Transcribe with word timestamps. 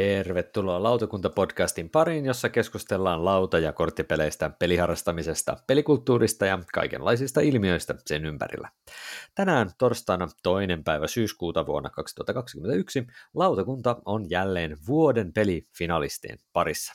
Tervetuloa 0.00 0.82
Lautakunta-podcastin 0.82 1.90
pariin, 1.92 2.26
jossa 2.26 2.48
keskustellaan 2.48 3.24
lauta- 3.24 3.58
ja 3.58 3.72
korttipeleistä, 3.72 4.50
peliharrastamisesta, 4.58 5.56
pelikulttuurista 5.66 6.46
ja 6.46 6.58
kaikenlaisista 6.72 7.40
ilmiöistä 7.40 7.94
sen 8.06 8.24
ympärillä. 8.24 8.68
Tänään 9.34 9.70
torstaina 9.78 10.28
toinen 10.42 10.84
päivä 10.84 11.06
syyskuuta 11.06 11.66
vuonna 11.66 11.90
2021 11.90 13.06
lautakunta 13.34 13.96
on 14.04 14.30
jälleen 14.30 14.76
vuoden 14.86 15.32
pelifinalistien 15.32 16.38
parissa. 16.52 16.92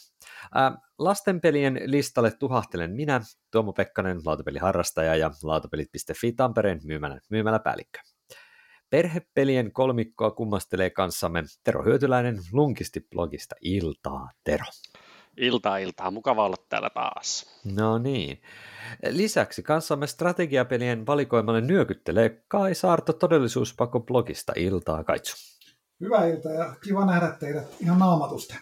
Ää, 0.55 0.77
lastenpelien 0.99 1.81
listalle 1.85 2.31
tuhahtelen 2.31 2.91
minä, 2.91 3.21
Tuomo 3.51 3.73
Pekkanen, 3.73 4.21
lautapeliharrastaja 4.25 5.15
ja 5.15 5.31
lautapelit.fi 5.43 6.31
Tampereen 6.31 6.79
myymälä, 6.83 7.19
myymäläpäällikkö. 7.29 8.14
Perhepelien 8.89 9.71
kolmikkoa 9.71 10.31
kummastelee 10.31 10.89
kanssamme 10.89 11.43
Tero 11.63 11.83
Hyötyläinen 11.83 12.39
Lunkisti-blogista. 12.51 13.55
Iltaa, 13.61 14.29
Tero. 14.43 14.65
Iltaa, 15.37 15.77
iltaa. 15.77 16.11
Mukava 16.11 16.45
olla 16.45 16.55
täällä 16.69 16.89
taas. 16.89 17.45
No 17.75 17.97
niin. 17.97 18.41
Lisäksi 19.09 19.63
kanssamme 19.63 20.07
strategiapelien 20.07 21.05
valikoimalle 21.05 21.61
nyökyttelee 21.61 22.43
Kai 22.47 22.75
Saarto 22.75 23.13
Todellisuuspako 23.13 23.99
blogista. 23.99 24.53
Iltaa, 24.55 25.03
Kaitsu. 25.03 25.35
Hyvää 26.01 26.25
iltaa 26.25 26.51
ja 26.51 26.75
kiva 26.83 27.05
nähdä 27.05 27.37
teidät 27.39 27.67
ihan 27.81 27.99
naamatusten. 27.99 28.57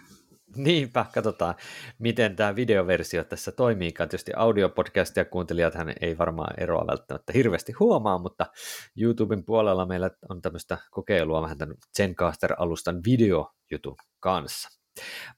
Niinpä, 0.56 1.06
katsotaan, 1.14 1.56
miten 2.00 2.36
tämä 2.36 2.56
videoversio 2.56 3.24
tässä 3.24 3.52
toimii. 3.52 3.92
Tietysti 3.92 4.32
audiopodcastia 4.36 5.26
kuuntelijat 5.26 5.76
hän 5.76 5.94
ei 6.02 6.18
varmaan 6.18 6.62
eroa 6.62 6.88
välttämättä 6.88 7.34
hirveästi 7.34 7.72
huomaa, 7.72 8.18
mutta 8.18 8.46
YouTuben 8.98 9.46
puolella 9.46 9.86
meillä 9.86 10.10
on 10.30 10.42
tämmöistä 10.42 10.78
kokeilua 10.92 11.42
vähän 11.42 11.58
tämän 11.58 11.76
Zencaster-alustan 11.98 13.02
videojutun 13.06 13.96
kanssa. 14.20 14.70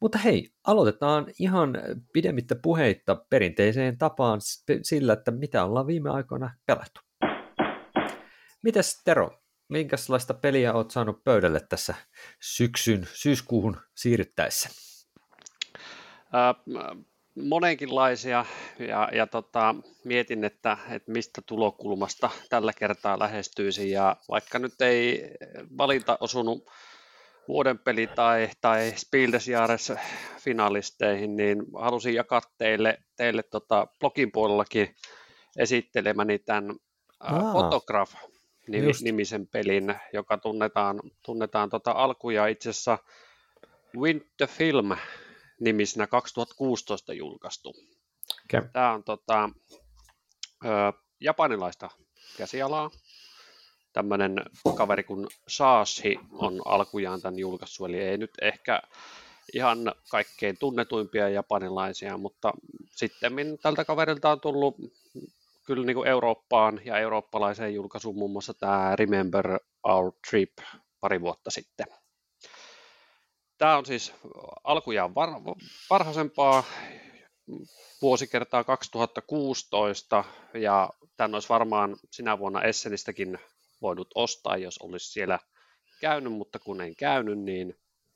Mutta 0.02 0.18
hei, 0.18 0.50
aloitetaan 0.68 1.26
ihan 1.40 1.74
pidemmittä 2.14 2.56
puheitta 2.56 3.26
perinteiseen 3.30 3.98
tapaan 3.98 4.40
sillä, 4.82 5.14
että 5.14 5.32
mitä 5.32 5.66
ollaan 5.66 5.88
viime 5.88 6.10
aikoina 6.10 6.54
pelattu. 6.66 7.02
Mites 8.64 9.02
Tero, 9.04 9.42
minkälaista 9.70 10.34
peliä 10.34 10.74
olet 10.74 10.92
saanut 10.92 11.24
pöydälle 11.24 11.60
tässä 11.70 11.96
syksyn, 12.42 13.08
syyskuuhun 13.14 13.78
siirryttäessä? 13.96 14.95
Monenkinlaisia 17.36 18.46
ja, 18.80 19.10
ja 19.14 19.28
tota, 19.28 19.76
mietin, 20.04 20.44
että, 20.44 20.78
että 20.90 21.12
mistä 21.12 21.42
tulokulmasta 21.46 22.30
tällä 22.50 22.74
kertaa 22.74 23.20
lähestyisi 23.20 23.92
ja 23.92 24.16
vaikka 24.30 24.60
nyt 24.60 24.82
ei 24.82 25.32
valinta 25.78 26.18
osunut 26.20 26.70
vuoden 27.48 27.80
peli 27.80 28.08
tai, 28.08 28.50
tai 28.62 28.94
Spiel 28.96 29.32
des 29.32 29.48
Jahres 29.48 29.94
finalisteihin, 30.40 31.36
niin 31.36 31.64
halusin 31.80 32.14
jakaa 32.14 32.42
teille, 32.58 32.98
teille 33.16 33.44
tota 33.44 33.88
blogin 34.00 34.32
puolellakin 34.32 34.96
esittelemäni 35.58 36.40
tämän 36.40 36.76
Aa, 37.20 37.52
Photograph 37.52 38.14
nimisen 39.02 39.48
pelin, 39.48 39.96
joka 40.14 40.38
tunnetaan, 40.38 41.00
tunnetaan 41.26 41.70
tota 41.70 41.92
alkuja. 41.92 42.48
Itse 42.48 42.70
asiassa 42.70 42.98
Winter 43.98 44.48
Film 44.48 44.92
nimisenä 45.60 46.08
2016 46.08 47.14
julkaistu. 47.14 47.74
Okay. 48.46 48.70
Tämä 48.74 48.94
on 48.94 49.04
tota, 49.04 49.50
ö, 50.66 50.70
japanilaista 51.22 51.90
käsialaa. 52.38 52.90
Tämmöinen 53.94 54.42
kaveri 54.76 55.04
kuin 55.04 55.28
Saashi 55.48 56.20
on 56.32 56.62
alkujaan 56.66 57.22
tämän 57.22 57.40
julkaissut, 57.40 57.90
eli 57.90 58.00
ei 58.00 58.18
nyt 58.18 58.32
ehkä 58.42 58.82
ihan 59.54 59.92
kaikkein 60.10 60.58
tunnetuimpia 60.58 61.30
japanilaisia, 61.30 62.18
mutta 62.18 62.54
sitten 62.92 63.34
tältä 63.62 63.86
kaverilta 63.86 64.32
on 64.32 64.42
tullut 64.42 64.76
kyllä 65.66 65.86
niin 65.86 65.96
kuin 65.96 66.08
Eurooppaan 66.08 66.82
ja 66.86 66.98
eurooppalaiseen 66.98 67.74
julkaisuun 67.74 68.16
muun 68.16 68.32
muassa 68.32 68.54
tämä 68.54 68.96
Remember 68.96 69.60
Our 69.84 70.12
Trip 70.30 70.52
pari 71.00 71.22
vuotta 71.22 71.52
sitten. 71.52 71.86
Tämä 73.58 73.78
on 73.78 73.86
siis 73.86 74.14
alkujaan 74.64 75.16
var, 75.16 75.30
varhaisempaa 75.90 76.64
vuosikertaa 78.02 78.64
2016 78.64 80.24
ja 80.54 80.90
tämän 81.18 81.34
olisi 81.34 81.50
varmaan 81.50 81.98
sinä 82.12 82.40
vuonna 82.40 82.62
Essenistäkin 82.62 83.40
voinut 83.82 84.08
ostaa, 84.16 84.58
jos 84.58 84.78
olisi 84.78 85.12
siellä 85.12 85.40
käynyt, 86.02 86.34
mutta 86.34 86.60
kun 86.60 86.82
en 86.82 86.96
käynyt, 86.96 87.40
niin 87.40 87.76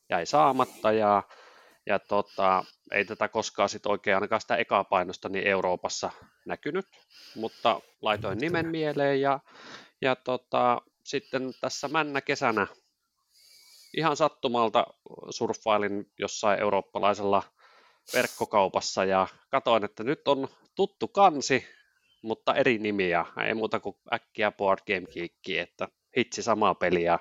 jäi 0.10 0.26
saamatta 0.26 0.92
ja, 0.92 1.24
ja 1.86 2.00
tota, 2.00 2.66
ei 2.92 3.06
tätä 3.06 3.28
koskaan 3.28 3.70
sit 3.70 3.86
oikein 3.86 4.16
ainakaan 4.16 4.42
sitä 4.42 4.56
ekaa 4.56 4.84
painosta 4.84 5.30
niin 5.30 5.48
Euroopassa 5.48 6.12
näkynyt, 6.46 6.86
mutta 7.36 7.82
laitoin 8.02 8.38
nimen 8.38 8.68
mieleen 8.68 9.22
ja, 9.22 9.40
ja 10.02 10.16
tota, 10.16 10.82
sitten 11.04 11.54
tässä 11.62 11.88
männä 11.88 12.22
kesänä 12.22 12.68
ihan 13.98 14.18
sattumalta 14.18 14.88
surffailin 15.30 16.12
jossain 16.20 16.60
eurooppalaisella 16.60 17.44
verkkokaupassa 18.14 19.06
ja 19.06 19.28
katoin, 19.52 19.84
että 19.84 20.04
nyt 20.04 20.28
on 20.28 20.48
tuttu 20.76 21.08
kansi, 21.08 21.68
mutta 22.22 22.56
eri 22.56 22.78
nimiä. 22.78 23.26
Ei 23.48 23.54
muuta 23.54 23.80
kuin 23.80 23.96
äkkiä 24.14 24.52
Board 24.52 24.80
Game 24.88 25.08
Geekki, 25.14 25.58
että 25.60 25.88
hitsi 26.18 26.44
samaa 26.44 26.76
peliä 26.76 27.20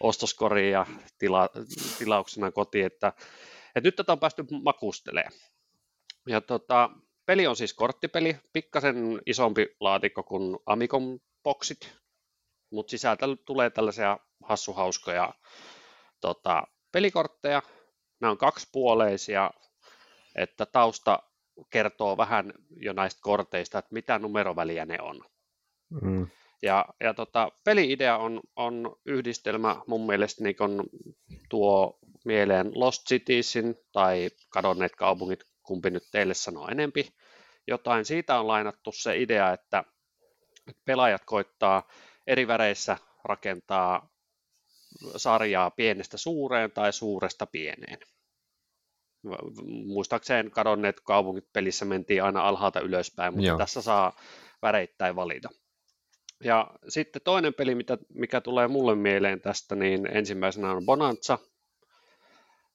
ostoskoriin 0.00 0.72
ja 0.72 0.86
tila, 1.18 1.48
tilauksena 1.98 2.50
kotiin, 2.50 2.86
että, 2.86 3.12
että 3.66 3.80
nyt 3.88 3.96
tätä 3.96 4.12
on 4.12 4.20
päästy 4.20 4.44
makustelemaan. 4.62 5.32
Ja 6.28 6.40
tota, 6.40 6.90
peli 7.26 7.46
on 7.46 7.56
siis 7.56 7.74
korttipeli, 7.74 8.36
pikkasen 8.52 9.20
isompi 9.26 9.76
laatikko 9.80 10.22
kuin 10.22 10.58
Amicom 10.66 11.20
boxit, 11.42 11.96
mutta 12.70 12.90
sisältä 12.90 13.26
tulee 13.44 13.70
tällaisia 13.70 14.18
hassuhauskoja 14.42 15.34
tota, 16.24 16.62
pelikortteja. 16.92 17.62
Nämä 18.20 18.30
on 18.30 18.38
kaksipuoleisia, 18.38 19.50
että 20.34 20.66
tausta 20.66 21.22
kertoo 21.70 22.16
vähän 22.16 22.52
jo 22.76 22.92
näistä 22.92 23.20
korteista, 23.22 23.78
että 23.78 23.94
mitä 23.94 24.18
numeroväliä 24.18 24.84
ne 24.84 24.98
on. 25.00 25.20
Mm. 26.02 26.26
Ja, 26.62 26.84
ja 27.00 27.14
tota, 27.14 27.52
peli-idea 27.64 28.18
on, 28.18 28.40
on 28.56 28.96
yhdistelmä 29.06 29.76
mun 29.86 30.06
mielestä 30.06 30.42
niin 30.42 30.56
kun 30.56 30.84
tuo 31.48 31.98
mieleen 32.24 32.70
Lost 32.74 33.06
Citiesin 33.08 33.74
tai 33.92 34.30
Kadonneet 34.48 34.96
kaupungit, 34.96 35.44
kumpi 35.62 35.90
nyt 35.90 36.04
teille 36.12 36.34
sanoo 36.34 36.68
enempi. 36.68 37.08
Jotain 37.66 38.04
siitä 38.04 38.40
on 38.40 38.46
lainattu 38.46 38.92
se 38.92 39.18
idea, 39.18 39.52
että 39.52 39.84
pelaajat 40.84 41.22
koittaa 41.24 41.88
eri 42.26 42.46
väreissä 42.46 42.96
rakentaa 43.24 44.13
sarjaa 45.16 45.70
pienestä 45.70 46.16
suureen 46.16 46.72
tai 46.72 46.92
suuresta 46.92 47.46
pieneen. 47.46 47.98
Muistaakseen 49.86 50.50
kadonneet 50.50 51.00
kaupungit 51.00 51.52
pelissä 51.52 51.84
mentiin 51.84 52.22
aina 52.22 52.48
alhaalta 52.48 52.80
ylöspäin, 52.80 53.34
mutta 53.34 53.46
Joo. 53.46 53.58
tässä 53.58 53.82
saa 53.82 54.20
väreittäin 54.62 55.16
valita. 55.16 55.48
Ja 56.44 56.70
sitten 56.88 57.22
toinen 57.22 57.54
peli, 57.54 57.74
mitä, 57.74 57.98
mikä 58.14 58.40
tulee 58.40 58.68
mulle 58.68 58.94
mieleen 58.94 59.40
tästä, 59.40 59.74
niin 59.74 60.16
ensimmäisenä 60.16 60.72
on 60.72 60.86
Bonanza. 60.86 61.38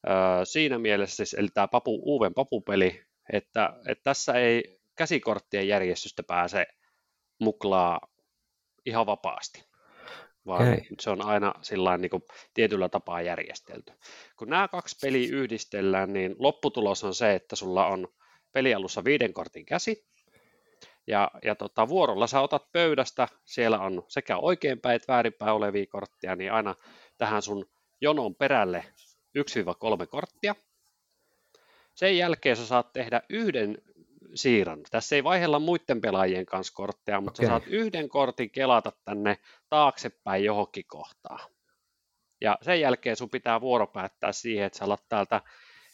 Öö, 0.07 0.45
siinä 0.45 0.79
mielessä 0.79 1.15
siis, 1.15 1.33
eli 1.33 1.47
tämä 1.53 1.67
papu, 1.67 2.01
uuden 2.03 2.33
papupeli, 2.33 3.03
että, 3.33 3.73
että 3.87 4.03
tässä 4.03 4.33
ei 4.33 4.79
käsikorttien 4.95 5.67
järjestystä 5.67 6.23
pääse 6.23 6.65
muklaa 7.39 7.99
ihan 8.85 9.05
vapaasti 9.05 9.68
vaan 10.49 10.73
okay. 10.73 10.85
se 10.99 11.09
on 11.09 11.25
aina 11.25 11.53
sillain 11.61 12.01
niin 12.01 12.09
kuin 12.09 12.23
tietyllä 12.53 12.89
tapaa 12.89 13.21
järjestelty. 13.21 13.93
Kun 14.37 14.49
nämä 14.49 14.67
kaksi 14.67 14.97
peliä 15.01 15.29
yhdistellään, 15.31 16.13
niin 16.13 16.35
lopputulos 16.39 17.03
on 17.03 17.13
se, 17.13 17.35
että 17.35 17.55
sulla 17.55 17.85
on 17.85 18.07
pelialussa 18.51 19.03
viiden 19.03 19.33
kortin 19.33 19.65
käsi, 19.65 20.09
ja, 21.07 21.31
ja 21.43 21.55
tota, 21.55 21.87
vuorolla 21.87 22.27
sä 22.27 22.41
otat 22.41 22.71
pöydästä, 22.71 23.27
siellä 23.45 23.79
on 23.79 24.03
sekä 24.07 24.37
oikeinpäin 24.37 24.95
että 24.95 25.13
väärinpäin 25.13 25.53
olevia 25.53 25.85
kortteja, 25.85 26.35
niin 26.35 26.51
aina 26.51 26.75
tähän 27.17 27.41
sun 27.41 27.65
jonon 28.01 28.35
perälle 28.35 28.85
1-3 30.03 30.07
korttia. 30.09 30.55
Sen 31.95 32.17
jälkeen 32.17 32.55
sä 32.55 32.65
saat 32.65 32.93
tehdä 32.93 33.21
yhden 33.29 33.77
siirron. 34.35 34.83
Tässä 34.91 35.15
ei 35.15 35.23
vaihella 35.23 35.59
muiden 35.59 36.01
pelaajien 36.01 36.45
kanssa 36.45 36.73
kortteja, 36.73 37.21
mutta 37.21 37.39
okay. 37.39 37.45
sä 37.45 37.49
saat 37.49 37.67
yhden 37.67 38.09
kortin 38.09 38.51
kelata 38.51 38.91
tänne 39.05 39.37
taaksepäin 39.69 40.43
johonkin 40.43 40.85
kohtaan. 40.87 41.49
Ja 42.41 42.57
sen 42.61 42.81
jälkeen 42.81 43.15
sun 43.15 43.29
pitää 43.29 43.61
vuoro 43.61 43.87
päättää 43.87 44.31
siihen, 44.31 44.65
että 44.65 44.79
sä 44.79 44.85
alat 44.85 45.03
täältä 45.09 45.41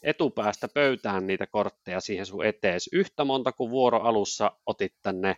etupäästä 0.04 0.68
pöytään 0.68 1.28
niitä 1.28 1.48
kortteja 1.48 2.00
siihen 2.00 2.26
sun 2.26 2.46
etees 2.46 2.90
yhtä 2.94 3.24
monta 3.24 3.52
kuin 3.52 3.72
vuoro 3.72 4.02
alussa 4.02 4.52
otit 4.66 4.94
tänne 5.02 5.38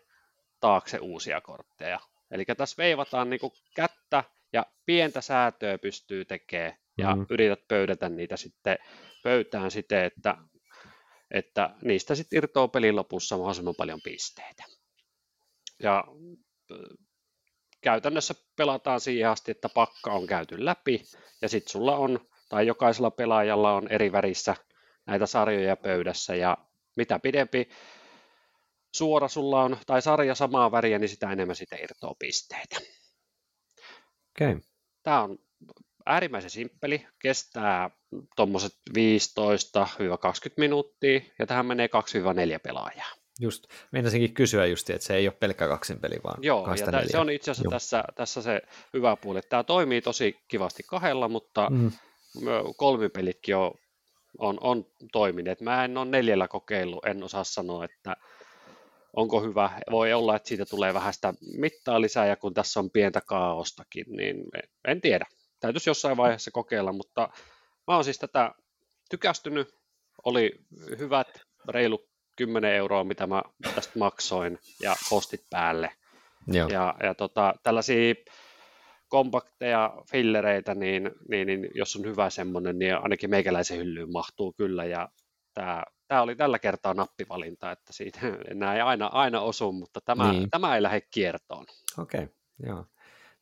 taakse 0.59 0.99
uusia 0.99 1.41
kortteja. 1.41 1.99
Eli 2.31 2.45
tässä 2.45 2.75
veivataan 2.77 3.29
niin 3.29 3.39
kättä 3.75 4.23
ja 4.53 4.65
pientä 4.85 5.21
säätöä 5.21 5.77
pystyy 5.77 6.25
tekemään 6.25 6.77
ja 6.97 7.15
mm. 7.15 7.25
yrität 7.29 7.67
pöydätä 7.67 8.09
niitä 8.09 8.37
sitten 8.37 8.77
pöytään 9.23 9.71
siten, 9.71 10.03
että, 10.03 10.37
että 11.31 11.69
niistä 11.81 12.15
sitten 12.15 12.37
irtoaa 12.37 12.67
pelin 12.67 12.95
lopussa 12.95 13.37
mahdollisimman 13.37 13.75
paljon 13.77 14.01
pisteitä. 14.01 14.63
Ja 15.83 16.03
käytännössä 17.81 18.35
pelataan 18.55 18.99
siihen 18.99 19.29
asti, 19.29 19.51
että 19.51 19.69
pakka 19.69 20.13
on 20.13 20.27
käyty 20.27 20.65
läpi 20.65 21.03
ja 21.41 21.49
sitten 21.49 21.71
sulla 21.71 21.97
on, 21.97 22.19
tai 22.49 22.67
jokaisella 22.67 23.11
pelaajalla 23.11 23.73
on 23.73 23.87
eri 23.91 24.11
värissä 24.11 24.55
näitä 25.05 25.25
sarjoja 25.25 25.75
pöydässä 25.75 26.35
ja 26.35 26.57
mitä 26.95 27.19
pidempi 27.19 27.69
suora 28.95 29.27
sulla 29.27 29.63
on, 29.63 29.77
tai 29.85 30.01
sarja 30.01 30.35
samaa 30.35 30.71
väriä, 30.71 30.99
niin 30.99 31.09
sitä 31.09 31.31
enemmän 31.31 31.55
sitä 31.55 31.75
irtoaa 31.75 32.15
pisteitä. 32.19 32.77
Okay. 34.41 34.61
Tämä 35.03 35.23
on 35.23 35.37
äärimmäisen 36.07 36.49
simppeli, 36.49 37.07
kestää 37.21 37.89
tuommoiset 38.35 38.71
15-20 38.97 39.01
minuuttia, 40.57 41.21
ja 41.39 41.47
tähän 41.47 41.65
menee 41.65 41.87
2-4 41.87 42.59
pelaajaa. 42.63 43.11
Just, 43.39 43.67
meinasinkin 43.91 44.33
kysyä 44.33 44.65
just, 44.65 44.89
että 44.89 45.07
se 45.07 45.15
ei 45.15 45.27
ole 45.27 45.35
pelkkä 45.39 45.67
kaksin 45.67 45.99
peli, 45.99 46.15
vaan 46.23 46.43
Joo, 46.43 46.75
ja 46.75 46.85
tämän, 46.85 47.09
se 47.09 47.17
on 47.17 47.29
itse 47.29 47.51
asiassa 47.51 47.69
tässä, 47.69 48.03
tässä 48.15 48.41
se 48.41 48.61
hyvä 48.93 49.15
puoli, 49.15 49.41
tämä 49.41 49.63
toimii 49.63 50.01
tosi 50.01 50.35
kivasti 50.47 50.83
kahdella, 50.83 51.27
mutta 51.27 51.69
mm. 51.69 51.91
kolmipelitkin 52.77 53.55
on, 53.55 53.71
on, 54.37 54.57
on 54.61 54.85
toimineet. 55.11 55.61
Mä 55.61 55.85
en 55.85 55.97
ole 55.97 56.05
neljällä 56.05 56.47
kokeillut, 56.47 57.05
en 57.05 57.23
osaa 57.23 57.43
sanoa, 57.43 57.85
että 57.85 58.15
onko 59.13 59.41
hyvä. 59.41 59.79
Voi 59.91 60.13
olla, 60.13 60.35
että 60.35 60.47
siitä 60.47 60.65
tulee 60.65 60.93
vähän 60.93 61.13
sitä 61.13 61.33
mittaa 61.57 62.01
lisää, 62.01 62.27
ja 62.27 62.35
kun 62.35 62.53
tässä 62.53 62.79
on 62.79 62.91
pientä 62.91 63.21
kaaostakin, 63.25 64.05
niin 64.07 64.43
en 64.87 65.01
tiedä. 65.01 65.25
Täytyisi 65.59 65.89
jossain 65.89 66.17
vaiheessa 66.17 66.51
kokeilla, 66.51 66.91
mutta 66.91 67.29
mä 67.87 67.95
oon 67.95 68.03
siis 68.03 68.19
tätä 68.19 68.51
tykästynyt. 69.09 69.67
Oli 70.23 70.51
hyvät, 70.99 71.27
reilu 71.69 72.09
10 72.35 72.73
euroa, 72.73 73.03
mitä 73.03 73.27
mä 73.27 73.41
tästä 73.75 73.99
maksoin, 73.99 74.59
ja 74.81 74.95
postit 75.09 75.41
päälle. 75.49 75.91
Joo. 76.47 76.69
Ja, 76.69 76.95
ja 77.03 77.15
tota, 77.15 77.53
tällaisia 77.63 78.15
kompakteja 79.07 79.93
fillereitä, 80.11 80.75
niin, 80.75 81.11
niin, 81.29 81.47
niin 81.47 81.69
jos 81.75 81.95
on 81.95 82.05
hyvä 82.05 82.29
semmoinen, 82.29 82.79
niin 82.79 82.95
ainakin 82.95 83.29
meikäläisen 83.29 83.77
hyllyyn 83.77 84.11
mahtuu 84.11 84.53
kyllä, 84.53 84.85
ja 84.85 85.09
tämä, 85.53 85.83
tämä 86.07 86.21
oli 86.21 86.35
tällä 86.35 86.59
kertaa 86.59 86.93
nappivalinta, 86.93 87.71
että 87.71 87.93
siitä 87.93 88.19
enää 88.51 88.75
ei 88.75 88.81
aina, 88.81 89.07
aina 89.07 89.41
osu, 89.41 89.71
mutta 89.71 89.99
tämä, 90.05 90.31
niin. 90.31 90.49
tämä 90.49 90.75
ei 90.75 90.83
lähde 90.83 91.01
kiertoon. 91.01 91.65
Okei, 91.97 92.23
okay, 92.23 92.35
joo. 92.67 92.85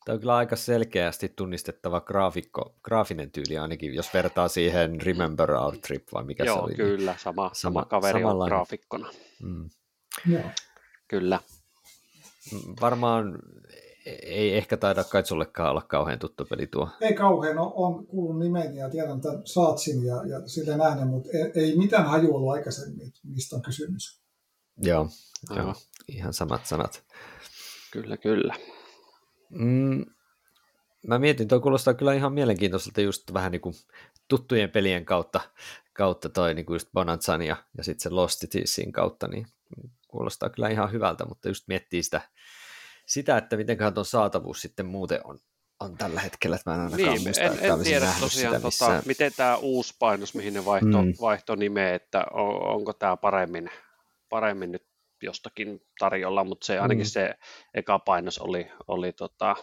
Tämä 0.06 0.14
on 0.14 0.20
kyllä 0.20 0.36
aika 0.36 0.56
selkeästi 0.56 1.32
tunnistettava 1.36 2.00
graafikko, 2.00 2.74
graafinen 2.82 3.30
tyyli 3.30 3.58
ainakin, 3.58 3.94
jos 3.94 4.14
vertaa 4.14 4.48
siihen 4.48 5.00
Remember 5.00 5.50
Our 5.50 5.78
Trip 5.78 6.06
vai 6.12 6.24
mikä 6.24 6.44
Joo, 6.44 6.56
se 6.56 6.62
oli. 6.62 6.74
Joo, 6.78 6.88
kyllä, 6.88 7.14
sama, 7.18 7.50
sama 7.52 7.84
kaveri 7.84 8.24
on 8.24 8.46
graafikkona. 8.46 9.10
Mm. 9.42 9.70
Joo. 10.26 10.42
Kyllä. 11.08 11.40
Mm, 12.52 12.74
varmaan 12.80 13.38
ei 14.22 14.56
ehkä 14.56 14.76
taida 14.76 15.04
kai 15.04 15.26
sullekaan 15.26 15.70
olla 15.70 15.82
kauhean 15.82 16.18
tuttu 16.18 16.44
peli 16.44 16.66
tuo. 16.66 16.88
Ei 17.00 17.14
kauhean, 17.14 17.58
on, 17.58 17.72
on 17.74 18.06
kuullut 18.06 18.38
nimen 18.38 18.76
ja 18.76 18.90
tiedän 18.90 19.20
tämän 19.20 19.42
Saatsin 19.44 20.06
ja, 20.06 20.26
ja 20.26 20.48
sille 20.48 20.76
nähden, 20.76 21.06
mutta 21.08 21.28
ei, 21.32 21.50
ei 21.54 21.76
mitään 21.76 22.06
haju 22.06 22.36
ollut 22.36 22.52
aikaisemmin, 22.52 23.12
mistä 23.24 23.56
on 23.56 23.62
kysymys. 23.62 24.20
Joo, 24.82 25.08
joo 25.56 25.74
ihan 26.08 26.32
samat 26.32 26.66
sanat. 26.66 27.04
Kyllä, 27.92 28.16
kyllä. 28.16 28.54
Mm, 29.50 30.04
mä 31.06 31.18
mietin, 31.18 31.48
tuo 31.48 31.60
kuulostaa 31.60 31.94
kyllä 31.94 32.14
ihan 32.14 32.32
mielenkiintoiselta 32.32 33.00
just 33.00 33.32
vähän 33.32 33.52
niin 33.52 33.60
kuin 33.60 33.74
tuttujen 34.28 34.70
pelien 34.70 35.04
kautta, 35.04 35.40
kautta 35.92 36.28
toi 36.28 36.54
niin 36.54 36.66
kuin 36.66 36.74
just 36.74 36.88
Bonanzan 36.92 37.42
ja, 37.42 37.56
ja 37.76 37.84
sitten 37.84 38.02
se 38.02 38.10
Lost 38.10 38.40
Citiesin 38.40 38.92
kautta, 38.92 39.28
niin 39.28 39.46
kuulostaa 40.08 40.50
kyllä 40.50 40.68
ihan 40.68 40.92
hyvältä, 40.92 41.24
mutta 41.24 41.48
just 41.48 41.68
miettii 41.68 42.02
sitä, 42.02 42.20
sitä 43.06 43.38
että 43.38 43.56
mitenköhän 43.56 43.94
tuon 43.94 44.06
saatavuus 44.06 44.62
sitten 44.62 44.86
muuten 44.86 45.20
on, 45.24 45.40
on 45.80 45.96
tällä 45.96 46.20
hetkellä, 46.20 46.56
että 46.56 46.70
mä 46.70 46.74
en 46.74 46.82
ainakaan 46.82 47.14
niin, 47.14 47.22
muista, 47.22 47.42
en, 47.42 47.58
en 47.72 47.84
tiedä 47.84 48.12
tosiaan, 48.20 48.62
tota, 48.62 49.02
miten 49.06 49.32
tämä 49.36 49.56
uusi 49.56 49.94
painos, 49.98 50.34
mihin 50.34 50.54
ne 50.54 50.64
vaihto, 50.64 51.02
mm. 51.02 51.14
vaihto 51.20 51.54
nimeä, 51.54 51.94
että 51.94 52.24
on, 52.32 52.62
onko 52.62 52.92
tämä 52.92 53.16
paremmin, 53.16 53.70
paremmin 54.28 54.72
nyt 54.72 54.86
jostakin 55.22 55.80
tarjolla, 55.98 56.44
mutta 56.44 56.66
se 56.66 56.78
ainakin 56.78 57.04
mm. 57.04 57.08
se 57.08 57.34
eka 57.74 57.98
painos 57.98 58.38
oli, 58.38 58.70
oli 58.88 59.12
tota, 59.12 59.56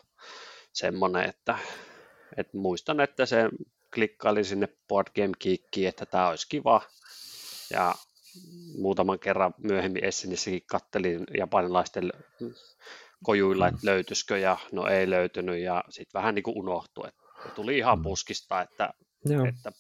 semmoinen, 0.73 1.29
että, 1.29 1.57
että 2.38 2.57
muistan, 2.57 3.00
että 3.00 3.25
se 3.25 3.50
klikkaili 3.94 4.44
sinne 4.44 4.67
Board 4.88 5.07
Game 5.15 5.33
Geekiin, 5.39 5.88
että 5.88 6.05
tämä 6.05 6.27
olisi 6.27 6.50
kiva, 6.50 6.81
ja 7.69 7.95
muutaman 8.77 9.19
kerran 9.19 9.53
myöhemmin 9.57 10.03
Essenissäkin 10.03 10.63
kattelin 10.65 11.23
japanilaisten 11.38 12.13
kojuilla, 13.23 13.67
että 13.67 13.79
mm. 13.83 13.85
löytyisikö, 13.85 14.38
ja 14.38 14.57
no 14.71 14.88
ei 14.88 15.09
löytynyt, 15.09 15.59
ja 15.59 15.83
sitten 15.89 16.19
vähän 16.19 16.35
niin 16.35 16.44
kuin 16.44 16.57
unohtui, 16.57 17.07
että 17.07 17.23
tuli 17.55 17.77
ihan 17.77 18.00
mm. 18.00 18.03
puskista, 18.03 18.61
että, 18.61 18.94
että, 19.50 19.71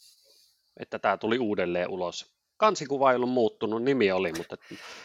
että 0.79 0.99
tämä 0.99 1.17
tuli 1.17 1.39
uudelleen 1.39 1.89
ulos 1.89 2.32
kansikuva 2.57 3.11
ei 3.11 3.15
ollut 3.15 3.29
muuttunut, 3.29 3.83
nimi 3.83 4.11
oli, 4.11 4.33
mutta 4.37 4.57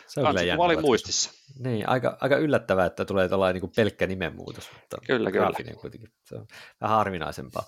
se 0.06 0.23
kansikuva 0.23 0.65
oli 0.65 0.77
muistissa. 0.77 1.31
Niin, 1.59 1.89
aika, 1.89 2.17
aika 2.21 2.37
yllättävää, 2.37 2.87
että 2.87 3.05
tulee 3.05 3.29
tällainen 3.29 3.62
niin 3.62 3.73
pelkkä 3.77 4.06
nimenmuutos, 4.06 4.71
mutta 4.73 4.97
kyllä, 5.06 5.31
kyllä. 5.31 5.50
kuitenkin. 5.81 6.12
Se 6.25 6.35
on 6.35 6.47
vähän 6.81 6.97
harvinaisempaa. 6.97 7.62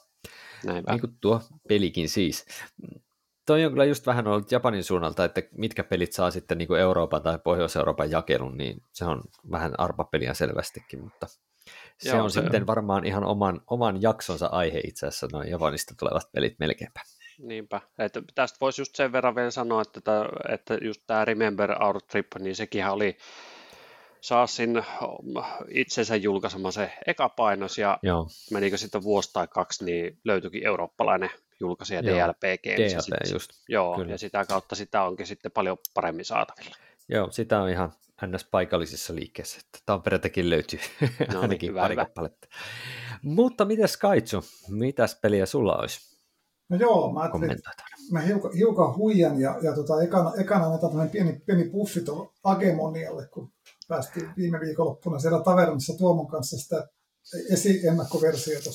Näinpä. 0.64 0.92
Niin 0.92 1.00
kuin 1.00 1.16
tuo 1.20 1.42
pelikin 1.68 2.08
siis. 2.08 2.46
Toi 3.46 3.64
on 3.64 3.72
kyllä 3.72 3.84
just 3.84 4.06
vähän 4.06 4.26
ollut 4.26 4.52
Japanin 4.52 4.84
suunnalta, 4.84 5.24
että 5.24 5.42
mitkä 5.52 5.84
pelit 5.84 6.12
saa 6.12 6.30
sitten 6.30 6.58
niin 6.58 6.68
kuin 6.68 6.80
Euroopan 6.80 7.22
tai 7.22 7.38
Pohjois-Euroopan 7.38 8.10
jakelun, 8.10 8.56
niin 8.56 8.82
se 8.92 9.04
on 9.04 9.22
vähän 9.50 9.72
arpapeliä 9.78 10.34
selvästikin, 10.34 11.04
mutta 11.04 11.26
se 11.98 12.08
Joo, 12.08 12.24
on 12.24 12.30
se 12.30 12.40
sitten 12.40 12.62
on. 12.62 12.66
varmaan 12.66 13.06
ihan 13.06 13.24
oman, 13.24 13.60
oman 13.66 14.02
jaksonsa 14.02 14.46
aihe 14.46 14.80
itse 14.84 15.06
asiassa, 15.06 15.28
noin 15.32 15.50
Japanista 15.50 15.94
tulevat 15.98 16.32
pelit 16.32 16.54
melkeinpä. 16.58 17.00
Niinpä. 17.42 17.80
Että 17.98 18.22
tästä 18.34 18.56
voisi 18.60 18.80
just 18.80 18.96
sen 18.96 19.12
verran 19.12 19.34
vielä 19.34 19.50
sanoa, 19.50 19.82
että, 19.82 20.00
tämä, 20.00 20.24
että 20.48 20.78
just 20.82 21.02
tämä 21.06 21.24
Remember 21.24 21.82
Our 21.82 22.02
Trip, 22.02 22.26
niin 22.38 22.56
sekin 22.56 22.86
oli 22.86 23.16
Saasin 24.20 24.82
itsensä 25.68 26.16
julkaisema 26.16 26.70
se 26.70 26.92
eka 27.06 27.28
painos 27.28 27.78
ja 27.78 27.98
Joo. 28.02 28.28
menikö 28.50 28.76
sitten 28.76 29.02
vuosi 29.02 29.32
tai 29.32 29.48
kaksi, 29.48 29.84
niin 29.84 30.18
löytyikin 30.24 30.66
eurooppalainen 30.66 31.30
julkaisija 31.60 32.02
DLP 32.02 32.62
Games. 32.64 32.92
DLP, 32.92 33.24
sit, 33.24 33.32
just. 33.32 33.50
Joo, 33.68 33.96
Kyllä. 33.96 34.12
ja 34.12 34.18
sitä 34.18 34.44
kautta 34.44 34.74
sitä 34.74 35.02
onkin 35.02 35.26
sitten 35.26 35.52
paljon 35.52 35.78
paremmin 35.94 36.24
saatavilla. 36.24 36.76
Joo, 37.08 37.30
sitä 37.30 37.60
on 37.60 37.68
ihan 37.68 37.92
ns. 38.26 38.44
paikallisissa 38.44 39.14
liikkeissä, 39.14 39.60
että 39.64 39.78
Tampereeltakin 39.86 40.50
löytyy 40.50 40.80
no, 41.32 41.40
ainakin 41.40 41.66
niin, 41.66 41.70
hyvä, 41.70 41.80
pari 41.80 41.96
kappaletta. 41.96 42.48
Mutta 43.22 43.64
mitäs 43.64 43.96
Kaitsu, 43.96 44.44
mitäs 44.68 45.18
peliä 45.22 45.46
sulla 45.46 45.76
olisi? 45.76 46.09
No 46.70 46.76
joo, 46.76 47.12
mä 47.12 47.20
ajattelin, 47.20 47.58
mä 48.12 48.20
hiukan, 48.20 48.52
hiukan 48.52 48.96
huijan 48.96 49.40
ja, 49.40 49.58
ja 49.62 49.74
tota, 49.74 50.02
ekana, 50.02 50.32
ekana 50.38 50.66
annetaan 50.66 51.10
pieni, 51.10 51.42
pieni 51.46 51.70
puffi 51.70 52.00
tuolla 52.00 52.32
Agemonialle, 52.44 53.26
kun 53.26 53.52
päästiin 53.88 54.30
viime 54.36 54.60
viikonloppuna 54.60 55.18
siellä 55.18 55.42
tavernissa 55.42 55.98
Tuomon 55.98 56.26
kanssa 56.26 56.56
sitä 56.56 56.88
esi-ennakkoversiota 57.50 58.70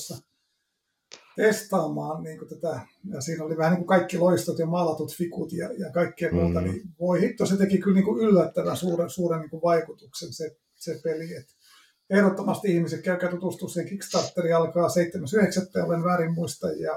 testaamaan 1.36 2.22
niin 2.22 2.38
kuin 2.38 2.48
tätä, 2.48 2.80
ja 3.04 3.20
siinä 3.20 3.44
oli 3.44 3.56
vähän 3.56 3.72
niin 3.72 3.78
kuin 3.78 3.98
kaikki 3.98 4.18
loistot 4.18 4.58
ja 4.58 4.66
maalatut 4.66 5.16
fikut 5.16 5.52
ja, 5.52 5.72
ja 5.78 5.92
kaikkea 5.92 6.30
mm. 6.30 6.36
muuta, 6.36 6.60
niin 6.60 6.82
voi 7.00 7.20
hitto, 7.20 7.46
se 7.46 7.56
teki 7.56 7.78
kyllä 7.78 7.94
niin 7.94 8.04
kuin 8.04 8.20
yllättävän 8.20 8.76
suuren, 8.76 9.10
suuren 9.10 9.40
niin 9.40 9.50
kuin 9.50 9.62
vaikutuksen 9.62 10.32
se, 10.32 10.56
se 10.74 11.00
peli, 11.04 11.34
että 11.34 11.52
ehdottomasti 12.10 12.74
ihmiset 12.74 13.02
käykää 13.02 13.30
tutustua 13.30 13.68
siihen 13.68 13.88
Kickstarteri 13.88 14.52
alkaa 14.52 14.88
7.9. 14.88 15.86
olen 15.86 16.04
väärin 16.04 16.34
muista, 16.34 16.70
ja 16.70 16.96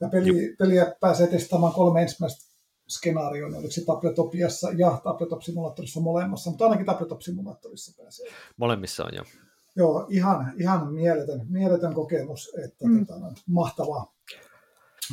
ja 0.00 0.08
peli, 0.08 0.56
peliä 0.58 0.94
pääsee 1.00 1.26
testaamaan 1.26 1.72
kolme 1.72 2.02
ensimmäistä 2.02 2.54
skenaarioa, 2.88 3.48
niin 3.48 3.58
oliko 3.58 3.72
se 3.72 3.84
Tabletopiassa 3.84 4.70
ja 4.76 5.00
Tabletop-simulaattorissa 5.04 6.00
molemmassa, 6.00 6.50
mutta 6.50 6.64
ainakin 6.64 6.86
Tabletop-simulaattorissa 6.86 8.02
pääsee. 8.02 8.26
Molemmissa 8.56 9.04
on 9.04 9.10
jo. 9.16 9.22
Joo, 9.76 10.06
ihan, 10.08 10.52
ihan 10.58 10.92
mieletön, 10.92 11.46
mieletön 11.48 11.94
kokemus, 11.94 12.50
että 12.64 12.88
mm. 12.88 13.06
tota, 13.06 13.32
mahtavaa. 13.46 14.14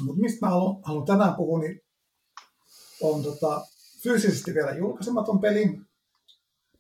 Mutta 0.04 0.22
mistä 0.22 0.46
mä 0.46 0.50
haluan, 0.50 0.82
haluan 0.84 1.06
tänään 1.06 1.36
puhua, 1.36 1.60
niin 1.60 1.82
on 3.02 3.24
tota, 3.24 3.62
fyysisesti 4.04 4.54
vielä 4.54 4.72
julkaisematon 4.72 5.40
peli. 5.40 5.82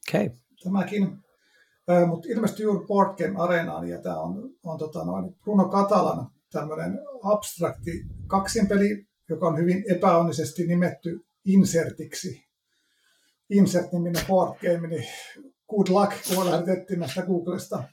Okay. 0.09 0.29
Tämäkin. 0.63 1.17
Mutta 2.07 2.27
ilmestyi 2.29 2.63
juuri 2.63 2.85
Board 2.85 3.17
Game 3.17 3.39
Areenaan, 3.39 3.89
ja 3.89 4.01
tämä 4.01 4.19
on, 4.19 4.49
on 4.63 4.77
tota, 4.77 5.05
noin 5.05 5.35
Bruno 5.43 5.69
Katalan 5.69 6.31
tämmöinen 6.51 6.99
abstrakti 7.23 7.91
kaksinpeli, 8.27 9.07
joka 9.29 9.47
on 9.47 9.57
hyvin 9.57 9.83
epäonnisesti 9.89 10.67
nimetty 10.67 11.19
Insertiksi. 11.45 12.45
Insert-niminen 13.49 14.25
board 14.27 14.59
game, 14.59 14.87
niin 14.87 15.07
good 15.69 15.87
luck, 15.89 16.13
kun 16.35 16.51
lähetettiin 16.51 16.99
näistä 16.99 17.21
Googlesta. 17.21 17.83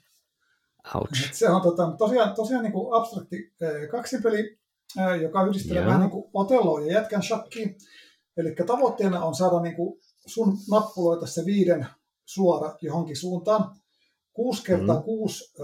Ouch. 0.94 1.32
Se 1.32 1.48
on 1.48 1.62
tota, 1.62 1.94
tosiaan, 1.98 2.34
tosiaan 2.34 2.62
niin 2.62 2.72
kuin 2.72 2.94
abstrakti 2.94 3.52
kaksinpeli, 3.90 4.58
joka 5.22 5.46
yhdistelee 5.46 5.86
vähän 5.86 6.00
niin 6.00 6.10
kuin 6.10 6.30
Otelloa 6.34 6.80
ja 6.80 6.92
jätkän 6.92 7.22
shakkiin. 7.22 7.76
Eli 8.36 8.54
tavoitteena 8.66 9.24
on 9.24 9.34
saada 9.34 9.60
niin 9.60 9.76
kuin 9.76 10.00
sun 10.26 10.58
nappuloita 10.70 11.26
se 11.26 11.44
viiden 11.44 11.86
suora 12.24 12.76
johonkin 12.82 13.16
suuntaan. 13.16 13.76
6 14.32 14.64
kertaa 14.64 14.96
mm. 14.96 15.02
6 15.02 15.54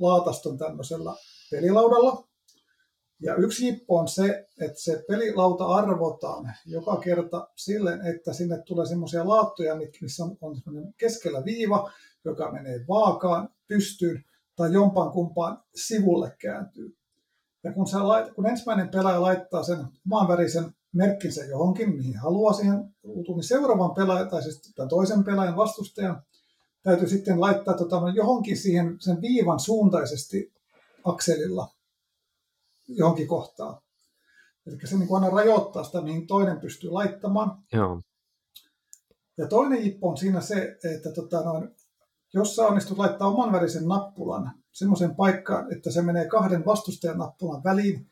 laataston 0.00 0.58
tämmöisellä 0.58 1.14
pelilaudalla. 1.50 2.27
Ja 3.20 3.34
yksi 3.34 3.66
jippo 3.66 3.96
on 3.96 4.08
se, 4.08 4.48
että 4.60 4.80
se 4.80 5.04
pelilauta 5.08 5.66
arvotaan 5.66 6.54
joka 6.66 6.96
kerta 6.96 7.48
silleen, 7.56 8.06
että 8.06 8.32
sinne 8.32 8.62
tulee 8.62 8.86
semmoisia 8.86 9.28
laattoja, 9.28 9.74
missä 10.00 10.24
on, 10.24 10.36
on 10.40 10.62
keskellä 10.96 11.44
viiva, 11.44 11.92
joka 12.24 12.52
menee 12.52 12.84
vaakaan, 12.88 13.48
pystyyn 13.68 14.24
tai 14.56 14.72
jompaan 14.72 15.12
kumpaan 15.12 15.62
sivulle 15.74 16.36
kääntyy. 16.38 16.96
Ja 17.64 17.72
kun, 17.72 17.86
sä 17.86 18.08
lait, 18.08 18.34
kun 18.34 18.46
ensimmäinen 18.46 18.88
pelaaja 18.88 19.22
laittaa 19.22 19.62
sen 19.62 19.86
maanvärisen 20.04 20.64
merkkinsä 20.92 21.44
johonkin, 21.44 21.96
mihin 21.96 22.16
haluaa 22.18 22.52
siihen 22.52 22.94
niin 23.04 23.44
seuraavan 23.44 23.94
pelaajan, 23.94 24.30
tai 24.30 24.42
siis 24.42 24.72
tämän 24.74 24.88
toisen 24.88 25.24
pelaajan 25.24 25.56
vastustajan, 25.56 26.22
täytyy 26.82 27.08
sitten 27.08 27.40
laittaa 27.40 27.74
tota, 27.74 28.02
johonkin 28.14 28.56
siihen 28.56 28.96
sen 29.00 29.20
viivan 29.20 29.60
suuntaisesti 29.60 30.52
akselilla 31.04 31.77
johonkin 32.88 33.28
kohtaan. 33.28 33.82
Eli 34.66 34.76
se 34.84 34.96
niin 34.96 35.14
aina 35.14 35.30
rajoittaa 35.30 35.84
sitä, 35.84 36.00
mihin 36.00 36.26
toinen 36.26 36.60
pystyy 36.60 36.90
laittamaan. 36.90 37.62
Joo. 37.72 38.02
Ja 39.38 39.48
toinen 39.48 39.84
jippo 39.84 40.08
on 40.08 40.16
siinä 40.16 40.40
se, 40.40 40.78
että 40.94 41.12
tota, 41.12 41.44
noin, 41.44 41.68
jos 42.34 42.56
sä 42.56 42.66
onnistut 42.66 42.98
laittaa 42.98 43.28
oman 43.28 43.52
värisen 43.52 43.88
nappulan 43.88 44.52
semmoisen 44.72 45.14
paikkaan, 45.14 45.72
että 45.72 45.90
se 45.90 46.02
menee 46.02 46.28
kahden 46.28 46.64
vastustajan 46.64 47.18
nappulan 47.18 47.64
väliin, 47.64 48.10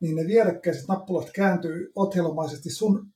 niin 0.00 0.16
ne 0.16 0.26
vierekkäiset 0.26 0.88
nappulat 0.88 1.30
kääntyy 1.34 1.92
othelomaisesti 1.94 2.70
sun 2.70 3.12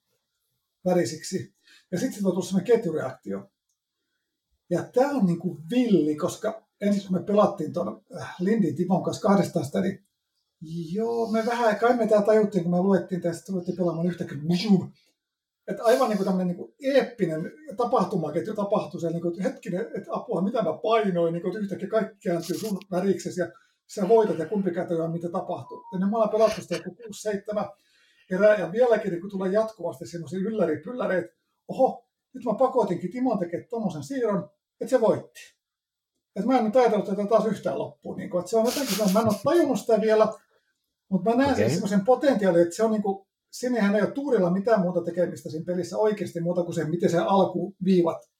värisiksi. 0.85 1.55
Ja 1.93 1.99
sitten 1.99 2.23
tulee 2.23 2.33
tulla 2.33 2.47
semmoinen 2.47 2.77
ketjureaktio. 2.77 3.51
Ja 4.71 4.83
tämä 4.83 5.11
on 5.11 5.27
niin 5.27 5.39
kuin 5.39 5.63
villi, 5.71 6.17
koska 6.17 6.67
ensin 6.81 7.03
kun 7.03 7.13
me 7.13 7.23
pelattiin 7.23 7.73
tuon 7.73 8.03
äh, 8.21 8.35
Lindin 8.41 8.77
Timon 8.77 9.03
kanssa 9.03 9.29
kahdestaan 9.29 9.67
sitä, 9.67 9.81
niin 9.81 10.07
joo, 10.93 11.31
me 11.31 11.47
vähän, 11.47 11.77
kai 11.77 11.97
me 11.97 12.07
tämä 12.07 12.23
tajuttiin, 12.23 12.65
kun 12.65 12.73
me 12.73 12.81
luettiin 12.81 13.21
tästä, 13.21 13.53
ruvettiin 13.53 13.77
pelaamaan 13.77 14.07
yhtäkkiä, 14.07 14.39
että 15.69 15.85
aivan 15.85 16.09
niin 16.09 16.17
kuin 16.17 16.27
tämmöinen 16.27 16.47
niin 16.47 16.57
kuin 16.57 16.75
eeppinen 16.83 17.53
tapahtumaketju 17.77 18.55
tapahtuu 18.55 19.01
siellä, 19.01 19.15
niin 19.15 19.23
kuin, 19.23 19.33
että 19.33 19.51
hetkinen, 19.51 19.81
että 19.81 20.11
apua, 20.11 20.43
mitä 20.43 20.63
mä 20.63 20.79
painoin, 20.83 21.33
niin 21.33 21.43
kuin, 21.43 21.51
että 21.51 21.65
yhtäkkiä 21.65 21.89
kaikki 21.89 22.17
kääntyy 22.25 22.59
sun 22.59 22.79
väriksesi 22.91 23.41
ja 23.41 23.53
sä 23.95 24.09
voitat 24.09 24.39
ja 24.39 24.47
kumpi 24.47 24.71
kätöä, 24.71 25.09
mitä 25.09 25.29
tapahtuu. 25.29 25.85
Ja 25.93 25.99
ne 25.99 26.17
olen 26.17 26.29
pelattu 26.29 26.63
sitä 26.63 26.75
joku 26.75 26.97
6-7 27.63 27.77
erää 28.31 28.59
ja 28.59 28.73
vieläkin 28.73 29.13
niin 29.13 29.31
tulee 29.31 29.53
jatkuvasti 29.53 30.07
semmoisia 30.07 30.39
ylläripylläreitä, 30.39 31.29
oho, 31.69 32.09
nyt 32.35 32.45
mä 32.45 32.55
pakotinkin 32.55 33.13
Timon 33.13 33.39
tekemään 33.39 33.69
tuommoisen 33.71 34.03
siirron, 34.03 34.51
että 34.81 34.91
se 34.91 35.01
voitti. 35.01 35.41
Että 36.37 36.51
mä 36.51 36.59
en 36.59 36.65
nyt 36.65 36.77
ajatellut 36.77 37.07
tätä 37.07 37.27
taas 37.27 37.47
yhtään 37.47 37.79
loppuun. 37.79 38.17
Niin 38.17 38.31
kun, 38.31 38.41
että 38.41 38.51
se 38.51 38.57
on 38.57 38.65
jotenkin, 38.65 39.13
mä 39.13 39.21
en 39.21 39.27
ole 39.27 39.37
tajunnut 39.45 39.81
sitä 39.81 40.01
vielä, 40.01 40.33
mutta 41.15 41.31
mä 41.31 41.37
näen 41.37 41.53
okay. 41.53 41.71
semmoisen 41.71 42.05
potentiaalin, 42.05 42.63
että 42.63 42.77
se 42.77 42.83
on 42.83 42.91
niin 42.91 43.03
kuin, 43.03 43.27
sinnehän 43.51 43.97
ei 43.97 44.03
ole 44.03 44.11
tuurilla 44.11 44.51
mitään 44.51 44.81
muuta 44.81 45.05
tekemistä 45.05 45.51
siinä 45.51 45.65
pelissä 45.65 45.99
oikeasti 45.99 46.41
muuta 46.41 46.63
kuin 46.63 46.75
se, 46.75 46.85
miten 46.85 47.11
se 47.11 47.19
alkuviivat, 47.19 48.31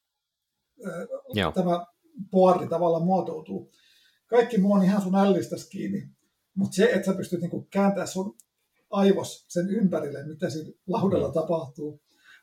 Joo. 1.35 1.53
tämä 1.53 1.87
boardi 2.31 2.69
tavallaan 2.69 3.05
muotoutuu. 3.05 3.71
Kaikki 4.27 4.59
muu 4.59 4.73
on 4.73 4.85
ihan 4.85 5.03
sun 5.03 5.15
ällistäs 5.15 5.69
kiinni. 5.69 6.09
Mutta 6.55 6.75
se, 6.75 6.85
että 6.85 7.07
sä 7.07 7.17
pystyt 7.17 7.41
niinku 7.41 7.67
kääntämään 7.71 8.09
sun 8.09 8.37
aivos 8.91 9.45
sen 9.49 9.71
ympärille, 9.71 10.27
mitä 10.27 10.51
siinä 10.51 10.73
laudalla 10.87 11.29
mm. 11.29 11.35
tapahtuu, 11.35 12.01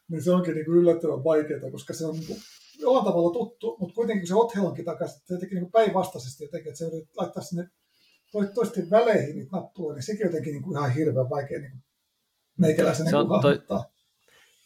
niin 0.08 0.24
se 0.24 0.32
onkin 0.32 0.54
niinku 0.54 0.72
yllättävän 0.72 1.24
vaikeaa, 1.24 1.72
koska 1.72 1.94
se 1.94 2.06
on 2.06 2.16
niinku 2.16 2.36
jollain 2.80 3.06
tavalla 3.06 3.34
tuttu, 3.34 3.78
mutta 3.80 3.96
kuitenkin 3.96 4.28
se 4.28 4.36
Othelonkin 4.36 4.86
takaisin, 4.86 5.22
se 5.26 5.38
teki 5.38 5.56
niinku 5.56 5.72
päinvastaisesti 5.72 6.44
jotenkin, 6.44 6.70
että 6.70 6.80
se 6.80 6.92
laittaa 7.18 7.44
sinne 7.44 7.70
toisten 8.54 8.90
väleihin 8.90 9.36
niitä 9.36 9.58
nappuja, 9.58 9.96
niin 9.96 10.04
sekin 10.04 10.26
jotenkin 10.26 10.54
niinku 10.54 10.72
ihan 10.72 10.94
hirveän 10.94 11.30
vaikea 11.30 11.60
niinku 11.60 11.78
meikäläisen 12.58 13.10
se 13.10 13.16
on, 13.16 13.28
toi, 13.42 13.60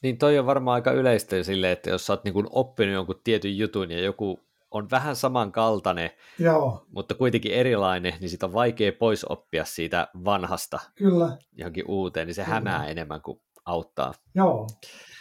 Niin 0.04 0.18
toi 0.18 0.40
on 0.40 0.46
varmaan 0.46 0.76
aika 0.76 0.92
yleistä 0.92 1.44
sille, 1.44 1.72
että 1.72 1.90
jos 1.90 2.06
sä 2.06 2.14
oot 2.14 2.24
niinku 2.24 2.44
oppinut 2.50 2.94
jonkun 2.94 3.22
tietyn 3.24 3.58
jutun 3.58 3.92
ja 3.92 4.00
joku 4.00 4.40
on 4.72 4.90
vähän 4.92 5.16
samankaltainen, 5.16 6.10
Joo. 6.40 6.86
mutta 6.92 7.16
kuitenkin 7.16 7.52
erilainen, 7.52 8.14
niin 8.20 8.30
sitä 8.30 8.46
on 8.46 8.54
vaikea 8.54 8.92
pois 9.00 9.26
oppia 9.30 9.66
siitä 9.66 10.08
vanhasta 10.26 10.80
Kyllä. 10.96 11.38
johonkin 11.58 11.86
uuteen, 11.88 12.28
niin 12.28 12.36
se 12.36 12.44
Kyllä. 12.44 12.56
hämää 12.56 12.88
enemmän 12.88 13.22
kuin 13.22 13.42
auttaa. 13.66 14.14
Joo. 14.36 14.68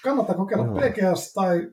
Kannattaa 0.04 0.36
kokeilla 0.36 0.64
Joo. 0.64 0.74
PGS 0.74 1.32
tai 1.32 1.70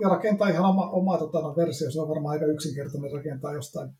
ja 0.00 0.08
rakentaa 0.08 0.48
ihan 0.48 0.64
oma, 0.64 0.90
oma 0.90 1.18
tota, 1.18 1.40
no, 1.40 1.56
versio. 1.56 1.90
Se 1.90 2.00
on 2.00 2.08
varmaan 2.08 2.32
aika 2.32 2.46
yksinkertainen 2.46 3.12
rakentaa 3.12 3.52
jostain 3.54 3.90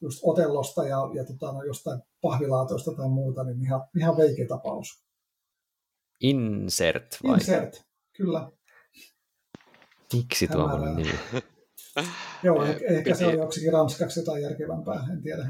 just 0.00 0.20
otellosta 0.22 0.84
ja, 0.84 0.98
ja 1.14 1.24
tota, 1.24 1.52
no, 1.52 1.62
jostain 1.62 2.02
pahvilaatoista 2.20 2.92
tai 2.92 3.08
muuta, 3.08 3.44
niin 3.44 3.64
ihan, 3.64 3.80
ihan 3.96 4.16
veikeä 4.16 4.46
tapaus. 4.46 5.04
Insert 6.20 7.16
vai? 7.24 7.34
Insert, 7.34 7.82
kyllä. 8.16 8.50
Miksi 10.12 10.48
tuo 10.48 10.78
nimi? 10.78 11.10
Joo, 12.42 12.64
eh, 12.64 12.76
ehkä 12.82 13.14
se 13.14 13.26
oli 13.26 13.36
joksikin 13.36 13.72
ranskaksi 13.72 14.20
jotain 14.20 14.42
järkevämpää, 14.42 15.06
en 15.12 15.22
tiedä. 15.22 15.48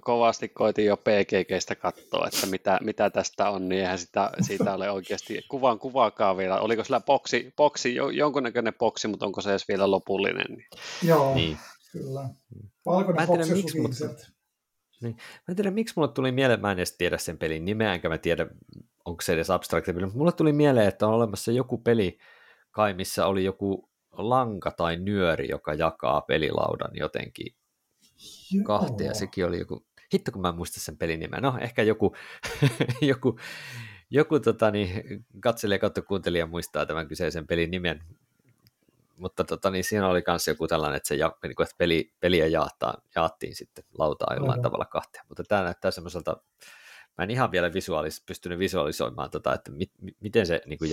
Kovasti 0.00 0.48
koitin 0.48 0.84
jo 0.84 0.96
PGGstä 0.96 1.74
katsoa, 1.74 2.26
että 2.26 2.46
mitä, 2.46 2.78
mitä 2.82 3.10
tästä 3.10 3.50
on, 3.50 3.68
niin 3.68 3.80
eihän 3.80 3.98
sitä, 3.98 4.30
siitä 4.40 4.74
ole 4.74 4.90
oikeasti 4.90 5.42
kuvan 5.50 5.78
kuvaakaan 5.78 6.36
vielä. 6.36 6.60
Oliko 6.60 6.84
sillä 6.84 7.00
boksi, 7.00 7.52
boksi, 7.56 7.94
jonkunnäköinen 7.94 8.74
boksi, 8.74 9.08
mutta 9.08 9.26
onko 9.26 9.40
se 9.40 9.50
edes 9.50 9.68
vielä 9.68 9.90
lopullinen? 9.90 10.46
Niin. 10.48 10.68
Joo, 11.02 11.34
niin. 11.34 11.58
Kyllä. 11.92 12.28
Valkoinen 12.86 13.26
boksi 13.26 13.52
miksi, 13.52 13.80
mutta... 13.80 14.04
Niin. 15.00 15.16
Mä 15.16 15.44
en 15.48 15.56
tiedä, 15.56 15.70
miksi 15.70 15.94
mulle 15.96 16.12
tuli 16.12 16.32
mieleen, 16.32 16.60
mä 16.60 16.72
en 16.72 16.78
edes 16.78 16.96
tiedä 16.96 17.18
sen 17.18 17.38
pelin 17.38 17.64
nimeä, 17.64 17.94
enkä 17.94 18.08
mä 18.08 18.18
tiedä, 18.18 18.46
onko 19.04 19.22
se 19.22 19.32
edes 19.32 19.50
abstrakti 19.50 19.92
peli, 19.92 20.04
mutta 20.04 20.18
mulle 20.18 20.32
tuli 20.32 20.52
mieleen, 20.52 20.88
että 20.88 21.06
on 21.06 21.14
olemassa 21.14 21.52
joku 21.52 21.78
peli, 21.78 22.18
kai 22.70 22.94
missä 22.94 23.26
oli 23.26 23.44
joku 23.44 23.90
lanka 24.12 24.70
tai 24.70 24.96
nyöri, 24.96 25.48
joka 25.48 25.74
jakaa 25.74 26.20
pelilaudan 26.20 26.90
jotenkin 26.94 27.54
Joo. 28.52 28.64
kahteen, 28.64 29.08
ja 29.08 29.14
sekin 29.14 29.46
oli 29.46 29.58
joku, 29.58 29.86
hitto 30.14 30.32
kun 30.32 30.42
mä 30.42 30.48
en 30.48 30.54
muista 30.54 30.80
sen 30.80 30.98
pelin 30.98 31.20
nimeä, 31.20 31.40
no 31.40 31.58
ehkä 31.60 31.82
joku, 31.82 32.16
joku, 33.00 33.38
joku 34.10 34.40
tota, 34.40 34.70
niin, 34.70 35.24
katselija 35.40 35.78
kautta 35.78 36.02
kuuntelija 36.02 36.46
muistaa 36.46 36.86
tämän 36.86 37.08
kyseisen 37.08 37.46
pelin 37.46 37.70
nimen, 37.70 38.02
mutta 39.20 39.44
tota, 39.44 39.70
niin 39.70 39.84
siinä 39.84 40.08
oli 40.08 40.22
myös 40.26 40.48
joku 40.48 40.68
tällainen, 40.68 40.96
että, 40.96 41.08
se 41.08 41.14
ja, 41.14 41.32
niin 41.42 41.56
kuin, 41.56 41.64
että 41.64 41.74
peli, 41.78 42.14
peliä 42.20 42.46
jaattaa, 42.46 43.02
jaattiin 43.16 43.56
sitten 43.56 43.84
lautaa 43.98 44.34
jollain 44.34 44.50
Aivan. 44.50 44.62
tavalla 44.62 44.84
kahteen, 44.84 45.24
mutta 45.28 45.44
tämä 45.44 45.62
näyttää 45.62 45.90
semmoiselta, 45.90 46.36
mä 47.18 47.24
en 47.24 47.30
ihan 47.30 47.50
vielä 47.50 47.72
visuaalis, 47.72 48.24
pystynyt 48.26 48.58
visualisoimaan, 48.58 49.30
tota, 49.30 49.54
että 49.54 49.70
mit, 49.70 49.92
miten 50.20 50.46
se 50.46 50.62
niin 50.66 50.78
kuin, 50.78 50.90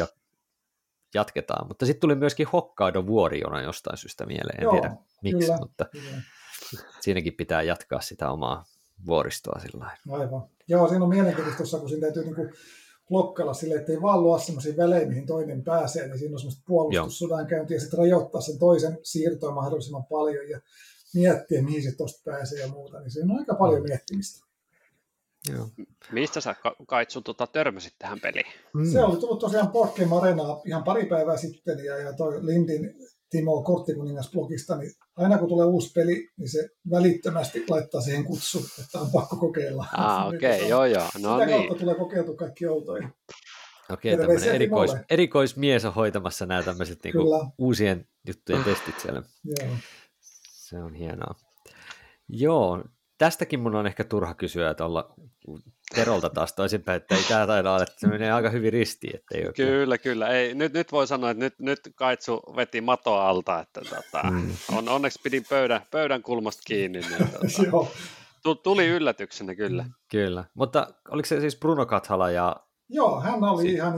jatketaan. 1.13 1.67
Mutta 1.67 1.85
sitten 1.85 2.01
tuli 2.01 2.15
myöskin 2.15 2.47
Hokkaido 2.53 3.05
vuoriona 3.05 3.61
jostain 3.61 3.97
syystä 3.97 4.25
mieleen, 4.25 4.59
en 4.59 4.63
Joo, 4.63 4.71
tiedä 4.71 4.95
miksi, 5.23 5.39
kyllä, 5.39 5.57
mutta 5.57 5.85
kyllä. 5.91 6.21
siinäkin 6.99 7.33
pitää 7.33 7.61
jatkaa 7.61 8.01
sitä 8.01 8.31
omaa 8.31 8.63
vuoristoa 9.05 9.59
sillä 9.59 9.97
Aivan. 10.09 10.49
Joo, 10.67 10.87
siinä 10.87 11.03
on 11.03 11.09
mielenkiintoista, 11.09 11.79
kun 11.79 11.89
siinä 11.89 12.01
täytyy 12.01 12.23
niinku 12.23 12.49
blokkailla 13.07 13.53
silleen, 13.53 13.79
että 13.79 13.91
ei 13.91 14.01
vaan 14.01 14.23
luo 14.23 14.39
sellaisia 14.39 14.77
välejä, 14.77 15.07
mihin 15.07 15.25
toinen 15.25 15.63
pääsee, 15.63 16.07
niin 16.07 16.19
siinä 16.19 16.33
on 16.33 16.39
semmoista 16.39 16.63
puolustussodankäyntiä 16.67 17.75
ja 17.75 17.81
sitten 17.81 17.99
rajoittaa 17.99 18.41
sen 18.41 18.59
toisen 18.59 18.97
siirtoa 19.03 19.51
mahdollisimman 19.51 20.05
paljon 20.05 20.49
ja 20.49 20.61
miettiä, 21.13 21.61
mihin 21.61 21.83
se 21.83 21.97
tuosta 21.97 22.31
pääsee 22.31 22.59
ja 22.59 22.67
muuta, 22.67 22.99
niin 22.99 23.11
siinä 23.11 23.33
on 23.33 23.39
aika 23.39 23.55
paljon 23.55 23.81
mm. 23.81 23.87
miettimistä. 23.87 24.47
Joo. 25.53 25.67
Mistä 26.11 26.41
sä 26.41 26.55
Kaitsu 26.87 27.21
tota, 27.21 27.47
törmäsit 27.47 27.93
tähän 27.99 28.19
peliin? 28.19 28.45
Mm. 28.73 28.91
Se 28.91 29.03
oli 29.03 29.17
tullut 29.17 29.39
tosiaan 29.39 29.71
Board 29.71 29.91
Arena 30.21 30.43
ihan 30.65 30.83
pari 30.83 31.05
päivää 31.05 31.37
sitten 31.37 31.85
ja, 31.85 31.97
ja 31.97 32.13
toi 32.13 32.45
Lindin 32.45 32.95
Timo 33.29 33.63
Korttikuningas 33.63 34.31
blogista, 34.31 34.77
niin 34.77 34.91
aina 35.17 35.37
kun 35.37 35.49
tulee 35.49 35.65
uusi 35.65 35.91
peli, 35.91 36.29
niin 36.37 36.49
se 36.49 36.69
välittömästi 36.91 37.63
laittaa 37.69 38.01
siihen 38.01 38.23
kutsu, 38.23 38.65
että 38.83 38.99
on 38.99 39.11
pakko 39.11 39.35
kokeilla. 39.35 39.85
Ah, 39.93 40.27
okei, 40.35 40.55
okay, 40.55 40.69
joo 40.69 40.85
joo. 40.85 41.07
No 41.21 41.33
Sitä 41.33 41.45
niin. 41.45 41.57
kautta 41.57 41.75
tulee 41.75 41.95
kokeiltu 41.95 42.35
kaikki 42.35 42.67
outoja. 42.67 43.09
Okei, 43.89 44.13
okay, 44.13 44.25
tämmöinen 44.25 44.55
erikois, 44.55 44.91
erikoismies 45.09 45.85
on 45.85 45.93
hoitamassa 45.93 46.45
nämä 46.45 46.63
tämmöiset 46.63 46.99
niinku 47.03 47.53
uusien 47.57 48.07
juttujen 48.27 48.63
testit 48.63 48.99
siellä. 48.99 49.23
Joo. 49.43 49.75
Se 50.51 50.77
on 50.77 50.93
hienoa. 50.93 51.35
Joo, 52.29 52.83
tästäkin 53.17 53.59
mun 53.59 53.75
on 53.75 53.87
ehkä 53.87 54.03
turha 54.03 54.33
kysyä, 54.33 54.69
että 54.69 54.85
olla 54.85 55.15
Terolta 55.95 56.29
taas 56.29 56.53
toisinpäin, 56.53 56.97
että 56.97 57.15
ei 57.15 57.23
tämä 57.23 57.47
taida 57.47 57.71
olla, 57.71 57.83
että 57.83 57.99
se 57.99 58.07
menee 58.07 58.31
aika 58.31 58.49
hyvin 58.49 58.73
ristiin. 58.73 59.15
Että 59.15 59.37
ei 59.37 59.47
oikein. 59.47 59.69
Kyllä, 59.69 59.97
kyllä. 59.97 60.27
Ei, 60.27 60.53
nyt, 60.55 60.73
nyt 60.73 60.91
voi 60.91 61.07
sanoa, 61.07 61.29
että 61.29 61.43
nyt, 61.43 61.59
nyt 61.59 61.79
Kaitsu 61.95 62.41
veti 62.55 62.81
matoa 62.81 63.29
alta, 63.29 63.59
että 63.59 63.81
tota, 63.81 64.29
mm. 64.31 64.51
on, 64.71 64.89
onneksi 64.89 65.19
pidin 65.23 65.45
pöydän, 65.49 65.81
pöydän 65.91 66.21
kulmasta 66.21 66.61
kiinni. 66.65 66.99
Niin, 66.99 67.29
tota, 67.29 68.55
Tuli 68.63 68.87
yllätyksenä 68.87 69.55
kyllä. 69.55 69.85
Kyllä, 70.11 70.43
mutta 70.53 70.87
oliko 71.09 71.25
se 71.25 71.39
siis 71.39 71.59
Bruno 71.59 71.85
Kathala 71.85 72.31
ja... 72.31 72.55
Joo, 72.89 73.21
hän 73.21 73.43
oli 73.43 73.61
si- 73.61 73.73
ihan 73.73 73.93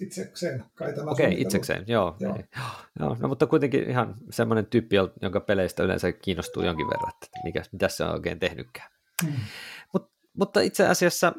itsekseen 0.00 0.64
kai 0.74 0.94
tämä 0.94 1.10
Okei, 1.10 1.26
okay, 1.26 1.40
itsekseen, 1.40 1.84
joo. 1.86 2.16
joo. 2.20 2.38
joo. 3.00 3.16
No, 3.20 3.28
mutta 3.28 3.46
kuitenkin 3.46 3.90
ihan 3.90 4.14
semmoinen 4.30 4.66
tyyppi, 4.66 4.96
jonka 5.22 5.40
peleistä 5.40 5.82
yleensä 5.82 6.12
kiinnostuu 6.12 6.62
jonkin 6.62 6.86
verran, 6.86 7.12
että 7.14 7.38
mikä, 7.44 7.62
mitä 7.72 7.88
se 7.88 8.04
on 8.04 8.12
oikein 8.12 8.38
tehnytkään. 8.38 8.90
Mm. 9.24 9.32
Mut, 9.92 10.10
mutta 10.38 10.60
itse 10.60 10.86
asiassa 10.86 11.32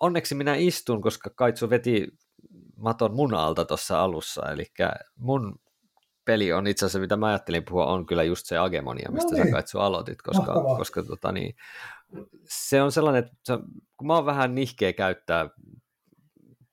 onneksi 0.00 0.34
minä 0.34 0.54
istun, 0.54 1.02
koska 1.02 1.30
Kaitsu 1.30 1.70
veti 1.70 2.06
maton 2.76 3.14
mun 3.14 3.34
alta 3.34 3.64
tuossa 3.64 4.02
alussa, 4.02 4.52
eli 4.52 4.64
mun 5.16 5.60
peli 6.24 6.52
on 6.52 6.66
itse 6.66 6.86
asiassa, 6.86 6.98
mitä 6.98 7.16
mä 7.16 7.26
ajattelin 7.26 7.64
puhua, 7.64 7.86
on 7.86 8.06
kyllä 8.06 8.22
just 8.22 8.46
se 8.46 8.58
Agemonia, 8.58 9.10
mistä 9.10 9.30
no 9.30 9.36
niin. 9.36 9.46
sä 9.46 9.52
Kaitsu 9.52 9.78
aloitit, 9.78 10.22
koska, 10.22 10.54
koska 10.76 11.02
tota, 11.02 11.32
niin, 11.32 11.54
se 12.48 12.82
on 12.82 12.92
sellainen, 12.92 13.24
että 13.24 13.36
se, 13.44 13.52
kun 13.96 14.06
mä 14.06 14.14
oon 14.14 14.26
vähän 14.26 14.54
nihkeä 14.54 14.92
käyttää 14.92 15.50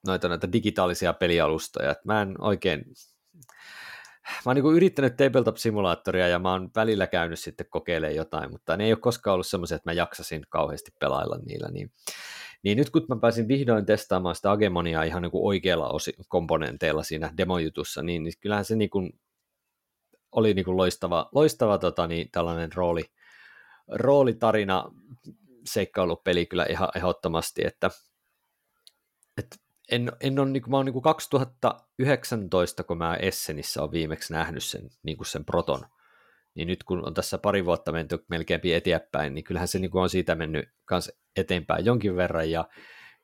noita, 0.06 0.28
noita 0.28 0.52
digitaalisia 0.52 1.12
pelialustoja, 1.12 1.90
että 1.90 2.02
mä 2.04 2.22
en 2.22 2.34
oikein, 2.38 2.84
mä 4.46 4.46
oon 4.46 4.56
niin 4.56 4.76
yrittänyt 4.76 5.16
tabletop-simulaattoria 5.16 6.28
ja 6.28 6.38
mä 6.38 6.52
oon 6.52 6.70
välillä 6.76 7.06
käynyt 7.06 7.38
sitten 7.38 7.66
kokeilemaan 7.70 8.16
jotain, 8.16 8.50
mutta 8.50 8.76
ne 8.76 8.84
ei 8.84 8.92
ole 8.92 9.00
koskaan 9.00 9.32
ollut 9.34 9.46
semmoisia, 9.46 9.76
että 9.76 9.90
mä 9.90 9.94
jaksasin 9.94 10.42
kauheasti 10.48 10.90
pelailla 11.00 11.38
niillä, 11.46 11.68
niin 11.68 11.92
niin 12.62 12.78
nyt 12.78 12.90
kun 12.90 13.06
mä 13.08 13.16
pääsin 13.16 13.48
vihdoin 13.48 13.86
testaamaan 13.86 14.34
sitä 14.34 14.50
Agemonia 14.50 15.02
ihan 15.02 15.22
niin 15.22 15.30
kuin 15.30 15.46
oikealla 15.46 15.88
osi- 15.88 16.16
komponenteilla 16.28 17.02
siinä 17.02 17.32
demojutussa, 17.36 18.02
niin, 18.02 18.22
niin 18.22 18.32
kyllähän 18.40 18.64
se 18.64 18.76
niin 18.76 18.90
kuin 18.90 19.12
oli 20.32 20.54
niin 20.54 20.64
kuin 20.64 20.76
loistava, 20.76 21.28
loistava 21.32 21.78
tota, 21.78 22.06
niin, 22.06 22.28
tällainen 22.32 22.72
rooli, 22.74 23.04
roolitarina 23.90 24.84
seikkailupeli 25.64 26.46
kyllä 26.46 26.66
ihan 26.70 26.88
ehdottomasti, 26.96 27.62
että, 27.66 27.90
että 29.38 29.56
en, 29.90 30.12
en 30.20 30.38
ole, 30.38 30.50
niin 30.50 30.62
kuin, 30.62 30.70
mä 30.70 30.76
olen 30.76 30.84
niin 30.84 30.92
kuin 30.92 31.02
2019, 31.02 32.84
kun 32.84 32.98
mä 32.98 33.14
Essenissä 33.14 33.80
olen 33.80 33.92
viimeksi 33.92 34.32
nähnyt 34.32 34.64
sen, 34.64 34.90
niin 35.02 35.16
kuin 35.16 35.26
sen 35.26 35.44
proton, 35.44 35.80
niin 36.54 36.68
nyt 36.68 36.84
kun 36.84 37.06
on 37.06 37.14
tässä 37.14 37.38
pari 37.38 37.64
vuotta 37.64 37.92
menty 37.92 38.24
melkein 38.28 38.60
eteenpäin, 38.64 39.34
niin 39.34 39.44
kyllähän 39.44 39.68
se 39.68 39.78
niin 39.78 39.90
kuin 39.90 40.02
on 40.02 40.10
siitä 40.10 40.34
mennyt 40.34 40.68
kans 40.84 41.12
eteenpäin 41.36 41.84
jonkin 41.84 42.16
verran, 42.16 42.50
ja, 42.50 42.68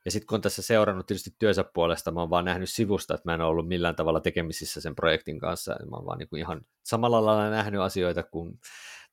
ja 0.05 0.11
sitten 0.11 0.27
kun 0.27 0.37
on 0.37 0.43
tässä 0.43 0.63
seurannut 0.63 1.07
tietysti 1.07 1.35
työnsä 1.39 1.65
puolesta, 1.65 2.11
mä 2.11 2.21
oon 2.21 2.31
vaan 2.31 2.45
nähnyt 2.45 2.71
sivusta, 2.71 3.15
että 3.15 3.29
mä 3.29 3.35
en 3.35 3.41
ole 3.41 3.51
ollut 3.51 3.69
millään 3.69 3.97
tavalla 3.97 4.21
tekemisissä 4.21 4.81
sen 4.81 4.95
projektin 4.95 5.39
kanssa, 5.39 5.77
mä 5.91 5.97
oon 5.97 6.07
vaan 6.07 6.19
niin 6.19 6.29
kuin 6.29 6.41
ihan 6.41 6.61
samalla 6.83 7.25
lailla 7.25 7.51
nähnyt 7.51 7.81
asioita 7.81 8.23
kuin 8.23 8.61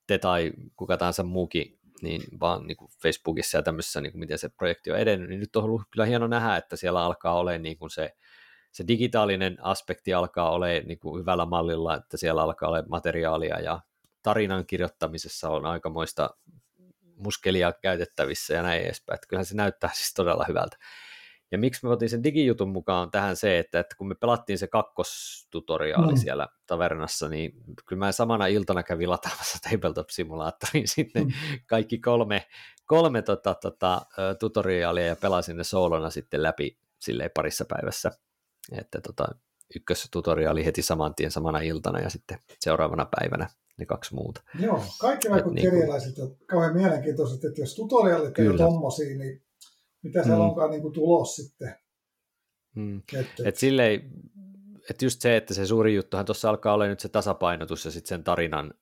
te 0.08 0.18
tai 0.18 0.52
kuka 0.76 0.98
tahansa 0.98 1.24
muukin, 1.24 1.80
niin 2.02 2.22
vaan 2.40 2.68
niin 2.68 2.78
kuin 2.78 2.92
Facebookissa 3.02 3.58
ja 3.58 3.64
tämmöisessä, 3.64 4.02
niin 4.02 4.12
kuin 4.12 4.20
miten 4.20 4.40
se 4.40 4.50
projekti 4.50 4.92
on 4.92 5.00
edennyt, 5.00 5.30
niin 5.30 5.40
nyt 5.40 5.56
on 5.56 5.64
ollut 5.64 5.82
kyllä 5.92 6.06
hieno 6.06 6.28
nähdä, 6.28 6.58
että 6.58 6.76
siellä 6.76 7.04
alkaa 7.04 7.34
olemaan 7.34 7.62
niin 7.62 7.78
kuin 7.78 7.90
se, 7.90 8.16
se 8.72 8.84
digitaalinen 8.88 9.58
aspekti 9.62 10.14
alkaa 10.14 10.52
olemaan 10.52 10.88
niin 10.88 11.00
kuin 11.00 11.22
hyvällä 11.22 11.46
mallilla, 11.46 11.96
että 11.96 12.18
siellä 12.18 12.44
alkaa 12.44 12.70
olla 12.70 12.84
materiaalia 12.90 13.60
ja 13.60 13.80
tarinan 14.24 14.66
kirjoittamisessa 14.66 15.50
on 15.50 15.66
aikamoista 15.66 16.30
muskelia 17.16 17.74
käytettävissä 17.74 18.54
ja 18.54 18.62
näin 18.62 18.84
edespäin. 18.84 19.16
Että 19.16 19.28
kyllähän 19.28 19.46
se 19.46 19.56
näyttää 19.56 19.90
siis 19.94 20.14
todella 20.14 20.46
hyvältä. 20.48 20.78
Ja 21.54 21.60
miksi 21.60 21.86
me 21.86 21.92
otin 21.92 22.10
sen 22.10 22.24
digijutun 22.24 22.70
mukaan 22.70 23.12
tähän 23.12 23.36
se, 23.36 23.60
että, 23.60 23.80
että 23.80 23.96
kun 23.96 24.08
me 24.08 24.16
pelattiin 24.16 24.58
se 24.58 24.68
kakkostutoriaali 24.68 26.12
mm. 26.12 26.18
siellä 26.18 26.48
tavernassa, 26.68 27.30
niin 27.30 27.54
kyllä 27.86 28.00
mä 28.00 28.12
samana 28.12 28.48
iltana 28.48 28.84
kävin 28.84 29.10
lataamassa 29.10 29.58
Tabletop-simulaattoriin 29.70 30.88
sitten 30.88 31.24
mm. 31.24 31.32
kaikki 31.68 32.00
kolme, 32.00 32.46
kolme 32.86 33.22
tota, 33.22 33.56
tota, 33.56 34.02
tutoriaalia 34.40 35.06
ja 35.06 35.16
pelasin 35.16 35.58
ne 35.58 35.64
soolona 35.64 36.10
sitten 36.10 36.44
läpi 36.44 36.78
silleen 37.00 37.32
parissa 37.34 37.66
päivässä. 37.66 38.12
Että 38.72 39.02
tota, 39.02 39.28
ykköstutoriaali 39.76 40.66
heti 40.66 40.82
saman 40.82 41.16
tien 41.16 41.32
samana 41.32 41.60
iltana 41.60 42.00
ja 42.00 42.10
sitten 42.10 42.40
seuraavana 42.60 43.08
päivänä 43.20 43.50
ne 43.78 43.86
kaksi 43.86 44.16
muuta. 44.16 44.42
Joo, 44.60 44.84
kaikki 45.00 45.30
vaikutti 45.30 45.62
niin 45.62 45.76
erilaisilta. 45.76 46.22
Kauhean 46.46 46.74
mielenkiintoiset, 46.74 47.44
että 47.44 47.62
jos 47.62 47.76
tutorialit 47.76 48.40
ei 48.40 48.58
tommosia, 48.58 49.18
niin 49.18 49.42
mitä 50.04 50.24
siellä 50.24 50.44
mm. 50.44 50.50
onkaan 50.50 50.72
niin 50.72 50.82
kuin 50.82 50.94
tulos 50.94 51.36
sitten. 51.36 51.76
Mm. 52.76 53.02
Että, 53.14 53.44
et 53.46 53.56
silleen, 53.56 54.12
että 54.90 55.06
just 55.06 55.22
se, 55.22 55.38
että 55.38 55.54
se 55.54 55.66
suuri 55.66 55.96
juttuhan 55.96 56.26
tuossa 56.26 56.50
alkaa 56.50 56.74
olla 56.74 56.88
nyt 56.88 57.00
se 57.00 57.10
tasapainotus 57.10 57.86
ja 57.86 57.92
sitten 57.92 58.10
sen 58.10 58.24
tarinan 58.24 58.74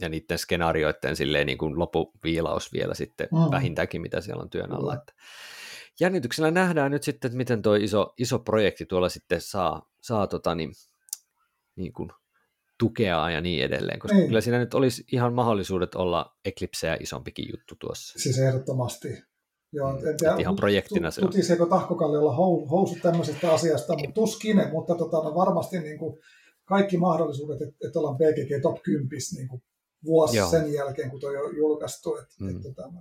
ja 0.00 0.08
niiden 0.08 0.38
skenaarioiden 0.38 1.16
silleen 1.16 1.46
niin 1.46 1.58
kuin 1.58 1.78
lopuviilaus 1.78 2.72
vielä 2.72 2.94
sitten 2.94 3.28
mm. 3.32 3.50
vähintäänkin, 3.50 4.02
mitä 4.02 4.20
siellä 4.20 4.42
on 4.42 4.50
työn 4.50 4.72
alla. 4.72 4.94
Mm. 4.94 4.98
Että 4.98 5.12
jännityksellä 6.00 6.50
nähdään 6.50 6.90
nyt 6.90 7.02
sitten, 7.02 7.28
että 7.28 7.36
miten 7.36 7.62
tuo 7.62 7.74
iso, 7.74 8.14
iso 8.18 8.38
projekti 8.38 8.86
tuolla 8.86 9.08
sitten 9.08 9.40
saa, 9.40 9.90
saa 10.00 10.26
tota 10.26 10.54
niin, 10.54 10.72
niin 11.76 11.92
kuin 11.92 12.10
tukea 12.78 13.30
ja 13.30 13.40
niin 13.40 13.64
edelleen, 13.64 13.98
koska 13.98 14.16
niin. 14.16 14.26
kyllä 14.26 14.40
siinä 14.40 14.58
nyt 14.58 14.74
olisi 14.74 15.04
ihan 15.12 15.34
mahdollisuudet 15.34 15.94
olla 15.94 16.36
Eclipseä 16.44 16.96
isompikin 17.00 17.48
juttu 17.50 17.74
tuossa. 17.80 18.18
Siis 18.18 18.38
ehdottomasti. 18.38 19.08
Joo, 19.72 19.90
en 19.90 20.16
tiedä, 20.16 20.36
ihan 20.38 20.56
projektina 20.56 21.10
se 21.10 21.20
on. 21.20 21.26
Tutiseeko 21.26 21.66
Tahkokalliolla 21.66 22.32
housut 22.70 22.98
tämmöisestä 23.02 23.52
asiasta, 23.52 23.92
mutta 23.92 24.12
tuskin, 24.12 24.62
mutta 24.72 24.94
tota, 24.94 25.16
no 25.16 25.34
varmasti 25.34 25.80
niin 25.80 25.98
kuin 25.98 26.18
kaikki 26.64 26.96
mahdollisuudet, 26.96 27.62
että, 27.62 27.86
että 27.86 27.98
ollaan 27.98 28.16
BGG 28.16 28.62
Top 28.62 28.82
10 28.82 29.08
niin 29.36 29.48
kuin 29.48 29.62
vuosi 30.04 30.36
Joo. 30.36 30.50
sen 30.50 30.72
jälkeen, 30.72 31.10
kun 31.10 31.20
tuo 31.20 31.30
on 31.30 31.56
julkaistu. 31.56 32.16
Että, 32.16 32.34
mm. 32.40 32.48
että, 32.48 32.62
tota, 32.62 32.92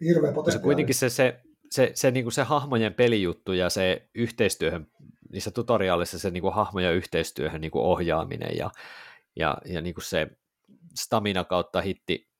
hirveä 0.00 0.32
potentiaali. 0.32 0.60
Se 0.60 0.62
kuitenkin 0.62 0.94
se, 0.94 1.08
se, 1.08 1.40
se, 1.70 1.90
se, 1.94 2.10
niin 2.10 2.24
kuin 2.24 2.32
se 2.32 2.42
hahmojen 2.42 2.94
pelijuttu 2.94 3.52
ja 3.52 3.70
se 3.70 4.08
yhteistyöhön, 4.14 4.86
niissä 5.32 5.50
tutoriaalissa 5.50 6.18
se 6.18 6.30
niin 6.30 6.42
kuin 6.42 6.54
hahmojen 6.54 6.94
yhteistyöhön 6.94 7.60
niin 7.60 7.70
kuin 7.70 7.84
ohjaaminen 7.84 8.56
ja 8.56 8.70
ja, 9.36 9.58
ja 9.64 9.80
niin 9.80 9.94
kuin 9.94 10.04
se 10.04 10.26
stamina 10.94 11.44
kautta 11.44 11.82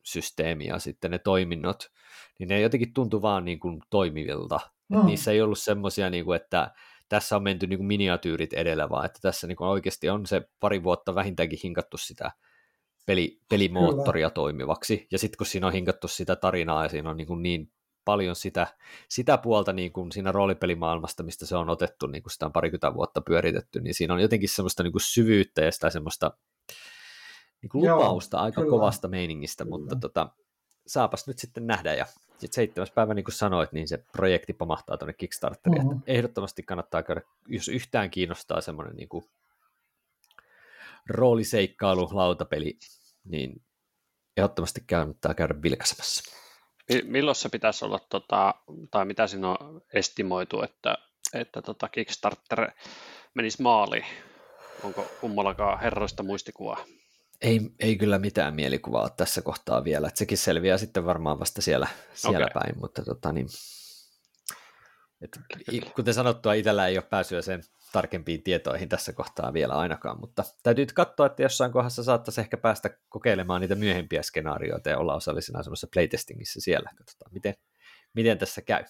hittisysteemi 0.04 0.66
ja 0.66 0.78
sitten 0.78 1.10
ne 1.10 1.18
toiminnot, 1.18 1.90
niin 2.38 2.48
ne 2.48 2.60
jotenkin 2.60 2.94
tuntuu 2.94 3.22
vaan 3.22 3.44
niin 3.44 3.60
kuin 3.60 3.82
toimivilta. 3.90 4.60
Mm. 4.88 5.06
niissä 5.06 5.30
ei 5.30 5.42
ollut 5.42 5.58
semmoisia, 5.58 6.10
niin 6.10 6.24
kuin, 6.24 6.36
että 6.36 6.74
tässä 7.08 7.36
on 7.36 7.42
menty 7.42 7.66
niin 7.66 7.78
kuin 7.78 7.86
miniatyyrit 7.86 8.52
edellä, 8.52 8.90
vaan 8.90 9.06
että 9.06 9.18
tässä 9.22 9.46
niin 9.46 9.56
kuin 9.56 9.68
oikeasti 9.68 10.08
on 10.08 10.26
se 10.26 10.42
pari 10.60 10.82
vuotta 10.82 11.14
vähintäänkin 11.14 11.58
hinkattu 11.64 11.96
sitä 11.96 12.32
peli, 13.06 13.40
pelimoottoria 13.48 14.26
Kyllä. 14.26 14.34
toimivaksi. 14.34 15.06
Ja 15.10 15.18
sitten 15.18 15.38
kun 15.38 15.46
siinä 15.46 15.66
on 15.66 15.72
hinkattu 15.72 16.08
sitä 16.08 16.36
tarinaa 16.36 16.82
ja 16.82 16.88
siinä 16.88 17.10
on 17.10 17.16
niin, 17.16 17.26
kuin 17.26 17.42
niin 17.42 17.72
paljon 18.04 18.36
sitä, 18.36 18.66
sitä 19.08 19.38
puolta 19.38 19.72
niin 19.72 19.92
kuin 19.92 20.12
siinä 20.12 20.32
roolipelimaailmasta, 20.32 21.22
mistä 21.22 21.46
se 21.46 21.56
on 21.56 21.70
otettu, 21.70 22.06
niin 22.06 22.22
kuin 22.22 22.32
sitä 22.32 22.46
on 22.46 22.52
parikymmentä 22.52 22.94
vuotta 22.94 23.20
pyöritetty, 23.20 23.80
niin 23.80 23.94
siinä 23.94 24.14
on 24.14 24.20
jotenkin 24.20 24.48
semmoista 24.48 24.82
niin 24.82 24.92
kuin 24.92 25.02
syvyyttä 25.02 25.64
ja 25.64 25.72
sitä 25.72 25.90
semmoista 25.90 26.30
niin 27.64 27.70
kuin 27.70 27.90
lupausta 27.90 28.36
Joo, 28.36 28.44
aika 28.44 28.60
kyllä. 28.60 28.70
kovasta 28.70 29.08
meiningistä, 29.08 29.64
kyllä. 29.64 29.78
mutta 29.78 29.96
tota, 29.96 30.28
saapas 30.86 31.26
nyt 31.26 31.38
sitten 31.38 31.66
nähdä 31.66 31.94
ja 31.94 32.06
sitten 32.28 32.52
seitsemäs 32.52 32.90
päivä, 32.90 33.14
niin 33.14 33.24
kuin 33.24 33.34
sanoit, 33.34 33.72
niin 33.72 33.88
se 33.88 34.04
projekti 34.12 34.52
pamahtaa 34.52 34.96
tuonne 34.96 35.12
Kickstarteriin. 35.12 35.82
Mm-hmm. 35.82 35.98
Että 35.98 36.12
ehdottomasti 36.12 36.62
kannattaa 36.62 37.02
käydä, 37.02 37.22
jos 37.48 37.68
yhtään 37.68 38.10
kiinnostaa 38.10 38.60
semmoinen 38.60 38.96
niin 38.96 39.08
kuin 39.08 39.24
rooliseikkailu, 41.08 42.08
lautapeli, 42.12 42.78
niin 43.24 43.62
ehdottomasti 44.36 44.80
kannattaa 44.90 45.34
käydä 45.34 45.54
vilkaisemassa. 45.62 46.34
Milloin 47.04 47.34
se 47.34 47.48
pitäisi 47.48 47.84
olla, 47.84 47.98
tota, 48.08 48.54
tai 48.90 49.04
mitä 49.04 49.26
siinä 49.26 49.48
on 49.48 49.80
estimoitu, 49.92 50.62
että, 50.62 50.98
että 51.34 51.62
tota 51.62 51.88
Kickstarter 51.88 52.70
menisi 53.34 53.62
maaliin? 53.62 54.04
Onko 54.82 55.06
kummallakaan 55.20 55.80
herroista 55.80 56.22
muistikuvaa? 56.22 56.84
Ei, 57.40 57.60
ei 57.80 57.96
kyllä 57.96 58.18
mitään 58.18 58.54
mielikuvaa 58.54 59.10
tässä 59.10 59.42
kohtaa 59.42 59.84
vielä, 59.84 60.08
että 60.08 60.18
sekin 60.18 60.38
selviää 60.38 60.78
sitten 60.78 61.06
varmaan 61.06 61.40
vasta 61.40 61.62
siellä, 61.62 61.88
siellä 62.14 62.46
okay. 62.46 62.62
päin, 62.62 62.78
mutta 62.80 63.02
tota, 63.04 63.32
niin, 63.32 63.46
et, 65.20 65.38
kuten 65.96 66.14
sanottua, 66.14 66.54
itsellä 66.54 66.86
ei 66.86 66.98
ole 66.98 67.06
pääsyä 67.10 67.42
sen 67.42 67.62
tarkempiin 67.92 68.42
tietoihin 68.42 68.88
tässä 68.88 69.12
kohtaa 69.12 69.52
vielä 69.52 69.74
ainakaan, 69.74 70.20
mutta 70.20 70.44
täytyy 70.62 70.86
katsoa, 70.94 71.26
että 71.26 71.42
jossain 71.42 71.72
kohdassa 71.72 72.04
saattaisi 72.04 72.40
ehkä 72.40 72.56
päästä 72.56 72.90
kokeilemaan 73.08 73.60
niitä 73.60 73.74
myöhempiä 73.74 74.22
skenaarioita 74.22 74.90
ja 74.90 74.98
olla 74.98 75.14
osallisena 75.14 75.62
semmoisessa 75.62 75.88
playtestingissä 75.92 76.60
siellä, 76.60 76.90
katsotaan 76.98 77.32
miten, 77.34 77.54
miten 78.14 78.38
tässä 78.38 78.62
käy. 78.62 78.84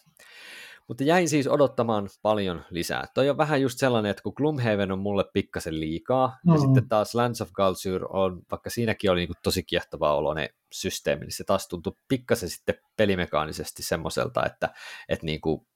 Mutta 0.89 1.05
jäin 1.05 1.29
siis 1.29 1.49
odottamaan 1.49 2.09
paljon 2.23 2.65
lisää. 2.71 3.07
Toi 3.15 3.31
on 3.31 3.37
vähän 3.37 3.63
just 3.63 3.79
sellainen, 3.79 4.11
että 4.11 4.23
kun 4.23 4.33
Gloomhaven 4.37 4.93
on 4.93 4.99
mulle 4.99 5.25
pikkasen 5.33 5.81
liikaa, 5.81 6.27
mm-hmm. 6.27 6.53
ja 6.53 6.61
sitten 6.61 6.89
taas 6.89 7.15
Lands 7.15 7.41
of 7.41 7.53
Galsyr 7.53 8.05
on, 8.09 8.43
vaikka 8.51 8.71
siinäkin 8.71 9.11
oli 9.11 9.21
niin 9.21 9.37
tosi 9.43 9.63
kiehtova 9.63 10.15
oloinen 10.15 10.49
systeemi, 10.73 11.25
niin 11.25 11.33
se 11.33 11.45
taas 11.45 11.69
tuntui 11.69 11.97
pikkasen 12.09 12.51
sitten 12.51 12.75
pelimekaanisesti 12.97 13.83
semmoiselta, 13.83 14.47
että, 14.47 14.75
että 15.09 15.27
niin 15.27 15.41
kuin 15.41 15.67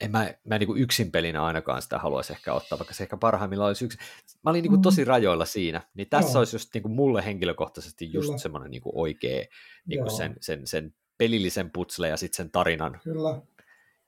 en 0.00 0.10
mä, 0.10 0.34
mä 0.44 0.54
en 0.54 0.58
niin 0.58 0.66
kuin 0.66 0.82
yksin 0.82 1.10
pelinä 1.10 1.44
ainakaan 1.44 1.82
sitä 1.82 1.98
haluaisi 1.98 2.32
ehkä 2.32 2.54
ottaa, 2.54 2.78
vaikka 2.78 2.94
se 2.94 3.04
ehkä 3.04 3.16
parhaimmillaan 3.16 3.68
olisi 3.68 3.84
yksi. 3.84 3.98
Mä 4.42 4.50
olin 4.50 4.62
niin 4.62 4.70
kuin 4.70 4.82
tosi 4.82 5.04
mm. 5.04 5.08
rajoilla 5.08 5.44
siinä, 5.44 5.82
niin 5.94 6.08
tässä 6.08 6.30
Joo. 6.30 6.38
olisi 6.38 6.56
just 6.56 6.74
niin 6.74 6.82
kuin 6.82 6.92
mulle 6.92 7.24
henkilökohtaisesti 7.24 8.12
just 8.12 8.26
Kyllä. 8.26 8.38
semmoinen 8.38 8.70
niin 8.70 8.82
kuin 8.82 8.92
oikea 8.96 9.44
niin 9.86 10.00
kuin 10.00 10.16
sen, 10.16 10.36
sen, 10.40 10.66
sen 10.66 10.94
pelillisen 11.18 11.70
putsle 11.70 12.08
ja 12.08 12.16
sitten 12.16 12.36
sen 12.36 12.50
tarinan 12.50 13.00
Kyllä. 13.04 13.42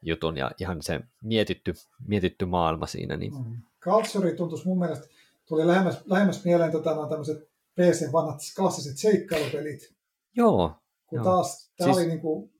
Jutun 0.02 0.36
ja 0.36 0.50
ihan 0.60 0.82
se 0.82 1.00
mietitty, 1.22 1.74
mietitty 2.06 2.44
maailma 2.44 2.86
siinä. 2.86 3.16
Niin. 3.16 3.34
Mm. 3.34 3.62
Culture 3.80 4.32
tuntuisi 4.32 4.68
mun 4.68 4.78
mielestä, 4.78 5.06
tuli 5.48 5.66
lähemmäs, 5.66 6.00
lähemmäs 6.06 6.44
mieleen 6.44 6.72
tota, 6.72 6.94
nämä 6.94 7.08
tämmöiset 7.08 7.50
PC 7.74 8.12
vanhat 8.12 8.40
klassiset 8.56 8.98
seikkailupelit. 8.98 9.94
Joo. 10.36 10.72
Kun 11.06 11.16
joo. 11.16 11.24
taas, 11.24 11.72
tämä 11.76 11.92
siis... 11.92 11.98
oli 11.98 12.06
niin 12.06 12.20
kuin, 12.20 12.50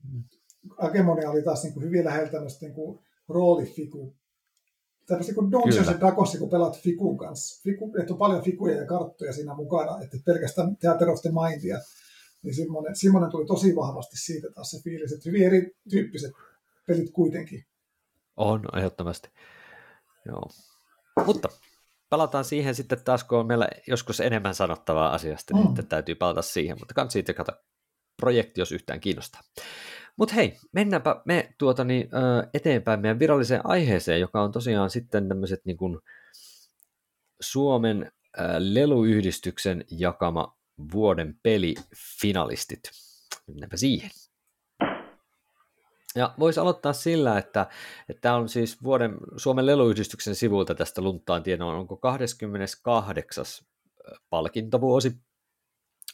Agemonia 0.77 1.29
oli 1.29 1.43
taas 1.43 1.63
niin 1.63 1.73
kuin 1.73 1.85
hyvin 1.85 2.05
lähellä 2.05 2.31
tämmöistä 2.31 2.65
niin 2.65 2.75
kuin 2.75 2.99
roolifiku. 3.29 4.15
Tämmöistä 5.07 5.33
kuin 5.33 5.51
Dungeons 5.51 5.87
and 5.87 5.99
Dragons, 5.99 6.37
kun 6.39 6.49
pelaat 6.49 6.79
fikun 6.79 7.17
kanssa. 7.17 7.61
Fiku, 7.63 7.93
että 8.01 8.13
on 8.13 8.19
paljon 8.19 8.43
fikuja 8.43 8.75
ja 8.75 8.85
karttoja 8.85 9.33
siinä 9.33 9.55
mukana, 9.55 10.01
että 10.01 10.17
pelkästään 10.25 10.77
Theater 10.77 11.09
of 11.09 11.21
the 11.21 11.29
Mindia. 11.29 11.79
Niin 12.43 12.55
semmoinen, 12.55 12.95
semmoinen 12.95 13.31
tuli 13.31 13.45
tosi 13.45 13.75
vahvasti 13.75 14.17
siitä 14.17 14.47
taas 14.51 14.71
se 14.71 14.81
fiilis, 14.83 15.11
että 15.11 15.29
hyvin 15.29 15.43
erityyppiset 15.43 16.31
pelit 16.91 17.11
kuitenkin. 17.11 17.65
On, 18.37 18.61
ehdottomasti. 18.77 19.29
Joo. 20.25 20.49
Mutta 21.25 21.49
palataan 22.09 22.45
siihen 22.45 22.75
sitten 22.75 23.03
taas, 23.03 23.23
kun 23.23 23.37
on 23.37 23.47
meillä 23.47 23.67
joskus 23.87 24.19
enemmän 24.19 24.55
sanottavaa 24.55 25.13
asiasta, 25.13 25.53
niin 25.53 25.73
mm. 25.73 25.87
täytyy 25.87 26.15
palata 26.15 26.41
siihen, 26.41 26.77
mutta 26.79 26.93
kannattaa 26.93 27.13
siitä 27.13 27.33
kato 27.33 27.51
projekti, 28.17 28.61
jos 28.61 28.71
yhtään 28.71 28.99
kiinnostaa. 28.99 29.41
Mutta 30.17 30.35
hei, 30.35 30.57
mennäänpä 30.71 31.21
me 31.25 31.55
tuota 31.57 31.83
niin, 31.83 32.09
eteenpäin 32.53 32.99
meidän 32.99 33.19
viralliseen 33.19 33.61
aiheeseen, 33.63 34.19
joka 34.19 34.41
on 34.41 34.51
tosiaan 34.51 34.89
sitten 34.89 35.27
tämmöiset 35.27 35.65
niin 35.65 35.77
kuin 35.77 35.99
Suomen 37.41 38.11
leluyhdistyksen 38.59 39.85
jakama 39.91 40.57
vuoden 40.93 41.39
pelifinalistit. 41.43 42.81
Mennäänpä 43.47 43.77
siihen. 43.77 44.09
Ja 46.15 46.33
voisi 46.39 46.59
aloittaa 46.59 46.93
sillä, 46.93 47.37
että 47.37 47.67
tämä 48.21 48.35
on 48.35 48.49
siis 48.49 48.83
vuoden 48.83 49.17
Suomen 49.37 49.65
leluyhdistyksen 49.65 50.35
sivulta 50.35 50.75
tästä 50.75 51.01
lunttaan 51.01 51.43
tiedon, 51.43 51.75
onko 51.75 51.97
28. 51.97 53.45
palkintovuosi. 54.29 55.17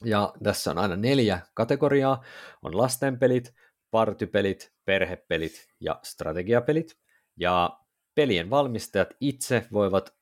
Ja 0.06 0.34
tässä 0.44 0.72
on 0.72 0.78
aina 0.78 0.96
neljä 0.96 1.40
kategoriaa. 1.54 2.24
On 2.62 2.78
lastenpelit, 2.78 3.54
partypelit, 3.92 4.74
perhepelit 4.86 5.68
ja 5.80 6.00
strategiapelit. 6.04 6.98
Ja 7.38 7.80
pelien 8.16 8.50
valmistajat 8.50 9.10
itse 9.20 9.68
voivat 9.72 10.18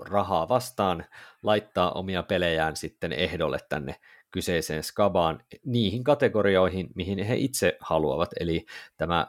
rahaa 0.00 0.48
vastaan 0.48 1.04
laittaa 1.42 1.92
omia 1.92 2.22
pelejään 2.22 2.76
sitten 2.76 3.12
ehdolle 3.12 3.58
tänne 3.68 4.00
kyseiseen 4.30 4.82
skabaan 4.82 5.44
niihin 5.64 6.04
kategorioihin, 6.04 6.88
mihin 6.94 7.24
he 7.24 7.36
itse 7.36 7.76
haluavat. 7.80 8.30
Eli 8.40 8.66
tämä 8.96 9.26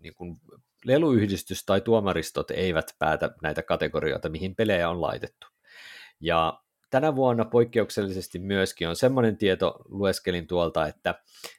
niin 0.00 0.14
kuin, 0.14 0.40
leluyhdistys 0.84 1.64
tai 1.64 1.80
tuomaristot 1.80 2.50
eivät 2.50 2.94
päätä 2.98 3.30
näitä 3.42 3.62
kategorioita, 3.62 4.28
mihin 4.28 4.54
pelejä 4.54 4.88
on 4.88 5.00
laitettu. 5.00 5.46
Ja 6.20 6.60
tänä 6.90 7.16
vuonna 7.16 7.44
poikkeuksellisesti 7.44 8.38
myöskin 8.38 8.88
on 8.88 8.96
semmoinen 8.96 9.36
tieto, 9.36 9.78
lueskelin 9.88 10.46
tuolta, 10.46 10.86
että, 10.86 11.14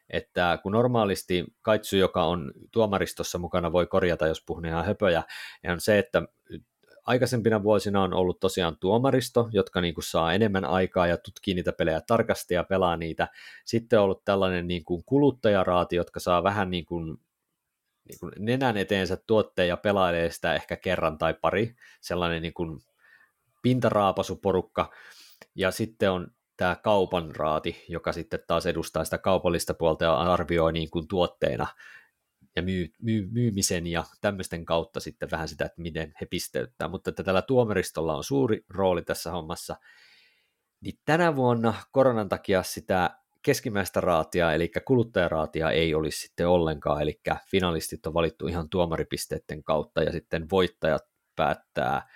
että 0.09 0.59
kun 0.63 0.71
normaalisti 0.71 1.45
Kaitsu, 1.61 1.95
joka 1.95 2.23
on 2.23 2.51
tuomaristossa 2.71 3.37
mukana, 3.37 3.71
voi 3.71 3.87
korjata, 3.87 4.27
jos 4.27 4.43
puhun 4.45 4.65
ihan 4.65 4.85
höpöjä, 4.85 5.23
ja 5.63 5.73
on 5.73 5.81
se, 5.81 5.99
että 5.99 6.21
aikaisempina 7.03 7.63
vuosina 7.63 8.03
on 8.03 8.13
ollut 8.13 8.39
tosiaan 8.39 8.77
tuomaristo, 8.79 9.49
jotka 9.51 9.81
niin 9.81 9.93
kuin 9.93 10.03
saa 10.03 10.33
enemmän 10.33 10.65
aikaa 10.65 11.07
ja 11.07 11.17
tutkii 11.17 11.53
niitä 11.53 11.73
pelejä 11.73 12.01
tarkasti 12.07 12.53
ja 12.53 12.63
pelaa 12.63 12.97
niitä. 12.97 13.27
Sitten 13.65 13.99
on 13.99 14.05
ollut 14.05 14.25
tällainen 14.25 14.67
niin 14.67 14.83
kuin 14.83 15.03
kuluttajaraati, 15.05 15.95
jotka 15.95 16.19
saa 16.19 16.43
vähän 16.43 16.69
niin 16.69 16.85
kuin, 16.85 17.17
niin 18.09 18.19
kuin 18.19 18.33
nenän 18.39 18.77
eteensä 18.77 19.17
tuotteen 19.27 19.67
ja 19.67 19.77
pelailee 19.77 20.31
sitä 20.31 20.55
ehkä 20.55 20.75
kerran 20.75 21.17
tai 21.17 21.33
pari, 21.33 21.75
sellainen 22.01 22.41
niin 22.41 22.53
kuin 22.53 22.79
pintaraapasuporukka. 23.61 24.91
Ja 25.55 25.71
sitten 25.71 26.11
on 26.11 26.27
tämä 26.57 26.75
kaupan 26.75 27.35
raati, 27.35 27.85
joka 27.89 28.13
sitten 28.13 28.39
taas 28.47 28.65
edustaa 28.65 29.03
sitä 29.03 29.17
kaupallista 29.17 29.73
puolta 29.73 30.05
ja 30.05 30.15
arvioi 30.15 30.73
niin 30.73 30.89
kuin 30.89 31.07
tuotteena 31.07 31.67
ja 32.55 32.61
myy, 32.61 32.93
myy, 33.01 33.29
myymisen 33.31 33.87
ja 33.87 34.03
tämmöisten 34.21 34.65
kautta 34.65 34.99
sitten 34.99 35.31
vähän 35.31 35.47
sitä, 35.47 35.65
että 35.65 35.81
miten 35.81 36.13
he 36.21 36.25
pisteyttää, 36.25 36.87
mutta 36.87 37.09
että 37.09 37.23
tällä 37.23 37.41
tuomaristolla 37.41 38.15
on 38.15 38.23
suuri 38.23 38.65
rooli 38.69 39.01
tässä 39.01 39.31
hommassa, 39.31 39.75
niin 40.81 40.99
tänä 41.05 41.35
vuonna 41.35 41.73
koronan 41.91 42.29
takia 42.29 42.63
sitä 42.63 43.17
keskimmäistä 43.41 44.01
raatia, 44.01 44.53
eli 44.53 44.71
kuluttajaraatia 44.85 45.71
ei 45.71 45.95
olisi 45.95 46.19
sitten 46.19 46.47
ollenkaan, 46.47 47.01
eli 47.01 47.21
finalistit 47.51 48.05
on 48.05 48.13
valittu 48.13 48.47
ihan 48.47 48.69
tuomaripisteiden 48.69 49.63
kautta 49.63 50.03
ja 50.03 50.11
sitten 50.11 50.49
voittajat 50.49 51.03
päättää 51.35 52.07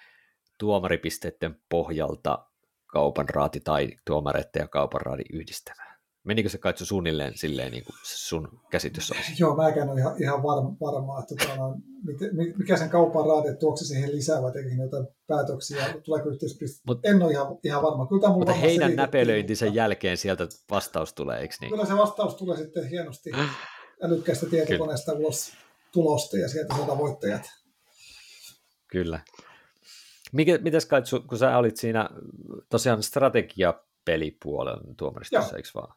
tuomaripisteiden 0.60 1.62
pohjalta 1.70 2.46
kaupan 2.88 3.30
raati 3.30 3.60
tai 3.60 3.90
tuomareiden 4.06 4.60
ja 4.60 4.68
kaupan 4.68 5.02
raadi 5.02 5.24
yhdistämään. 5.34 5.95
Menikö 6.26 6.50
se 6.50 6.58
kaitsu 6.58 6.86
suunnilleen 6.86 7.38
silleen, 7.38 7.72
niin 7.72 7.84
kuin 7.84 7.96
sun 8.04 8.60
käsitys 8.70 9.12
olisi? 9.12 9.32
Joo, 9.40 9.56
mä 9.56 9.68
en 9.68 9.90
ole 9.90 10.00
ihan, 10.00 10.22
ihan 10.22 10.44
varma, 10.44 10.76
varma 10.82 11.20
että 11.20 11.36
tuota, 11.46 11.78
mikä 12.58 12.78
sen 12.78 12.90
kaupan 12.90 13.26
raate, 13.26 13.56
tuoko 13.56 13.78
se 13.78 13.86
siihen 13.86 14.12
lisää 14.12 14.42
vai 14.42 14.52
tekikin 14.52 14.80
jotain 14.80 15.08
päätöksiä, 15.28 15.94
tuleeko 16.04 16.30
yhteispiste. 16.30 16.82
Mut, 16.88 17.06
en 17.06 17.24
ole 17.24 17.32
ihan, 17.32 17.58
ihan 17.64 17.84
varma. 17.84 18.08
Kyllä 18.08 18.30
mutta 18.30 18.54
heidän 18.54 18.96
näpelöintisen 18.96 19.68
mutta... 19.68 19.78
jälkeen 19.78 20.18
sieltä 20.18 20.48
vastaus 20.72 21.14
tulee, 21.14 21.40
eikö 21.40 21.56
niin? 21.62 21.72
Kyllä 21.72 21.86
se 21.86 21.98
vastaus 21.98 22.36
tulee 22.36 22.58
sitten 22.58 22.90
hienosti 22.90 23.32
älykkäästä 24.04 24.46
tietokoneesta 24.46 25.14
ulos 25.14 25.54
tulosta 25.92 26.38
ja 26.38 26.50
sieltä 26.50 26.76
saadaan 26.76 26.98
voittajat. 26.98 27.42
Kyllä. 28.88 29.20
Mikä, 30.32 30.58
mitäs 30.58 30.86
Kaitsu, 30.86 31.22
kun 31.22 31.38
sä 31.38 31.58
olit 31.58 31.78
siinä 31.78 32.10
tosiaan 32.70 33.04
strategiapelipuolella 33.04 34.82
tuomaristossa, 34.98 35.58
eikö 35.58 35.70
vaan? 35.76 35.96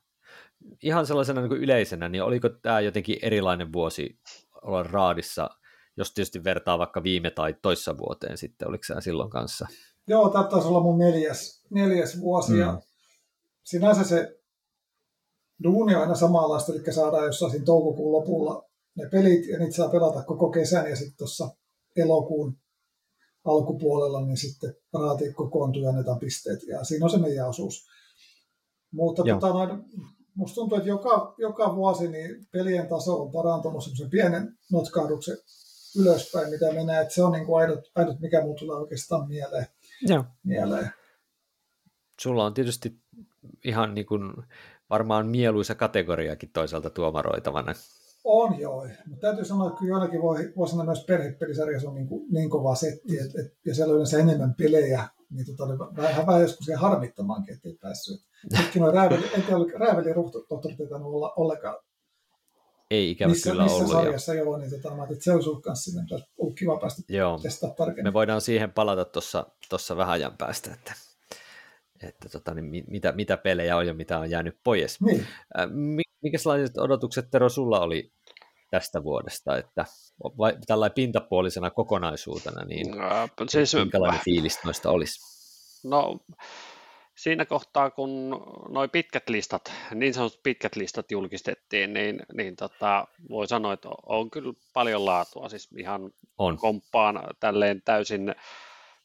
Ihan 0.83 1.07
sellaisena 1.07 1.41
niin 1.41 1.49
kuin 1.49 1.61
yleisenä, 1.61 2.09
niin 2.09 2.23
oliko 2.23 2.49
tämä 2.49 2.81
jotenkin 2.81 3.19
erilainen 3.23 3.73
vuosi 3.73 4.19
olla 4.63 4.83
raadissa, 4.83 5.51
jos 5.97 6.15
tietysti 6.15 6.45
vertaa 6.45 6.79
vaikka 6.79 7.03
viime 7.03 7.31
tai 7.31 7.55
toissa 7.63 7.99
vuoteen 7.99 8.39
sitten, 8.39 8.69
oliko 8.69 8.85
se 8.85 8.95
silloin 9.01 9.31
kanssa? 9.31 9.67
Joo, 10.07 10.31
tämä 10.31 10.45
taisi 10.45 10.69
olla 10.69 10.81
mun 10.81 10.99
neljäs, 10.99 11.65
neljäs 11.71 12.21
vuosi, 12.21 12.53
mm. 12.53 12.59
ja 12.59 12.81
sinänsä 13.63 14.05
se 14.05 14.39
duuni 15.65 15.95
on 15.95 16.01
aina 16.01 16.15
samanlaista, 16.15 16.73
eli 16.73 16.93
saadaan 16.93 17.27
jossain 17.27 17.51
siinä 17.51 17.65
toukokuun 17.65 18.13
lopulla 18.13 18.69
ne 18.95 19.09
pelit, 19.09 19.49
ja 19.49 19.59
niitä 19.59 19.77
saa 19.77 19.89
pelata 19.89 20.23
koko 20.23 20.51
kesän, 20.51 20.91
ja 20.91 20.97
sitten 20.97 21.17
tuossa 21.19 21.49
elokuun 21.97 22.59
alkupuolella, 23.45 24.27
niin 24.27 24.37
sitten 24.37 24.75
raati 24.93 25.33
kokoontuu 25.33 25.83
ja 25.83 25.89
annetaan 25.89 26.19
pisteet, 26.19 26.63
ja 26.63 26.85
siinä 26.85 27.05
on 27.05 27.11
se 27.11 27.19
meidän 27.19 27.49
osuus. 27.49 27.87
Mutta 28.93 29.23
tota, 29.25 29.49
noin, 29.49 29.85
musta 30.39 30.55
tuntuu, 30.55 30.79
että 30.79 30.89
joka, 30.89 31.35
joka 31.39 31.77
vuosi 31.77 32.09
niin 32.09 32.47
pelien 32.51 32.89
taso 32.89 33.23
on 33.23 33.33
parantunut 33.33 33.85
semmoisen 33.85 34.11
pienen 34.11 34.59
notkahduksen 34.73 35.37
ylöspäin, 35.99 36.51
mitä 36.51 36.73
menee, 36.73 37.01
että 37.01 37.15
se 37.15 37.23
on 37.23 37.33
niin 37.33 37.47
kuin 37.47 37.63
ainut, 37.63 37.81
ainut, 37.95 38.21
mikä 38.21 38.41
mulla 38.41 38.59
tulee 38.59 38.77
oikeastaan 38.77 39.29
mieleen. 39.29 39.67
Joo. 40.03 40.25
mieleen. 40.45 40.91
Sulla 42.21 42.45
on 42.45 42.55
tietysti 42.55 43.01
ihan 43.65 43.95
niin 43.95 44.07
kuin 44.07 44.33
varmaan 44.91 45.27
mieluisa 45.27 45.75
kategoriakin 45.75 46.51
toisaalta 46.53 46.91
tuomaroitavana. 46.91 47.75
On 48.25 48.59
joo, 48.59 48.89
mutta 49.07 49.21
täytyy 49.21 49.45
sanoa, 49.45 49.69
että 49.69 49.79
kyllä 49.79 49.93
joillakin 49.93 50.23
voi, 50.23 50.53
voi 50.57 50.69
sanoa 50.69 50.85
myös 50.85 51.05
perhepelisarjassa 51.05 51.89
on 51.89 51.95
niin, 51.95 52.09
kuin, 52.09 52.27
niin 52.31 52.51
kova 52.51 52.75
setti, 52.75 53.19
et, 53.19 53.47
et, 53.47 53.59
ja 53.65 53.75
siellä 53.75 53.91
on 53.91 53.97
yleensä 53.97 54.19
enemmän 54.19 54.55
pelejä, 54.55 55.09
niin 55.31 55.47
tota, 55.47 55.67
niin 55.67 55.79
vähän, 55.79 56.27
vähän 56.27 56.43
joskus 56.43 56.65
siihen 56.65 56.81
harmittamaankin, 56.81 57.55
ettei 57.55 57.79
päässyt. 57.81 58.28
Nytkin 58.59 58.83
on 58.83 58.95
rääveli, 58.95 59.25
en 59.35 59.43
tiedä, 59.43 59.79
rääveli 59.79 60.15
tohtorit 60.49 60.81
ei 60.81 60.87
olla 60.91 61.33
ollenkaan. 61.37 61.77
Ei 62.91 63.11
ikävä 63.11 63.31
missä, 63.31 63.51
kyllä 63.51 63.63
missä 63.63 63.77
ollut. 63.77 63.89
Missä 63.89 64.03
sarjassa 64.03 64.35
jo. 64.35 64.45
joo, 64.45 64.59
niin 64.59 64.71
tota, 64.71 64.97
mä 64.97 65.03
että 65.03 65.25
se 65.25 65.33
olisi 65.33 65.49
ollut 65.49 65.63
kanssa 65.63 65.91
sinne, 65.91 66.07
olisi 66.11 66.31
ollut 66.39 66.59
kiva 66.59 66.79
päästä 66.81 67.03
joo. 67.09 67.39
testaa 67.43 67.71
tarkemmin. 67.71 68.05
Me 68.05 68.13
voidaan 68.13 68.41
siihen 68.41 68.73
palata 68.73 69.05
tuossa 69.69 69.97
vähän 69.97 70.13
ajan 70.13 70.37
päästä, 70.39 70.73
että, 70.73 70.93
että 72.03 72.29
tota, 72.29 72.55
niin 72.55 72.85
mitä, 72.89 73.13
mitä 73.13 73.37
pelejä 73.37 73.77
on 73.77 73.87
ja 73.87 73.95
mitä 73.95 74.19
on 74.19 74.31
jäänyt 74.31 74.59
pois. 74.65 75.01
Niin. 75.01 75.27
Minkälaiset 76.23 76.79
odotukset, 76.79 77.31
Tero, 77.31 77.49
sulla 77.49 77.81
oli 77.81 78.13
tästä 78.71 79.03
vuodesta, 79.03 79.57
että 79.57 79.85
vai, 80.39 80.57
tällainen 80.67 80.95
pintapuolisena 80.95 81.71
kokonaisuutena, 81.71 82.65
niin 82.65 82.91
no, 82.91 83.29
siis, 83.49 83.75
minkälainen 83.75 84.21
fiilis 84.25 84.59
noista 84.65 84.91
olisi? 84.91 85.21
No, 85.85 86.21
siinä 87.19 87.45
kohtaa, 87.45 87.91
kun 87.91 88.31
noin 88.69 88.91
pitkät 88.91 89.29
listat, 89.29 89.73
niin 89.95 90.15
sanotut 90.15 90.43
pitkät 90.43 90.77
listat 90.77 91.11
julkistettiin, 91.11 91.93
niin, 91.93 92.21
niin 92.35 92.57
tota, 92.57 93.07
voi 93.29 93.49
sanoa, 93.49 93.73
että 93.73 93.89
on 94.07 94.31
kyllä 94.31 94.53
paljon 94.73 95.05
laatua. 95.05 95.49
Siis 95.49 95.69
ihan 95.79 96.11
on. 96.39 96.57
komppaan 96.57 97.21
tälleen 97.41 97.83
täysin 97.85 98.35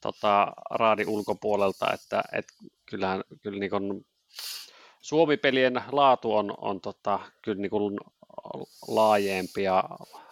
tota, 0.01 0.53
raadin 0.69 1.09
ulkopuolelta, 1.09 1.93
että 1.93 2.23
et 2.31 2.45
kyllähän 2.85 3.23
kyllä 3.41 3.59
niin 3.59 3.71
kun, 3.71 4.05
Suomi-pelien 5.01 5.81
laatu 5.91 6.35
on, 6.35 6.53
on 6.57 6.81
tota, 6.81 7.19
kyllä 7.41 7.61
niin 7.61 7.69
kun 7.69 7.99
laajempi 8.87 9.63
ja 9.63 9.83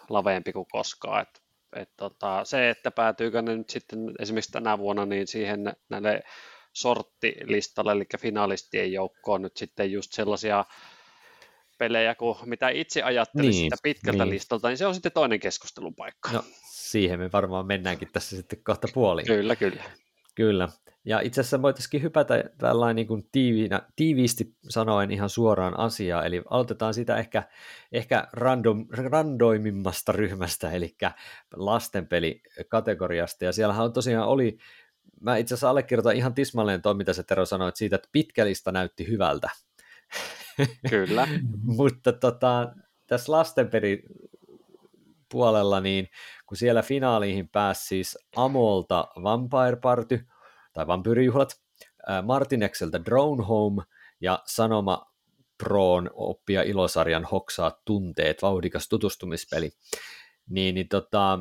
laveempi 0.08 0.52
kuin 0.52 0.66
koskaan. 0.72 1.22
Et, 1.22 1.42
et 1.76 1.90
tota, 1.96 2.44
se, 2.44 2.70
että 2.70 2.90
päätyykö 2.90 3.42
ne 3.42 3.56
nyt 3.56 3.70
sitten 3.70 3.98
esimerkiksi 4.18 4.52
tänä 4.52 4.78
vuonna 4.78 5.06
niin 5.06 5.26
siihen 5.26 5.76
näille 5.88 6.22
sorttilistalle, 6.72 7.92
eli 7.92 8.04
finalistien 8.18 8.92
joukkoon 8.92 9.42
nyt 9.42 9.56
sitten 9.56 9.92
just 9.92 10.12
sellaisia 10.12 10.64
pelejä 11.78 12.14
kuin 12.14 12.38
mitä 12.44 12.68
itse 12.68 13.02
ajattelin 13.02 13.50
niin, 13.50 13.66
sitä 13.66 13.76
pitkältä 13.82 14.24
niin. 14.24 14.34
listalta, 14.34 14.68
niin 14.68 14.78
se 14.78 14.86
on 14.86 14.94
sitten 14.94 15.12
toinen 15.12 15.40
keskustelun 15.40 15.94
paikka. 15.94 16.32
No, 16.32 16.44
siihen 16.70 17.20
me 17.20 17.32
varmaan 17.32 17.66
mennäänkin 17.66 18.08
tässä 18.12 18.36
sitten 18.36 18.64
kohta 18.64 18.88
puoliin. 18.94 19.26
Kyllä, 19.26 19.56
kyllä. 19.56 19.82
Kyllä. 20.34 20.68
Ja 21.04 21.20
itse 21.20 21.40
asiassa 21.40 21.62
voitaisiin 21.62 22.02
hypätä 22.02 22.44
tällainen 22.58 22.96
niin 22.96 23.06
kuin 23.06 23.28
tiiviinä, 23.32 23.82
tiiviisti 23.96 24.56
sanoen 24.68 25.10
ihan 25.10 25.28
suoraan 25.28 25.78
asiaan, 25.78 26.26
eli 26.26 26.42
aloitetaan 26.50 26.94
sitä 26.94 27.16
ehkä, 27.16 27.42
ehkä 27.92 28.28
random, 28.32 28.86
randoimimmasta 28.90 30.12
ryhmästä, 30.12 30.70
eli 30.70 30.96
lastenpelikategoriasta, 31.56 33.44
ja 33.44 33.52
siellähän 33.52 33.84
on 33.84 33.92
tosiaan 33.92 34.28
oli, 34.28 34.58
mä 35.22 35.36
itse 35.36 35.54
asiassa 35.54 35.70
allekirjoitan 35.70 36.16
ihan 36.16 36.34
tismalleen 36.34 36.82
tuon, 36.82 36.96
mitä 36.96 37.12
se 37.12 37.22
Tero 37.22 37.46
sanoi, 37.46 37.72
siitä, 37.74 37.96
että 37.96 38.08
pitkä 38.12 38.44
lista 38.44 38.72
näytti 38.72 39.08
hyvältä. 39.08 39.50
Kyllä. 40.90 41.28
Mutta 41.76 42.12
tota, 42.12 42.72
tässä 43.06 43.32
lastenpeli 43.32 44.02
puolella, 45.30 45.80
niin 45.80 46.08
kun 46.46 46.56
siellä 46.56 46.82
finaaliin 46.82 47.48
pääsi 47.48 47.86
siis 47.86 48.18
Amolta 48.36 49.08
Vampire 49.22 49.76
Party, 49.82 50.26
tai 50.72 50.86
Vampyrijuhlat, 50.86 51.60
Martinexeltä 52.22 53.04
Drone 53.04 53.44
Home 53.44 53.82
ja 54.20 54.42
Sanoma 54.46 55.12
Proon 55.58 56.10
oppia 56.14 56.62
ilosarjan 56.62 57.24
hoksaa 57.24 57.80
tunteet, 57.84 58.42
vauhdikas 58.42 58.88
tutustumispeli. 58.88 59.70
Niin, 60.48 60.74
niin 60.74 60.88
tota, 60.88 61.38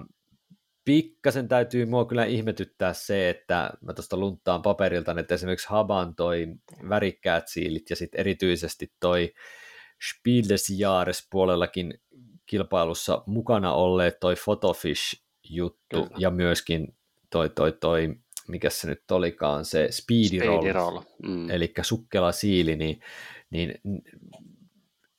pikkasen 0.86 1.48
täytyy 1.48 1.86
mua 1.86 2.06
kyllä 2.06 2.26
ihmetyttää 2.26 2.94
se, 2.94 3.30
että 3.30 3.70
mä 3.82 3.94
tuosta 3.94 4.18
lunttaan 4.18 4.62
paperilta, 4.62 5.16
että 5.20 5.36
esimerkiksi 5.36 5.70
Haban 5.70 6.16
toi 6.16 6.48
värikkäät 6.90 7.48
siilit 7.48 7.90
ja 7.90 7.96
sitten 7.96 8.20
erityisesti 8.20 8.92
toi 9.00 9.34
Spiel 10.10 10.44
des 10.50 10.70
Jahres 10.70 11.28
puolellakin 11.32 11.94
kilpailussa 12.46 13.24
mukana 13.26 13.74
olleet 13.74 14.20
toi 14.20 14.36
Photofish-juttu 14.36 16.04
Kyllä. 16.04 16.10
ja 16.18 16.32
myöskin 16.32 16.98
toi, 17.30 17.50
toi, 17.50 17.72
toi, 17.72 18.16
mikä 18.48 18.70
se 18.70 18.88
nyt 18.88 19.12
olikaan, 19.12 19.66
se 19.66 19.88
Speedy 19.92 20.72
Roll. 20.74 21.00
Mm. 21.24 21.50
eli 21.50 21.74
sukkela 21.82 22.32
siili, 22.32 22.76
niin, 22.76 23.00
niin 23.50 23.74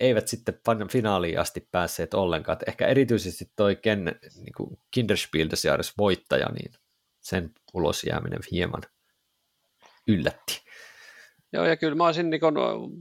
eivät 0.02 0.28
sitten 0.28 0.60
finaaliin 0.92 1.40
asti 1.40 1.68
päässeet 1.70 2.14
ollenkaan. 2.14 2.58
Et 2.62 2.68
ehkä 2.68 2.86
erityisesti 2.86 3.50
toi 3.56 3.76
Ken, 3.76 4.04
niin 4.36 4.52
kuin 4.56 4.78
Kinderspiel 4.90 5.50
des 5.50 5.64
Jahres 5.64 5.92
voittaja, 5.98 6.48
niin 6.48 6.72
sen 7.20 7.50
ulos 7.74 8.04
jääminen 8.04 8.40
hieman 8.50 8.82
yllätti. 10.08 10.62
Joo, 11.52 11.64
ja 11.64 11.76
kyllä 11.76 11.94
mä 11.94 12.06
olisin 12.06 12.30
niin 12.30 12.40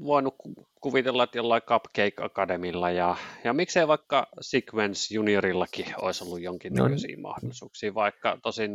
voinut 0.04 0.36
kuvitella, 0.82 1.24
että 1.24 1.38
jollain 1.38 1.62
Cupcake 1.62 2.14
Academilla 2.22 2.92
ja, 2.92 3.16
ja 3.44 3.54
miksei 3.54 3.88
vaikka 3.88 4.28
Sequence 4.42 5.14
Juniorillakin 5.14 5.86
olisi 6.02 6.24
ollut 6.24 6.42
jonkinnäköisiä 6.42 7.16
no. 7.16 7.22
mahdollisuuksia, 7.22 7.94
vaikka 7.94 8.38
tosin 8.44 8.72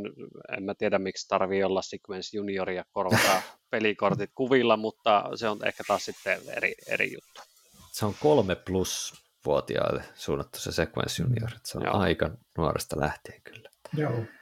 en 0.56 0.62
mä 0.64 0.74
tiedä 0.74 0.98
miksi 0.98 1.28
tarvii 1.28 1.62
olla 1.62 1.82
Sequence 1.82 2.36
Junioria 2.36 2.84
korvata 2.90 3.42
pelikortit 3.70 4.30
kuvilla, 4.34 4.76
mutta 4.76 5.30
se 5.34 5.48
on 5.48 5.66
ehkä 5.66 5.82
taas 5.86 6.04
sitten 6.04 6.40
eri, 6.56 6.74
eri 6.88 7.12
juttu. 7.12 7.55
Se 7.96 8.06
on 8.06 8.14
kolme 8.20 8.54
plus 8.54 9.14
vuotiaille 9.46 10.04
suunnattu 10.14 10.60
se 10.60 10.72
Sequence 10.72 11.22
Junior, 11.22 11.50
se 11.64 11.78
on 11.78 11.84
Joo. 11.84 11.96
aika 11.96 12.30
nuoresta 12.58 13.00
lähtien 13.00 13.40
kyllä. 13.42 13.70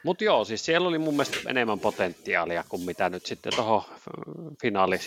Mutta 0.03 0.23
joo, 0.23 0.43
siis 0.43 0.65
siellä 0.65 0.87
oli 0.87 0.97
mun 0.97 1.13
mielestä 1.13 1.49
enemmän 1.49 1.79
potentiaalia 1.79 2.63
kuin 2.69 2.81
mitä 2.81 3.09
nyt 3.09 3.25
sitten 3.25 3.53
tuohon 3.55 3.81
finaali 4.61 4.99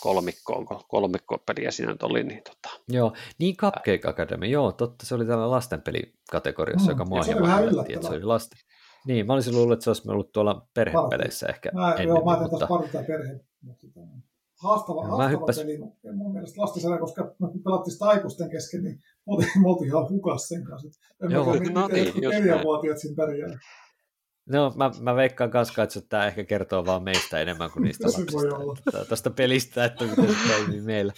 kolmikkoon, 0.00 0.66
kolmikkopeliä 0.88 1.70
siinä 1.70 1.92
nyt 1.92 2.02
oli. 2.02 2.24
Niin 2.24 2.42
tota. 2.42 2.80
Joo, 2.88 3.12
niin 3.38 3.56
Cupcake 3.56 4.00
Academy, 4.08 4.46
joo, 4.46 4.72
totta, 4.72 5.06
se 5.06 5.14
oli 5.14 5.26
tällä 5.26 5.50
lastenpelikategoriassa, 5.50 6.86
mm, 6.86 6.90
joka 6.90 7.04
mua 7.04 7.22
hieman 7.22 7.64
yllätti, 7.64 7.92
että 7.92 8.06
se 8.06 8.14
oli 8.14 8.22
lasten. 8.22 8.58
Niin, 9.06 9.26
mä 9.26 9.32
olisin 9.32 9.54
luullut, 9.54 9.72
että 9.72 9.84
se 9.84 9.90
olisi 9.90 10.10
ollut 10.10 10.32
tuolla 10.32 10.66
perhepeleissä 10.74 11.46
ehkä 11.46 11.70
mä, 11.74 11.90
ennen, 11.90 12.08
Joo, 12.08 12.24
mä 12.24 12.30
ajattelin 12.30 12.50
mutta... 12.50 12.66
parta 12.66 12.98
perhe, 13.06 13.40
tota, 13.80 14.25
haastava, 14.62 15.02
no, 15.02 15.16
haastava 15.16 15.28
hyppäs... 15.28 15.58
peli 15.58 15.78
mun 16.14 16.32
mielestä 16.32 16.60
lastensarja, 16.60 16.98
koska 16.98 17.34
me 17.38 17.48
pelattiin 17.64 17.92
sitä 17.92 18.04
aikuisten 18.04 18.50
kesken, 18.50 18.82
niin 18.84 18.96
me 18.96 19.22
oltiin, 19.26 19.50
me 19.62 19.68
oltiin 19.68 19.88
ihan 19.88 20.08
hukas 20.08 20.48
sen 20.48 20.64
kanssa. 20.64 21.00
En 21.22 21.30
Joo, 21.30 21.52
tiedä, 21.52 21.70
no 21.70 21.88
niin, 21.88 22.14
neljänvuotiaat 22.30 22.98
siinä 22.98 23.16
pärjää. 23.16 23.58
No, 24.46 24.72
mä, 24.76 24.90
mä 25.00 25.16
veikkaan 25.16 25.50
kanssa, 25.50 25.82
että 25.82 26.00
tämä 26.08 26.26
ehkä 26.26 26.44
kertoo 26.44 26.86
vaan 26.86 27.02
meistä 27.02 27.40
enemmän 27.40 27.70
kuin 27.70 27.82
niistä 27.82 28.06
lapsista. 28.08 29.04
Tuosta 29.08 29.30
pelistä, 29.30 29.84
että 29.84 30.04
miten 30.04 30.28
se 30.28 30.56
toimii 30.56 30.80
meillä. 30.80 31.12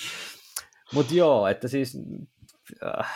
Mutta 0.95 1.15
joo, 1.15 1.47
että 1.47 1.69
siis... 1.69 1.99
Äh, 2.87 3.11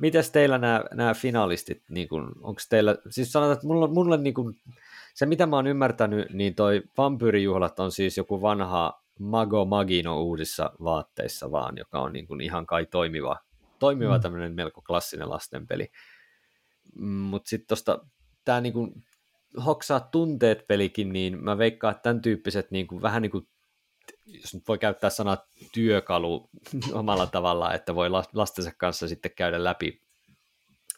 mitäs 0.00 0.30
teillä 0.30 0.58
nämä, 0.58 0.84
nämä 0.94 1.14
finalistit, 1.14 1.82
niin 1.88 2.08
onko 2.42 2.60
teillä, 2.68 2.96
siis 3.10 3.32
sanotaan, 3.32 3.54
että 3.54 3.66
mulla, 3.66 3.88
mulla 3.88 4.16
niin 4.16 4.34
kun, 4.34 4.54
se 5.14 5.26
mitä 5.26 5.46
mä 5.46 5.56
oon 5.56 5.66
ymmärtänyt, 5.66 6.30
niin 6.32 6.54
toi 6.54 6.82
vampyyrijuhlat 6.98 7.80
on 7.80 7.92
siis 7.92 8.16
joku 8.16 8.42
vanha 8.42 9.02
Mago 9.18 9.64
Magino 9.64 10.22
uudissa 10.22 10.72
vaatteissa 10.84 11.50
vaan, 11.50 11.78
joka 11.78 12.00
on 12.00 12.12
niin 12.12 12.26
kuin 12.26 12.40
ihan 12.40 12.66
kai 12.66 12.86
toimiva, 12.86 13.36
toimiva 13.78 14.16
mm. 14.16 14.22
tämmöinen 14.22 14.54
melko 14.54 14.82
klassinen 14.82 15.30
lastenpeli. 15.30 15.90
Mutta 17.00 17.48
sitten 17.48 17.68
tuosta 17.68 17.98
tämä 18.44 18.60
niin 18.60 18.72
kuin 18.72 19.04
hoksaa 19.66 20.00
tunteet 20.00 20.66
pelikin, 20.66 21.12
niin 21.12 21.44
mä 21.44 21.58
veikkaan, 21.58 21.92
että 21.92 22.02
tämän 22.02 22.22
tyyppiset 22.22 22.70
niin 22.70 22.86
kuin, 22.86 23.02
vähän 23.02 23.22
niin 23.22 23.30
kuin 23.30 23.48
jos 24.26 24.54
nyt 24.54 24.68
voi 24.68 24.78
käyttää 24.78 25.10
sanaa 25.10 25.46
työkalu 25.72 26.50
omalla 26.92 27.26
tavallaan, 27.26 27.74
että 27.74 27.94
voi 27.94 28.10
lastensa 28.32 28.72
kanssa 28.78 29.08
sitten 29.08 29.32
käydä 29.36 29.64
läpi 29.64 30.02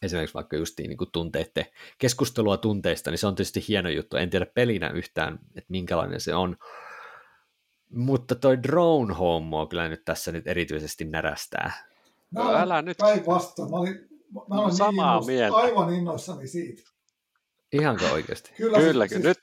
esimerkiksi 0.02 0.35
vaikka 0.35 0.56
just 0.56 0.78
niin 0.78 0.96
kuin 0.96 1.12
tunteette, 1.12 1.72
keskustelua 1.98 2.56
tunteista, 2.56 3.11
niin 3.11 3.18
se 3.18 3.26
on 3.26 3.35
tietysti 3.35 3.64
hieno 3.68 3.88
juttu. 3.88 4.16
En 4.16 4.30
tiedä 4.30 4.46
pelinä 4.46 4.90
yhtään, 4.90 5.38
että 5.54 5.70
minkälainen 5.70 6.20
se 6.20 6.35
on, 6.35 6.56
mutta 7.94 8.35
toi 8.35 8.62
drone 8.62 9.14
hommo 9.14 9.66
kyllä 9.66 9.88
nyt 9.88 10.05
tässä 10.05 10.33
nyt 10.33 10.46
erityisesti 10.46 11.05
närästää. 11.05 11.72
Mä 12.31 12.48
olen 12.48 12.61
Älä 12.61 12.83
nyt. 12.83 12.98
Päinvastoin. 12.98 13.70
Mä 13.70 13.76
olin, 13.76 14.09
mä 14.48 14.61
olen 14.61 14.74
Samaa 14.74 15.18
niin 15.18 15.26
mieltä. 15.26 15.57
aivan 15.57 15.94
innoissani 15.94 16.48
siitä. 16.48 16.83
Ihanko 17.72 18.05
oikeasti? 18.12 18.53
Kyllä, 18.57 18.79
kyllä. 18.79 19.07
Siis, 19.07 19.22
nyt... 19.22 19.38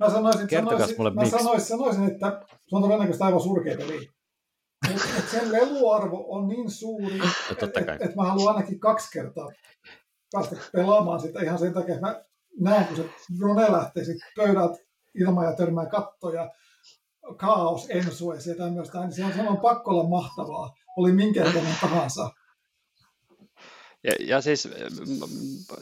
Mä 0.00 0.10
sanoisin, 0.10 0.48
sanoisin, 0.50 0.96
mulle 0.98 1.10
mä 1.10 1.24
sanoisin, 1.24 1.68
sanoisin, 1.68 2.04
että 2.04 2.42
se 2.48 2.76
on 2.76 2.82
todennäköisesti 2.82 3.24
aivan 3.24 3.40
surkea 3.40 3.76
peli. 3.76 4.10
Et, 4.90 5.28
sen 5.30 5.52
leluarvo 5.52 6.26
on 6.28 6.48
niin 6.48 6.70
suuri, 6.70 7.18
no, 7.18 7.24
että 7.50 7.66
et, 7.66 8.02
et 8.02 8.16
mä 8.16 8.24
haluan 8.24 8.56
ainakin 8.56 8.80
kaksi 8.80 9.10
kertaa 9.12 9.48
päästä 10.32 10.56
pelaamaan 10.72 11.20
sitä 11.20 11.40
ihan 11.40 11.58
sen 11.58 11.74
takia, 11.74 11.94
että 11.94 12.06
mä 12.06 12.22
näen, 12.60 12.86
kun 12.86 12.96
se 12.96 13.04
drone 13.38 13.72
lähtee 13.72 14.04
sit 14.04 14.16
pöydät 14.36 14.72
ilman 15.14 15.44
ja 15.44 15.56
törmää 15.56 15.86
kattoja 15.86 16.50
kaos 17.36 17.86
ensues 17.90 18.46
ja 18.46 18.54
tämmöistä, 18.54 19.00
niin 19.00 19.12
se 19.12 19.24
on 19.24 19.32
saman 19.32 19.58
pakko 19.58 19.90
olla 19.90 20.08
mahtavaa, 20.08 20.74
oli 20.96 21.12
minkä 21.12 21.44
tahansa. 21.80 22.30
Ja, 24.04 24.12
ja 24.20 24.40
siis 24.40 24.68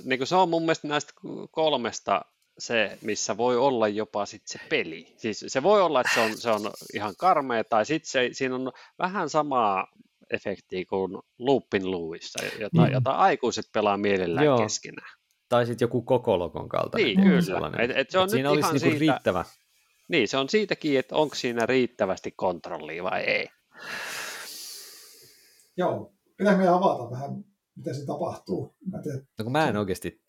niin 0.04 0.26
se 0.26 0.36
on 0.36 0.48
mun 0.48 0.62
mielestä 0.62 0.88
näistä 0.88 1.12
kolmesta 1.50 2.24
se, 2.58 2.98
missä 3.02 3.36
voi 3.36 3.56
olla 3.56 3.88
jopa 3.88 4.26
sit 4.26 4.42
se 4.46 4.60
peli. 4.68 5.14
Siis 5.16 5.44
se 5.48 5.62
voi 5.62 5.82
olla, 5.82 6.00
että 6.00 6.14
se 6.14 6.20
on, 6.20 6.36
se 6.36 6.50
on 6.50 6.70
ihan 6.94 7.14
karmea, 7.18 7.64
tai 7.64 7.86
sitten 7.86 8.10
se, 8.10 8.28
siinä 8.32 8.54
on 8.54 8.72
vähän 8.98 9.28
samaa 9.28 9.86
efektiä 10.30 10.84
kuin 10.88 11.18
Loopin 11.38 11.90
Luissa, 11.90 12.44
jota, 12.60 12.86
mm. 12.86 12.92
jota 12.92 13.10
aikuiset 13.10 13.64
pelaa 13.72 13.96
mielellään 13.96 14.46
Joo. 14.46 14.58
keskenään. 14.58 15.18
Tai 15.48 15.66
sitten 15.66 15.86
joku 15.86 16.02
koko 16.02 16.38
lokon 16.38 16.68
kaltainen. 16.68 17.06
Niin, 17.06 17.20
kyllä. 17.22 17.70
Et, 17.78 17.90
et 17.94 18.10
se 18.10 18.18
on 18.18 18.24
et 18.24 18.30
siinä 18.30 18.50
olisi 18.50 18.68
niinku 18.68 18.78
siitä... 18.78 18.98
riittävä 18.98 19.44
niin, 20.08 20.28
se 20.28 20.36
on 20.36 20.48
siitäkin, 20.48 20.98
että 20.98 21.16
onko 21.16 21.34
siinä 21.34 21.66
riittävästi 21.66 22.30
kontrollia 22.36 23.04
vai 23.04 23.20
ei. 23.20 23.48
Joo, 25.76 26.12
pitää 26.36 26.56
meidän 26.56 26.74
avata 26.74 27.10
vähän, 27.10 27.44
mitä 27.76 27.94
se 27.94 28.06
tapahtuu. 28.06 28.76
Mä, 28.90 28.98
no 29.38 29.44
kun 29.44 29.52
mä 29.52 29.68
en 29.68 29.76
oikeasti 29.76 30.28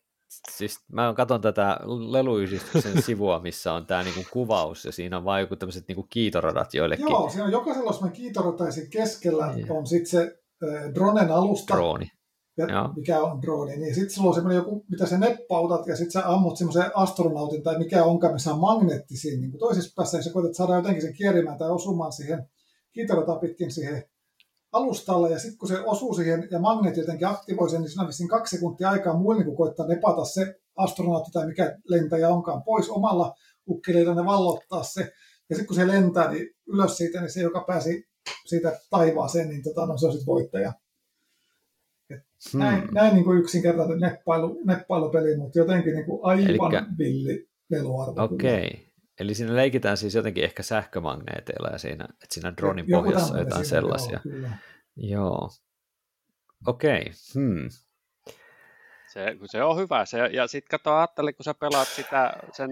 siis 0.50 0.78
mä 0.92 1.14
katson 1.16 1.40
tätä 1.40 1.78
leluyhdistyksen 2.08 3.02
sivua, 3.06 3.40
missä 3.40 3.72
on 3.72 3.86
tämä 3.86 4.02
niinku 4.02 4.24
kuvaus, 4.32 4.84
ja 4.84 4.92
siinä 4.92 5.16
on 5.16 5.24
vain 5.24 5.40
joku 5.40 5.56
tämmöiset 5.56 5.88
niinku 5.88 6.06
kiitoradat 6.10 6.74
joillekin. 6.74 7.06
Joo, 7.10 7.28
siinä 7.28 7.44
on 7.44 7.52
jokaisella 7.52 7.92
semmoinen 7.92 8.16
kiitorata, 8.16 8.64
ja 8.64 8.70
keskellä 8.90 9.54
yeah. 9.56 9.70
on 9.70 9.86
sitten 9.86 10.10
se 10.10 10.40
äh, 10.68 10.94
dronen 10.94 11.30
alusta. 11.30 11.74
Drooni. 11.74 12.06
Ja 12.68 12.92
mikä 12.96 13.20
on 13.20 13.42
droni, 13.42 13.76
niin 13.76 13.94
sitten 13.94 14.10
sulla 14.10 14.28
on 14.28 14.34
semmoinen 14.34 14.56
joku, 14.56 14.84
mitä 14.90 15.06
sä 15.06 15.18
neppautat, 15.18 15.86
ja 15.86 15.96
sitten 15.96 16.10
sä 16.10 16.32
ammut 16.32 16.56
semmoisen 16.58 16.90
astronautin, 16.94 17.62
tai 17.62 17.78
mikä 17.78 18.04
onkaan, 18.04 18.32
missä 18.32 18.54
on 18.54 18.60
magneetti 18.60 19.16
siinä 19.16 19.40
niin 19.40 19.58
toisessa 19.58 19.92
päässä, 19.96 20.18
ja 20.18 20.22
sä 20.22 20.32
koetat 20.32 20.54
saada 20.54 20.76
jotenkin 20.76 21.02
sen 21.02 21.14
kierimään 21.14 21.58
tai 21.58 21.70
osumaan 21.70 22.12
siihen 22.12 22.48
kiitorata 22.92 23.36
pitkin 23.36 23.70
siihen 23.70 24.04
alustalle, 24.72 25.30
ja 25.30 25.38
sitten 25.38 25.58
kun 25.58 25.68
se 25.68 25.80
osuu 25.80 26.14
siihen 26.14 26.48
ja 26.50 26.58
magneetti 26.58 27.00
jotenkin 27.00 27.26
aktivoi 27.28 27.70
sen, 27.70 27.80
niin 27.80 27.90
siinä 27.90 28.24
on 28.24 28.28
kaksi 28.28 28.56
sekuntia 28.56 28.90
aikaa 28.90 29.18
muille, 29.18 29.44
niin 29.44 29.56
koittaa 29.56 29.86
nepata 29.86 30.24
se 30.24 30.54
astronautti 30.76 31.30
tai 31.32 31.46
mikä 31.46 31.78
lentäjä 31.84 32.28
onkaan 32.28 32.62
pois 32.62 32.90
omalla 32.90 33.34
ukkeleilla 33.68 34.14
ne 34.14 34.24
vallottaa 34.24 34.82
se. 34.82 35.00
Ja 35.50 35.56
sitten 35.56 35.66
kun 35.66 35.76
se 35.76 35.86
lentää 35.86 36.30
niin 36.30 36.46
ylös 36.66 36.96
siitä, 36.96 37.20
niin 37.20 37.32
se, 37.32 37.40
joka 37.40 37.64
pääsi 37.66 38.04
siitä 38.46 38.80
taivaaseen, 38.90 39.48
niin 39.48 39.62
tota, 39.62 39.86
no, 39.86 39.98
se 39.98 40.06
on 40.06 40.12
sitten 40.12 40.26
voittaja. 40.26 40.72
Hmm. 42.52 42.60
Näin, 42.60 42.88
näin 42.92 43.14
niin 43.14 43.24
kuin 43.24 43.38
yksinkertainen 43.38 43.98
neppailu, 43.98 44.60
neppailupeli, 44.64 45.36
mutta 45.36 45.58
jotenkin 45.58 45.94
niin 45.94 46.04
kuin 46.04 46.20
aivan 46.22 46.44
Elikkä... 46.50 46.84
villi 46.98 47.48
leluarvo. 47.70 48.24
Okei. 48.24 48.66
Okay. 48.66 48.90
Eli 49.20 49.34
siinä 49.34 49.56
leikitään 49.56 49.96
siis 49.96 50.14
jotenkin 50.14 50.44
ehkä 50.44 50.62
sähkömagneeteilla 50.62 51.68
ja 51.68 51.78
siinä, 51.78 52.04
että 52.04 52.34
siinä 52.34 52.52
dronin 52.56 52.86
pohjassa 52.90 53.34
on 53.34 53.40
jotain 53.40 53.66
sellaisia. 53.66 54.20
Joo, 54.24 54.50
joo. 54.96 55.50
Okei. 56.66 57.00
Okay. 57.00 57.12
Hmm. 57.34 57.68
Se, 59.12 59.36
se 59.44 59.62
on 59.62 59.76
hyvä. 59.76 60.04
Se, 60.04 60.18
ja 60.18 60.46
sitten 60.46 60.78
kato, 60.78 60.96
ajattelin, 60.96 61.34
kun 61.34 61.44
sä 61.44 61.54
pelaat 61.54 61.88
sitä, 61.88 62.32
sen 62.52 62.70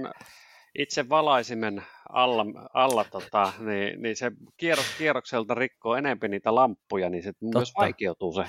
itse 0.79 1.09
valaisimen 1.09 1.83
alla, 2.09 2.45
alla 2.75 3.05
tota, 3.05 3.53
niin, 3.59 4.03
niin, 4.03 4.17
se 4.17 4.33
kierros 4.57 4.95
kierrokselta 4.99 5.55
rikkoo 5.55 5.97
enemmän 5.97 6.31
niitä 6.31 6.55
lamppuja, 6.55 7.11
niin 7.11 7.23
se 7.23 7.33
Totta. 7.33 7.59
myös 7.59 7.73
vaikeutuu 7.79 8.33
se. 8.33 8.45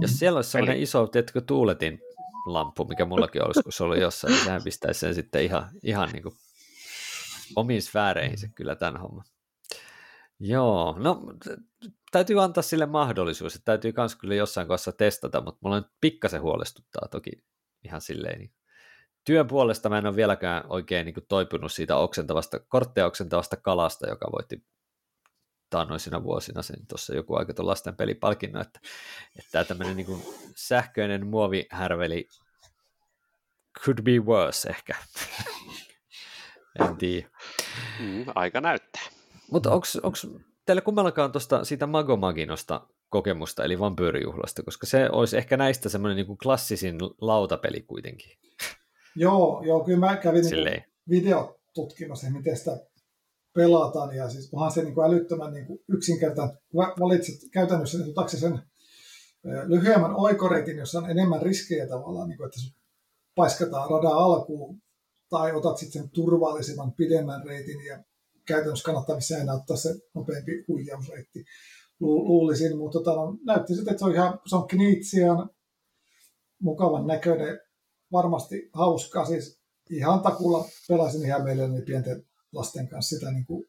Jos 0.00 0.18
siellä 0.18 0.38
olisi 0.38 0.50
sellainen 0.50 0.82
iso, 0.82 1.06
tiedätkö, 1.06 1.40
tuuletin 1.40 2.00
lamppu, 2.46 2.84
mikä 2.84 3.04
mullakin 3.04 3.46
olisi, 3.46 3.62
kun 3.62 3.72
se 3.72 3.84
oli 3.84 4.00
jossain, 4.00 4.32
niin 4.32 4.44
sehän 4.44 4.62
pistäisi 4.64 5.00
sen 5.00 5.14
sitten 5.14 5.44
ihan, 5.44 5.70
ihan 5.82 6.08
niin 6.12 6.22
kuin 6.22 6.34
omiin 7.56 7.82
sfääreihinsä 7.82 8.48
kyllä 8.54 8.74
tämän 8.74 9.00
homman. 9.00 9.24
Joo, 10.40 10.96
no 10.98 11.22
täytyy 12.10 12.42
antaa 12.42 12.62
sille 12.62 12.86
mahdollisuus, 12.86 13.54
että 13.54 13.64
täytyy 13.64 13.92
myös 13.96 14.16
kyllä 14.16 14.34
jossain 14.34 14.66
kohdassa 14.66 14.92
testata, 14.92 15.40
mutta 15.40 15.58
mulla 15.62 15.76
on 15.76 15.86
pikkasen 16.00 16.42
huolestuttaa 16.42 17.08
toki 17.10 17.30
ihan 17.84 18.00
silleen. 18.00 18.38
Niin. 18.38 18.52
Työn 19.24 19.46
puolesta 19.46 19.88
mä 19.88 19.98
en 19.98 20.06
ole 20.06 20.16
vieläkään 20.16 20.64
oikein 20.68 21.04
niin 21.04 21.14
kuin, 21.14 21.26
toipunut 21.28 21.72
siitä 21.72 21.96
oksentavasta, 21.96 22.60
kortteja 22.60 23.06
oksentavasta 23.06 23.56
kalasta, 23.56 24.08
joka 24.08 24.32
voitti 24.32 24.64
taannoisina 25.70 26.22
vuosina 26.22 26.62
sen 26.62 26.86
tuossa 26.88 27.14
joku 27.14 27.34
aika 27.34 27.54
tuon 27.54 27.66
lasten 27.66 27.96
pelipalkinnon, 27.96 28.62
että, 28.62 28.80
että 29.38 29.50
tämä 29.52 29.64
tämmöinen 29.64 29.96
niin 29.96 30.22
sähköinen 30.56 31.26
muovihärveli 31.26 32.28
could 33.84 34.02
be 34.02 34.18
worse 34.18 34.68
ehkä. 34.68 34.94
en 36.80 36.96
tiedä. 36.96 37.28
Mm, 38.00 38.24
aika 38.34 38.60
näyttää. 38.60 39.02
Mutta 39.50 39.70
onko 39.72 40.18
teillä 40.66 40.82
kummallakaan 40.82 41.32
tuosta 41.32 41.64
siitä 41.64 41.86
Magomaginosta 41.86 42.86
kokemusta, 43.08 43.64
eli 43.64 43.78
vampyyrijuhlasta, 43.78 44.62
koska 44.62 44.86
se 44.86 45.08
olisi 45.10 45.36
ehkä 45.36 45.56
näistä 45.56 45.88
semmoinen 45.88 46.16
niin 46.16 46.38
klassisin 46.38 46.96
lautapeli 47.20 47.82
kuitenkin. 47.82 48.38
Joo, 49.16 49.62
joo 49.66 49.84
kyllä 49.84 49.98
mä 49.98 50.16
kävin 50.16 50.44
niin 50.44 50.84
video 51.10 51.60
tutkimassa, 51.74 52.30
miten 52.30 52.56
sitä 52.56 52.70
pelataan, 53.54 54.16
ja 54.16 54.30
siis 54.30 54.48
onhan 54.52 54.72
se 54.72 54.82
niin 54.82 54.94
kuin 54.94 55.06
älyttömän 55.06 55.52
niin 55.52 55.66
kuin 55.66 55.78
yksinkertainen. 55.88 56.58
Valitset 56.74 57.34
käytännössä 57.52 57.98
niin 57.98 58.14
sen 58.28 58.62
lyhyemmän 59.66 60.16
oikoreitin, 60.16 60.78
jossa 60.78 60.98
on 60.98 61.10
enemmän 61.10 61.42
riskejä 61.42 61.88
tavallaan, 61.88 62.28
niin 62.28 62.36
kuin, 62.36 62.46
että 62.46 62.60
paiskataan 63.34 63.90
radan 63.90 64.18
alkuun, 64.18 64.82
tai 65.28 65.52
otat 65.52 65.78
sitten 65.78 66.02
sen 66.02 66.10
turvallisemman 66.10 66.92
pidemmän 66.92 67.44
reitin, 67.44 67.84
ja 67.84 68.04
käytännössä 68.46 68.84
kannattaa 68.84 69.16
missään 69.16 69.50
ottaa 69.50 69.76
se 69.76 69.94
nopeampi 70.14 70.64
huijausreitti, 70.68 71.44
luulisin, 72.00 72.78
mutta 72.78 72.98
tota, 72.98 73.16
no, 73.16 73.38
näytti 73.46 73.74
sitten, 73.74 73.92
että 73.92 73.98
se 73.98 74.04
on 74.04 74.14
ihan 74.14 74.40
se 74.46 74.56
on 74.56 74.68
kniitsian 74.68 75.50
mukavan 76.62 77.06
näköinen, 77.06 77.60
varmasti 78.12 78.70
hauskaa, 78.72 79.24
siis 79.24 79.60
ihan 79.90 80.20
takulla 80.20 80.64
pelasin 80.88 81.26
ihan 81.26 81.44
meille 81.44 81.82
pienten 81.86 82.26
lasten 82.54 82.88
kanssa 82.88 83.16
sitä 83.16 83.30
niin 83.30 83.46
kuin 83.46 83.66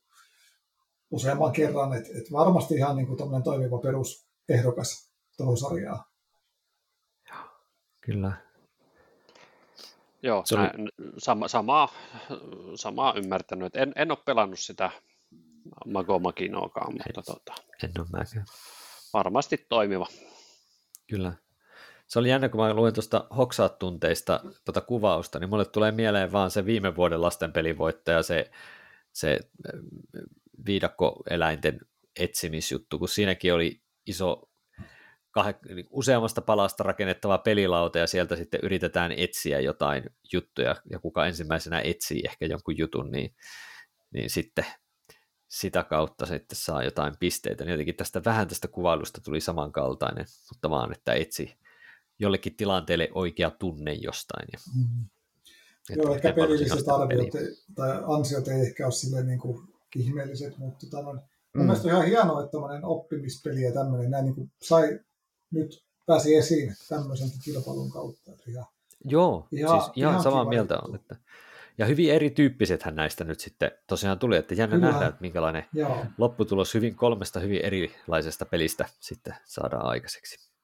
useamman 1.12 1.52
kerran, 1.52 1.94
että 1.94 2.10
et 2.10 2.32
varmasti 2.32 2.76
ihan 2.76 2.96
niin 2.96 3.08
kuin 3.08 3.44
toimiva 3.44 3.78
perusehdokas 3.78 5.12
tuohon 5.38 5.58
sarjaan. 5.58 6.04
Kyllä. 8.02 8.32
Joo, 10.24 10.42
se 10.46 10.56
oli... 10.56 10.68
sama, 11.18 11.48
samaa, 11.48 11.90
samaa 12.76 13.14
ymmärtänyt. 13.18 13.76
En, 13.76 13.94
en 13.96 14.12
ole 14.12 14.18
pelannut 14.26 14.60
sitä 14.60 14.92
Mago 15.86 16.20
Makinoakaan, 16.20 16.94
mutta 16.94 17.22
tota, 17.22 17.54
en 17.84 17.92
ole 17.98 18.08
mäkään. 18.12 18.46
varmasti 19.14 19.66
toimiva. 19.70 20.08
Kyllä. 21.08 21.34
Se 22.08 22.20
oli 22.20 22.30
jännä, 22.30 22.50
kun 22.50 22.62
mä 22.62 22.74
luin 22.74 22.94
tuosta 22.94 23.28
Hoksaat-tunteista 23.38 24.40
tuota 24.66 24.82
kuvausta, 24.82 25.40
niin 25.40 25.50
mulle 25.50 25.66
tulee 25.66 25.92
mieleen 25.92 26.32
vaan 26.32 26.52
se 26.52 26.66
viime 26.66 26.96
vuoden 26.96 27.22
lastenpelivoittaja, 27.22 28.24
se, 28.24 28.52
se 29.14 29.40
viidakkoeläinten 30.66 31.80
etsimisjuttu, 32.20 33.00
kun 33.00 33.10
siinäkin 33.10 33.54
oli 33.54 33.82
iso 34.06 34.50
kah- 35.40 35.76
niin 35.76 35.88
useammasta 35.90 36.42
palasta 36.42 36.84
rakennettava 36.84 37.38
pelilauta 37.38 38.00
ja 38.00 38.08
sieltä 38.08 38.36
sitten 38.36 38.60
yritetään 38.64 39.12
etsiä 39.12 39.60
jotain 39.60 40.04
juttuja 40.34 40.76
ja 40.92 41.00
kuka 41.00 41.26
ensimmäisenä 41.26 41.82
etsii 41.82 42.22
ehkä 42.26 42.46
jonkun 42.46 42.78
jutun, 42.78 43.12
niin, 43.12 43.36
niin 44.14 44.30
sitten 44.30 44.66
sitä 45.48 45.84
kautta 45.84 46.26
sitten 46.26 46.56
saa 46.56 46.84
jotain 46.84 47.14
pisteitä. 47.20 47.64
Niin 47.64 47.72
jotenkin 47.72 47.96
tästä 47.96 48.22
vähän 48.26 48.48
tästä 48.48 48.68
kuvailusta 48.68 49.22
tuli 49.22 49.42
samankaltainen, 49.42 50.26
mutta 50.54 50.70
vaan, 50.70 50.92
että 50.92 51.14
etsi 51.14 51.58
jollekin 52.20 52.56
tilanteelle 52.56 53.10
oikea 53.14 53.52
tunne 53.52 53.94
jostain. 53.94 54.48
Ja, 54.54 54.60
mm. 54.76 55.06
Joo, 55.90 56.16
ehkä 56.16 56.34
pelilliset 56.34 56.88
arviot 56.88 57.28
tai 57.76 58.04
ansiot 58.08 58.48
ei 58.48 58.62
ehkä 58.62 58.86
ole 58.86 58.92
silleen 58.92 59.28
niin 59.28 59.40
kuin 59.40 59.68
ihmeelliset, 59.96 60.58
mutta 60.58 60.88
tota, 60.90 61.14
mm. 61.14 61.20
mielestäni 61.62 61.94
on 61.94 61.98
ihan 61.98 62.08
hienoa, 62.08 62.42
että 62.42 62.52
tämmöinen 62.52 62.86
oppimispeli 62.86 63.62
ja 63.62 63.74
tämmöinen 63.74 64.12
näin 64.12 64.26
niin 64.26 64.36
kuin 64.36 64.52
sai 64.62 65.00
nyt 65.52 65.86
pääsi 66.06 66.36
esiin 66.36 66.76
tämmöisen 66.90 67.30
kilpailun 67.44 67.92
kautta. 67.92 68.32
Ihan, 68.48 68.66
Joo, 69.06 69.48
ihan, 69.52 69.82
siis 69.82 69.92
ihan, 69.96 70.12
ihan 70.12 70.24
samaa 70.24 70.46
mieltä 70.46 70.80
on. 70.80 70.96
Että, 70.96 71.16
ja 71.78 71.86
hyvin 71.86 72.12
erityyppisethän 72.12 72.96
näistä 72.96 73.24
nyt 73.24 73.40
sitten 73.40 73.72
tosiaan 73.88 74.20
tuli, 74.20 74.38
että 74.38 74.54
jännä 74.54 74.76
Kyllä. 74.76 74.92
nähdä, 74.92 75.08
että 75.08 75.22
minkälainen 75.22 75.66
Joo. 75.74 76.06
lopputulos 76.18 76.74
hyvin 76.74 76.96
kolmesta 76.96 77.40
hyvin 77.40 77.62
erilaisesta 77.62 78.46
pelistä 78.46 78.86
sitten 79.00 79.36
saadaan 79.46 79.86
aikaiseksi. 79.86 80.55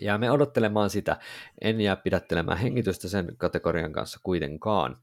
Ja 0.00 0.18
me 0.18 0.30
odottelemaan 0.30 0.90
sitä. 0.90 1.16
En 1.60 1.80
jää 1.80 1.96
pidättelemään 1.96 2.58
hengitystä 2.58 3.08
sen 3.08 3.36
kategorian 3.36 3.92
kanssa 3.92 4.20
kuitenkaan. 4.22 4.96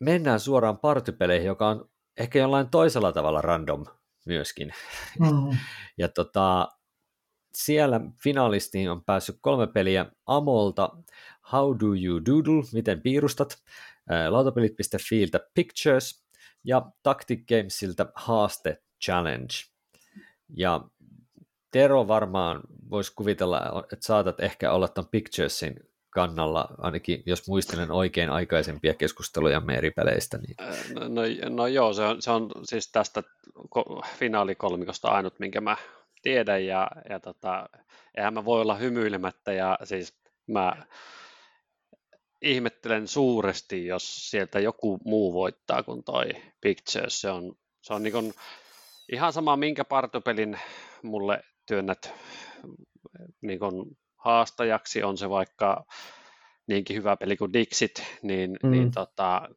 Mennään 0.00 0.40
suoraan 0.40 0.78
partypeleihin, 0.78 1.46
joka 1.46 1.68
on 1.68 1.90
ehkä 2.16 2.38
jollain 2.38 2.70
toisella 2.70 3.12
tavalla 3.12 3.40
random 3.40 3.84
myöskin. 4.26 4.72
Mm. 5.18 5.56
ja 5.98 6.08
tota, 6.08 6.68
siellä 7.54 8.00
finalistiin 8.22 8.90
on 8.90 9.04
päässyt 9.04 9.38
kolme 9.40 9.66
peliä 9.66 10.06
Amolta, 10.26 10.90
How 11.52 11.76
Do 11.80 11.86
You 11.86 12.24
Doodle, 12.26 12.64
miten 12.72 13.02
piirustat, 13.02 13.58
lautapelit.fiiltä 14.28 15.40
Pictures 15.54 16.26
ja 16.64 16.90
Tactic 17.02 17.40
Gamesilta 17.48 18.06
Haaste 18.14 18.82
Challenge. 19.04 19.54
Ja 20.56 20.80
Tero 21.70 22.08
varmaan 22.08 22.60
voisi 22.90 23.12
kuvitella, 23.16 23.84
että 23.92 24.06
saatat 24.06 24.40
ehkä 24.40 24.72
olla 24.72 24.88
tuon 24.88 25.08
Picturesin 25.10 25.74
kannalla, 26.10 26.68
ainakin 26.78 27.22
jos 27.26 27.48
muistelen 27.48 27.90
oikein 27.90 28.30
aikaisempia 28.30 28.94
keskusteluja 28.94 29.62
eri 29.76 29.90
peleistä. 29.90 30.38
Niin... 30.38 30.56
No, 30.94 31.08
no, 31.08 31.22
no 31.48 31.66
joo, 31.66 31.92
se 31.92 32.02
on, 32.02 32.22
se 32.22 32.30
on 32.30 32.50
siis 32.64 32.92
tästä 32.92 33.22
finaalikolmikosta 34.18 35.08
ainut, 35.08 35.38
minkä 35.38 35.60
mä 35.60 35.76
tiedä 36.22 36.58
ja, 36.58 36.90
ja 37.08 37.20
tota, 37.20 37.68
eihän 38.16 38.34
mä 38.34 38.44
voi 38.44 38.60
olla 38.60 38.74
hymyilemättä 38.74 39.52
ja 39.52 39.78
siis 39.84 40.14
mä 40.46 40.86
ihmettelen 42.42 43.08
suuresti, 43.08 43.86
jos 43.86 44.30
sieltä 44.30 44.60
joku 44.60 44.98
muu 45.04 45.32
voittaa 45.32 45.82
kuin 45.82 46.04
toi 46.04 46.28
Pictures. 46.60 47.20
Se 47.20 47.30
on, 47.30 47.56
se 47.82 47.94
on 47.94 48.02
niin 48.02 48.34
ihan 49.12 49.32
sama, 49.32 49.56
minkä 49.56 49.84
partopelin 49.84 50.58
mulle 51.02 51.40
työnnät 51.66 52.14
niin 53.40 53.60
haastajaksi, 54.16 55.02
on 55.02 55.18
se 55.18 55.30
vaikka 55.30 55.84
niinkin 56.66 56.96
hyvä 56.96 57.16
peli 57.16 57.36
kuin 57.36 57.52
Dixit, 57.52 58.02
niin, 58.22 58.56
mm. 58.62 58.70
niin 58.70 58.90
tota, 58.90 59.48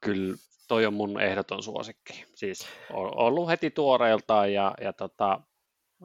kyllä 0.00 0.36
toi 0.68 0.86
on 0.86 0.94
mun 0.94 1.20
ehdoton 1.20 1.62
suosikki. 1.62 2.24
Siis 2.34 2.66
on 2.92 3.18
ollut 3.18 3.48
heti 3.48 3.70
tuoreeltaan 3.70 4.52
ja, 4.52 4.74
ja 4.80 4.92
tota, 4.92 5.40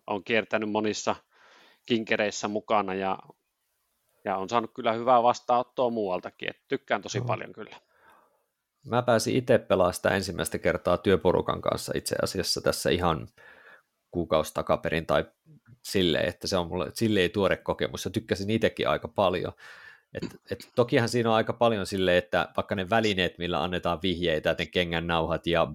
on 0.07 0.23
kiertänyt 0.23 0.71
monissa 0.71 1.15
kinkereissä 1.85 2.47
mukana 2.47 2.93
ja, 2.93 3.19
ja 4.25 4.37
on 4.37 4.49
saanut 4.49 4.71
kyllä 4.73 4.93
hyvää 4.93 5.23
vastaanottoa 5.23 5.89
muualtakin. 5.89 6.49
Et 6.49 6.61
tykkään 6.67 7.01
tosi 7.01 7.19
no. 7.19 7.25
paljon 7.25 7.53
kyllä. 7.53 7.75
Mä 8.85 9.01
pääsin 9.01 9.35
itse 9.35 9.57
pelaamaan 9.57 9.93
sitä 9.93 10.09
ensimmäistä 10.09 10.57
kertaa 10.57 10.97
työporukan 10.97 11.61
kanssa 11.61 11.93
itse 11.95 12.15
asiassa 12.21 12.61
tässä 12.61 12.89
ihan 12.89 13.27
kuukausi 14.11 14.53
takaperin 14.53 15.05
tai 15.05 15.25
silleen, 15.81 16.29
että 16.29 16.47
se 16.47 16.57
on 16.57 16.67
mulle 16.67 16.91
silleen 16.93 17.31
tuore 17.31 17.57
kokemus 17.57 18.05
ja 18.05 18.11
tykkäsin 18.11 18.49
itsekin 18.49 18.89
aika 18.89 19.07
paljon. 19.07 19.53
Et, 20.13 20.23
et 20.51 20.69
tokihan 20.75 21.09
siinä 21.09 21.29
on 21.29 21.35
aika 21.35 21.53
paljon 21.53 21.85
sille, 21.85 22.17
että 22.17 22.49
vaikka 22.57 22.75
ne 22.75 22.89
välineet, 22.89 23.37
millä 23.37 23.63
annetaan 23.63 23.99
vihjeitä, 24.03 24.55
ne 24.59 24.65
kengän 24.65 25.07
nauhat 25.07 25.47
ja 25.47 25.67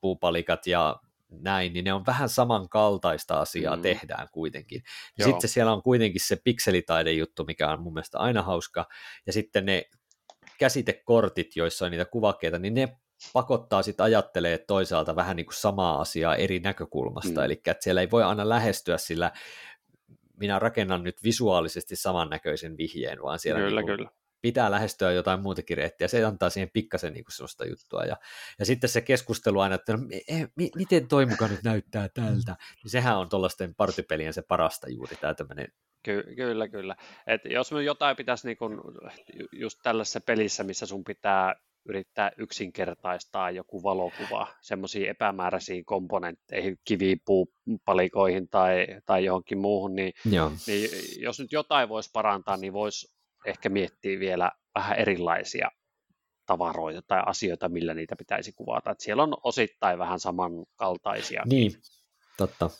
puupalikat 0.00 0.66
ja 0.66 0.96
näin, 1.28 1.72
niin 1.72 1.84
ne 1.84 1.92
on 1.92 2.06
vähän 2.06 2.28
samankaltaista 2.28 3.40
asiaa 3.40 3.76
mm. 3.76 3.82
tehdään 3.82 4.28
kuitenkin. 4.32 4.82
Ja 5.18 5.24
sitten 5.24 5.50
siellä 5.50 5.72
on 5.72 5.82
kuitenkin 5.82 6.20
se 6.20 6.36
pikselitaidejuttu, 6.44 7.44
mikä 7.44 7.70
on 7.70 7.82
mun 7.82 7.94
mielestä 7.94 8.18
aina 8.18 8.42
hauska, 8.42 8.88
ja 9.26 9.32
sitten 9.32 9.66
ne 9.66 9.84
käsitekortit, 10.58 11.56
joissa 11.56 11.84
on 11.84 11.90
niitä 11.90 12.04
kuvakkeita, 12.04 12.58
niin 12.58 12.74
ne 12.74 12.98
pakottaa 13.32 13.82
sitten 13.82 14.04
ajattelee 14.04 14.58
toisaalta 14.58 15.16
vähän 15.16 15.36
niin 15.36 15.46
kuin 15.46 15.54
samaa 15.54 16.00
asiaa 16.00 16.36
eri 16.36 16.60
näkökulmasta, 16.60 17.40
mm. 17.40 17.44
eli 17.44 17.52
että 17.52 17.84
siellä 17.84 18.00
ei 18.00 18.10
voi 18.10 18.22
aina 18.22 18.48
lähestyä 18.48 18.98
sillä 18.98 19.32
minä 20.36 20.58
rakennan 20.58 21.04
nyt 21.04 21.22
visuaalisesti 21.22 21.96
samannäköisen 21.96 22.76
vihjeen, 22.76 23.22
vaan 23.22 23.38
siellä 23.38 23.60
kyllä, 23.60 23.80
niin 23.80 23.86
kuin 23.86 23.96
kyllä. 23.96 24.10
pitää 24.40 24.70
lähestyä 24.70 25.12
jotain 25.12 25.40
muutakin 25.40 25.76
reittiä, 25.76 26.08
se 26.08 26.24
antaa 26.24 26.50
siihen 26.50 26.70
pikkasen 26.72 27.12
niin 27.12 27.24
kuin 27.24 27.32
sellaista 27.32 27.66
juttua, 27.66 28.02
ja, 28.02 28.16
ja 28.58 28.66
sitten 28.66 28.90
se 28.90 29.00
keskustelu 29.00 29.60
aina, 29.60 29.74
että 29.74 29.92
no, 29.92 29.98
eh, 30.28 30.48
mi, 30.56 30.70
miten 30.74 31.08
toi 31.08 31.26
muka 31.26 31.48
nyt 31.48 31.62
näyttää 31.62 32.08
tältä, 32.08 32.56
niin 32.82 32.90
sehän 32.90 33.18
on 33.18 33.28
tuollaisten 33.28 33.74
partipelien 33.74 34.32
se 34.32 34.42
parasta 34.42 34.88
juuri, 34.88 35.16
tämä 35.16 35.34
tämmöinen 35.34 35.68
Ky- 36.02 36.34
kyllä, 36.36 36.68
kyllä. 36.68 36.96
Et 37.26 37.40
jos 37.44 37.72
me 37.72 37.82
jotain 37.82 38.16
pitäisi 38.16 38.46
niin 38.46 38.56
kun, 38.56 38.82
just 39.52 39.78
tällaisessa 39.82 40.20
pelissä, 40.20 40.64
missä 40.64 40.86
sun 40.86 41.04
pitää 41.04 41.54
yrittää 41.88 42.32
yksinkertaistaa 42.38 43.50
joku 43.50 43.82
valokuva 43.82 44.46
semmoisiin 44.60 45.08
epämääräisiin 45.08 45.84
komponentteihin, 45.84 46.78
kivipuupalikoihin 46.84 48.48
tai, 48.48 48.86
tai 49.06 49.24
johonkin 49.24 49.58
muuhun, 49.58 49.94
niin, 49.94 50.12
niin 50.66 50.90
jos 51.18 51.40
nyt 51.40 51.52
jotain 51.52 51.88
voisi 51.88 52.10
parantaa, 52.12 52.56
niin 52.56 52.72
voisi 52.72 53.16
ehkä 53.46 53.68
miettiä 53.68 54.18
vielä 54.18 54.52
vähän 54.74 54.98
erilaisia 54.98 55.70
tavaroita 56.46 57.02
tai 57.02 57.22
asioita, 57.26 57.68
millä 57.68 57.94
niitä 57.94 58.16
pitäisi 58.16 58.52
kuvata. 58.52 58.90
Et 58.90 59.00
siellä 59.00 59.22
on 59.22 59.36
osittain 59.42 59.98
vähän 59.98 60.20
samankaltaisia. 60.20 61.42
Niin, 61.46 61.72
totta. 62.36 62.70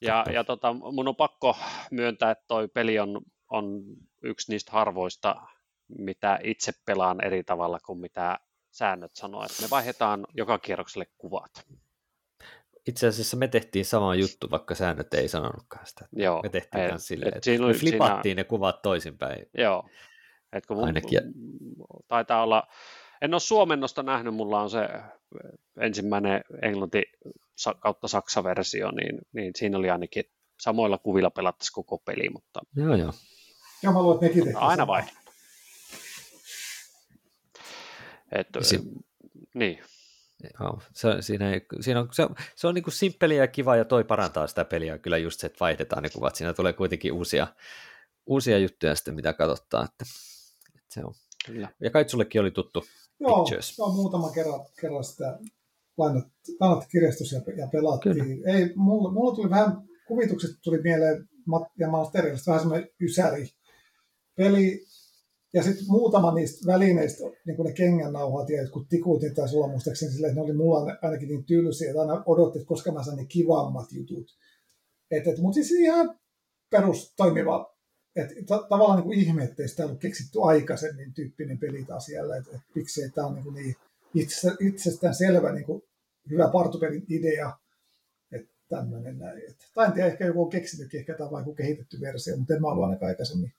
Ja, 0.00 0.24
ja 0.32 0.44
tota, 0.44 0.72
mun 0.72 1.08
on 1.08 1.16
pakko 1.16 1.56
myöntää, 1.90 2.30
että 2.30 2.44
toi 2.48 2.68
peli 2.68 2.98
on, 2.98 3.20
on 3.50 3.82
yksi 4.22 4.52
niistä 4.52 4.72
harvoista, 4.72 5.36
mitä 5.98 6.38
itse 6.42 6.72
pelaan 6.86 7.24
eri 7.24 7.44
tavalla 7.44 7.78
kuin 7.86 7.98
mitä 7.98 8.38
säännöt 8.76 9.16
sanoo, 9.16 9.44
että 9.44 9.62
me 9.62 9.70
vaihdetaan 9.70 10.26
joka 10.34 10.58
kierrokselle 10.58 11.06
kuvat. 11.18 11.66
Itse 12.86 13.06
asiassa 13.06 13.36
me 13.36 13.48
tehtiin 13.48 13.84
sama 13.84 14.14
juttu, 14.14 14.50
vaikka 14.50 14.74
säännöt 14.74 15.14
ei 15.14 15.28
sanonutkaan 15.28 15.86
sitä. 15.86 16.08
Joo, 16.12 16.42
me 16.42 16.48
tehtiin 16.48 16.84
et, 16.84 16.92
silleen, 16.98 17.28
et 17.28 17.36
että 17.36 17.66
me 17.66 17.72
flipattiin 17.72 18.22
siinä... 18.22 18.40
ne 18.40 18.44
kuvat 18.44 18.82
toisinpäin. 18.82 19.46
Joo, 19.58 19.88
et 20.52 20.66
kun 20.66 20.76
mun, 20.76 20.86
Ainakin. 20.86 21.20
taitaa 22.08 22.42
olla, 22.42 22.66
en 23.22 23.34
ole 23.34 23.40
suomennosta 23.40 24.02
nähnyt, 24.02 24.34
mulla 24.34 24.60
on 24.60 24.70
se 24.70 24.88
ensimmäinen 25.80 26.40
englanti 26.62 27.02
kautta 27.80 28.08
saksa-versio, 28.08 28.90
niin, 28.90 29.18
niin 29.32 29.52
siinä 29.56 29.78
oli 29.78 29.90
ainakin 29.90 30.24
samoilla 30.60 30.98
kuvilla 30.98 31.30
pelattaisiin 31.30 31.74
koko 31.74 31.98
peli, 31.98 32.28
mutta... 32.28 32.60
Joo, 32.76 32.94
joo. 32.94 33.12
Joo, 33.82 33.92
mä 33.92 34.02
luulen, 34.02 34.24
että 34.24 34.38
nekin 34.38 34.56
Aina 34.56 34.86
vai? 34.86 35.02
Että, 38.32 38.64
si- 38.64 38.90
niin. 39.54 39.78
Joo, 40.60 40.80
se, 40.92 41.08
siinä, 41.20 41.52
ei, 41.52 41.60
siinä 41.80 42.00
on, 42.00 42.08
se, 42.12 42.26
se 42.56 42.66
on 42.66 42.74
niin 42.74 42.82
kuin 42.82 42.94
simppeliä 42.94 43.42
ja 43.42 43.46
kiva 43.48 43.76
ja 43.76 43.84
toi 43.84 44.04
parantaa 44.04 44.46
sitä 44.46 44.64
peliä 44.64 44.98
kyllä 44.98 45.18
just 45.18 45.40
se, 45.40 45.46
että 45.46 45.60
vaihdetaan 45.60 46.02
ne 46.02 46.10
kuvat. 46.10 46.36
Siinä 46.36 46.52
tulee 46.52 46.72
kuitenkin 46.72 47.12
uusia, 47.12 47.46
uusia 48.26 48.58
juttuja 48.58 48.94
sitten, 48.94 49.14
mitä 49.14 49.32
katsottaa. 49.32 49.84
Että, 49.84 50.04
että 50.74 50.94
se 50.94 51.00
on. 51.04 51.14
Kyllä. 51.46 51.68
Ja 51.80 51.90
kai 51.90 52.08
sullekin 52.08 52.40
oli 52.40 52.50
tuttu 52.50 52.84
Joo, 53.20 53.44
Pictures. 53.44 53.78
joo 53.78 53.92
muutama 53.92 54.30
kerran, 54.30 54.60
kerran 54.80 55.04
sitä 55.04 55.38
lainat, 55.96 56.24
lainat 56.60 56.86
kirjastus 56.88 57.32
ja, 57.32 57.40
ja 57.56 57.66
pelattiin. 57.72 58.14
Kyllä. 58.14 58.52
Ei, 58.58 58.72
mulla, 58.74 59.10
mulla, 59.10 59.34
tuli 59.34 59.50
vähän, 59.50 59.82
kuvitukset 60.06 60.50
tuli 60.62 60.82
mieleen, 60.82 61.28
ja 61.78 61.90
mä 61.90 61.96
vähän 62.46 62.60
semmoinen 62.60 62.88
ysäri 63.00 63.48
peli, 64.36 64.86
ja 65.56 65.62
sitten 65.62 65.84
muutama 65.88 66.34
niistä 66.34 66.72
välineistä, 66.72 67.24
niin 67.46 67.56
kuin 67.56 67.66
ne 67.66 67.72
kengännauhat 67.72 68.50
ja 68.50 68.62
jotkut 68.62 68.88
tikut, 68.88 69.22
niin 69.22 69.34
taisi 69.34 69.56
olla 69.56 69.68
muistaakseni 69.68 70.12
silleen, 70.12 70.30
että 70.30 70.40
ne 70.40 70.44
oli 70.44 70.56
mulla 70.56 70.96
ainakin 71.02 71.28
niin 71.28 71.44
tylsiä, 71.44 71.90
että 71.90 72.00
aina 72.00 72.22
odotti, 72.26 72.58
että 72.58 72.68
koska 72.68 72.92
mä 72.92 73.02
saan 73.02 73.16
ne 73.16 73.24
kivammat 73.24 73.92
jutut. 73.92 74.26
Et, 75.10 75.26
et, 75.26 75.38
mutta 75.38 75.54
siis 75.54 75.70
ihan 75.70 76.18
perus 76.70 77.14
toimiva, 77.16 77.76
että 78.16 78.34
ta- 78.46 78.66
tavallaan 78.68 78.98
niin 78.98 79.04
kuin 79.04 79.18
ihme, 79.18 79.44
ettei 79.44 79.68
sitä 79.68 79.84
ollut 79.84 80.00
keksitty 80.00 80.38
aikaisemmin 80.42 81.14
tyyppinen 81.14 81.58
peli 81.58 81.84
taas 81.84 82.06
siellä, 82.06 82.36
että 82.36 82.50
et, 82.54 82.60
miksi 82.74 83.10
tämä 83.10 83.26
on 83.26 83.34
niin, 83.34 83.54
niin 83.54 83.74
itse, 84.14 84.50
itsestään 84.60 85.14
selvä 85.14 85.52
niin 85.52 85.64
kuin 85.64 85.82
hyvä 86.30 86.48
partupelin 86.48 87.04
idea, 87.08 87.52
että 88.32 88.52
tämmöinen 88.68 89.18
näin. 89.18 89.38
Et, 89.38 89.56
tai 89.74 89.86
en 89.86 89.92
tiedä, 89.92 90.08
ehkä 90.08 90.26
joku 90.26 90.42
on 90.42 90.50
keksinytkin, 90.50 91.00
ehkä 91.00 91.14
tämä 91.14 91.30
on 91.30 91.54
kehitetty 91.54 92.00
versio, 92.00 92.36
mutta 92.36 92.54
en 92.54 92.60
mä 92.60 92.68
ollut 92.68 92.84
ainakaan 92.84 93.08
aikaisemmin 93.08 93.52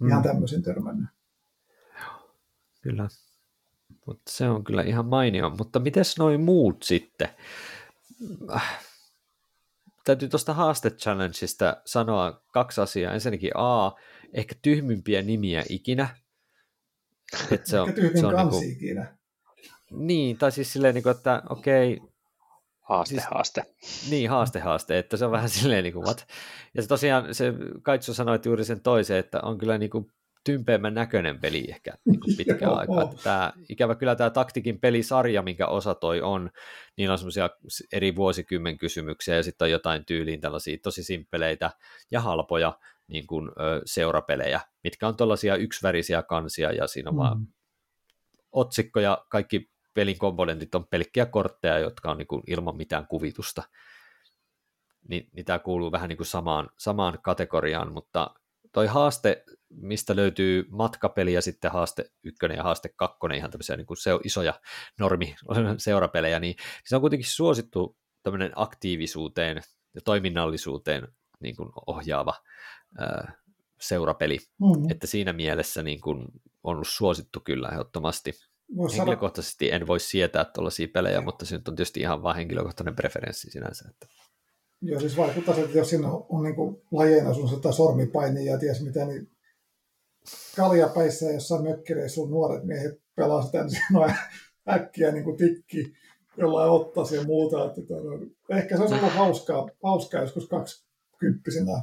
mm. 0.00 0.08
ihan 0.08 0.22
tämmöisen 0.22 0.62
törmännyt. 0.62 1.08
Kyllä. 2.80 3.08
Mutta 4.06 4.30
se 4.30 4.48
on 4.48 4.64
kyllä 4.64 4.82
ihan 4.82 5.06
mainio. 5.06 5.50
Mutta 5.50 5.78
miten 5.78 6.04
noin 6.18 6.40
muut 6.40 6.82
sitten? 6.82 7.28
Äh. 8.54 8.84
Täytyy 10.04 10.28
tuosta 10.28 10.54
haaste 10.54 10.90
challengeista 10.90 11.76
sanoa 11.84 12.42
kaksi 12.52 12.80
asiaa. 12.80 13.14
Ensinnäkin 13.14 13.50
A, 13.54 13.92
ehkä 14.32 14.54
tyhmimpiä 14.62 15.22
nimiä 15.22 15.64
ikinä. 15.68 16.08
Et 17.50 17.66
se 17.66 17.80
on, 17.80 17.92
se 18.20 18.26
on 18.26 18.34
kansi 18.34 18.60
niinku, 18.60 18.76
ikinä. 18.76 19.16
Niin, 19.90 20.38
tai 20.38 20.52
siis 20.52 20.72
silleen, 20.72 20.94
niinku, 20.94 21.08
että 21.08 21.42
okei, 21.50 22.00
Haaste, 22.90 23.14
siis, 23.14 23.26
haaste. 23.30 23.64
Niin, 24.10 24.30
haaste, 24.30 24.60
haaste, 24.60 24.98
että 24.98 25.16
se 25.16 25.24
on 25.24 25.32
vähän 25.32 25.48
silleen 25.48 25.84
niin 25.84 25.92
kuin, 25.92 26.04
what? 26.04 26.26
Ja 26.74 26.82
se 26.82 26.88
tosiaan, 26.88 27.34
se 27.34 27.52
Kaitsu 27.82 28.14
sanoi 28.14 28.38
juuri 28.44 28.64
sen 28.64 28.80
toisen, 28.80 29.16
että 29.16 29.40
on 29.42 29.58
kyllä 29.58 29.78
niin 29.78 29.90
kuin 29.90 30.06
tympeämmän 30.44 30.94
näköinen 30.94 31.40
peli 31.40 31.64
ehkä 31.68 31.92
niin 32.04 32.20
kuin 32.20 32.36
pitkään 32.36 32.74
aikaa. 32.74 33.02
Että 33.02 33.22
tämä, 33.22 33.52
ikävä 33.68 33.94
kyllä 33.94 34.16
tämä 34.16 34.30
taktikin 34.30 34.80
pelisarja, 34.80 35.42
minkä 35.42 35.66
osa 35.66 35.94
toi 35.94 36.20
on, 36.20 36.50
niin 36.96 37.10
on 37.10 37.18
semmoisia 37.18 37.50
eri 37.92 38.16
vuosikymmen 38.16 38.78
kysymyksiä 38.78 39.36
ja 39.36 39.42
sitten 39.42 39.66
on 39.66 39.70
jotain 39.70 40.04
tyyliin 40.04 40.40
tällaisia 40.40 40.78
tosi 40.82 41.04
simppeleitä 41.04 41.70
ja 42.10 42.20
halpoja 42.20 42.78
niin 43.06 43.26
kuin, 43.26 43.48
ö, 43.48 43.80
seurapelejä, 43.84 44.60
mitkä 44.84 45.08
on 45.08 45.16
tällaisia 45.16 45.56
yksivärisiä 45.56 46.22
kansia 46.22 46.72
ja 46.72 46.86
siinä 46.86 47.10
on 47.10 47.14
mm. 47.14 47.18
vaan 47.18 47.46
otsikko 48.52 49.00
ja 49.00 49.24
kaikki 49.28 49.70
pelin 49.94 50.18
komponentit 50.18 50.74
on 50.74 50.86
pelkkiä 50.86 51.26
kortteja, 51.26 51.78
jotka 51.78 52.10
on 52.10 52.18
niin 52.18 52.28
kuin 52.28 52.42
ilman 52.46 52.76
mitään 52.76 53.06
kuvitusta. 53.06 53.62
Ni, 55.08 55.28
niin 55.32 55.44
tämä 55.44 55.58
kuuluu 55.58 55.92
vähän 55.92 56.08
niin 56.08 56.16
kuin 56.16 56.26
samaan, 56.26 56.70
samaan 56.78 57.18
kategoriaan, 57.22 57.92
mutta 57.92 58.34
toi 58.72 58.86
haaste, 58.86 59.44
mistä 59.68 60.16
löytyy 60.16 60.66
matkapeli 60.70 61.32
ja 61.32 61.42
sitten 61.42 61.70
haaste 61.70 62.10
ykkönen 62.22 62.56
ja 62.56 62.62
haaste 62.62 62.88
kakkonen, 62.96 63.38
ihan 63.38 63.50
tämmöisiä 63.50 63.76
niin 63.76 63.86
kuin 63.86 63.96
se 63.96 64.14
on 64.14 64.20
isoja 64.24 64.54
normi 64.98 65.34
seurapelejä, 65.78 66.40
niin 66.40 66.54
se 66.84 66.96
on 66.96 67.00
kuitenkin 67.00 67.28
suosittu 67.28 67.96
tämmöinen 68.22 68.52
aktiivisuuteen 68.56 69.62
ja 69.94 70.00
toiminnallisuuteen 70.04 71.08
niin 71.40 71.56
kuin 71.56 71.68
ohjaava 71.86 72.34
ää, 72.98 73.32
seurapeli, 73.80 74.38
mm. 74.60 74.90
että 74.90 75.06
siinä 75.06 75.32
mielessä 75.32 75.82
niin 75.82 76.00
kuin 76.00 76.18
on 76.62 76.74
ollut 76.74 76.88
suosittu 76.88 77.40
kyllä 77.40 77.68
ehdottomasti. 77.68 78.32
Vois 78.76 78.96
Henkilökohtaisesti 78.96 79.66
sanoa... 79.66 79.76
en 79.76 79.86
voi 79.86 80.00
sietää 80.00 80.44
tuollaisia 80.44 80.88
pelejä, 80.94 81.20
mutta 81.20 81.46
se 81.46 81.56
nyt 81.56 81.68
on 81.68 81.76
tietysti 81.76 82.00
ihan 82.00 82.22
vain 82.22 82.36
henkilökohtainen 82.36 82.96
preferenssi 82.96 83.50
sinänsä. 83.50 83.84
Että... 83.90 84.06
Joo, 84.82 85.00
siis 85.00 85.16
vaikuttaa 85.16 85.56
että 85.56 85.78
jos 85.78 85.90
siinä 85.90 86.08
on, 86.08 86.26
on 86.28 86.42
niin 86.42 86.54
lajeina 86.90 87.34
sun 87.34 87.48
sitä 87.48 87.72
sormipaini 87.72 88.44
ja 88.44 88.58
ties 88.58 88.84
mitä, 88.84 89.04
niin 89.04 89.30
kaljapäissä 90.56 91.26
ja 91.26 91.32
jossain 91.32 91.62
mökkireissä 91.62 92.14
sun 92.14 92.30
nuoret 92.30 92.64
miehet 92.64 93.00
pelaa 93.16 93.42
sitä, 93.42 93.58
niin 93.62 93.70
siinä 93.70 94.00
on 94.00 94.12
äkkiä 94.74 95.12
niin 95.12 95.24
kuin 95.24 95.36
tikki 95.36 95.92
jollain 96.36 96.70
ottaa 96.70 97.04
ja 97.16 97.24
muuta. 97.24 97.64
Että, 97.64 97.80
tota, 97.80 98.56
ehkä 98.58 98.76
se 98.76 98.82
on 98.82 98.92
ollut 98.92 99.12
hauskaa, 99.12 99.68
hauskaa 99.82 100.20
joskus 100.20 100.48
kaksikymppisenä 100.48 101.82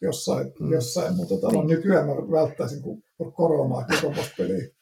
jossain, 0.00 0.52
mm. 0.60 0.72
jossain 0.72 1.16
mutta 1.16 1.34
tota, 1.34 1.64
nykyään 1.64 2.06
mä 2.06 2.12
välttäisin 2.14 2.82
kuin 2.82 3.02
koronaa 3.32 3.86
koko 4.02 4.20
peliä. 4.36 4.75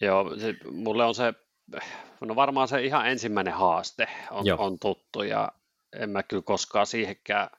Joo, 0.00 0.36
se, 0.38 0.54
mulle 0.72 1.04
on 1.04 1.14
se, 1.14 1.34
no 2.20 2.36
varmaan 2.36 2.68
se 2.68 2.82
ihan 2.82 3.08
ensimmäinen 3.08 3.54
haaste 3.54 4.08
on, 4.30 4.44
on 4.58 4.78
tuttu 4.78 5.22
ja 5.22 5.52
en 6.00 6.10
mä 6.10 6.22
kyllä 6.22 6.42
koskaan 6.42 6.86
siihenkään 6.86 7.50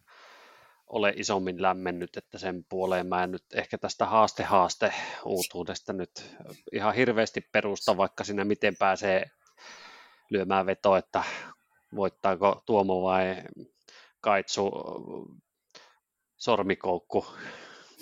ole 0.88 1.14
isommin 1.16 1.62
lämmennyt, 1.62 2.18
että 2.18 2.38
sen 2.38 2.66
puoleen 2.70 3.08
mä 3.08 3.24
en 3.24 3.32
nyt 3.32 3.46
ehkä 3.54 3.78
tästä 3.78 4.06
haaste-haaste 4.06 4.94
uutuudesta 5.26 5.94
nyt 5.94 6.12
ihan 6.72 6.96
hirveästi 6.96 7.42
perusta, 7.52 7.98
vaikka 7.98 8.24
siinä 8.24 8.46
miten 8.46 8.76
pääsee 8.76 9.26
lyömään 10.30 10.66
veto, 10.66 10.96
että 10.96 11.24
voittaako 11.96 12.64
Tuomo 12.66 13.02
vai 13.02 13.36
Kaitsu 14.22 14.72
sormikoukku 16.38 17.26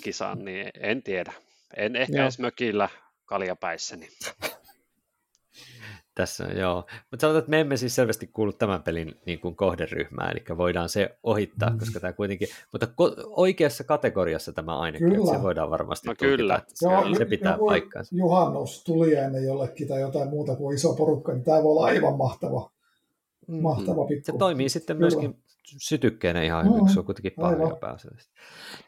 kisan, 0.02 0.44
niin 0.44 0.70
en 0.80 1.02
tiedä. 1.02 1.32
En 1.76 1.96
ehkä 1.96 2.16
Joo. 2.16 2.22
edes 2.22 2.38
mökillä 2.38 2.88
kaljapäissäni. 3.24 4.08
Tässä, 6.14 6.44
joo. 6.44 6.84
Mutta 7.10 7.20
sanotaan, 7.20 7.38
että 7.38 7.50
me 7.50 7.60
emme 7.60 7.76
siis 7.76 7.94
selvästi 7.94 8.26
kuulu 8.26 8.52
tämän 8.52 8.82
pelin 8.82 9.14
niin 9.26 9.40
kuin 9.40 9.56
kohderyhmään, 9.56 10.30
eli 10.32 10.58
voidaan 10.58 10.88
se 10.88 11.18
ohittaa, 11.22 11.70
mm. 11.70 11.78
koska 11.78 12.00
tämä 12.00 12.12
kuitenkin, 12.12 12.48
mutta 12.72 12.86
ko- 12.86 13.24
oikeassa 13.26 13.84
kategoriassa 13.84 14.52
tämä 14.52 14.78
ainakin, 14.78 15.10
kyllä. 15.10 15.32
se 15.32 15.42
voidaan 15.42 15.70
varmasti 15.70 16.08
no, 16.08 16.14
tulkita, 16.14 16.36
kyllä. 16.36 16.62
Se, 16.68 16.86
joo, 16.86 17.14
se 17.18 17.24
pitää 17.24 17.58
paikkaansa. 17.68 18.16
Juhannus 18.16 18.84
tuli 18.84 19.14
ennen 19.14 19.44
jollekin 19.44 19.88
tai 19.88 20.00
jotain 20.00 20.28
muuta 20.28 20.56
kuin 20.56 20.74
iso 20.74 20.94
porukka, 20.94 21.32
niin 21.32 21.44
tämä 21.44 21.62
voi 21.62 21.70
olla 21.70 21.84
aivan 21.84 22.16
mahtava. 22.16 22.70
Mahtava 23.48 24.06
pikku. 24.06 24.24
Se 24.24 24.38
toimii 24.38 24.68
sitten 24.68 24.96
kyllä. 24.96 25.10
myöskin 25.10 25.42
sytykkeenä 25.78 26.42
ihan 26.42 26.64
hyvin, 26.64 26.82
mm, 26.82 26.88
se 26.88 26.98
on 26.98 27.04
kuitenkin 27.04 27.32
paljon 27.40 27.76
pääsee. 27.80 28.10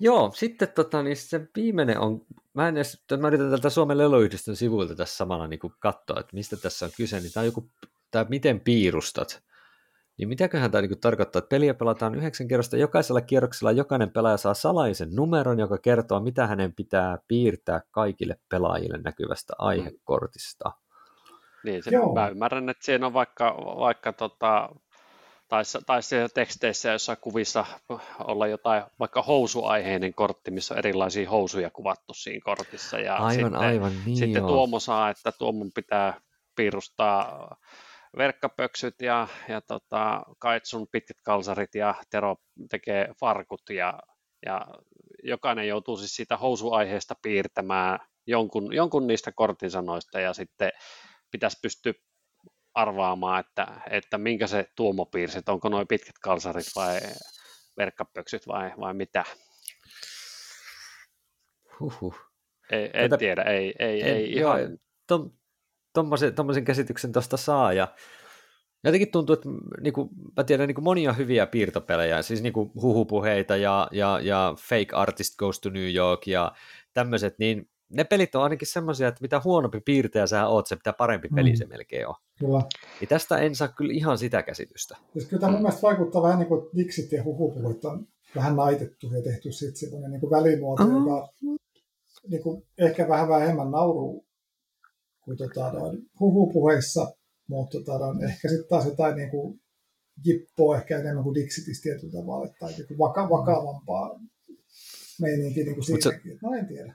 Joo, 0.00 0.30
sitten 0.34 0.68
tota, 0.74 1.02
niin 1.02 1.16
se 1.16 1.48
viimeinen 1.56 2.00
on, 2.00 2.20
mä 2.54 2.68
en 2.68 2.76
edes, 2.76 3.04
mä 3.20 3.28
yritän 3.28 3.50
tältä 3.50 3.70
Suomen 3.70 3.98
leluyhdistön 3.98 4.56
sivuilta 4.56 4.94
tässä 4.94 5.16
samalla 5.16 5.46
niin 5.46 5.60
katsoa, 5.78 6.20
että 6.20 6.34
mistä 6.34 6.56
tässä 6.56 6.86
on 6.86 6.92
kyse, 6.96 7.20
niin 7.20 7.32
tämä 7.32 7.42
on 7.42 7.46
joku, 7.46 7.70
tämä 8.10 8.26
miten 8.28 8.60
piirustat, 8.60 9.42
niin 10.18 10.28
mitäköhän 10.28 10.70
tämä 10.70 10.82
niin 10.82 11.00
tarkoittaa, 11.00 11.38
että 11.38 11.48
peliä 11.48 11.74
pelataan 11.74 12.14
yhdeksän 12.14 12.48
kierrosta, 12.48 12.76
jokaisella 12.76 13.20
kierroksella 13.20 13.72
jokainen 13.72 14.10
pelaaja 14.10 14.36
saa 14.36 14.54
salaisen 14.54 15.16
numeron, 15.16 15.58
joka 15.58 15.78
kertoo, 15.78 16.20
mitä 16.20 16.46
hänen 16.46 16.72
pitää 16.72 17.18
piirtää 17.28 17.80
kaikille 17.90 18.38
pelaajille 18.48 18.98
näkyvästä 18.98 19.54
aihekortista. 19.58 20.72
Niin, 21.66 21.82
se, 21.82 21.90
mä 22.14 22.28
ymmärrän, 22.28 22.68
että 22.68 22.84
siinä 22.84 23.06
on 23.06 23.12
vaikka, 23.12 23.56
vaikka 23.58 24.12
tota, 24.12 24.68
taisi, 25.48 25.78
taisi 25.86 26.08
siellä 26.08 26.28
teksteissä 26.28 26.92
jossain 26.92 27.18
kuvissa 27.20 27.64
olla 28.24 28.46
jotain 28.46 28.82
vaikka 28.98 29.22
housuaiheinen 29.22 30.14
kortti, 30.14 30.50
missä 30.50 30.74
on 30.74 30.78
erilaisia 30.78 31.30
housuja 31.30 31.70
kuvattu 31.70 32.14
siinä 32.14 32.40
kortissa. 32.44 32.98
Ja 32.98 33.14
aivan, 33.14 33.32
sitten, 33.32 33.56
aivan, 33.56 33.92
niin 34.06 34.16
Sitten 34.16 34.40
joo. 34.40 34.48
Tuomo 34.48 34.80
saa, 34.80 35.10
että 35.10 35.32
Tuomon 35.32 35.70
pitää 35.74 36.20
piirustaa 36.56 37.56
verkkapöksyt 38.16 38.94
ja, 39.02 39.28
ja 39.48 39.60
tota, 39.60 40.22
Kaitsun 40.38 40.86
pitkät 40.92 41.16
kalsarit 41.24 41.74
ja 41.74 41.94
Tero 42.10 42.36
tekee 42.70 43.08
farkut 43.20 43.62
ja, 43.70 43.98
ja 44.46 44.66
jokainen 45.22 45.68
joutuu 45.68 45.96
siis 45.96 46.16
siitä 46.16 46.36
housuaiheesta 46.36 47.14
piirtämään 47.22 47.98
jonkun, 48.26 48.74
jonkun 48.74 49.06
niistä 49.06 49.32
kortin 49.32 49.70
sanoista 49.70 50.20
ja 50.20 50.34
sitten 50.34 50.70
pitäisi 51.36 51.58
pystyä 51.62 51.92
arvaamaan, 52.74 53.40
että, 53.40 53.66
että 53.90 54.18
minkä 54.18 54.46
se 54.46 54.68
Tuomo 54.76 55.06
piirsi, 55.06 55.38
että 55.38 55.52
onko 55.52 55.68
noin 55.68 55.88
pitkät 55.88 56.18
kalsarit 56.22 56.66
vai 56.76 57.00
verkkapöksyt 57.76 58.46
vai, 58.46 58.72
vai 58.80 58.94
mitä. 58.94 59.24
Huhhuh. 61.80 62.18
Ei, 62.70 62.90
en 62.94 63.10
Tätä, 63.10 63.18
tiedä, 63.18 63.42
ei, 63.42 63.74
ei, 63.78 64.02
en, 64.02 64.16
ei 64.16 64.36
joo, 64.36 64.56
ihan... 64.56 64.78
Tuommoisen 66.34 66.64
käsityksen 66.64 67.12
tuosta 67.12 67.36
saa 67.36 67.72
ja 67.72 67.88
jotenkin 68.84 69.10
tuntuu, 69.10 69.34
että 69.34 69.48
niin 69.80 69.92
kuin, 69.92 70.08
mä 70.36 70.44
tiedän 70.44 70.66
niin 70.66 70.74
kuin 70.74 70.84
monia 70.84 71.12
hyviä 71.12 71.46
piirtopelejä, 71.46 72.22
siis 72.22 72.42
niin 72.42 72.52
kuin 72.52 72.70
huhupuheita 72.74 73.56
ja, 73.56 73.88
ja, 73.92 74.20
ja 74.22 74.54
Fake 74.58 74.96
Artist 74.96 75.36
Goes 75.36 75.60
to 75.60 75.70
New 75.70 75.94
York 75.94 76.26
ja 76.26 76.52
tämmöiset, 76.92 77.38
niin 77.38 77.70
ne 77.90 78.04
pelit 78.04 78.34
on 78.34 78.42
ainakin 78.42 78.68
semmoisia, 78.68 79.08
että 79.08 79.22
mitä 79.22 79.40
huonompi 79.44 79.80
piirtäjä 79.80 80.26
sä 80.26 80.46
oot, 80.46 80.66
se 80.66 80.74
mitä 80.74 80.92
parempi 80.92 81.28
peli 81.34 81.50
mm. 81.50 81.56
se 81.56 81.66
melkein 81.66 82.08
on. 82.08 82.14
Kyllä. 82.38 82.62
Ja 83.00 83.06
tästä 83.06 83.38
en 83.38 83.54
saa 83.54 83.68
kyllä 83.68 83.92
ihan 83.92 84.18
sitä 84.18 84.42
käsitystä. 84.42 84.96
Siis 85.12 85.26
kyllä 85.26 85.40
tämä 85.40 85.52
mun 85.52 85.62
mielestä 85.62 85.82
vaikuttaa 85.82 86.22
vähän 86.22 86.38
niin 86.38 86.48
kuin 86.48 86.68
Dixit 86.76 87.12
ja 87.12 87.24
huhupuhut 87.24 87.84
on 87.84 88.08
vähän 88.36 88.56
naitettu 88.56 89.06
ja 89.14 89.22
tehty 89.22 89.52
sitten 89.52 89.76
semmoinen 89.76 90.10
niin 90.10 90.30
välimuoto, 90.30 90.82
uh-huh. 90.82 91.00
joka 91.00 91.28
niin 92.28 92.42
kuin 92.42 92.62
ehkä 92.78 93.08
vähän 93.08 93.28
vähemmän 93.28 93.70
nauruu 93.70 94.26
kuin 95.24 95.36
tota, 95.36 95.72
huhupuheissa, 96.20 97.12
mutta 97.48 97.78
tota, 97.84 98.14
ehkä 98.28 98.48
sitten 98.48 98.68
taas 98.68 98.86
jotain 98.86 99.16
niin 99.16 99.30
kuin 99.30 99.60
jippoa 100.24 100.76
ehkä 100.76 100.98
enemmän 100.98 101.24
kuin 101.24 101.34
Dixitistä 101.34 101.82
tietyllä 101.82 102.12
tavalla, 102.12 102.48
tai 102.60 102.72
niin 102.72 102.98
vaka- 102.98 103.30
vakavampaa 103.30 104.20
meininkiä 105.20 105.64
niin 105.64 105.74
kuin 105.74 105.84
siinäkin. 105.84 106.32
Se... 106.32 106.38
No 106.42 106.54
en 106.54 106.66
tiedä. 106.66 106.94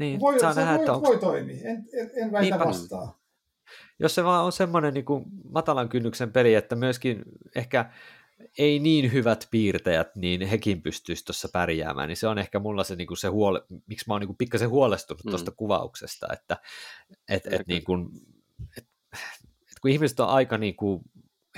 Niin, 0.00 0.20
voi, 0.20 0.40
saa 0.40 0.54
se 0.54 0.60
nähdä, 0.60 0.74
voi, 0.74 0.80
että 0.80 0.92
onko... 0.92 1.08
voi 1.08 1.18
toimia, 1.18 1.56
en, 1.64 1.88
en, 1.92 2.10
en 2.14 2.32
väitä 2.32 2.56
Niinpä. 2.56 2.64
vastaan. 2.64 3.14
Jos 3.98 4.14
se 4.14 4.24
vaan 4.24 4.44
on 4.44 4.52
semmoinen 4.52 4.94
niin 4.94 5.04
kuin 5.04 5.24
matalan 5.50 5.88
kynnyksen 5.88 6.32
peli, 6.32 6.54
että 6.54 6.76
myöskin 6.76 7.22
ehkä 7.56 7.90
ei 8.58 8.78
niin 8.78 9.12
hyvät 9.12 9.48
piirtäjät, 9.50 10.16
niin 10.16 10.46
hekin 10.46 10.82
pystyisivät 10.82 11.26
tuossa 11.26 11.48
pärjäämään, 11.52 12.08
niin 12.08 12.16
se 12.16 12.28
on 12.28 12.38
ehkä 12.38 12.58
mulla 12.58 12.84
se, 12.84 12.96
niin 12.96 13.06
kuin 13.06 13.18
se 13.18 13.28
huole, 13.28 13.62
miksi 13.86 14.04
mä 14.08 14.14
oon 14.14 14.20
niin 14.20 14.36
pikkasen 14.36 14.70
huolestunut 14.70 15.24
mm. 15.24 15.28
tuosta 15.28 15.50
kuvauksesta, 15.50 16.26
että 16.32 16.56
et, 17.28 17.46
et, 17.46 17.66
niin 17.66 17.84
kuin, 17.84 18.08
et, 18.78 18.86
et 19.46 19.80
kun 19.82 19.90
ihmiset 19.90 20.20
on 20.20 20.28
aika 20.28 20.58
niin 20.58 20.76
kuin 20.76 21.02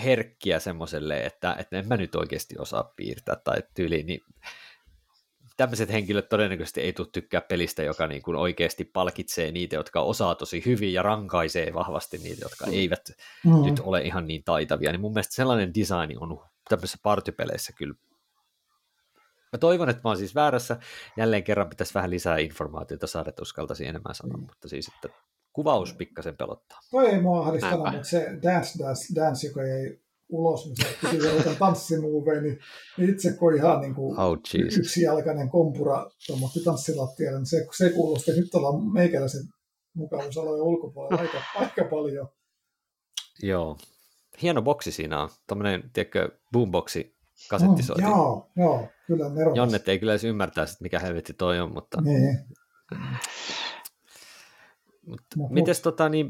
herkkiä 0.05 0.59
semmoiselle, 0.59 1.25
että, 1.25 1.57
että 1.59 1.79
en 1.79 1.89
mä 1.89 1.97
nyt 1.97 2.15
oikeasti 2.15 2.55
osaa 2.59 2.93
piirtää 2.97 3.37
tai 3.37 3.63
tyyli, 3.75 4.03
niin 4.03 4.21
tämmöiset 5.57 5.93
henkilöt 5.93 6.29
todennäköisesti 6.29 6.81
ei 6.81 6.93
tule 6.93 7.09
tykkää 7.13 7.41
pelistä, 7.41 7.83
joka 7.83 8.07
niin 8.07 8.23
kuin 8.23 8.37
oikeasti 8.37 8.85
palkitsee 8.85 9.53
niitä, 9.53 9.77
jotka 9.77 10.01
osaa 10.01 10.35
tosi 10.35 10.63
hyvin 10.67 10.93
ja 10.93 11.03
rankaisee 11.03 11.75
vahvasti 11.75 12.19
niitä, 12.19 12.45
jotka 12.45 12.67
mm. 12.67 12.73
eivät 12.73 13.11
mm. 13.45 13.65
nyt 13.65 13.81
ole 13.81 14.01
ihan 14.01 14.27
niin 14.27 14.45
taitavia. 14.45 14.93
Niin 14.93 15.01
mun 15.01 15.13
mielestä 15.13 15.35
sellainen 15.35 15.75
design 15.75 16.23
on 16.23 16.41
tämmöisissä 16.69 16.99
partypeleissä 17.03 17.73
kyllä 17.73 17.95
Mä 19.53 19.59
toivon, 19.59 19.89
että 19.89 20.01
mä 20.05 20.11
oon 20.11 20.17
siis 20.17 20.35
väärässä. 20.35 20.77
Jälleen 21.17 21.45
kerran 21.45 21.69
pitäisi 21.69 21.95
vähän 21.95 22.11
lisää 22.11 22.39
informaatiota 22.39 23.07
saada, 23.07 23.29
että 23.29 23.43
uskaltaisin 23.43 23.87
enemmän 23.87 24.15
sanoa, 24.15 24.37
mm. 24.37 24.47
mutta 24.47 24.69
siis, 24.69 24.89
että 24.89 25.19
kuvaus 25.53 25.95
pikkasen 25.95 26.37
pelottaa. 26.37 26.79
Toi 26.91 27.07
ei 27.07 27.21
mua 27.21 27.47
ahdistanut, 27.47 27.93
mutta 27.93 28.09
se 28.09 28.39
Dance 28.43 28.85
Dance, 28.85 29.15
Dance 29.15 29.47
joka 29.47 29.63
ei 29.63 30.01
ulos, 30.33 30.69
missä 30.69 30.87
piti 31.01 31.17
jotain 31.17 31.57
tanssimuoveja, 31.57 32.41
niin 32.41 32.59
itse 32.99 33.33
kun 33.33 33.57
ihan 33.57 33.81
niin 33.81 33.95
kuin 33.95 34.21
oh, 34.21 34.39
yksijalkainen 34.79 35.51
kompura 35.51 36.11
tuommoitti 36.27 36.61
tanssilattialle, 36.65 37.39
niin 37.39 37.47
se, 37.47 37.67
se 37.77 37.91
kuulosti, 37.91 38.31
että 38.31 38.43
nyt 38.43 38.55
ollaan 38.55 38.93
meikäläisen 38.93 39.43
mukavuusalojen 39.95 40.63
ulkopuolella 40.63 41.21
aika, 41.23 41.39
aika 41.57 41.85
paljon. 41.85 42.29
Joo, 43.43 43.77
hieno 44.43 44.63
boksi 44.63 44.93
siinä 44.93 45.23
on, 45.23 45.31
tuommoinen, 45.47 45.91
tiedätkö, 45.93 46.29
boomboxi 46.53 47.17
kasettisoiti. 47.49 48.03
Mm, 48.03 48.09
joo, 48.09 48.51
joo, 48.57 48.89
kyllä 49.07 49.29
nerokas. 49.29 49.57
Jonnet 49.57 49.89
ei 49.89 49.99
kyllä 49.99 50.13
edes 50.13 50.25
ymmärtää, 50.25 50.65
että 50.65 50.77
mikä 50.81 50.99
helvetti 50.99 51.35
toi 51.35 51.61
on, 51.61 51.75
mutta... 51.75 52.01
Niin. 52.01 52.39
Mutta 55.07 55.27
no, 55.37 55.49
mites 55.51 55.81
tota, 55.81 56.09
niin, 56.09 56.29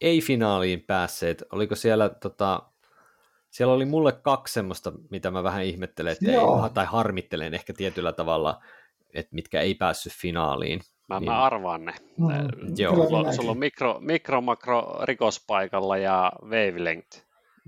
ei-finaaliin 0.00 0.82
päässeet, 0.82 1.44
oliko 1.52 1.74
siellä 1.74 2.08
tota, 2.08 2.62
siellä 3.58 3.74
oli 3.74 3.84
mulle 3.84 4.12
kaksi 4.12 4.54
semmoista, 4.54 4.92
mitä 5.10 5.30
mä 5.30 5.42
vähän 5.42 5.64
ihmettelen, 5.64 6.12
että 6.12 6.30
ei, 6.30 6.38
tai 6.74 6.86
harmittelen 6.86 7.54
ehkä 7.54 7.72
tietyllä 7.72 8.12
tavalla, 8.12 8.62
että 9.14 9.34
mitkä 9.34 9.60
ei 9.60 9.74
päässyt 9.74 10.12
finaaliin. 10.12 10.80
Mä, 11.08 11.20
niin... 11.20 11.30
mä 11.30 11.42
arvaan 11.42 11.84
ne. 11.84 11.94
Mm, 12.16 12.26
Joo. 12.76 12.94
Sulla, 12.94 13.32
sulla 13.32 13.50
on 13.50 13.58
mikro, 13.58 13.98
mikro, 14.00 14.40
makro 14.40 14.98
rikospaikalla 15.02 15.96
ja 15.96 16.32
wavelength. 16.42 17.22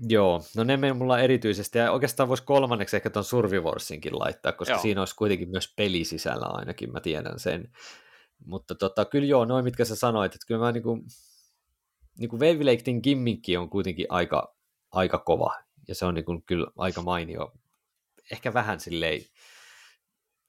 Joo, 0.09 0.41
no 0.55 0.63
ne 0.63 0.77
meni 0.77 0.93
mulla 0.93 1.19
erityisesti, 1.19 1.77
ja 1.77 1.91
oikeastaan 1.91 2.29
voisi 2.29 2.43
kolmanneksi 2.43 2.95
ehkä 2.95 3.09
tuon 3.09 3.25
Survivorsinkin 3.25 4.19
laittaa, 4.19 4.51
koska 4.51 4.73
joo. 4.73 4.81
siinä 4.81 5.01
olisi 5.01 5.15
kuitenkin 5.15 5.49
myös 5.49 5.73
peli 5.77 6.05
sisällä 6.05 6.45
ainakin, 6.45 6.91
mä 6.91 6.99
tiedän 6.99 7.39
sen. 7.39 7.71
Mutta 8.45 8.75
tota, 8.75 9.05
kyllä 9.05 9.27
joo, 9.27 9.45
noin 9.45 9.63
mitkä 9.65 9.85
sä 9.85 9.95
sanoit, 9.95 10.35
että 10.35 10.47
kyllä 10.47 10.65
mä 10.65 10.71
niinku, 10.71 11.03
niinku 12.17 12.39
Wavelengthin 12.39 12.99
gimmickki 13.03 13.57
on 13.57 13.69
kuitenkin 13.69 14.05
aika, 14.09 14.55
aika 14.91 15.17
kova, 15.17 15.53
ja 15.87 15.95
se 15.95 16.05
on 16.05 16.13
niin 16.13 16.25
kuin 16.25 16.43
kyllä 16.43 16.67
aika 16.77 17.01
mainio. 17.01 17.51
Ehkä 18.31 18.53
vähän 18.53 18.79
silleen, 18.79 19.21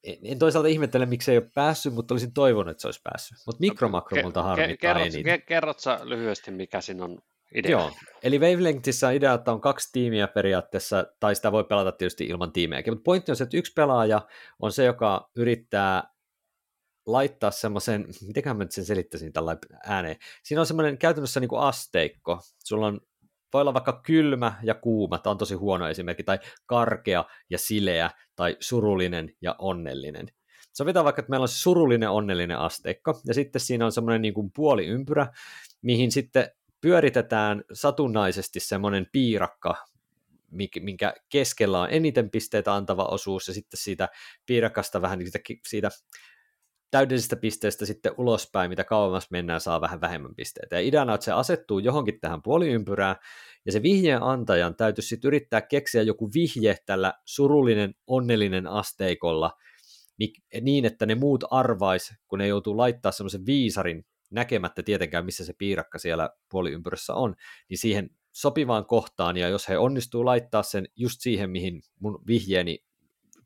en 0.04 0.38
toisaalta 0.38 0.68
ihmettele, 0.68 1.06
miksi 1.06 1.30
ei 1.30 1.38
ole 1.38 1.50
päässyt, 1.54 1.94
mutta 1.94 2.14
olisin 2.14 2.32
toivonut, 2.32 2.70
että 2.70 2.80
se 2.80 2.88
olisi 2.88 3.00
päässyt. 3.04 3.38
Mutta 3.46 3.60
mikromakro 3.60 4.22
multa 4.22 4.42
harmittaa 4.42 4.94
kerrot, 4.94 5.14
eniten. 5.14 5.42
Kerrot 5.42 5.80
sä 5.80 6.00
lyhyesti, 6.02 6.50
mikä 6.50 6.80
siinä 6.80 7.04
on 7.04 7.18
idea. 7.54 7.70
Joo, 7.70 7.92
eli 8.22 8.38
Wavelengthissa 8.38 9.08
on 9.08 9.14
idea, 9.14 9.34
että 9.34 9.52
on 9.52 9.60
kaksi 9.60 9.88
tiimiä 9.92 10.28
periaatteessa, 10.28 11.06
tai 11.20 11.34
sitä 11.34 11.52
voi 11.52 11.64
pelata 11.64 11.92
tietysti 11.92 12.24
ilman 12.24 12.52
tiimejäkin, 12.52 12.92
mutta 12.92 13.04
pointti 13.04 13.32
on 13.32 13.36
se, 13.36 13.44
että 13.44 13.56
yksi 13.56 13.72
pelaaja 13.72 14.20
on 14.58 14.72
se, 14.72 14.84
joka 14.84 15.30
yrittää 15.36 16.12
laittaa 17.06 17.50
semmoisen, 17.50 18.06
mitenköhän 18.26 18.56
mä 18.56 18.64
nyt 18.64 18.72
sen 18.72 18.84
selittäisin 18.84 19.32
tällä 19.32 19.56
ääneen, 19.86 20.16
siinä 20.42 20.60
on 20.60 20.66
semmoinen 20.66 20.98
käytännössä 20.98 21.40
niin 21.40 21.48
kuin 21.48 21.62
asteikko, 21.62 22.40
sulla 22.64 22.86
on 22.86 23.00
voi 23.52 23.60
olla 23.60 23.74
vaikka 23.74 24.00
kylmä 24.06 24.54
ja 24.62 24.74
kuuma, 24.74 25.18
tämä 25.18 25.30
on 25.30 25.38
tosi 25.38 25.54
huono 25.54 25.88
esimerkki, 25.88 26.22
tai 26.22 26.38
karkea 26.66 27.24
ja 27.50 27.58
sileä, 27.58 28.10
tai 28.36 28.56
surullinen 28.60 29.34
ja 29.40 29.56
onnellinen. 29.58 30.28
Sovitaan 30.72 31.04
vaikka, 31.04 31.20
että 31.20 31.30
meillä 31.30 31.44
on 31.44 31.48
surullinen 31.48 32.10
onnellinen 32.10 32.58
asteikko, 32.58 33.20
ja 33.26 33.34
sitten 33.34 33.60
siinä 33.60 33.84
on 33.84 33.92
semmoinen 33.92 34.22
niin 34.22 34.34
kuin 34.34 34.50
puoliympyrä, 34.56 35.26
mihin 35.82 36.12
sitten 36.12 36.50
pyöritetään 36.80 37.64
satunnaisesti 37.72 38.60
semmoinen 38.60 39.06
piirakka, 39.12 39.74
minkä 40.80 41.14
keskellä 41.28 41.80
on 41.80 41.88
eniten 41.90 42.30
pisteitä 42.30 42.74
antava 42.74 43.04
osuus, 43.04 43.48
ja 43.48 43.54
sitten 43.54 43.78
siitä 43.80 44.08
piirakasta 44.46 45.02
vähän 45.02 45.18
siitä, 45.20 45.38
siitä 45.68 45.90
täydellisestä 46.92 47.36
pisteestä 47.36 47.86
sitten 47.86 48.14
ulospäin, 48.18 48.70
mitä 48.70 48.84
kauemmas 48.84 49.30
mennään, 49.30 49.60
saa 49.60 49.80
vähän 49.80 50.00
vähemmän 50.00 50.34
pisteitä. 50.34 50.76
Ja 50.76 50.86
ideana 50.86 51.12
on, 51.12 51.14
että 51.14 51.24
se 51.24 51.32
asettuu 51.32 51.78
johonkin 51.78 52.20
tähän 52.20 52.42
puoliympyrään, 52.42 53.16
ja 53.66 53.72
se 53.72 53.82
vihjeen 53.82 54.22
antajan 54.22 54.76
täytyisi 54.76 55.08
sitten 55.08 55.28
yrittää 55.28 55.60
keksiä 55.60 56.02
joku 56.02 56.30
vihje 56.34 56.76
tällä 56.86 57.14
surullinen, 57.24 57.94
onnellinen 58.06 58.66
asteikolla, 58.66 59.52
niin, 60.60 60.84
että 60.84 61.06
ne 61.06 61.14
muut 61.14 61.44
arvais, 61.50 62.14
kun 62.28 62.38
ne 62.38 62.46
joutuu 62.46 62.76
laittaa 62.76 63.12
semmoisen 63.12 63.46
viisarin 63.46 64.04
näkemättä 64.30 64.82
tietenkään, 64.82 65.24
missä 65.24 65.44
se 65.44 65.52
piirakka 65.58 65.98
siellä 65.98 66.30
puoliympyrässä 66.50 67.14
on, 67.14 67.34
niin 67.68 67.78
siihen 67.78 68.10
sopivaan 68.32 68.86
kohtaan, 68.86 69.36
ja 69.36 69.48
jos 69.48 69.68
he 69.68 69.78
onnistuu 69.78 70.24
laittaa 70.24 70.62
sen 70.62 70.88
just 70.96 71.20
siihen, 71.20 71.50
mihin 71.50 71.82
mun 72.00 72.22
vihjeeni 72.26 72.78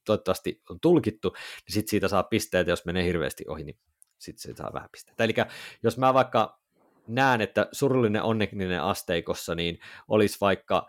toivottavasti 0.06 0.62
on 0.70 0.80
tulkittu, 0.80 1.30
niin 1.30 1.74
sitten 1.74 1.90
siitä 1.90 2.08
saa 2.08 2.22
pisteitä, 2.22 2.70
jos 2.70 2.84
menee 2.84 3.04
hirveästi 3.04 3.44
ohi, 3.48 3.64
niin 3.64 3.78
sitten 4.18 4.42
se 4.42 4.56
saa 4.56 4.72
vähän 4.74 4.88
pisteitä. 4.92 5.24
Eli 5.24 5.34
jos 5.82 5.98
mä 5.98 6.14
vaikka 6.14 6.60
näen, 7.08 7.40
että 7.40 7.68
surullinen 7.72 8.22
onnellinen 8.22 8.82
asteikossa, 8.82 9.54
niin 9.54 9.78
olisi 10.08 10.38
vaikka 10.40 10.86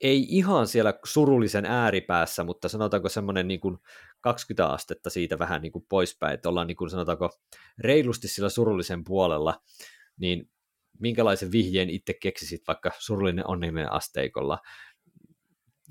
ei 0.00 0.26
ihan 0.28 0.66
siellä 0.66 0.94
surullisen 1.04 1.64
ääripäässä, 1.64 2.44
mutta 2.44 2.68
sanotaanko 2.68 3.08
semmoinen 3.08 3.48
niin 3.48 3.60
kuin 3.60 3.78
20 4.20 4.66
astetta 4.66 5.10
siitä 5.10 5.38
vähän 5.38 5.62
niin 5.62 5.72
kuin 5.72 5.86
poispäin, 5.88 6.34
että 6.34 6.48
ollaan 6.48 6.66
niin 6.66 6.76
kuin 6.76 6.90
sanotaanko 6.90 7.30
reilusti 7.78 8.28
sillä 8.28 8.48
surullisen 8.48 9.04
puolella, 9.04 9.60
niin 10.16 10.50
minkälaisen 11.00 11.52
vihjeen 11.52 11.90
itse 11.90 12.14
keksisit 12.14 12.62
vaikka 12.68 12.90
surullinen 12.98 13.48
onnellinen 13.48 13.92
asteikolla, 13.92 14.58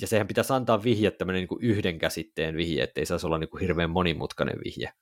ja 0.01 0.07
sehän 0.07 0.27
pitäisi 0.27 0.53
antaa 0.53 0.83
vihje 0.83 1.11
tämmöinen 1.11 1.39
niin 1.39 1.47
kuin 1.47 1.63
yhden 1.63 1.99
käsitteen 1.99 2.57
vihje, 2.57 2.83
ettei 2.83 3.05
saisi 3.05 3.25
olla 3.25 3.37
niin 3.37 3.49
kuin 3.49 3.61
hirveän 3.61 3.89
monimutkainen 3.89 4.59
vihje. 4.63 4.93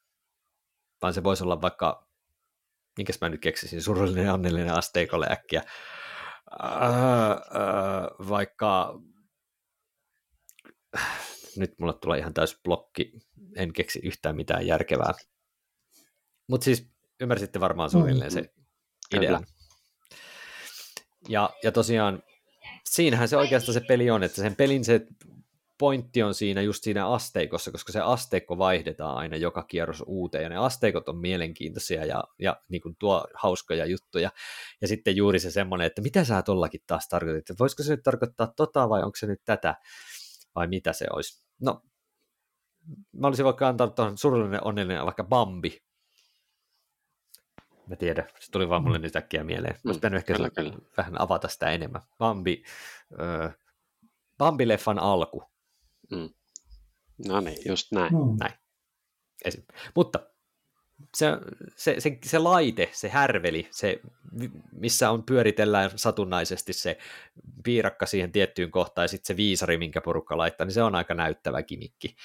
Vaan 1.01 1.13
se 1.13 1.23
voisi 1.23 1.43
olla 1.43 1.61
vaikka, 1.61 2.07
minkäs 2.97 3.21
mä 3.21 3.29
nyt 3.29 3.41
keksisin, 3.41 3.81
surullinen 3.81 4.33
onnellinen 4.33 4.73
asteikolle 4.73 5.27
äkkiä. 5.31 5.63
Äh, 6.63 7.31
äh, 7.31 8.29
vaikka, 8.29 8.99
nyt 11.55 11.79
mulle 11.79 11.93
tulee 11.93 12.19
ihan 12.19 12.33
täys 12.33 12.59
blokki, 12.63 13.11
en 13.55 13.73
keksi 13.73 13.99
yhtään 14.03 14.35
mitään 14.35 14.67
järkevää. 14.67 15.13
Mutta 16.47 16.65
siis 16.65 16.91
ymmärsitte 17.19 17.59
varmaan 17.59 17.89
suunnilleen 17.89 18.31
se 18.31 18.41
mm-hmm. 18.41 19.23
idea. 19.23 19.41
Ja, 21.29 21.49
ja 21.63 21.71
tosiaan 21.71 22.23
siinähän 22.85 23.27
se 23.27 23.37
oikeastaan 23.37 23.73
se 23.73 23.81
peli 23.87 24.09
on, 24.09 24.23
että 24.23 24.41
sen 24.41 24.55
pelin 24.55 24.85
se 24.85 25.07
pointti 25.77 26.23
on 26.23 26.33
siinä 26.33 26.61
just 26.61 26.83
siinä 26.83 27.07
asteikossa, 27.07 27.71
koska 27.71 27.91
se 27.91 27.99
asteikko 27.99 28.57
vaihdetaan 28.57 29.17
aina 29.17 29.35
joka 29.37 29.63
kierros 29.63 30.03
uuteen, 30.07 30.43
ja 30.43 30.49
ne 30.49 30.57
asteikot 30.57 31.09
on 31.09 31.17
mielenkiintoisia 31.17 32.05
ja, 32.05 32.23
ja 32.39 32.61
niin 32.69 32.81
kuin 32.81 32.95
tuo 32.99 33.27
hauskoja 33.33 33.85
juttuja. 33.85 34.31
Ja 34.81 34.87
sitten 34.87 35.15
juuri 35.15 35.39
se 35.39 35.51
semmoinen, 35.51 35.87
että 35.87 36.01
mitä 36.01 36.23
sä 36.23 36.41
tollakin 36.41 36.81
taas 36.87 37.07
tarkoitit, 37.07 37.39
että 37.39 37.55
voisiko 37.59 37.83
se 37.83 37.91
nyt 37.91 38.03
tarkoittaa 38.03 38.53
tota 38.55 38.89
vai 38.89 39.03
onko 39.03 39.15
se 39.15 39.27
nyt 39.27 39.41
tätä, 39.45 39.75
vai 40.55 40.67
mitä 40.67 40.93
se 40.93 41.05
olisi. 41.13 41.45
No, 41.61 41.81
mä 43.11 43.27
olisin 43.27 43.45
vaikka 43.45 43.67
antanut 43.67 43.95
tuohon 43.95 44.17
surullinen 44.17 44.63
onnellinen 44.63 45.05
vaikka 45.05 45.23
Bambi, 45.23 45.82
Mä 47.87 47.95
tiedän, 47.95 48.27
se 48.39 48.51
tuli 48.51 48.69
vaan 48.69 48.83
mulle 48.83 48.97
mm. 48.97 49.01
nyt 49.01 49.15
äkkiä 49.15 49.43
mieleen. 49.43 49.75
Olisi 49.85 49.97
pitänyt 49.97 50.17
ehkä 50.17 50.33
kyllä, 50.33 50.49
kyllä. 50.49 50.73
vähän 50.97 51.21
avata 51.21 51.47
sitä 51.47 51.69
enemmän. 51.69 52.01
Bambi, 52.17 52.63
äh, 53.21 53.55
Bambi-leffan 54.37 54.99
alku. 54.99 55.43
Mm. 56.11 56.29
No 57.27 57.39
niin, 57.39 57.57
just 57.65 57.91
näin. 57.91 58.13
Mm. 58.13 58.37
näin. 58.39 58.53
Esim. 59.45 59.63
Mutta 59.95 60.19
se, 61.15 61.27
se, 61.75 61.95
se, 61.99 62.17
se 62.25 62.39
laite, 62.39 62.89
se 62.93 63.09
härveli, 63.09 63.67
se, 63.71 63.99
missä 64.71 65.11
on 65.11 65.23
pyöritellään 65.23 65.91
satunnaisesti 65.95 66.73
se 66.73 66.97
piirakka 67.63 68.05
siihen 68.05 68.31
tiettyyn 68.31 68.71
kohtaan 68.71 69.03
ja 69.03 69.07
sitten 69.07 69.27
se 69.27 69.37
viisari, 69.37 69.77
minkä 69.77 70.01
porukka 70.01 70.37
laittaa, 70.37 70.65
niin 70.65 70.73
se 70.73 70.83
on 70.83 70.95
aika 70.95 71.13
näyttävä 71.13 71.63
kimikki. 71.63 72.15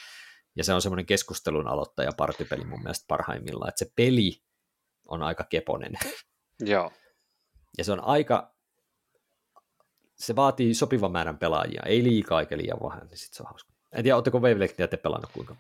Ja 0.57 0.65
se 0.65 0.73
on 0.75 0.83
semmoinen 0.83 1.07
keskustelun 1.07 1.67
aloittaja 1.67 2.13
partipeli 2.17 2.65
mun 2.65 2.83
mielestä 2.83 3.05
parhaimmillaan, 3.09 3.69
että 3.69 3.79
se 3.79 3.93
peli 3.97 4.43
on 5.09 5.23
aika 5.23 5.45
keponen. 5.45 5.93
Joo. 6.61 6.93
Ja 7.79 7.85
se 7.85 7.93
on 7.93 8.05
aika, 8.05 8.55
se 10.15 10.37
vaatii 10.37 10.75
sopivan 10.75 11.13
määrän 11.13 11.39
pelaajia, 11.39 11.83
ei 11.87 12.03
liikaa 12.03 12.41
eikä 12.41 12.59
liian 12.59 12.79
vähän, 12.83 13.07
niin 13.07 13.19
sit 13.19 13.33
se 13.33 13.43
on 13.43 13.49
hauska. 13.49 13.73
En 13.93 14.03
tiedä, 14.03 14.17
oletteko 14.17 14.39
Wavelengthia 14.39 14.89
te 14.89 14.97
pelannut 14.97 15.31
kuinka? 15.33 15.57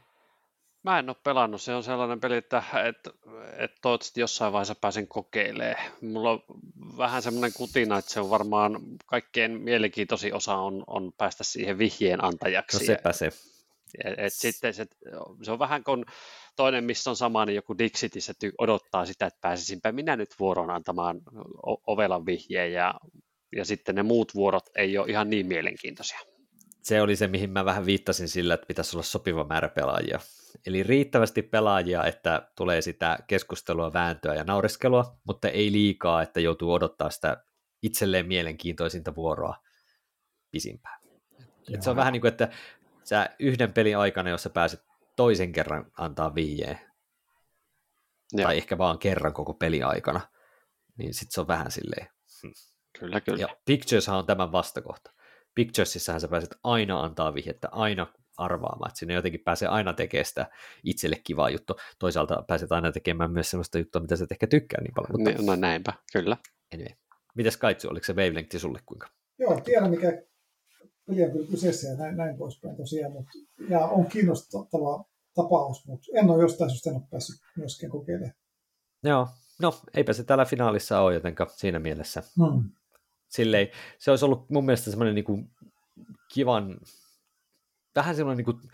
Mä 0.82 0.98
en 0.98 1.08
ole 1.08 1.16
pelannut, 1.24 1.62
se 1.62 1.74
on 1.74 1.82
sellainen 1.82 2.20
peli, 2.20 2.36
että, 2.36 2.62
että, 2.88 3.10
että 3.56 3.78
toivottavasti 3.82 4.20
jossain 4.20 4.52
vaiheessa 4.52 4.74
pääsen 4.74 5.08
kokeilemaan. 5.08 5.92
Mulla 6.00 6.30
on 6.30 6.42
vähän 6.98 7.22
semmoinen 7.22 7.52
kutina, 7.56 7.98
että 7.98 8.10
se 8.10 8.20
on 8.20 8.30
varmaan 8.30 8.80
kaikkein 9.06 9.60
mielenkiintoisin 9.60 10.34
osa 10.34 10.54
on, 10.54 10.84
on 10.86 11.12
päästä 11.18 11.44
siihen 11.44 11.78
vihjeen 11.78 12.24
antajaksi. 12.24 12.78
No 12.78 12.86
sepä 12.86 13.12
se. 13.12 13.26
Et, 14.04 14.18
et 14.18 14.32
sitten 14.32 14.74
se, 14.74 14.86
se 15.42 15.52
on 15.52 15.58
vähän 15.58 15.84
kuin 15.84 16.04
toinen, 16.58 16.84
missä 16.84 17.10
on 17.10 17.16
sama, 17.16 17.44
niin 17.44 17.56
joku 17.56 17.78
Dixitissä 17.78 18.32
odottaa 18.58 19.06
sitä, 19.06 19.26
että 19.26 19.38
pääsisinpä 19.40 19.92
minä 19.92 20.16
nyt 20.16 20.30
vuoroon 20.38 20.70
antamaan 20.70 21.20
ovelan 21.86 22.26
vihjeen 22.26 22.72
ja, 22.72 22.94
ja 23.56 23.64
sitten 23.64 23.94
ne 23.94 24.02
muut 24.02 24.34
vuorot 24.34 24.64
ei 24.76 24.98
ole 24.98 25.10
ihan 25.10 25.30
niin 25.30 25.46
mielenkiintoisia. 25.46 26.18
Se 26.82 27.02
oli 27.02 27.16
se, 27.16 27.28
mihin 27.28 27.50
mä 27.50 27.64
vähän 27.64 27.86
viittasin 27.86 28.28
sillä, 28.28 28.54
että 28.54 28.66
pitäisi 28.66 28.96
olla 28.96 29.02
sopiva 29.02 29.44
määrä 29.44 29.68
pelaajia. 29.68 30.20
Eli 30.66 30.82
riittävästi 30.82 31.42
pelaajia, 31.42 32.04
että 32.04 32.48
tulee 32.56 32.82
sitä 32.82 33.18
keskustelua, 33.26 33.92
vääntöä 33.92 34.34
ja 34.34 34.44
naureskelua, 34.44 35.18
mutta 35.24 35.48
ei 35.48 35.72
liikaa, 35.72 36.22
että 36.22 36.40
joutuu 36.40 36.72
odottaa 36.72 37.10
sitä 37.10 37.44
itselleen 37.82 38.26
mielenkiintoisinta 38.26 39.14
vuoroa 39.14 39.56
pisimpään. 40.50 41.00
Et 41.74 41.82
se 41.82 41.90
on 41.90 41.96
vähän 41.96 42.12
niin 42.12 42.20
kuin, 42.20 42.28
että 42.28 42.48
sä 43.04 43.30
yhden 43.38 43.72
pelin 43.72 43.98
aikana, 43.98 44.30
jos 44.30 44.42
sä 44.42 44.50
pääset 44.50 44.87
toisen 45.18 45.52
kerran 45.52 45.90
antaa 45.98 46.34
vihjeen, 46.34 46.80
ja. 48.32 48.44
tai 48.44 48.56
ehkä 48.56 48.78
vaan 48.78 48.98
kerran 48.98 49.32
koko 49.32 49.54
peli 49.54 49.82
aikana, 49.82 50.20
niin 50.98 51.14
sitten 51.14 51.32
se 51.34 51.40
on 51.40 51.48
vähän 51.48 51.70
silleen. 51.70 52.08
Hmm. 52.42 52.52
Kyllä, 52.98 53.20
kyllä. 53.20 53.40
Ja 53.40 53.48
Pictureshan 53.64 54.18
on 54.18 54.26
tämän 54.26 54.52
vastakohta. 54.52 55.12
Picturesissähän 55.54 56.20
sä 56.20 56.28
pääset 56.28 56.54
aina 56.64 57.00
antaa 57.00 57.34
vihjettä, 57.34 57.68
aina 57.72 58.06
arvaamaan, 58.36 58.90
että 58.90 58.98
sinne 58.98 59.14
jotenkin 59.14 59.40
pääsee 59.44 59.68
aina 59.68 59.92
tekemään 59.92 60.24
sitä 60.24 60.50
itselle 60.84 61.16
kivaa 61.24 61.50
juttu. 61.50 61.76
Toisaalta 61.98 62.44
pääset 62.48 62.72
aina 62.72 62.92
tekemään 62.92 63.30
myös 63.30 63.50
sellaista 63.50 63.78
juttua, 63.78 64.02
mitä 64.02 64.16
sä 64.16 64.26
ehkä 64.30 64.46
tykkää 64.46 64.80
niin 64.80 64.94
paljon. 64.94 65.12
Mutta... 65.12 65.42
No 65.42 65.56
näinpä, 65.56 65.92
kyllä. 66.12 66.36
Anyway. 66.74 66.96
Mites 67.34 67.56
Kaitsu, 67.56 67.88
oliko 67.88 68.04
se 68.04 68.12
wavelength 68.12 68.56
sulle 68.56 68.80
kuinka? 68.86 69.08
Joo, 69.38 69.60
tiedän 69.60 69.90
mikä 69.90 70.22
peli 71.08 71.24
on 71.24 71.30
kyllä 71.30 71.50
kyseessä 71.50 71.88
ja 71.88 71.96
näin, 71.96 72.16
näin 72.16 72.36
poispäin 72.36 72.76
tosiaan. 72.76 73.12
Mutta, 73.12 73.30
ja 73.68 73.80
on 73.80 74.06
kiinnostava 74.06 75.04
tapaus, 75.34 75.86
mutta 75.86 76.06
en 76.14 76.30
ole 76.30 76.42
jostain 76.42 76.70
syystä 76.70 76.90
en 76.90 76.96
ole 76.96 77.04
päässyt 77.10 77.36
myöskään 77.56 77.90
kokeilemaan. 77.90 78.34
Joo, 79.02 79.28
no 79.60 79.74
eipä 79.94 80.12
se 80.12 80.24
täällä 80.24 80.44
finaalissa 80.44 81.00
ole 81.00 81.14
jotenka 81.14 81.46
siinä 81.56 81.78
mielessä. 81.78 82.22
Hmm. 82.36 82.70
Silleen, 83.28 83.68
se 83.98 84.10
olisi 84.10 84.24
ollut 84.24 84.50
mun 84.50 84.64
mielestä 84.64 84.90
semmoinen 84.90 85.14
niin 85.14 85.24
kuin 85.24 85.50
kivan, 86.34 86.80
vähän 87.96 88.16
semmoinen 88.16 88.36
niin 88.46 88.56
kuin 88.58 88.70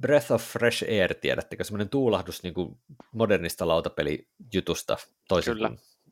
Breath 0.00 0.32
of 0.32 0.42
Fresh 0.42 0.84
Air, 0.84 1.14
tiedättekö, 1.14 1.64
semmoinen 1.64 1.88
tuulahdus 1.88 2.42
niin 2.42 2.54
kuin 2.54 2.78
modernista 3.12 3.68
lautapelijutusta, 3.68 4.96
toisin 5.28 5.54
Kyllä. 5.54 5.70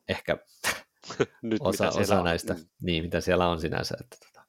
ehkä 0.08 0.38
Nyt, 1.42 1.60
osa, 1.60 1.88
osa 1.88 2.22
näistä, 2.22 2.52
on. 2.52 2.60
niin, 2.82 3.04
mitä 3.04 3.20
siellä 3.20 3.48
on 3.48 3.60
sinänsä. 3.60 3.96
Että, 4.00 4.16
tota. 4.26 4.43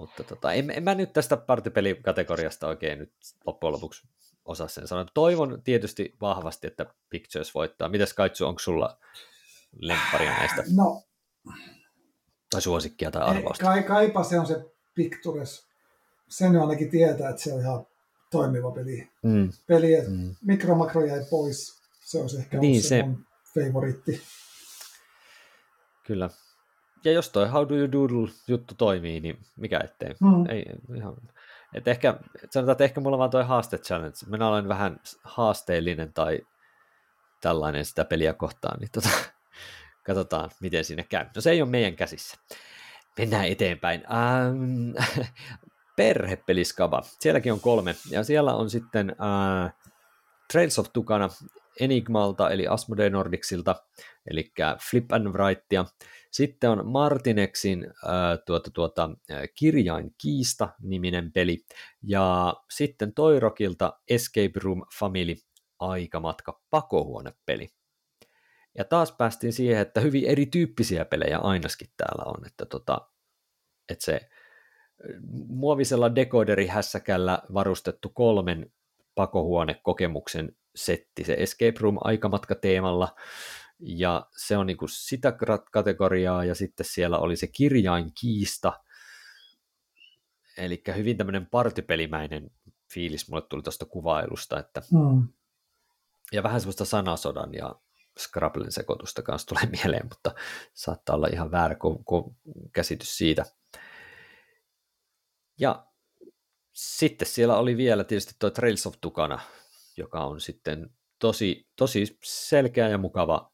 Mutta 0.00 0.24
tota, 0.24 0.52
en, 0.52 0.70
en 0.70 0.82
mä 0.82 0.94
nyt 0.94 1.12
tästä 1.12 1.36
partipelikategoriasta 1.36 2.66
oikein 2.66 2.98
nyt 2.98 3.12
loppujen 3.46 3.72
lopuksi 3.72 4.08
osaa 4.44 4.68
sen 4.68 4.88
sanoa. 4.88 5.06
Toivon 5.14 5.62
tietysti 5.62 6.16
vahvasti, 6.20 6.66
että 6.66 6.86
Pictures 7.10 7.54
voittaa. 7.54 7.88
Mitäs 7.88 8.12
Kaitsu, 8.12 8.46
onko 8.46 8.58
sulla 8.58 8.98
lempparia 9.72 10.30
näistä? 10.30 10.64
No, 10.76 11.02
Tai 12.50 12.62
suosikkia 12.62 13.10
tai 13.10 13.22
arvosta. 13.22 13.64
Kai, 13.64 13.82
kaipa 13.82 14.24
se 14.24 14.38
on 14.38 14.46
se 14.46 14.64
Pictures. 14.94 15.66
Sen 16.28 16.56
ainakin 16.56 16.90
tietää, 16.90 17.30
että 17.30 17.42
se 17.42 17.52
on 17.52 17.60
ihan 17.60 17.86
toimiva 18.30 18.70
peli. 18.70 19.08
Mm. 19.22 19.52
Peli, 19.66 19.94
että 19.94 20.10
mm. 20.10 20.34
mikromakro 20.42 21.04
jäi 21.04 21.24
pois. 21.30 21.80
Se 22.04 22.18
olisi 22.18 22.38
ehkä 22.38 22.58
niin, 22.58 22.82
se, 22.82 22.88
se 22.88 23.02
mun 23.02 23.26
favoriitti. 23.54 24.22
Kyllä. 26.06 26.30
Ja 27.04 27.12
jos 27.12 27.28
toi 27.28 27.48
How 27.48 27.68
Do 27.68 27.74
You 27.74 27.92
Doodle 27.92 28.32
juttu 28.48 28.74
toimii, 28.74 29.20
niin 29.20 29.38
mikä 29.56 29.80
ettei. 29.84 30.14
Mm. 30.20 30.50
Ei, 30.50 30.64
ihan, 30.96 31.16
et 31.74 31.88
ehkä, 31.88 32.18
sanotaan, 32.50 32.72
että 32.72 32.84
ehkä 32.84 33.00
mulla 33.00 33.14
on 33.14 33.18
vaan 33.18 33.30
toi 33.30 33.44
haaste 33.44 33.78
challenge. 33.78 34.16
Minä 34.26 34.48
olen 34.48 34.68
vähän 34.68 35.00
haasteellinen 35.22 36.12
tai 36.12 36.40
tällainen 37.40 37.84
sitä 37.84 38.04
peliä 38.04 38.32
kohtaan, 38.32 38.80
niin 38.80 38.90
tota, 38.92 39.08
katsotaan, 40.06 40.50
miten 40.60 40.84
sinne 40.84 41.02
käy. 41.02 41.26
No 41.34 41.40
se 41.40 41.50
ei 41.50 41.62
ole 41.62 41.70
meidän 41.70 41.96
käsissä. 41.96 42.36
Mennään 43.18 43.46
eteenpäin. 43.46 44.04
Ähm, 44.10 45.26
perhepeliskava. 45.96 47.02
Sielläkin 47.04 47.52
on 47.52 47.60
kolme. 47.60 47.94
Ja 48.10 48.24
siellä 48.24 48.54
on 48.54 48.70
sitten 48.70 49.10
äh, 49.10 49.72
Trails 50.52 50.78
of 50.78 50.86
Tukana 50.92 51.28
Enigmalta, 51.80 52.50
eli 52.50 52.66
Asmodee 52.66 53.10
Nordicsilta, 53.10 53.74
eli 54.30 54.52
Flip 54.90 55.12
and 55.12 55.26
Writea. 55.28 55.84
Sitten 56.30 56.70
on 56.70 56.86
Martinexin 56.86 57.84
äh, 57.86 58.38
tuota, 58.46 58.70
tuota, 58.70 59.10
Kirjain 59.54 60.14
Kiista-niminen 60.22 61.32
peli. 61.32 61.64
Ja 62.02 62.54
sitten 62.70 63.14
Toirokilta 63.14 64.00
Escape 64.08 64.60
Room 64.62 64.82
Family 64.98 65.34
Aikamatka 65.78 66.62
pakohuonepeli. 66.70 67.68
Ja 68.78 68.84
taas 68.84 69.12
päästiin 69.12 69.52
siihen, 69.52 69.80
että 69.80 70.00
hyvin 70.00 70.24
erityyppisiä 70.24 71.04
pelejä 71.04 71.38
ainakin 71.38 71.88
täällä 71.96 72.24
on, 72.24 72.46
että, 72.46 72.66
tota, 72.66 73.08
että 73.88 74.04
se 74.04 74.20
muovisella 75.48 76.14
decoderihässäkällä 76.14 77.42
varustettu 77.54 78.08
kolmen 78.08 78.72
pakohuonekokemuksen 79.14 80.56
setti, 80.74 81.24
se 81.24 81.34
Escape 81.38 81.74
Room 81.80 81.98
aikamatka 82.00 82.54
teemalla, 82.54 83.14
ja 83.78 84.26
se 84.36 84.56
on 84.56 84.66
niinku 84.66 84.88
sitä 84.88 85.32
kategoriaa, 85.72 86.44
ja 86.44 86.54
sitten 86.54 86.86
siellä 86.86 87.18
oli 87.18 87.36
se 87.36 87.46
kirjain 87.46 88.12
kiista, 88.20 88.72
eli 90.56 90.82
hyvin 90.96 91.16
tämmöinen 91.16 91.46
partipelimäinen 91.46 92.50
fiilis 92.92 93.28
mulle 93.28 93.42
tuli 93.48 93.62
tuosta 93.62 93.84
kuvailusta, 93.84 94.58
että 94.58 94.82
mm. 94.92 95.28
ja 96.32 96.42
vähän 96.42 96.60
semmoista 96.60 96.84
sanasodan 96.84 97.54
ja 97.54 97.74
Scrabblen 98.18 98.72
sekoitusta 98.72 99.22
kanssa 99.22 99.48
tulee 99.48 99.66
mieleen, 99.82 100.06
mutta 100.06 100.34
saattaa 100.74 101.16
olla 101.16 101.28
ihan 101.32 101.50
väärä 101.50 101.76
käsitys 102.72 103.16
siitä. 103.16 103.44
Ja 105.60 105.86
sitten 106.72 107.28
siellä 107.28 107.56
oli 107.56 107.76
vielä 107.76 108.04
tietysti 108.04 108.34
tuo 108.38 108.50
Trails 108.50 108.86
of 108.86 108.94
Tukana, 109.00 109.40
joka 110.00 110.24
on 110.24 110.40
sitten 110.40 110.90
tosi, 111.18 111.68
tosi 111.76 112.18
selkeä 112.24 112.88
ja 112.88 112.98
mukava 112.98 113.52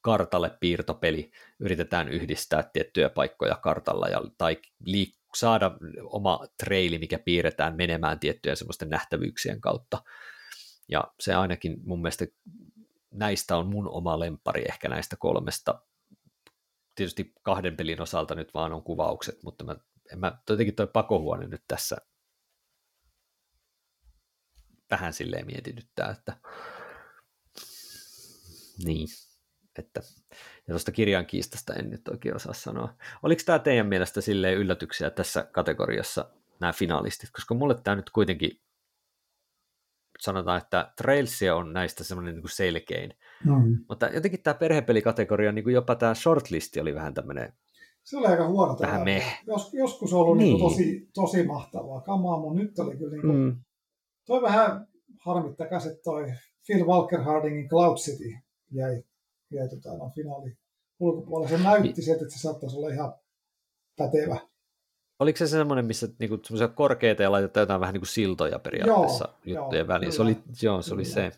kartalle 0.00 0.56
piirtopeli. 0.60 1.30
Yritetään 1.60 2.08
yhdistää 2.08 2.70
tiettyjä 2.72 3.08
paikkoja 3.08 3.56
kartalla 3.56 4.08
ja, 4.08 4.22
tai 4.38 4.56
liik- 4.86 5.22
saada 5.34 5.76
oma 6.02 6.46
treili, 6.64 6.98
mikä 6.98 7.18
piirretään 7.18 7.76
menemään 7.76 8.18
tiettyjen 8.18 8.56
semmoisten 8.56 8.90
nähtävyyksien 8.90 9.60
kautta. 9.60 10.02
Ja 10.88 11.04
se 11.20 11.34
ainakin 11.34 11.76
mun 11.84 12.02
mielestä 12.02 12.26
näistä 13.10 13.56
on 13.56 13.66
mun 13.66 13.88
oma 13.88 14.18
lempari 14.18 14.62
ehkä 14.68 14.88
näistä 14.88 15.16
kolmesta. 15.18 15.82
Tietysti 16.94 17.32
kahden 17.42 17.76
pelin 17.76 18.02
osalta 18.02 18.34
nyt 18.34 18.54
vaan 18.54 18.72
on 18.72 18.82
kuvaukset, 18.82 19.42
mutta 19.42 19.64
mä, 19.64 19.76
en 20.12 20.18
mä 20.18 20.38
jotenkin 20.50 20.74
toi 20.74 20.86
pakohuone 20.86 21.46
nyt 21.46 21.62
tässä 21.68 21.96
vähän 24.92 25.12
silleen 25.12 25.46
mietityttää, 25.46 26.10
että 26.10 26.36
niin, 28.84 29.08
että 29.78 30.00
ja 30.68 30.72
tuosta 30.72 30.92
kirjan 30.92 31.26
kiistasta 31.26 31.74
en 31.74 31.90
nyt 31.90 32.08
oikein 32.08 32.36
osaa 32.36 32.54
sanoa. 32.54 32.94
Oliko 33.22 33.42
tämä 33.46 33.58
teidän 33.58 33.86
mielestä 33.86 34.20
silleen 34.20 34.58
yllätyksiä 34.58 35.10
tässä 35.10 35.48
kategoriassa 35.52 36.30
nämä 36.60 36.72
finalistit, 36.72 37.30
koska 37.30 37.54
mulle 37.54 37.74
tämä 37.84 37.96
nyt 37.96 38.10
kuitenkin 38.10 38.60
sanotaan, 40.20 40.58
että 40.58 40.92
Trails 40.96 41.40
on 41.54 41.72
näistä 41.72 42.04
semmoinen 42.04 42.34
niin 42.34 42.48
selkein. 42.48 43.14
Mm. 43.44 43.84
Mutta 43.88 44.06
jotenkin 44.06 44.42
tämä 44.42 44.54
perhepelikategoria, 44.54 45.52
niin 45.52 45.64
kuin 45.64 45.74
jopa 45.74 45.94
tämä 45.94 46.14
shortlisti 46.14 46.80
oli 46.80 46.94
vähän 46.94 47.14
tämmöinen 47.14 47.52
se 48.04 48.16
oli 48.16 48.26
aika 48.26 48.48
huono. 48.48 48.76
Vähän 48.80 49.04
me. 49.04 49.22
Jos, 49.46 49.74
joskus 49.74 50.12
on 50.12 50.20
ollut 50.20 50.38
niin. 50.38 50.56
Niin 50.56 50.60
tosi, 50.60 51.08
tosi 51.14 51.42
mahtavaa 51.42 52.00
kamaa, 52.00 52.38
mutta 52.38 52.62
nyt 52.62 52.78
oli 52.78 52.96
kyllä 52.96 53.10
niin 53.10 53.20
kuin, 53.20 53.36
mm. 53.36 53.56
Toi 54.26 54.42
vähän 54.42 54.86
harmittakas, 55.24 55.86
että 55.86 56.02
toi 56.04 56.32
Phil 56.66 56.86
Walker 56.86 57.20
Hardingin 57.20 57.68
Cloud 57.68 57.96
City 57.96 58.38
jäi, 58.70 59.02
jäi 59.50 59.68
tota, 59.68 59.96
no, 59.96 60.10
finaali 60.14 60.56
ulkopuolelle. 61.00 61.58
Se 61.58 61.64
näytti 61.64 62.02
sieltä, 62.02 62.22
että 62.22 62.34
se 62.34 62.40
saattaisi 62.40 62.76
olla 62.76 62.88
ihan 62.88 63.14
pätevä. 63.96 64.36
Oliko 65.18 65.36
se 65.36 65.46
semmoinen, 65.46 65.84
missä 65.84 66.08
niinku, 66.18 66.38
semmoisia 66.42 66.68
korkeita 66.68 67.22
ja 67.22 67.32
laitetaan 67.32 67.62
jotain 67.62 67.80
vähän 67.80 67.92
niin 67.92 68.00
kuin 68.00 68.08
siltoja 68.08 68.58
periaatteessa 68.58 69.28
joo, 69.44 69.60
juttujen 69.60 69.82
joo, 69.82 69.88
väliin? 69.88 70.12
Se 70.12 70.22
oli, 70.22 70.36
joo, 70.62 70.82
se 70.82 70.94
oli 70.94 71.04
se. 71.04 71.32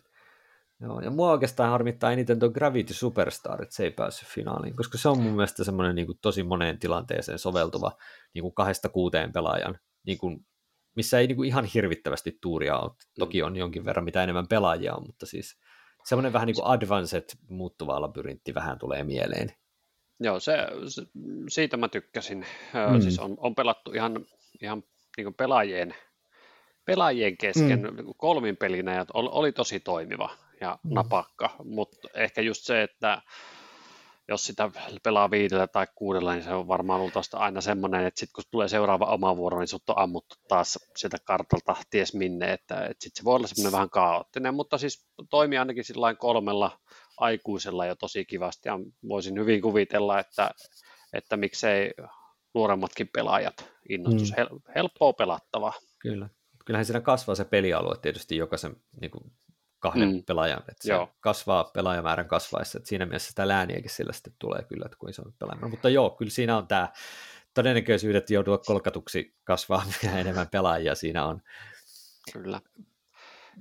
Joo, 0.79 0.99
ja 0.99 1.09
mua 1.11 1.31
oikeastaan 1.31 1.69
harmittaa 1.69 2.11
eniten 2.11 2.39
tuo 2.39 2.49
Gravity 2.49 2.93
Superstar, 2.93 3.61
että 3.61 3.75
se 3.75 3.83
ei 3.83 3.91
päässyt 3.91 4.29
finaaliin, 4.29 4.75
koska 4.75 4.97
se 4.97 5.09
on 5.09 5.21
mun 5.21 5.33
mielestä 5.33 5.63
semmoinen 5.63 5.95
niin 5.95 6.05
kuin, 6.05 6.17
tosi 6.21 6.43
moneen 6.43 6.79
tilanteeseen 6.79 7.39
soveltuva 7.39 7.91
niin 8.33 8.41
kuin 8.41 8.53
kahdesta 8.53 8.89
kuuteen 8.89 9.31
pelaajan, 9.31 9.79
niin 10.05 10.17
kuin, 10.17 10.45
missä 10.95 11.19
ei 11.19 11.27
niin 11.27 11.35
kuin, 11.35 11.47
ihan 11.47 11.65
hirvittävästi 11.65 12.37
tuuria 12.41 12.79
ole. 12.79 12.91
Toki 13.19 13.43
on 13.43 13.55
jonkin 13.55 13.85
verran 13.85 14.05
mitä 14.05 14.23
enemmän 14.23 14.47
pelaajia 14.47 14.95
on, 14.95 15.03
mutta 15.05 15.25
siis 15.25 15.59
semmoinen 16.05 16.33
vähän 16.33 16.45
niin 16.45 16.55
kuin 16.55 16.67
advanced 16.67 17.25
muuttuva 17.49 18.01
labyrintti 18.01 18.53
vähän 18.53 18.79
tulee 18.79 19.03
mieleen. 19.03 19.51
Joo, 20.19 20.39
se, 20.39 20.57
se, 20.87 21.01
siitä 21.49 21.77
mä 21.77 21.87
tykkäsin. 21.87 22.45
Mm. 22.93 23.01
Siis 23.01 23.19
on, 23.19 23.35
on 23.37 23.55
pelattu 23.55 23.91
ihan, 23.91 24.25
ihan 24.61 24.83
niin 25.17 25.25
kuin 25.25 25.33
pelaajien, 25.33 25.95
pelaajien 26.85 27.37
kesken 27.37 27.81
mm. 27.81 28.13
kolmin 28.17 28.57
pelinä 28.57 28.93
ja 28.93 29.05
oli, 29.13 29.29
oli 29.31 29.51
tosi 29.51 29.79
toimiva 29.79 30.29
ja 30.61 30.79
mm. 30.83 30.93
napakka, 30.93 31.55
mutta 31.63 32.07
ehkä 32.13 32.41
just 32.41 32.63
se, 32.63 32.83
että 32.83 33.21
jos 34.27 34.43
sitä 34.45 34.71
pelaa 35.03 35.31
viidellä 35.31 35.67
tai 35.67 35.87
kuudella, 35.95 36.33
niin 36.33 36.43
se 36.43 36.53
on 36.53 36.67
varmaan 36.67 37.01
ollut 37.01 37.13
aina 37.33 37.61
semmoinen, 37.61 38.05
että 38.05 38.19
sitten 38.19 38.33
kun 38.35 38.43
tulee 38.51 38.67
seuraava 38.67 39.05
oma 39.05 39.37
vuoro, 39.37 39.59
niin 39.59 39.67
sut 39.67 39.89
on 39.89 39.97
ammuttu 39.97 40.35
taas 40.47 40.79
sieltä 40.97 41.17
kartalta 41.25 41.75
ties 41.89 42.13
minne, 42.13 42.53
että, 42.53 42.75
että 42.75 43.03
sitten 43.03 43.21
se 43.21 43.23
voi 43.23 43.35
olla 43.35 43.47
semmoinen 43.47 43.71
vähän 43.71 43.89
kaoottinen, 43.89 44.53
mutta 44.53 44.77
siis 44.77 45.07
toimii 45.29 45.57
ainakin 45.57 45.83
sillä 45.83 46.15
kolmella 46.15 46.79
aikuisella 47.17 47.85
jo 47.85 47.95
tosi 47.95 48.25
kivasti 48.25 48.69
ja 48.69 48.79
voisin 49.07 49.39
hyvin 49.39 49.61
kuvitella, 49.61 50.19
että, 50.19 50.51
että 51.13 51.37
miksei 51.37 51.91
nuoremmatkin 52.53 53.09
pelaajat 53.13 53.71
innostus. 53.89 54.31
Mm. 54.31 54.35
Hel- 54.35 54.59
helppoa 54.75 55.13
pelattavaa. 55.13 55.73
Kyllä. 55.99 56.29
Kyllähän 56.65 56.85
siinä 56.85 57.01
kasvaa 57.01 57.35
se 57.35 57.45
pelialue 57.45 57.97
tietysti 58.01 58.37
jokaisen 58.37 58.75
niin 59.01 59.11
kuin 59.11 59.31
kahden 59.79 60.13
mm. 60.13 60.23
pelaajan, 60.23 60.59
että 60.59 60.83
se 60.83 60.91
joo. 60.91 61.15
kasvaa 61.19 61.63
pelaajamäärän 61.63 62.27
kasvaessa, 62.27 62.77
että 62.77 62.89
siinä 62.89 63.05
mielessä 63.05 63.29
sitä 63.29 63.47
lääniäkin 63.47 63.89
sillä 63.89 64.13
sitten 64.13 64.33
tulee 64.39 64.63
kyllä, 64.63 64.85
että 64.85 64.97
kuin 64.97 65.13
se 65.13 65.21
on 65.21 65.33
pelaaja. 65.39 65.67
Mutta 65.67 65.89
joo, 65.89 66.09
kyllä 66.09 66.31
siinä 66.31 66.57
on 66.57 66.67
tämä 66.67 66.89
todennäköisyydet 67.53 68.29
joutua 68.29 68.57
kolkatuksi 68.57 69.35
kasvaa, 69.43 69.85
mitä 69.85 70.17
enemmän 70.19 70.49
pelaajia 70.49 70.95
siinä 70.95 71.25
on. 71.25 71.41
Kyllä. 72.33 72.61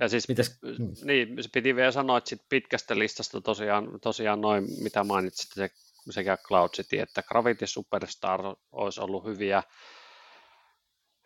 Ja 0.01 0.09
siis, 0.09 0.29
Mites? 0.29 0.59
Mm. 0.63 0.93
niin, 1.05 1.37
piti 1.53 1.77
vielä 1.77 1.93
sanoa, 1.93 2.19
että 2.19 2.31
sit 2.31 2.43
pitkästä 2.49 2.99
listasta 2.99 3.41
tosiaan, 3.41 4.01
tosiaan 4.03 4.41
noin, 4.41 4.65
mitä 4.83 5.05
mainitsit, 5.05 5.53
se, 5.55 5.71
sekä 6.11 6.37
Cloud 6.37 6.71
City 6.71 6.99
että 6.99 7.23
Gravity 7.23 7.67
Superstar 7.67 8.41
olisi 8.73 9.01
ollut 9.01 9.25
hyviä. 9.25 9.63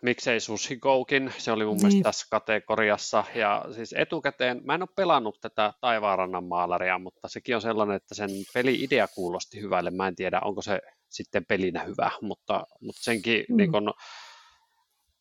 Miksei 0.02 0.40
Sushigoukin, 0.40 1.32
se 1.38 1.52
oli 1.52 1.64
mun 1.64 1.76
niin. 1.76 1.86
mielestä 1.86 2.02
tässä 2.02 2.26
kategoriassa. 2.30 3.24
Ja 3.34 3.64
siis 3.74 3.94
etukäteen, 3.98 4.60
mä 4.64 4.74
en 4.74 4.82
ole 4.82 4.88
pelannut 4.96 5.40
tätä 5.40 5.72
Taivaarannan 5.80 6.44
maalaria, 6.44 6.98
mutta 6.98 7.28
sekin 7.28 7.54
on 7.54 7.62
sellainen, 7.62 7.96
että 7.96 8.14
sen 8.14 8.30
peli-idea 8.54 9.08
kuulosti 9.08 9.60
hyvälle. 9.60 9.90
Mä 9.90 10.08
en 10.08 10.16
tiedä, 10.16 10.40
onko 10.44 10.62
se 10.62 10.80
sitten 11.08 11.44
pelinä 11.46 11.84
hyvä, 11.84 12.10
mutta, 12.22 12.66
mutta 12.80 13.02
senkin 13.02 13.44
mm. 13.48 13.56
niin 13.56 13.72
kun, 13.72 13.94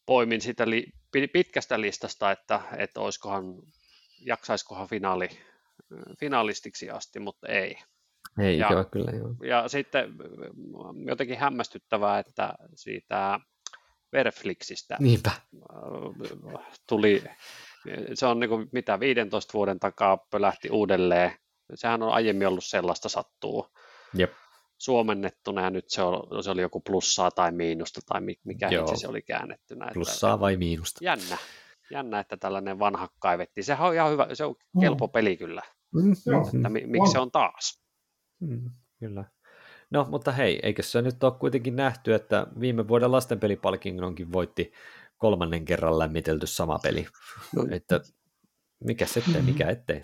poimin 0.06 0.42
sitä 0.42 0.70
li, 0.70 0.86
pitkästä 1.34 1.82
listasta, 1.82 2.32
että, 2.32 2.62
että 2.78 3.00
olisikohan, 3.00 3.44
jaksaisikohan 4.26 4.88
finaali, 4.88 5.30
finaalistiksi 6.20 6.90
asti, 6.90 7.20
mutta 7.20 7.48
ei. 7.48 7.76
Ei, 8.40 8.58
ja, 8.58 8.86
kyllä, 8.92 9.12
joo. 9.12 9.36
Ja 9.44 9.68
sitten 9.68 10.14
jotenkin 11.06 11.38
hämmästyttävää, 11.38 12.20
että 12.20 12.54
siitä 12.76 13.40
Verflixistä 14.18 14.98
Niinpä. 15.00 15.32
tuli, 16.88 17.24
se 18.14 18.26
on 18.26 18.40
niin 18.40 18.50
kuin, 18.50 18.70
mitä 18.72 19.00
15 19.00 19.54
vuoden 19.54 19.80
takaa 19.80 20.18
pölähti 20.18 20.70
uudelleen. 20.70 21.32
Sehän 21.76 22.04
on 22.04 22.12
aiemmin 22.12 22.48
ollut 22.48 22.66
sellaista 22.66 23.10
sattuu. 23.10 23.68
Jep. 24.14 24.34
suomennettuna 24.78 25.62
ja 25.62 25.70
nyt 25.70 25.90
se 25.90 26.02
oli, 26.02 26.44
se 26.44 26.52
oli 26.52 26.62
joku 26.62 26.80
plussaa 26.80 27.32
tai 27.32 27.52
miinusta 27.52 28.02
tai 28.06 28.22
mikä 28.44 28.70
Joo. 28.70 28.96
se 28.96 29.08
oli 29.08 29.22
käännettynä. 29.22 29.92
Plussaa 29.94 30.34
että, 30.34 30.40
vai 30.40 30.58
miinusta? 30.58 31.00
Jännä. 31.04 31.38
Jännä, 31.92 32.20
että 32.20 32.38
tällainen 32.38 32.80
vanha 32.80 33.10
kaivettiin. 33.20 33.64
Sehän 33.64 33.88
on 33.88 33.94
ihan 33.94 34.12
hyvä, 34.12 34.28
se 34.34 34.46
on 34.46 34.56
mm. 34.74 34.82
kelpo 34.82 35.08
peli 35.08 35.38
kyllä. 35.38 35.62
Mm, 35.94 36.12
että 36.56 36.70
mi, 36.70 36.84
miksi 36.86 37.12
se 37.12 37.20
on 37.20 37.32
taas? 37.32 37.82
Mm, 38.40 38.72
kyllä. 39.00 39.26
No, 39.90 40.08
mutta 40.10 40.32
hei, 40.32 40.60
eikö 40.64 40.84
se 40.84 41.02
nyt 41.02 41.24
ole 41.24 41.34
kuitenkin 41.40 41.76
nähty, 41.76 42.14
että 42.14 42.48
viime 42.60 42.88
vuoden 42.88 43.12
lastenpelipalkinnonkin 43.12 44.32
voitti 44.32 44.74
kolmannen 45.18 45.66
kerran 45.66 46.00
lämmitelty 46.00 46.48
sama 46.48 46.80
peli. 46.80 47.08
No. 47.56 47.66
että 47.72 48.02
mikä 48.84 49.06
ettei, 49.18 49.42
mikä 49.42 49.70
ettei. 49.70 50.02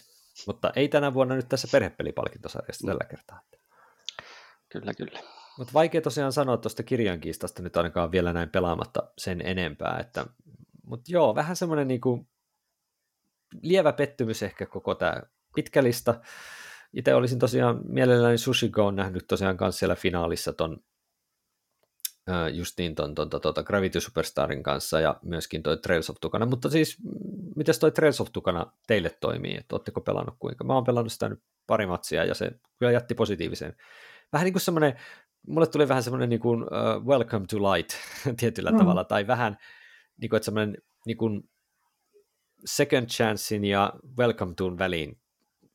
Mutta 0.48 0.72
ei 0.76 0.88
tänä 0.88 1.14
vuonna 1.14 1.36
nyt 1.36 1.50
tässä 1.50 1.68
perhepelipalkintosarjassa 1.72 2.88
tällä 2.88 3.06
kertaa. 3.10 3.42
Kyllä, 4.70 4.94
kyllä. 4.94 5.20
Mutta 5.58 5.74
vaikea 5.74 6.02
tosiaan 6.02 6.34
sanoa 6.34 6.58
tuosta 6.58 6.84
kirjankiistasta 6.84 7.62
nyt 7.62 7.78
ainakaan 7.78 8.12
vielä 8.12 8.34
näin 8.34 8.50
pelaamatta 8.50 9.12
sen 9.18 9.42
enempää. 9.42 9.98
Että, 10.00 10.26
mutta 10.86 11.12
joo, 11.12 11.36
vähän 11.36 11.56
semmoinen 11.56 11.88
niinku 11.88 12.28
lievä 13.62 13.94
pettymys 13.94 14.44
ehkä 14.44 14.66
koko 14.66 14.96
tämä 14.96 15.22
pitkä 15.56 15.84
lista. 15.84 16.22
Itse 16.94 17.16
olisin 17.16 17.40
tosiaan 17.40 17.80
mielelläni 17.84 18.38
Sushi 18.38 18.70
Go 18.70 18.92
nähnyt 18.92 19.28
tosiaan 19.28 19.58
kanssa 19.58 19.80
siellä 19.80 19.96
finaalissa 19.96 20.54
ton 20.54 20.84
justiin 22.54 22.96
ton, 22.96 23.16
ton, 23.16 23.30
ton, 23.30 23.42
ton 23.42 23.64
Gravity 23.66 24.02
Superstarin 24.02 24.64
kanssa 24.64 25.00
ja 25.00 25.20
myöskin 25.22 25.64
toi 25.64 25.78
Trails 25.78 26.10
of 26.10 26.18
Tukana, 26.22 26.46
mutta 26.46 26.70
siis 26.70 26.98
miten 27.56 27.76
toi 27.80 27.92
Trails 27.92 28.22
of 28.22 28.32
Tukana 28.32 28.72
teille 28.88 29.10
toimii, 29.10 29.58
että 29.58 29.76
ootteko 29.76 30.02
pelannut 30.02 30.36
kuinka? 30.40 30.64
Mä 30.64 30.74
oon 30.74 30.84
pelannut 30.84 31.12
sitä 31.12 31.30
nyt 31.30 31.40
pari 31.68 31.86
matsia 31.86 32.26
ja 32.26 32.36
se 32.36 32.52
kyllä 32.80 32.92
jätti 32.92 33.16
positiivisen. 33.16 33.76
Vähän 34.34 34.46
niin 34.46 34.54
kuin 34.54 34.62
semmoinen, 34.62 34.94
mulle 35.48 35.68
tuli 35.68 35.88
vähän 35.88 36.04
semmoinen 36.04 36.30
niin 36.30 36.40
kuin 36.40 36.64
uh, 36.64 37.06
welcome 37.06 37.46
to 37.46 37.58
light 37.58 37.90
tietyllä 38.40 38.72
mm. 38.72 38.78
tavalla, 38.78 39.04
tai 39.04 39.28
vähän 39.28 39.58
niin 40.22 40.30
kuin, 40.30 40.38
että 40.38 40.46
semmoinen 40.46 40.78
niin 41.06 41.18
kuin 41.18 41.50
second 42.66 43.08
chancein 43.08 43.66
ja 43.66 43.94
welcome 44.18 44.54
to 44.58 44.78
väliin 44.78 45.23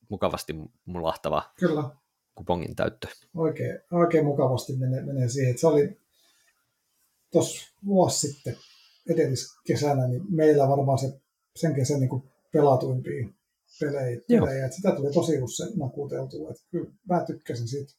mukavasti 0.09 0.55
mulahtava 0.85 1.43
Kyllä. 1.59 1.91
kupongin 2.35 2.77
täyttö. 2.77 3.09
Oikein, 3.35 3.79
oikein 3.93 4.25
mukavasti 4.25 4.77
menee, 4.77 5.03
menee 5.03 5.29
siihen. 5.29 5.51
Että 5.51 5.61
se 5.61 5.67
oli 5.67 6.01
tuossa 7.33 7.75
vuosi 7.87 8.33
sitten 8.33 8.57
edelliskesänä, 9.11 10.09
niin 10.09 10.23
meillä 10.29 10.69
varmaan 10.69 10.99
se 10.99 11.21
sen 11.57 11.75
kesän 11.75 12.01
niin 12.01 12.23
pelatuimpia 12.53 13.29
pelejä. 13.81 14.21
pelejä. 14.29 14.65
Että 14.65 14.77
sitä 14.77 14.97
tuli 14.97 15.13
tosi 15.13 15.43
usein 15.43 15.79
nakuteltua. 15.79 16.51
Että 16.51 16.63
kyllä 16.71 16.91
mä 17.09 17.25
tykkäsin 17.25 17.69
siitä 17.69 17.93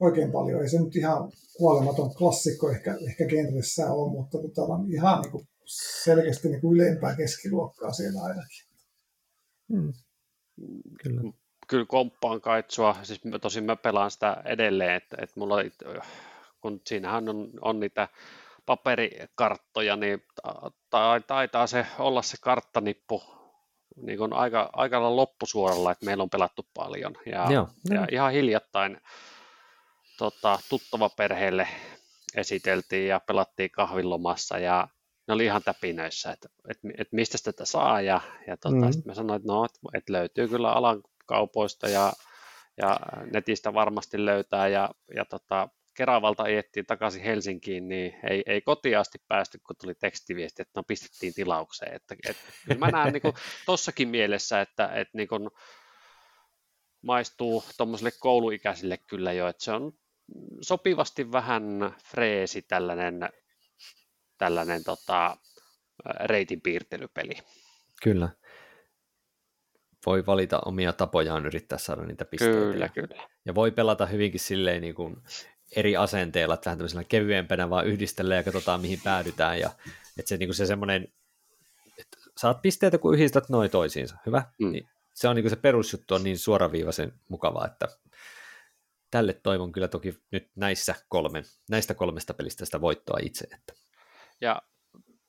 oikein 0.00 0.32
paljon. 0.32 0.62
Ei 0.62 0.68
se 0.68 0.80
nyt 0.80 0.96
ihan 0.96 1.32
kuolematon 1.56 2.14
klassikko 2.14 2.70
ehkä, 2.70 2.98
ehkä 3.08 3.26
genressä 3.26 3.92
ole, 3.92 4.12
mutta 4.12 4.38
tota, 4.38 4.62
on 4.62 4.92
ihan 4.92 5.22
niin 5.22 5.32
kuin 5.32 5.48
selkeästi 6.04 6.48
niin 6.48 6.60
kuin 6.60 6.76
ylempää 6.76 7.16
keskiluokkaa 7.16 7.92
siellä 7.92 8.22
ainakin. 8.22 8.66
Hmm. 9.72 9.92
Kyllä. 11.02 11.32
Kyllä 11.68 11.86
komppaan 11.86 12.40
kaitsua, 12.40 12.96
siis 13.02 13.20
tosin 13.40 13.64
mä 13.64 13.76
pelaan 13.76 14.10
sitä 14.10 14.42
edelleen, 14.44 14.94
että, 14.94 15.16
että 15.20 15.40
mulla 15.40 15.56
kun 16.60 16.80
siinähän 16.86 17.28
on, 17.28 17.50
on 17.60 17.80
niitä 17.80 18.08
paperikarttoja, 18.66 19.96
niin 19.96 20.22
taitaa 21.26 21.66
se 21.66 21.86
olla 21.98 22.22
se 22.22 22.36
karttanippu 22.40 23.22
niin 23.96 24.18
kuin 24.18 24.32
aika, 24.32 24.70
aika 24.72 25.16
loppusuoralla, 25.16 25.92
että 25.92 26.04
meillä 26.04 26.22
on 26.22 26.30
pelattu 26.30 26.66
paljon. 26.74 27.16
Ja, 27.26 27.46
Joo, 27.50 27.68
ja 27.90 28.06
ihan 28.12 28.32
hiljattain 28.32 29.00
tota, 30.18 30.58
tuttava 30.68 31.08
perheelle 31.08 31.68
esiteltiin 32.34 33.08
ja 33.08 33.20
pelattiin 33.20 33.70
kahvilomassa 33.70 34.58
ja 34.58 34.88
ne 35.28 35.34
oli 35.34 35.44
ihan 35.44 35.62
täpinöissä, 35.62 36.32
että, 36.32 36.48
että, 36.70 36.88
että 36.98 37.16
mistä 37.16 37.38
tätä 37.44 37.64
saa 37.64 38.00
ja, 38.00 38.20
ja 38.46 38.56
tota, 38.56 38.76
mm. 38.76 38.92
sitten 38.92 39.10
mä 39.10 39.14
sanoin, 39.14 39.36
että 39.36 39.52
no, 39.52 39.66
että 39.94 40.12
löytyy 40.12 40.48
kyllä 40.48 40.72
alan 40.72 41.02
kaupoista 41.26 41.88
ja, 41.88 42.12
ja 42.82 43.00
netistä 43.32 43.74
varmasti 43.74 44.24
löytää 44.24 44.68
ja, 44.68 44.90
ja 45.16 45.24
tota, 45.24 45.68
Keravalta 45.94 46.42
ajettiin 46.42 46.86
takaisin 46.86 47.22
Helsinkiin, 47.22 47.88
niin 47.88 48.14
ei, 48.30 48.42
ei 48.46 48.60
kotiin 48.60 48.98
asti 48.98 49.18
päästy, 49.28 49.58
kun 49.66 49.76
tuli 49.80 49.94
tekstiviesti, 49.94 50.62
että 50.62 50.80
no 50.80 50.82
pistettiin 50.88 51.34
tilaukseen. 51.34 51.94
Että, 51.94 52.16
että, 52.28 52.42
mä 52.78 52.90
näen 52.90 53.12
niin 53.22 53.34
tuossakin 53.66 54.08
mielessä, 54.08 54.60
että, 54.60 54.86
että 54.86 55.18
niin 55.18 55.28
kuin 55.28 55.50
maistuu 57.02 57.64
tuommoiselle 57.76 58.12
kouluikäisille 58.20 58.98
kyllä 58.98 59.32
jo, 59.32 59.48
että 59.48 59.64
se 59.64 59.72
on 59.72 59.92
sopivasti 60.60 61.32
vähän 61.32 61.94
freesi 62.10 62.62
tällainen, 62.62 63.30
tällainen 64.44 64.84
tota, 64.84 65.36
reitin 66.24 66.60
piirtelypeli. 66.60 67.34
Kyllä. 68.02 68.28
Voi 70.06 70.26
valita 70.26 70.60
omia 70.64 70.92
tapojaan 70.92 71.46
yrittää 71.46 71.78
saada 71.78 72.02
niitä 72.02 72.24
pisteitä. 72.24 72.54
Kyllä, 72.54 72.88
kyllä. 72.88 73.28
Ja 73.44 73.54
voi 73.54 73.70
pelata 73.70 74.06
hyvinkin 74.06 74.40
silleen 74.40 74.82
niin 74.82 74.94
kuin 74.94 75.16
eri 75.76 75.96
asenteella, 75.96 76.54
että 76.54 76.66
vähän 76.66 76.78
tämmöisellä 76.78 77.04
kevyempänä 77.04 77.70
vaan 77.70 77.86
yhdistellään 77.86 78.38
ja 78.38 78.42
katsotaan 78.42 78.80
mihin 78.80 79.00
päädytään. 79.04 79.60
Ja, 79.60 79.70
että 80.18 80.28
se, 80.28 80.36
niin 80.36 80.48
kuin 80.48 80.56
se 80.56 80.66
semmoinen, 80.66 81.08
että 81.98 82.16
saat 82.36 82.62
pisteitä 82.62 82.98
kun 82.98 83.14
yhdistät 83.14 83.48
noin 83.48 83.70
toisiinsa, 83.70 84.16
hyvä? 84.26 84.42
Mm. 84.58 84.72
Niin 84.72 84.88
se 85.14 85.28
on 85.28 85.36
niin 85.36 85.44
kuin 85.44 85.50
se 85.50 85.56
perusjuttu 85.56 86.14
on 86.14 86.24
niin 86.24 86.38
suoraviivaisen 86.38 87.12
mukavaa, 87.28 87.66
että 87.66 87.88
tälle 89.10 89.32
toivon 89.32 89.72
kyllä 89.72 89.88
toki 89.88 90.18
nyt 90.30 90.50
näissä 90.56 90.94
kolmen, 91.08 91.44
näistä 91.70 91.94
kolmesta 91.94 92.34
pelistä 92.34 92.64
sitä 92.64 92.80
voittoa 92.80 93.18
itse. 93.22 93.46
Että. 93.54 93.83
Ja 94.40 94.62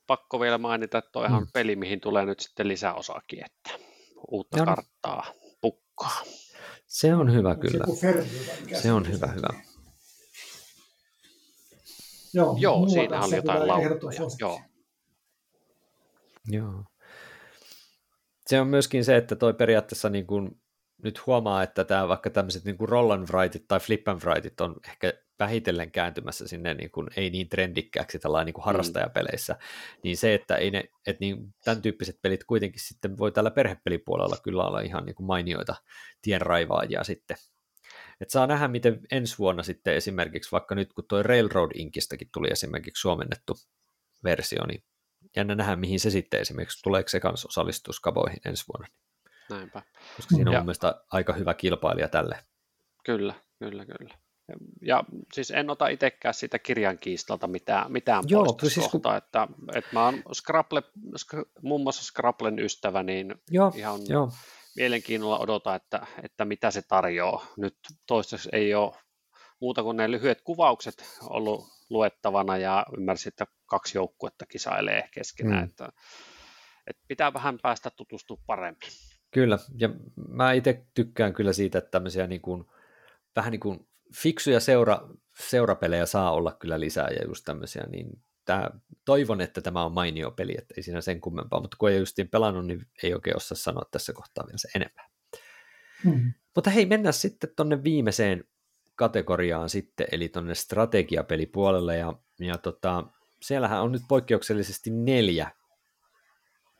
pakko 0.06 0.40
vielä 0.40 0.58
mainita, 0.58 0.98
että 0.98 1.10
toihan 1.12 1.42
mm. 1.42 1.48
peli, 1.52 1.76
mihin 1.76 2.00
tulee 2.00 2.26
nyt 2.26 2.40
sitten 2.40 2.68
lisäosakin, 2.68 3.44
että 3.46 3.86
uutta 4.30 4.58
ja 4.58 4.64
karttaa 4.64 5.24
pukkaa. 5.60 6.22
Se 6.86 7.14
on 7.14 7.32
hyvä 7.32 7.56
kyllä. 7.56 7.84
Se 8.82 8.92
on 8.92 9.08
hyvä, 9.12 9.26
hyvä. 9.26 9.48
Joo, 12.34 12.56
Joo 12.58 12.88
siinä 12.88 13.24
oli 13.24 13.36
jotain 13.36 13.68
lautoja. 13.68 14.20
Joo. 14.40 14.60
Joo. 16.48 16.84
Se 18.46 18.60
on 18.60 18.68
myöskin 18.68 19.04
se, 19.04 19.16
että 19.16 19.36
toi 19.36 19.54
periaatteessa 19.54 20.08
niin 20.08 20.26
kuin 20.26 20.60
nyt 21.02 21.26
huomaa, 21.26 21.62
että 21.62 21.84
tämä 21.84 22.08
vaikka 22.08 22.30
tämmöiset 22.30 22.64
niin 22.64 22.78
kuin 22.78 22.88
roll 22.88 23.10
and 23.10 23.28
tai 23.68 23.80
flip 23.80 24.08
and 24.08 24.20
on 24.60 24.76
ehkä 24.88 25.12
vähitellen 25.38 25.90
kääntymässä 25.90 26.48
sinne 26.48 26.74
niin 26.74 26.90
kuin, 26.90 27.08
ei 27.16 27.30
niin 27.30 27.48
trendikkääksi 27.48 28.18
tällainen 28.18 28.46
niin 28.46 28.54
kuin 28.54 28.62
mm. 28.62 28.66
harrastajapeleissä, 28.66 29.52
mm. 29.52 29.58
niin 30.02 30.16
se, 30.16 30.34
että 30.34 30.56
ei 30.56 30.70
ne, 30.70 30.84
että 31.06 31.20
niin, 31.20 31.54
tämän 31.64 31.82
tyyppiset 31.82 32.18
pelit 32.22 32.44
kuitenkin 32.44 32.80
sitten 32.80 33.18
voi 33.18 33.32
tällä 33.32 33.50
perhepelipuolella 33.50 34.36
kyllä 34.42 34.64
olla 34.64 34.80
ihan 34.80 35.04
niin 35.04 35.14
kuin 35.14 35.26
mainioita 35.26 35.74
tienraivaajia 36.22 37.04
sitten 37.04 37.36
et 38.20 38.30
saa 38.30 38.46
nähdä, 38.46 38.68
miten 38.68 39.00
ensi 39.10 39.38
vuonna 39.38 39.62
sitten 39.62 39.94
esimerkiksi, 39.94 40.52
vaikka 40.52 40.74
nyt 40.74 40.92
kun 40.92 41.04
tuo 41.08 41.22
Railroad 41.22 41.70
Inkistäkin 41.74 42.28
tuli 42.32 42.48
esimerkiksi 42.50 43.00
suomennettu 43.00 43.54
versio, 44.24 44.66
niin 44.66 44.84
jännä 45.36 45.54
nähdä, 45.54 45.76
mihin 45.76 46.00
se 46.00 46.10
sitten 46.10 46.40
esimerkiksi, 46.40 46.82
tuleeko 46.82 47.08
se 47.08 47.20
kanssa 47.20 47.48
osallistuskaboihin 47.48 48.40
ensi 48.44 48.64
vuonna. 48.72 48.88
Näinpä. 49.50 49.82
Koska 50.16 50.34
siinä 50.34 50.50
on 50.50 50.54
ja, 50.54 50.60
mun 50.60 50.66
mielestä 50.66 51.04
aika 51.12 51.32
hyvä 51.32 51.54
kilpailija 51.54 52.08
tälle. 52.08 52.38
Kyllä, 53.04 53.34
kyllä, 53.58 53.86
kyllä. 53.86 54.14
Ja 54.82 55.04
siis 55.32 55.50
en 55.50 55.70
ota 55.70 55.88
itsekään 55.88 56.34
siitä 56.34 56.58
kirjan 56.58 56.98
kiistalta 56.98 57.46
mitään, 57.46 57.92
mitään 57.92 58.24
Joo, 58.28 58.58
siis 58.68 58.88
kun... 58.88 59.00
että, 59.16 59.48
että 59.74 59.90
mä 59.92 60.04
oon 60.04 60.22
Scrabble, 60.34 60.82
muun 61.62 61.82
muassa 61.82 62.04
Scrabblen 62.04 62.58
ystävä, 62.58 63.02
niin 63.02 63.34
Joo, 63.50 63.72
ihan 63.76 64.00
jo 64.08 64.28
mielenkiinnolla 64.76 65.38
odota, 65.38 65.74
että, 65.74 66.06
että 66.22 66.44
mitä 66.44 66.70
se 66.70 66.82
tarjoaa. 66.82 67.46
Nyt 67.56 67.76
toistaiseksi 68.06 68.48
ei 68.52 68.74
ole 68.74 68.92
muuta 69.60 69.82
kuin 69.82 69.96
ne 69.96 70.10
lyhyet 70.10 70.42
kuvaukset 70.42 71.18
ollut 71.22 71.64
luettavana 71.90 72.56
ja 72.56 72.86
ymmärsin, 72.98 73.28
että 73.28 73.46
kaksi 73.66 73.98
joukkuetta 73.98 74.46
kisailee 74.46 75.08
keskenään, 75.14 75.64
mm. 75.64 75.64
että, 75.64 75.88
että 76.86 77.02
pitää 77.08 77.32
vähän 77.32 77.58
päästä 77.62 77.90
tutustumaan 77.90 78.44
paremmin. 78.46 78.90
Kyllä, 79.30 79.58
ja 79.78 79.88
mä 80.28 80.52
itse 80.52 80.86
tykkään 80.94 81.32
kyllä 81.32 81.52
siitä, 81.52 81.78
että 81.78 81.90
tämmöisiä 81.90 82.26
niin 82.26 82.40
kuin, 82.40 82.64
vähän 83.36 83.50
niin 83.50 83.60
kuin 83.60 83.88
fiksuja 84.14 84.60
seura, 84.60 85.08
seurapelejä 85.40 86.06
saa 86.06 86.32
olla 86.32 86.52
kyllä 86.52 86.80
lisää 86.80 87.08
ja 87.10 87.26
just 87.26 87.44
tämmöisiä, 87.44 87.84
niin 87.90 88.22
tää, 88.44 88.70
toivon, 89.04 89.40
että 89.40 89.60
tämä 89.60 89.84
on 89.84 89.92
mainio 89.92 90.30
peli, 90.30 90.54
että 90.58 90.74
ei 90.76 90.82
siinä 90.82 91.00
sen 91.00 91.20
kummempaa, 91.20 91.60
mutta 91.60 91.76
kun 91.80 91.90
ei 91.90 91.98
justiin 91.98 92.28
pelannut, 92.28 92.66
niin 92.66 92.86
ei 93.02 93.14
oikein 93.14 93.36
osaa 93.36 93.56
sanoa 93.56 93.88
tässä 93.90 94.12
kohtaa 94.12 94.46
vielä 94.46 94.58
se 94.58 94.68
enempää. 94.74 95.08
Hmm. 96.04 96.32
Mutta 96.54 96.70
hei, 96.70 96.86
mennään 96.86 97.12
sitten 97.12 97.50
tuonne 97.56 97.84
viimeiseen 97.84 98.44
kategoriaan 98.94 99.68
sitten, 99.68 100.06
eli 100.12 100.28
tuonne 100.28 100.54
strategiapelipuolelle, 100.54 101.96
ja, 101.96 102.12
ja 102.40 102.58
tota, 102.58 103.04
siellähän 103.42 103.82
on 103.82 103.92
nyt 103.92 104.02
poikkeuksellisesti 104.08 104.90
neljä 104.90 105.50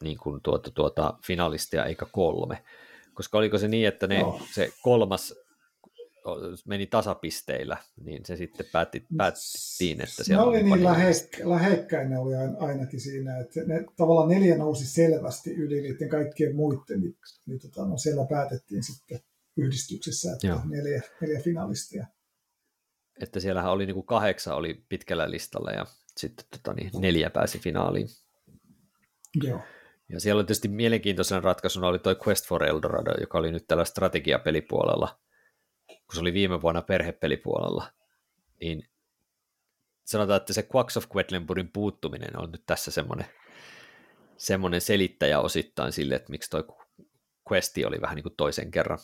niin 0.03 0.18
kuin 0.18 0.43
tuota, 0.43 0.70
tuota 0.70 1.14
finalistia 1.27 1.85
eikä 1.85 2.07
kolme, 2.12 2.64
koska 3.14 3.39
oliko 3.39 3.59
se 3.59 3.68
niin, 3.68 3.89
että 3.89 4.07
ne, 4.07 4.20
no. 4.20 4.41
se 4.53 4.72
kolmas 4.83 5.35
meni 6.66 6.87
tasapisteillä, 6.87 7.77
niin 8.05 8.27
se 8.27 8.37
sitten 8.37 8.66
päätti, 8.72 9.07
päättiin, 9.16 10.01
että 10.01 10.24
siellä 10.24 10.43
ne 10.45 10.49
oli 10.49 10.62
niin 10.62 10.85
lähek- 10.85 11.49
lähekkäin 11.49 12.11
ne 12.11 12.18
oli 12.18 12.35
ainakin 12.59 13.01
siinä, 13.01 13.39
että 13.39 13.61
ne 13.66 13.85
tavallaan 13.97 14.29
neljä 14.29 14.59
nousi 14.59 14.87
selvästi 14.87 15.55
yli 15.55 15.81
niiden 15.81 16.09
kaikkien 16.09 16.57
muiden, 16.57 17.01
niin, 17.01 17.16
niin 17.47 17.61
tota, 17.61 17.87
no 17.87 17.97
siellä 17.97 18.27
päätettiin 18.31 18.83
sitten 18.83 19.20
yhdistyksessä, 19.57 20.33
että 20.33 20.47
Joo. 20.47 20.61
neljä, 20.64 21.03
neljä 21.20 21.41
finalistia. 21.41 22.07
Että 23.20 23.41
siellähän 23.41 23.72
oli 23.72 23.87
niin 23.87 23.95
kuin 23.95 24.07
kahdeksan 24.07 24.57
oli 24.57 24.85
pitkällä 24.89 25.31
listalla 25.31 25.70
ja 25.70 25.87
sitten 26.16 26.47
tota, 26.51 26.74
niin 26.74 26.91
neljä 26.99 27.31
pääsi 27.31 27.59
finaaliin. 27.59 28.09
Joo. 29.43 29.61
Ja 30.09 30.20
siellä 30.20 30.41
oli 30.41 30.47
tietysti 30.47 30.68
mielenkiintoisena 30.68 31.41
ratkaisuna 31.41 31.87
oli 31.87 31.99
toi 31.99 32.16
Quest 32.29 32.47
for 32.49 32.64
Eldorado, 32.64 33.20
joka 33.20 33.39
oli 33.39 33.53
nyt 33.53 33.66
tällä 33.66 33.85
strategiapelipuolella, 33.85 35.18
kun 36.07 36.14
se 36.14 36.20
oli 36.20 36.32
viime 36.32 36.62
vuonna 36.62 36.82
perhepelipuolella. 36.82 37.92
Niin 38.61 38.88
sanotaan, 40.04 40.36
että 40.36 40.52
se 40.52 40.68
Quacks 40.74 40.96
of 40.96 41.04
Quedlinburgin 41.16 41.72
puuttuminen 41.72 42.38
on 42.38 42.52
nyt 42.52 42.62
tässä 42.66 42.90
semmoinen, 42.90 43.26
semmoinen 44.36 44.80
selittäjä 44.80 45.40
osittain 45.40 45.92
sille, 45.92 46.14
että 46.14 46.30
miksi 46.30 46.50
toi 46.50 46.64
Questi 47.52 47.84
oli 47.84 48.00
vähän 48.00 48.16
niin 48.16 48.22
kuin 48.22 48.36
toisen 48.36 48.70
kerran. 48.70 48.98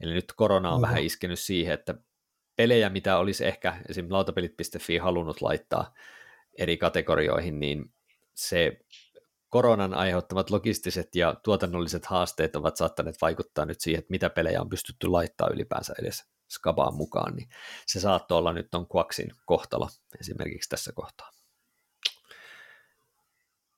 Eli 0.00 0.14
nyt 0.14 0.32
korona 0.36 0.68
on 0.68 0.74
mm-hmm. 0.74 0.82
vähän 0.82 1.02
iskenyt 1.02 1.38
siihen, 1.38 1.74
että 1.74 1.94
pelejä, 2.56 2.90
mitä 2.90 3.18
olisi 3.18 3.46
ehkä 3.46 3.76
esimerkiksi 3.88 4.12
lautapelit.fi 4.12 4.96
halunnut 4.98 5.40
laittaa 5.40 5.94
eri 6.58 6.76
kategorioihin, 6.76 7.60
niin 7.60 7.92
se 8.34 8.80
koronan 9.48 9.94
aiheuttamat 9.94 10.50
logistiset 10.50 11.14
ja 11.14 11.34
tuotannolliset 11.44 12.06
haasteet 12.06 12.56
ovat 12.56 12.76
saattaneet 12.76 13.16
vaikuttaa 13.22 13.64
nyt 13.64 13.80
siihen, 13.80 13.98
että 13.98 14.10
mitä 14.10 14.30
pelejä 14.30 14.60
on 14.60 14.68
pystytty 14.68 15.06
laittaa 15.06 15.48
ylipäänsä 15.52 15.94
edes 16.02 16.24
skabaan 16.48 16.94
mukaan, 16.94 17.36
niin 17.36 17.48
se 17.86 18.00
saattoi 18.00 18.38
olla 18.38 18.52
nyt 18.52 18.74
on 18.74 18.86
Quaxin 18.96 19.30
kohtalo 19.46 19.88
esimerkiksi 20.20 20.68
tässä 20.68 20.92
kohtaa. 20.94 21.30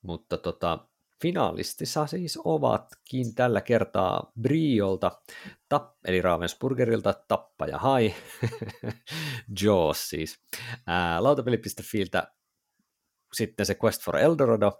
Mutta 0.01 0.37
tota, 0.37 0.87
finalistissa 1.21 2.07
siis 2.07 2.39
ovatkin 2.43 3.35
tällä 3.35 3.61
kertaa 3.61 4.31
Briolta, 4.41 5.21
tap, 5.69 5.93
eli 6.05 6.21
Ravensburgerilta 6.21 7.13
Tappa 7.27 7.65
ja 7.65 7.77
Hai, 7.77 8.15
Jaws 9.63 10.09
siis, 10.09 10.39
lautapeli.filtä 11.19 12.33
sitten 13.33 13.65
se 13.65 13.75
Quest 13.83 14.03
for 14.03 14.17
Eldorado, 14.17 14.79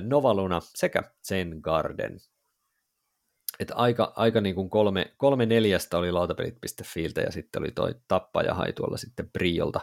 Novaluna 0.00 0.60
sekä 0.64 1.02
Zen 1.28 1.58
Garden. 1.62 2.18
Et 3.60 3.72
aika, 3.74 4.12
aika 4.16 4.40
niin 4.40 4.54
kuin 4.54 4.70
kolme, 4.70 5.14
kolme 5.16 5.46
neljästä 5.46 5.98
oli 5.98 6.12
lautapelit.filtä 6.12 7.20
ja 7.20 7.32
sitten 7.32 7.62
oli 7.62 7.70
toi 7.70 7.94
tappaja 8.08 8.54
hai 8.54 8.72
tuolla 8.72 8.96
sitten 8.96 9.30
Briolta, 9.30 9.80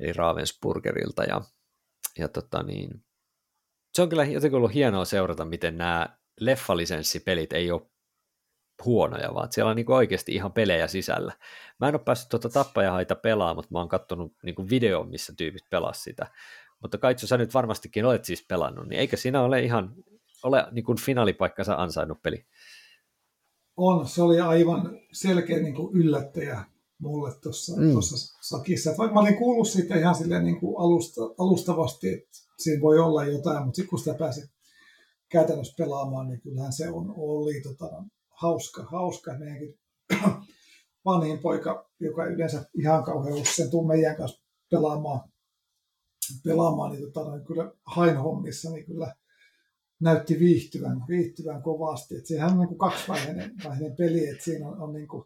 eli 0.00 0.12
Ravensburgerilta 0.12 1.24
ja, 1.24 1.40
ja 2.18 2.28
tota 2.28 2.62
niin, 2.62 3.04
se 3.94 4.02
on 4.02 4.08
kyllä 4.08 4.24
jotenkin 4.24 4.56
ollut 4.56 4.74
hienoa 4.74 5.04
seurata, 5.04 5.44
miten 5.44 5.78
nämä 5.78 6.18
leffalisenssipelit 6.40 7.52
ei 7.52 7.70
ole 7.70 7.82
huonoja, 8.84 9.34
vaan 9.34 9.52
siellä 9.52 9.70
on 9.70 9.76
niin 9.76 9.90
oikeasti 9.90 10.34
ihan 10.34 10.52
pelejä 10.52 10.86
sisällä. 10.86 11.32
Mä 11.80 11.88
en 11.88 11.94
ole 11.94 12.02
päässyt 12.04 12.28
tuota 12.28 12.48
tappajahaita 12.48 13.14
pelaamaan, 13.14 13.56
mutta 13.56 13.72
mä 13.72 13.78
oon 13.78 13.88
katsonut 13.88 14.36
niin 14.42 14.70
videon, 14.70 15.08
missä 15.08 15.32
tyypit 15.36 15.70
pelasivat 15.70 16.04
sitä. 16.04 16.26
Mutta 16.82 16.98
Kaitsu, 16.98 17.26
sä 17.26 17.36
nyt 17.36 17.54
varmastikin 17.54 18.04
olet 18.04 18.24
siis 18.24 18.44
pelannut, 18.48 18.88
niin 18.88 19.00
eikö 19.00 19.16
siinä 19.16 19.42
ole 19.42 19.62
ihan 19.62 19.94
ole 20.42 20.66
niin 20.70 20.84
kuin 20.84 21.00
finaalipaikkansa 21.00 21.74
ansainnut 21.74 22.22
peli? 22.22 22.46
On, 23.76 24.08
se 24.08 24.22
oli 24.22 24.40
aivan 24.40 25.00
selkeä 25.12 25.58
niin 25.58 25.74
kuin 25.74 25.96
yllättäjä 25.96 26.64
mulle 26.98 27.34
tuossa 27.42 27.76
mm. 27.76 27.92
sakissa. 28.40 28.94
vaikka 28.98 29.14
mä 29.14 29.20
olin 29.20 29.36
kuullut 29.36 29.68
siitä 29.68 29.96
ihan 29.96 30.14
silleen 30.14 30.44
niin 30.44 30.60
kuin 30.60 30.74
alusta, 30.78 31.20
alustavasti, 31.38 32.08
että 32.08 32.38
siinä 32.58 32.82
voi 32.82 32.98
olla 32.98 33.24
jotain, 33.24 33.64
mutta 33.64 33.76
sitten 33.76 33.90
kun 33.90 33.98
sitä 33.98 34.14
pääsi 34.14 34.50
käytännössä 35.28 35.74
pelaamaan, 35.78 36.28
niin 36.28 36.40
kyllähän 36.40 36.72
se 36.72 36.88
on, 36.88 37.14
oli 37.16 37.60
tota, 37.60 38.04
hauska, 38.28 38.82
hauska. 38.82 39.38
Meidänkin 39.38 39.78
vanhin 41.04 41.38
poika, 41.38 41.90
joka 42.00 42.24
yleensä 42.24 42.64
ihan 42.78 43.04
kauhean 43.04 43.46
sen 43.56 43.70
tuu 43.70 43.86
meidän 43.86 44.16
kanssa 44.16 44.42
pelaamaan 44.70 45.20
pelaamaan, 46.44 46.92
niin, 46.92 47.12
tota, 47.12 47.36
niin 47.36 47.44
kyllä 47.44 47.72
hain 47.84 48.16
hommissa 48.16 48.70
niin 48.70 48.86
kyllä 48.86 49.14
näytti 50.00 50.38
viihtyvän, 50.38 51.04
viihtyvän 51.08 51.62
kovasti. 51.62 52.16
Et 52.16 52.26
sehän 52.26 52.52
on 52.52 52.58
niin 52.58 52.68
kuin 52.68 52.78
kaksivaiheinen 52.78 53.52
vaiheinen 53.64 53.96
peli, 53.96 54.28
että 54.28 54.44
siinä 54.44 54.68
on, 54.68 54.80
on 54.80 54.92
niin 54.92 55.08
kuin, 55.08 55.24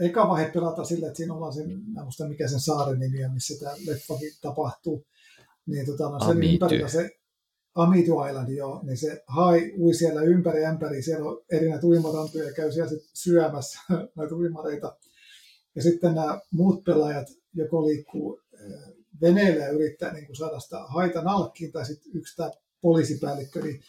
eka 0.00 0.28
vaihe 0.28 0.50
pelata 0.50 0.84
sillä, 0.84 1.06
että 1.06 1.16
siinä 1.16 1.34
ollaan 1.34 1.52
sen, 1.52 1.80
mä 1.94 2.02
muista 2.02 2.28
mikä 2.28 2.48
sen 2.48 2.60
saaren 2.60 2.98
nimi 2.98 3.24
on, 3.24 3.34
missä 3.34 3.64
tämä 3.64 3.74
leffakin 3.86 4.32
tapahtuu, 4.40 5.06
niin 5.66 5.86
tota, 5.86 6.10
no 6.10 6.20
sen 6.20 6.30
Amity. 6.30 6.52
ympärillä 6.52 6.88
se 6.88 7.10
Amitu 7.74 8.24
Island, 8.24 8.48
joo, 8.48 8.80
niin 8.82 8.96
se 8.96 9.22
hai 9.26 9.72
ui 9.78 9.94
siellä 9.94 10.22
ympäri 10.22 10.64
ämpäri, 10.64 11.02
siellä 11.02 11.30
on 11.30 11.44
eri 11.52 11.68
näitä 11.68 11.86
uimarantoja 11.86 12.44
ja 12.44 12.52
käy 12.52 12.72
siellä 12.72 12.92
syömässä 13.14 13.80
näitä 14.16 14.34
uimareita. 14.34 14.96
Ja 15.74 15.82
sitten 15.82 16.14
nämä 16.14 16.40
muut 16.50 16.84
pelaajat 16.84 17.26
joko 17.54 17.86
liikkuu 17.86 18.40
veneellä 19.20 19.64
ja 19.64 19.70
yrittää 19.70 20.12
niin 20.12 20.26
kuin 20.26 20.36
saada 20.36 20.60
sitä 20.60 20.78
haita 20.78 21.22
nalkkiin, 21.22 21.72
tai 21.72 21.86
sitten 21.86 22.12
yksi 22.14 22.36
tämä 22.36 22.50
poliisipäällikkö 22.80 23.60
niin 23.60 23.80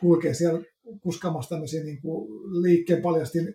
kulkee 0.00 0.34
siellä 0.34 0.60
kuskamassa 1.00 1.50
tämmöisiä 1.50 1.84
niin 1.84 2.00
kuin 2.02 2.28
liikkeen 2.62 3.02
paljastin 3.02 3.54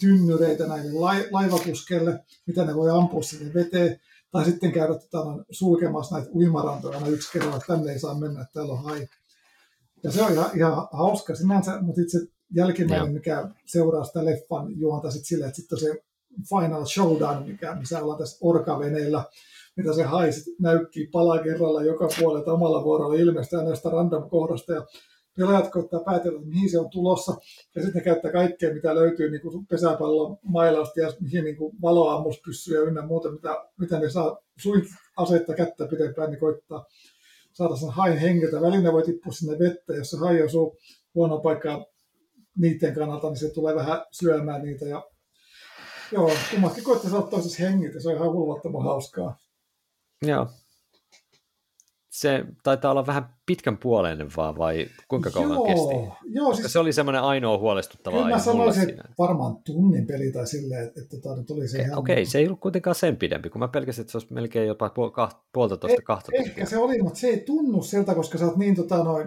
tynnyreitä 0.00 0.66
näille 0.66 0.92
laivakuskelle, 1.30 2.24
mitä 2.46 2.64
ne 2.64 2.74
voi 2.74 2.90
ampua 2.90 3.22
sinne 3.22 3.54
veteen, 3.54 4.00
tai 4.30 4.44
sitten 4.44 4.72
käydä 4.72 4.94
tota, 4.94 5.44
sulkemassa 5.50 6.16
näitä 6.16 6.30
uimarantoja 6.34 6.96
aina 6.96 7.08
yksi 7.08 7.32
kerralla, 7.32 7.56
että 7.56 7.74
tänne 7.74 7.92
ei 7.92 7.98
saa 7.98 8.18
mennä, 8.20 8.40
että 8.40 8.52
täällä 8.52 8.72
on 8.72 8.84
hai. 8.84 9.08
Ja 10.02 10.12
se 10.12 10.22
on 10.22 10.32
ihan, 10.32 10.50
ihan 10.56 10.88
hauska 10.92 11.34
sinänsä, 11.34 11.80
mutta 11.80 12.00
itse 12.00 12.18
jälkimmäinen, 12.54 13.12
mikä 13.12 13.48
seuraa 13.66 14.04
sitä 14.04 14.24
leffan 14.24 14.78
juonta 14.78 15.10
sitten 15.10 15.26
silleen, 15.26 15.48
että 15.48 15.60
sitten 15.60 15.78
se 15.78 16.04
final 16.48 16.86
showdown, 16.86 17.46
mikä, 17.48 17.74
missä 17.74 18.02
ollaan 18.02 18.18
tässä 18.18 18.38
orkaveneellä, 18.40 19.24
mitä 19.76 19.92
se 19.92 20.02
haisi, 20.02 20.56
näykkii 20.60 21.06
pala 21.06 21.38
kerralla 21.38 21.82
joka 21.82 22.08
puolelta 22.20 22.52
omalla 22.52 22.84
vuorolla 22.84 23.14
ilmestyä 23.14 23.62
näistä 23.62 23.88
random-kohdasta 23.88 24.72
ja 24.72 24.86
pelaajat 25.36 25.70
koittaa 25.70 26.00
päätellä, 26.00 26.38
että 26.38 26.48
mihin 26.48 26.70
se 26.70 26.78
on 26.78 26.90
tulossa, 26.90 27.36
ja 27.74 27.82
sitten 27.82 28.00
ne 28.00 28.04
käyttää 28.04 28.32
kaikkea, 28.32 28.74
mitä 28.74 28.94
löytyy 28.94 29.30
niin 29.30 29.40
kuin 29.40 29.66
pesäpallon 29.66 30.38
mailasta 30.42 31.00
ja 31.00 31.12
mihin 31.20 31.44
niin 31.44 31.56
kuin 31.56 31.76
valoammuspyssyjä 31.82 32.80
ynnä 32.80 33.02
muuta, 33.02 33.30
mitä, 33.30 33.64
mitä 33.78 33.98
ne 33.98 34.10
saa 34.10 34.38
suin 34.58 34.82
asetta 35.16 35.54
kättä 35.54 35.86
pidempään, 35.86 36.30
niin 36.30 36.40
koittaa 36.40 36.86
saada 37.52 37.76
sen 37.76 37.90
hain 37.90 38.18
hengiltä. 38.18 38.60
Välillä 38.60 38.92
voi 38.92 39.02
tippua 39.02 39.32
sinne 39.32 39.58
vettä, 39.58 39.94
jos 39.94 40.10
se 40.10 40.16
hai 40.16 40.42
osuu 40.42 40.76
huono 41.14 41.38
paikka 41.40 41.86
niiden 42.58 42.94
kannalta, 42.94 43.28
niin 43.28 43.36
se 43.36 43.50
tulee 43.50 43.74
vähän 43.74 44.04
syömään 44.10 44.62
niitä. 44.62 44.84
Ja 44.84 45.02
joo, 46.12 46.30
kummatkin 46.50 46.84
koittaa 46.84 47.10
saada 47.10 47.26
toisessa 47.26 47.62
hengiltä, 47.62 48.00
se 48.00 48.08
on 48.08 48.14
ihan 48.14 48.32
hulvattoman 48.32 48.84
hauskaa. 48.84 49.36
Joo. 50.22 50.46
Se 52.10 52.44
taitaa 52.62 52.90
olla 52.90 53.06
vähän 53.06 53.34
pitkän 53.46 53.78
puoleinen 53.78 54.28
vaan, 54.36 54.58
vai 54.58 54.86
kuinka 55.08 55.30
kauan 55.30 55.50
joo, 55.50 55.64
kesti? 55.64 55.94
Joo, 56.24 56.54
siis, 56.54 56.72
se 56.72 56.78
oli 56.78 56.92
semmoinen 56.92 57.22
ainoa 57.22 57.58
huolestuttava 57.58 58.16
Kyllä 58.16 58.30
mä 58.30 58.38
sanoisin, 58.38 58.90
että 58.90 59.08
varmaan 59.18 59.56
tunnin 59.56 60.06
peli 60.06 60.32
tai 60.32 60.46
silleen, 60.46 60.86
että, 60.86 61.00
että 61.00 61.16
tota, 61.20 61.42
tuli 61.42 61.68
se 61.68 61.78
ihan... 61.78 61.98
Okei, 61.98 62.12
okay, 62.12 62.24
se 62.24 62.38
ei 62.38 62.46
ollut 62.46 62.60
kuitenkaan 62.60 62.94
sen 62.94 63.16
pidempi, 63.16 63.50
kun 63.50 63.58
mä 63.58 63.68
pelkäsin, 63.68 64.02
että 64.02 64.12
se 64.12 64.18
olisi 64.18 64.34
melkein 64.34 64.68
jopa 64.68 64.90
puol, 64.90 65.10
kah, 65.10 65.44
puolitoista 65.52 66.00
eh, 66.00 66.04
kahta 66.04 66.32
Ehkä 66.34 66.64
se 66.64 66.78
oli, 66.78 67.02
mutta 67.02 67.18
se 67.18 67.26
ei 67.26 67.40
tunnu 67.40 67.82
siltä, 67.82 68.14
koska 68.14 68.38
sä 68.38 68.46
oot 68.46 68.56
niin 68.56 68.74
tota, 68.74 69.04
noin, 69.04 69.26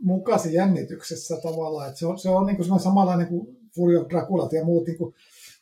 mukasi 0.00 0.54
jännityksessä 0.54 1.36
tavallaan, 1.42 1.88
että 1.88 1.98
se 1.98 2.06
on, 2.06 2.18
se 2.18 2.30
on 2.30 2.46
niin 2.46 2.56
kuin 2.56 2.80
samanlainen 2.80 3.26
kuin 3.26 3.46
Fury 3.76 3.96
of 3.96 4.08
Draculat 4.08 4.52
ja 4.52 4.64
muut 4.64 4.86
niin 4.86 4.98
kuin 4.98 5.14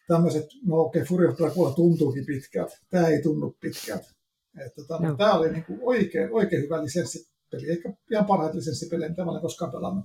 tämmöiset, 0.09 0.47
no 0.67 0.81
okei, 0.81 1.03
okay, 1.03 1.09
Fury 1.09 1.29
of 1.29 1.37
Dracula 1.39 1.71
tuntuukin 1.71 2.27
pitkältä, 2.27 2.79
tämä 2.91 3.07
ei 3.07 3.23
tunnu 3.23 3.57
pitkältä. 3.61 4.18
Että 4.67 4.83
tämä, 4.89 5.15
tämä 5.17 5.35
oli 5.35 5.53
niin 5.53 5.65
kuin 5.65 5.81
oikein, 5.83 6.29
oikein 6.33 6.63
hyvä 6.63 6.85
lisenssipeli, 6.85 7.71
eikä 7.71 7.93
ihan 8.11 8.27
parhaita 8.27 8.57
lisenssipelejä, 8.57 9.09
mitä 9.09 9.25
mä 9.25 9.31
olen 9.31 9.43
koskaan 9.43 9.73
pelannut. 9.73 10.05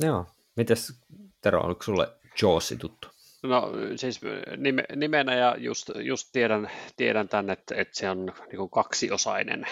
Joo. 0.00 0.26
Mites 0.56 0.92
Tero, 1.40 1.60
oliko 1.60 1.82
sulle 1.82 2.08
Jawsi 2.42 2.76
tuttu? 2.76 3.08
No 3.42 3.72
siis 3.96 4.20
nime, 4.56 4.84
nimenä 4.96 5.34
ja 5.34 5.56
just, 5.58 5.90
just 5.94 6.28
tiedän, 6.32 6.70
tiedän 6.96 7.28
tämän, 7.28 7.50
että, 7.50 7.74
että 7.74 7.98
se 7.98 8.10
on 8.10 8.26
niin 8.26 8.56
kuin 8.56 8.70
kaksiosainen 8.70 9.66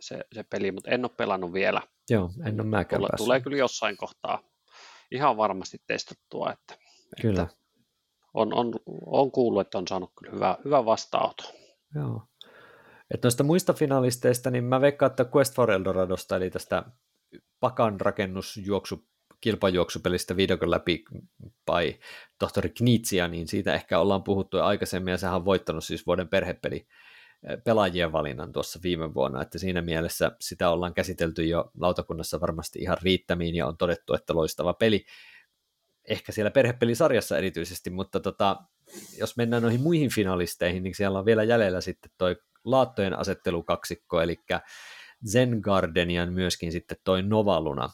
se, 0.00 0.24
se 0.34 0.42
peli, 0.42 0.72
mutta 0.72 0.90
en 0.90 1.04
ole 1.04 1.10
pelannut 1.16 1.52
vielä. 1.52 1.82
Joo, 2.10 2.30
en 2.44 2.60
ole 2.60 2.68
mäkään 2.68 3.00
tulee, 3.00 3.16
tulee 3.16 3.40
kyllä 3.40 3.56
jossain 3.56 3.96
kohtaa 3.96 4.42
ihan 5.10 5.36
varmasti 5.36 5.78
testattua. 5.86 6.52
Että, 6.52 6.84
kyllä. 7.22 7.42
Että 7.42 7.56
on, 8.34 8.54
on, 8.54 8.74
on 9.06 9.30
kuullut, 9.30 9.60
että 9.60 9.78
on 9.78 9.88
saanut 9.88 10.12
kyllä 10.18 10.34
hyvä, 10.34 10.58
hyvä 10.64 10.84
vastaanotto. 10.84 11.44
Joo. 11.94 12.22
Että 13.10 13.26
noista 13.26 13.44
muista 13.44 13.72
finalisteista, 13.72 14.50
niin 14.50 14.64
mä 14.64 14.80
veikkaan, 14.80 15.10
että 15.10 15.26
Quest 15.36 15.54
for 15.54 15.70
Eldoradosta, 15.70 16.36
eli 16.36 16.50
tästä 16.50 16.84
pakan 17.60 18.00
rakennusjuoksu 18.00 19.04
kilpajuoksupelistä 19.40 20.36
videokon 20.36 20.70
läpi 20.70 21.04
by 21.66 22.00
tohtori 22.38 22.68
Knitsia, 22.68 23.28
niin 23.28 23.48
siitä 23.48 23.74
ehkä 23.74 23.98
ollaan 23.98 24.22
puhuttu 24.22 24.58
aikaisemmin, 24.58 25.12
ja 25.12 25.18
sehän 25.18 25.36
on 25.36 25.44
voittanut 25.44 25.84
siis 25.84 26.06
vuoden 26.06 26.28
perhepeli 26.28 26.86
pelaajien 27.64 28.12
valinnan 28.12 28.52
tuossa 28.52 28.78
viime 28.82 29.14
vuonna, 29.14 29.42
että 29.42 29.58
siinä 29.58 29.82
mielessä 29.82 30.32
sitä 30.40 30.70
ollaan 30.70 30.94
käsitelty 30.94 31.46
jo 31.46 31.70
lautakunnassa 31.80 32.40
varmasti 32.40 32.78
ihan 32.78 32.96
riittämiin, 33.02 33.54
ja 33.54 33.66
on 33.66 33.76
todettu, 33.76 34.14
että 34.14 34.34
loistava 34.34 34.72
peli, 34.72 35.04
ehkä 36.08 36.32
siellä 36.32 36.50
perhepelisarjassa 36.50 37.38
erityisesti, 37.38 37.90
mutta 37.90 38.20
tota, 38.20 38.56
jos 39.18 39.36
mennään 39.36 39.62
noihin 39.62 39.80
muihin 39.80 40.10
finalisteihin, 40.14 40.82
niin 40.82 40.94
siellä 40.94 41.18
on 41.18 41.24
vielä 41.24 41.44
jäljellä 41.44 41.80
sitten 41.80 42.10
toi 42.18 42.36
laattojen 42.70 43.18
asettelukaksikko, 43.18 44.20
eli 44.20 44.36
Zen 45.26 45.58
Gardenian 45.62 46.32
myöskin 46.32 46.72
sitten 46.72 46.96
toi 47.04 47.22
Novaluna. 47.22 47.88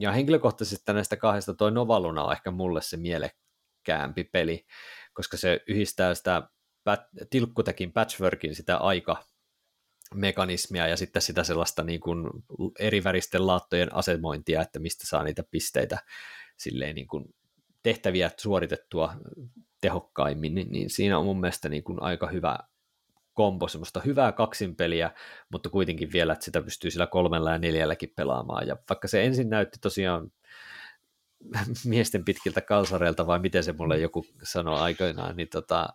Ja 0.00 0.12
henkilökohtaisesti 0.12 0.92
näistä 0.92 1.16
kahdesta 1.16 1.54
toi 1.54 1.72
Novaluna 1.72 2.24
on 2.24 2.32
ehkä 2.32 2.50
mulle 2.50 2.82
se 2.82 2.96
mielekkäämpi 2.96 4.24
peli, 4.24 4.66
koska 5.14 5.36
se 5.36 5.60
yhdistää 5.68 6.14
sitä 6.14 6.48
tilkkutekin 7.30 7.92
patchworkin 7.92 8.54
sitä 8.54 8.76
aika 8.76 9.24
mekanismia 10.14 10.88
ja 10.88 10.96
sitten 10.96 11.22
sitä 11.22 11.44
sellaista 11.44 11.82
niin 11.82 12.00
kuin 12.00 12.30
eri 12.78 13.04
väristen 13.04 13.46
laattojen 13.46 13.94
asemointia, 13.94 14.62
että 14.62 14.78
mistä 14.78 15.06
saa 15.06 15.22
niitä 15.24 15.42
pisteitä 15.50 15.98
silleen 16.56 16.94
niin 16.94 17.06
kuin 17.06 17.24
tehtäviä 17.82 18.30
suoritettua 18.38 19.14
tehokkaimmin, 19.80 20.54
niin, 20.54 20.68
niin 20.70 20.90
siinä 20.90 21.18
on 21.18 21.24
mun 21.24 21.40
mielestä 21.40 21.68
niin 21.68 21.84
kuin 21.84 22.02
aika 22.02 22.26
hyvä 22.26 22.58
kombo, 23.36 23.68
semmoista 23.68 24.00
hyvää 24.00 24.32
kaksinpeliä, 24.32 25.10
mutta 25.48 25.68
kuitenkin 25.68 26.12
vielä, 26.12 26.32
että 26.32 26.44
sitä 26.44 26.62
pystyy 26.62 26.90
sillä 26.90 27.06
kolmella 27.06 27.52
ja 27.52 27.58
neljälläkin 27.58 28.12
pelaamaan. 28.16 28.66
Ja 28.66 28.76
vaikka 28.90 29.08
se 29.08 29.24
ensin 29.24 29.50
näytti 29.50 29.78
tosiaan 29.80 30.32
miesten 31.84 32.24
pitkiltä 32.24 32.60
kalsareilta, 32.60 33.26
vai 33.26 33.38
miten 33.38 33.64
se 33.64 33.72
mulle 33.72 33.98
joku 33.98 34.26
sanoi 34.42 34.80
aikoinaan, 34.80 35.36
niin 35.36 35.48
tota, 35.48 35.88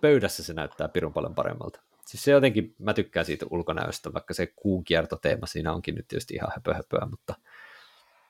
pöydässä 0.00 0.42
se 0.44 0.54
näyttää 0.54 0.88
pirun 0.88 1.12
paljon 1.12 1.34
paremmalta. 1.34 1.80
Siis 2.06 2.24
se 2.24 2.30
jotenkin, 2.30 2.74
mä 2.78 2.94
tykkään 2.94 3.26
siitä 3.26 3.46
ulkonäöstä, 3.50 4.12
vaikka 4.12 4.34
se 4.34 4.46
kuun 4.46 4.84
kiertoteema 4.84 5.46
siinä 5.46 5.72
onkin 5.72 5.94
nyt 5.94 6.08
tietysti 6.08 6.34
ihan 6.34 6.52
höpö 6.54 6.74
höpöä, 6.74 7.06
mutta, 7.10 7.34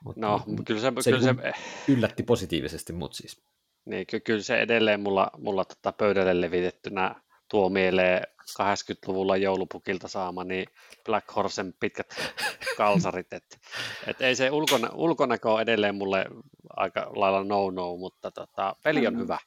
mutta 0.04 0.20
no, 0.20 0.42
kyllä 0.64 0.80
se, 0.80 0.92
se, 1.00 1.10
kyllä 1.10 1.22
se 1.22 1.52
yllätti 1.88 2.22
positiivisesti 2.22 2.92
mut 2.92 3.14
siis. 3.14 3.42
Niin, 3.84 4.06
kyllä 4.24 4.42
se 4.42 4.60
edelleen 4.60 5.00
mulla, 5.00 5.30
mulla 5.38 5.64
tota 5.64 5.92
pöydälle 5.92 6.40
levitettynä 6.40 7.14
tuo 7.50 7.68
mieleen 7.68 8.22
80-luvulla 8.62 9.36
joulupukilta 9.36 10.08
saama, 10.08 10.44
niin 10.44 10.66
Black 11.04 11.36
Horsen 11.36 11.74
pitkät 11.80 12.14
kalsarit. 12.78 13.32
Et, 13.32 13.60
et 14.06 14.20
ei 14.20 14.36
se 14.36 14.50
ulkona, 14.50 14.88
ulkonäkö 14.94 15.50
ole 15.50 15.62
edelleen 15.62 15.94
mulle 15.94 16.26
aika 16.76 17.10
lailla 17.14 17.44
no-no, 17.44 17.96
mutta 17.96 18.30
tota, 18.30 18.76
peli 18.84 19.06
on 19.06 19.14
mm. 19.14 19.20
hyvä. 19.20 19.38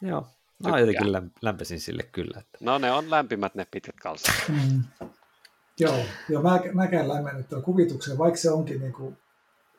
Joo, 0.00 0.26
Mä 0.62 0.78
jotenkin 0.80 1.12
lämpäsin 1.42 1.80
sille 1.80 2.02
kyllä. 2.02 2.40
Että... 2.40 2.58
No 2.60 2.78
ne 2.78 2.92
on 2.92 3.10
lämpimät 3.10 3.54
ne 3.54 3.66
pitkät 3.70 3.96
kalsarit. 4.02 4.48
Mm. 4.48 4.82
Joo, 5.80 5.98
ja 6.28 6.40
mä, 6.40 6.60
mäkään 6.72 7.08
lämmennyt 7.08 7.48
tuon 7.48 7.62
kuvituksen, 7.62 8.18
vaikka 8.18 8.40
se 8.40 8.50
onkin 8.50 8.80
niinku 8.80 9.16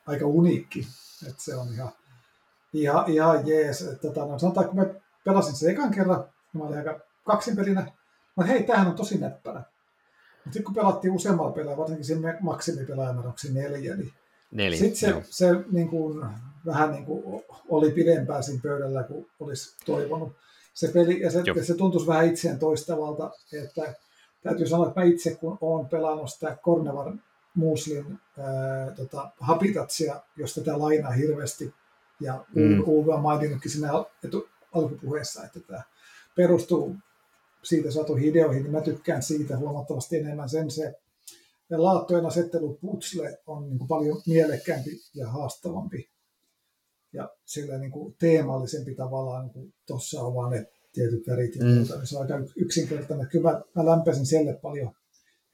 aika 0.06 0.26
uniikki. 0.26 0.86
Että 1.28 1.42
se 1.42 1.56
on 1.56 1.66
ihan, 1.74 1.92
ihan, 2.72 3.10
ihan 3.10 3.46
jees. 3.46 3.82
Että, 3.82 4.08
tota, 4.08 4.26
no, 4.26 4.38
sanotaan, 4.38 4.66
kun 4.66 4.76
mä 4.76 4.86
pelasin 5.24 5.54
sen 5.54 5.70
ekan 5.70 5.90
kerran, 5.90 6.24
mä 6.52 6.64
olin 6.64 6.78
aika 6.78 7.00
kaksinpelinä. 7.30 7.92
Mä 8.36 8.44
hei, 8.44 8.62
tämähän 8.62 8.88
on 8.88 8.96
tosi 8.96 9.18
näppärä. 9.18 9.58
Mutta 9.58 10.52
sitten 10.52 10.64
kun 10.64 10.74
pelattiin 10.74 11.14
useammalla 11.14 11.52
pelaa, 11.52 11.76
varsinkin 11.76 12.04
sen 12.04 12.22
maksimipelaajan 12.40 13.34
neljä, 13.52 13.96
niin 13.96 14.12
Neljä, 14.52 14.78
Sitten 14.78 14.96
se, 14.96 15.22
se 15.30 15.46
niin 15.72 15.88
kuin, 15.88 16.26
vähän 16.66 16.90
niin 16.90 17.04
kuin 17.04 17.44
oli 17.68 17.90
pidempään 17.90 18.42
siinä 18.42 18.60
pöydällä 18.62 19.02
kuin 19.02 19.26
olisi 19.40 19.76
toivonut. 19.86 20.32
Se 20.74 20.88
peli, 20.88 21.20
ja 21.20 21.30
se, 21.30 21.42
ja 21.56 21.64
se 21.64 21.74
tuntuisi 21.74 22.06
vähän 22.06 22.26
itseen 22.26 22.58
toistavalta, 22.58 23.30
että 23.52 23.94
täytyy 24.42 24.66
sanoa, 24.66 24.88
että 24.88 25.00
mä 25.00 25.06
itse 25.06 25.34
kun 25.34 25.58
olen 25.60 25.86
pelannut 25.86 26.30
sitä 26.30 26.56
Cornevar 26.62 27.12
Muslin 27.54 28.18
ää, 28.38 28.90
tota, 28.96 29.30
Habitatsia, 29.40 30.20
josta 30.36 30.60
tämä 30.60 30.78
lainaa 30.78 31.12
hirveästi, 31.12 31.74
ja 32.20 32.44
mm. 32.54 32.82
Uwe 32.86 33.14
on 33.14 33.20
maininnutkin 33.20 33.70
siinä 33.70 33.88
etu, 34.24 34.48
alkupuheessa, 34.74 35.44
että 35.44 35.60
tämä 35.60 35.82
perustuu 36.36 36.96
siitä 37.62 37.90
saatu 37.90 38.16
ideoihin, 38.16 38.62
niin 38.62 38.72
mä 38.72 38.80
tykkään 38.80 39.22
siitä 39.22 39.56
huomattavasti 39.56 40.16
enemmän 40.16 40.48
sen 40.48 40.70
se 40.70 40.94
laattojen 41.70 42.26
asettelu 42.26 42.78
putsle 42.80 43.38
on 43.46 43.68
niin 43.68 43.78
kuin 43.78 43.88
paljon 43.88 44.22
mielekkäämpi 44.26 44.90
ja 45.14 45.28
haastavampi 45.28 46.10
ja 47.12 47.28
sillä 47.44 47.78
niin 47.78 47.90
kuin 47.90 48.16
teemallisempi 48.20 48.94
tavallaan, 48.94 49.44
niin 49.44 49.52
kuin 49.52 49.74
tuossa 49.86 50.22
on 50.22 50.34
vaan 50.34 50.50
ne 50.50 50.66
tietyt 50.92 51.28
värit 51.28 51.56
ja 51.56 51.64
mm. 51.64 51.70
muuta, 51.70 51.96
niin 51.96 52.06
se 52.06 52.18
on 52.18 52.22
aika 52.22 52.34
yksinkertainen. 52.56 53.28
Kyllä 53.28 53.50
mä, 53.52 53.62
mä 53.76 53.86
lämpäsin 53.90 54.26
selle 54.26 54.58
paljon 54.62 54.92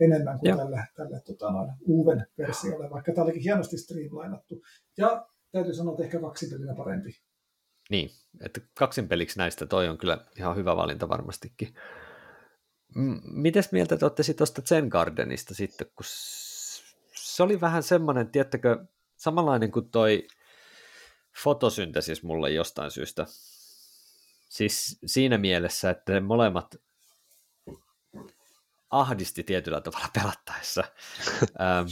enemmän 0.00 0.38
kuin 0.38 0.48
ja. 0.48 0.56
tälle, 0.56 0.84
tälle 0.96 1.20
tota, 1.20 1.52
noin, 1.52 1.72
uuden 1.86 2.26
versiolle, 2.38 2.90
vaikka 2.90 3.12
tämä 3.12 3.24
olikin 3.24 3.42
hienosti 3.42 3.78
streamlainattu. 3.78 4.62
Ja 4.98 5.28
täytyy 5.52 5.74
sanoa, 5.74 5.92
että 5.92 6.04
ehkä 6.04 6.20
kaksipelinä 6.20 6.74
parempi. 6.74 7.10
Niin, 7.90 8.10
että 8.40 8.60
kaksinpeliksi 8.74 9.38
näistä 9.38 9.66
toi 9.66 9.88
on 9.88 9.98
kyllä 9.98 10.18
ihan 10.38 10.56
hyvä 10.56 10.76
valinta 10.76 11.08
varmastikin. 11.08 11.74
Mites 13.22 13.72
mieltä 13.72 13.96
te 13.96 14.04
olette 14.04 14.34
tuosta 14.34 14.62
Zen 14.62 14.88
Gardenista 14.88 15.54
sitten, 15.54 15.86
kun 15.86 16.06
se 17.14 17.42
oli 17.42 17.60
vähän 17.60 17.82
semmoinen, 17.82 18.30
tiettäkö, 18.30 18.84
samanlainen 19.16 19.72
kuin 19.72 19.90
toi 19.90 20.28
fotosyntesis 21.42 22.22
mulle 22.22 22.50
jostain 22.50 22.90
syystä. 22.90 23.26
Siis 24.48 24.98
siinä 25.06 25.38
mielessä, 25.38 25.90
että 25.90 26.12
ne 26.12 26.20
molemmat 26.20 26.76
ahdisti 28.90 29.42
tietyllä 29.42 29.80
tavalla 29.80 30.08
pelattaessa. 30.14 30.84
ähm, 31.40 31.86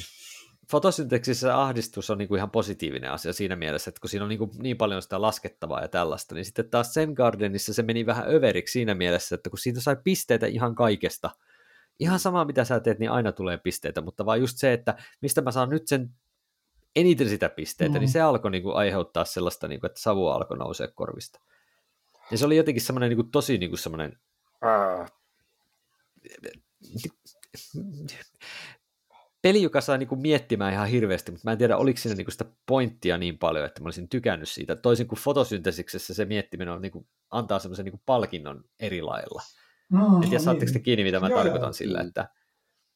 fotosynteksissä 0.74 1.60
ahdistus 1.60 2.10
on 2.10 2.18
niinku 2.18 2.34
ihan 2.34 2.50
positiivinen 2.50 3.10
asia 3.10 3.32
siinä 3.32 3.56
mielessä, 3.56 3.88
että 3.88 4.00
kun 4.00 4.10
siinä 4.10 4.24
on 4.24 4.28
niinku 4.28 4.50
niin 4.58 4.76
paljon 4.76 5.02
sitä 5.02 5.22
laskettavaa 5.22 5.80
ja 5.80 5.88
tällaista, 5.88 6.34
niin 6.34 6.44
sitten 6.44 6.70
taas 6.70 6.94
Sen 6.94 7.12
Gardenissa 7.12 7.74
se 7.74 7.82
meni 7.82 8.06
vähän 8.06 8.34
överiksi 8.34 8.72
siinä 8.72 8.94
mielessä, 8.94 9.34
että 9.34 9.50
kun 9.50 9.58
siitä 9.58 9.80
sai 9.80 9.96
pisteitä 10.04 10.46
ihan 10.46 10.74
kaikesta, 10.74 11.30
ihan 11.98 12.18
sama 12.18 12.44
mitä 12.44 12.64
sä 12.64 12.80
teet, 12.80 12.98
niin 12.98 13.10
aina 13.10 13.32
tulee 13.32 13.56
pisteitä, 13.56 14.00
mutta 14.00 14.26
vaan 14.26 14.40
just 14.40 14.58
se, 14.58 14.72
että 14.72 14.96
mistä 15.20 15.40
mä 15.40 15.50
saan 15.50 15.68
nyt 15.68 15.88
sen 15.88 16.10
eniten 16.96 17.28
sitä 17.28 17.48
pisteitä, 17.48 17.92
niin 17.92 18.00
mm. 18.00 18.00
niin 18.00 18.12
se 18.12 18.20
alkoi 18.20 18.50
niinku 18.50 18.72
aiheuttaa 18.72 19.24
sellaista, 19.24 19.68
niinku, 19.68 19.86
että 19.86 20.00
savu 20.00 20.28
alkoi 20.28 20.58
nousee 20.58 20.88
korvista. 20.94 21.40
Ja 22.30 22.38
se 22.38 22.46
oli 22.46 22.56
jotenkin 22.56 22.82
semmoinen 22.82 23.08
niinku, 23.08 23.24
tosi 23.24 23.58
niinku, 23.58 23.76
semmoinen 23.76 24.18
peli, 29.44 29.62
joka 29.62 29.80
saa 29.80 29.96
niinku 29.96 30.16
miettimään 30.16 30.72
ihan 30.72 30.88
hirveästi, 30.88 31.32
mutta 31.32 31.48
mä 31.48 31.52
en 31.52 31.58
tiedä, 31.58 31.76
oliko 31.76 32.00
siinä 32.00 32.16
niinku 32.16 32.30
sitä 32.30 32.44
pointtia 32.66 33.18
niin 33.18 33.38
paljon, 33.38 33.66
että 33.66 33.80
mä 33.80 33.86
olisin 33.86 34.08
tykännyt 34.08 34.48
siitä. 34.48 34.76
Toisin 34.76 35.06
kuin 35.06 35.18
fotosyntesiksessä 35.18 36.14
se 36.14 36.24
miettiminen 36.24 36.74
on, 36.74 36.82
niinku, 36.82 37.06
antaa 37.30 37.58
semmoisen 37.58 37.84
niinku 37.84 38.02
palkinnon 38.06 38.64
eri 38.80 39.02
lailla. 39.02 39.42
Mm, 39.92 39.98
en 39.98 40.20
tiedä, 40.20 40.30
niin. 40.30 40.40
saatteko 40.40 40.72
te 40.72 40.78
kiinni, 40.78 41.04
mitä 41.04 41.20
mä 41.20 41.28
joo, 41.28 41.38
tarkoitan 41.38 41.66
joo. 41.66 41.72
sillä, 41.72 42.00
että, 42.00 42.28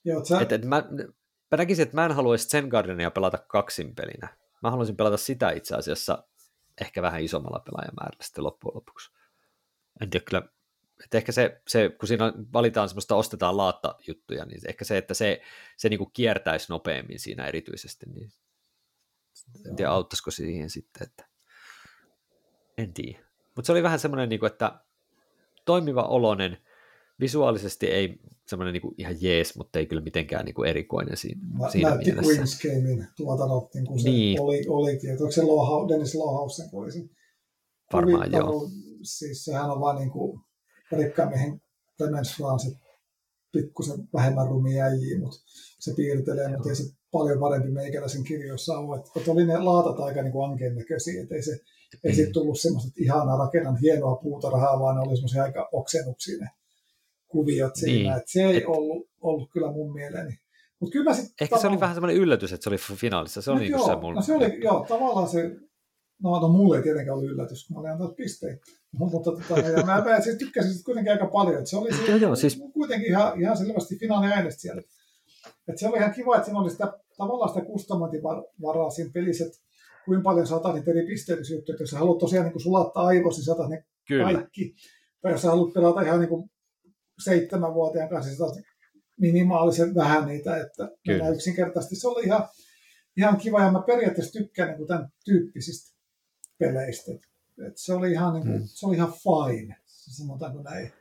joo, 0.04 0.24
sä... 0.24 0.40
että, 0.40 0.54
että 0.54 0.66
mä, 0.66 0.84
mä 1.50 1.56
näkisin, 1.56 1.82
että 1.82 1.96
mä 1.96 2.04
en 2.04 2.12
haluaisi 2.12 2.48
Zen 2.48 2.68
Gardenia 2.68 3.10
pelata 3.10 3.38
kaksin 3.38 3.94
pelinä. 3.94 4.28
Mä 4.62 4.70
haluaisin 4.70 4.96
pelata 4.96 5.16
sitä 5.16 5.50
itse 5.50 5.76
asiassa 5.76 6.24
ehkä 6.80 7.02
vähän 7.02 7.22
isommalla 7.22 7.62
pelaajamäärällä 7.64 8.22
sitten 8.22 8.44
loppujen 8.44 8.74
lopuksi. 8.76 9.10
En 10.00 10.10
tiedä 10.10 10.24
kyllä, 10.24 10.42
että 11.04 11.18
ehkä 11.18 11.32
se, 11.32 11.60
se, 11.68 11.88
kun 11.88 12.08
siinä 12.08 12.32
valitaan 12.52 12.88
semmoista 12.88 13.16
ostetaan 13.16 13.56
laatta 13.56 13.94
juttuja, 14.08 14.44
niin 14.44 14.60
ehkä 14.68 14.84
se, 14.84 14.98
että 14.98 15.14
se, 15.14 15.40
se 15.76 15.88
niin 15.88 15.98
kuin 15.98 16.10
kiertäisi 16.12 16.66
nopeammin 16.68 17.18
siinä 17.18 17.46
erityisesti, 17.46 18.06
niin 18.14 18.32
en 19.68 19.76
tiedä 19.76 19.90
auttaisiko 19.90 20.30
siihen 20.30 20.70
sitten, 20.70 21.08
että 21.08 21.28
en 22.78 22.92
tiedä. 22.92 23.18
Mutta 23.56 23.66
se 23.66 23.72
oli 23.72 23.82
vähän 23.82 23.98
semmoinen, 23.98 24.28
niin 24.28 24.40
kuin, 24.40 24.52
että 24.52 24.80
toimiva 25.64 26.02
olonen, 26.02 26.58
visuaalisesti 27.20 27.86
ei 27.86 28.20
semmoinen 28.46 28.72
niin 28.72 28.94
ihan 28.98 29.16
jees, 29.20 29.56
mutta 29.56 29.78
ei 29.78 29.86
kyllä 29.86 30.02
mitenkään 30.02 30.44
niin 30.44 30.54
kuin 30.54 30.68
erikoinen 30.68 31.16
siinä, 31.16 31.40
Nä, 31.58 31.70
siinä 31.70 31.88
näytti 31.88 32.12
mielessä. 32.12 32.42
Queen's 32.42 32.62
Gamein 32.62 33.06
tuotannot, 33.16 33.74
niin 33.74 33.86
kuin 33.86 34.00
se 34.00 34.08
niin. 34.08 34.40
oli, 34.40 34.64
olikin. 34.68 35.10
Että 35.10 35.24
onko 35.24 35.32
se 35.32 35.42
Lohau, 35.42 35.88
Dennis 35.88 36.14
Lohausen, 36.14 36.70
kun 36.70 36.82
olisi 36.82 37.10
Varmaan 37.92 38.32
joo. 38.32 38.70
Siis 39.02 39.44
sehän 39.44 39.70
on 39.70 39.80
vaan 39.80 39.96
niin 39.96 40.10
kuin 40.10 40.40
rikkaamiehen 40.92 41.60
Clemens 41.96 42.36
France 42.36 42.76
pikkusen 43.52 44.08
vähemmän 44.14 44.48
rumia 44.48 44.84
äijiä, 44.84 45.18
mutta 45.18 45.38
se 45.78 45.94
piirtelee, 45.96 46.48
mutta 46.48 46.68
ei 46.68 46.76
se 46.76 46.82
paljon 47.12 47.40
parempi 47.40 47.70
meikäläisen 47.70 48.24
kirjoissa 48.24 48.78
ole. 48.78 48.96
Että, 48.96 49.10
että 49.16 49.32
oli 49.32 49.46
ne 49.46 49.58
laatat 49.58 50.00
aika 50.00 50.22
niin 50.22 50.44
ankeen 50.50 50.76
näköisiä, 50.76 51.22
että 51.22 51.34
ei 51.34 51.42
se 51.42 51.60
ei 52.04 52.26
mm. 52.26 52.32
tullut 52.32 52.60
semmoista, 52.60 52.88
että 52.88 53.02
ihanaa 53.02 53.38
rakennan 53.38 53.76
hienoa 53.76 54.16
puutarhaa, 54.16 54.80
vaan 54.80 54.96
ne 54.96 55.02
oli 55.02 55.16
semmoisia 55.16 55.42
aika 55.42 55.68
oksennuksia 55.72 56.38
ne 56.40 56.48
kuviot 57.28 57.76
siinä. 57.76 58.10
Niin. 58.10 58.18
Että 58.18 58.32
se 58.32 58.44
ei 58.44 58.64
ollut, 58.64 59.08
ollut 59.20 59.50
kyllä 59.52 59.72
mun 59.72 59.92
mieleeni. 59.92 60.38
Mut 60.80 60.92
kyllä 60.92 61.14
sit 61.14 61.24
Ehkä 61.24 61.44
tavallaan... 61.44 61.60
se 61.60 61.68
oli 61.68 61.80
vähän 61.80 61.94
semmoinen 61.94 62.16
yllätys, 62.16 62.52
että 62.52 62.64
se 62.64 62.70
oli 62.70 62.96
finaalissa. 62.96 63.42
Se, 63.42 63.50
oli 63.50 63.58
no, 63.58 63.62
niin 63.62 63.70
joo, 63.70 63.86
se, 63.86 63.96
mulle. 63.96 64.14
no 64.14 64.22
se 64.22 64.34
oli, 64.34 64.64
joo, 64.64 64.86
tavallaan 64.88 65.28
se, 65.28 65.50
no, 66.22 66.40
no 66.40 66.48
mulle 66.48 66.76
ei 66.76 66.82
tietenkään 66.82 67.16
ollut 67.16 67.30
yllätys, 67.30 67.66
kun 67.66 67.76
mä 67.76 67.80
olin 67.80 67.90
antanut 67.92 68.16
pisteitä. 68.16 68.66
Mutta 68.92 69.30
tota, 69.30 69.60
ja 69.60 69.86
mä, 69.86 70.02
mä 70.04 70.20
siis 70.20 70.36
tykkäsin 70.36 70.74
sit 70.74 70.84
kuitenkin 70.84 71.12
aika 71.12 71.26
paljon, 71.26 71.58
että 71.58 71.70
se 71.70 71.76
oli 71.76 71.92
se, 71.92 72.06
joo, 72.06 72.16
joo, 72.16 72.36
siis... 72.36 72.62
kuitenkin 72.72 73.08
ihan, 73.08 73.40
ihan 73.40 73.56
selvästi 73.56 73.98
finaaliäänestä 73.98 74.60
siellä. 74.60 74.82
Että 75.68 75.80
se 75.80 75.88
oli 75.88 75.98
ihan 75.98 76.14
kiva, 76.14 76.36
että 76.36 76.44
siinä 76.44 76.60
oli 76.60 76.70
sitä, 76.70 76.98
tavallaan 77.16 77.48
sitä 77.48 77.64
kustomointivaraa 77.64 78.90
siinä 78.90 79.10
pelissä, 79.14 79.44
että 79.44 79.58
kuinka 80.04 80.22
paljon 80.22 80.46
saatat 80.46 80.74
niitä 80.74 80.90
eri 80.90 81.14
että 81.58 81.82
jos 81.82 81.90
sä 81.90 81.98
haluat 81.98 82.18
tosiaan 82.18 82.44
niin 82.44 82.52
kuin 82.52 82.62
sulattaa 82.62 83.06
aivosi, 83.06 83.38
niin 83.38 83.44
saatat 83.44 83.68
ne 83.68 83.84
Kyllä. 84.08 84.32
kaikki. 84.32 84.74
Tai 85.22 85.32
jos 85.32 85.42
sä 85.42 85.48
haluat 85.48 85.74
pelata 85.74 86.00
ihan 86.00 86.20
niin 86.20 86.28
kuin 86.28 86.50
seitsemänvuotiaan 87.24 88.08
kanssa, 88.08 88.28
niin 88.28 88.38
saatat 88.38 88.64
minimaalisen 89.20 89.94
vähän 89.94 90.26
niitä, 90.26 90.56
että 90.56 90.90
Kyllä. 91.06 91.28
yksinkertaisesti 91.28 91.96
se 91.96 92.08
oli 92.08 92.24
ihan, 92.24 92.48
ihan 93.16 93.36
kiva, 93.36 93.60
ja 93.60 93.72
mä 93.72 93.82
periaatteessa 93.86 94.32
tykkään 94.32 94.68
niin 94.68 94.76
kuin 94.76 94.88
tämän 94.88 95.08
tyyppisistä 95.24 95.97
peleistä. 96.58 97.12
Et 97.66 97.78
se, 97.78 97.94
oli 97.94 98.12
ihan, 98.12 98.34
niin 98.34 98.42
kuin, 98.42 98.56
hmm. 98.56 98.66
se 98.66 98.86
oli 98.86 98.96
ihan 98.96 99.12
fine, 99.12 99.76
sanotaanko 99.86 100.62
näin. 100.62 100.92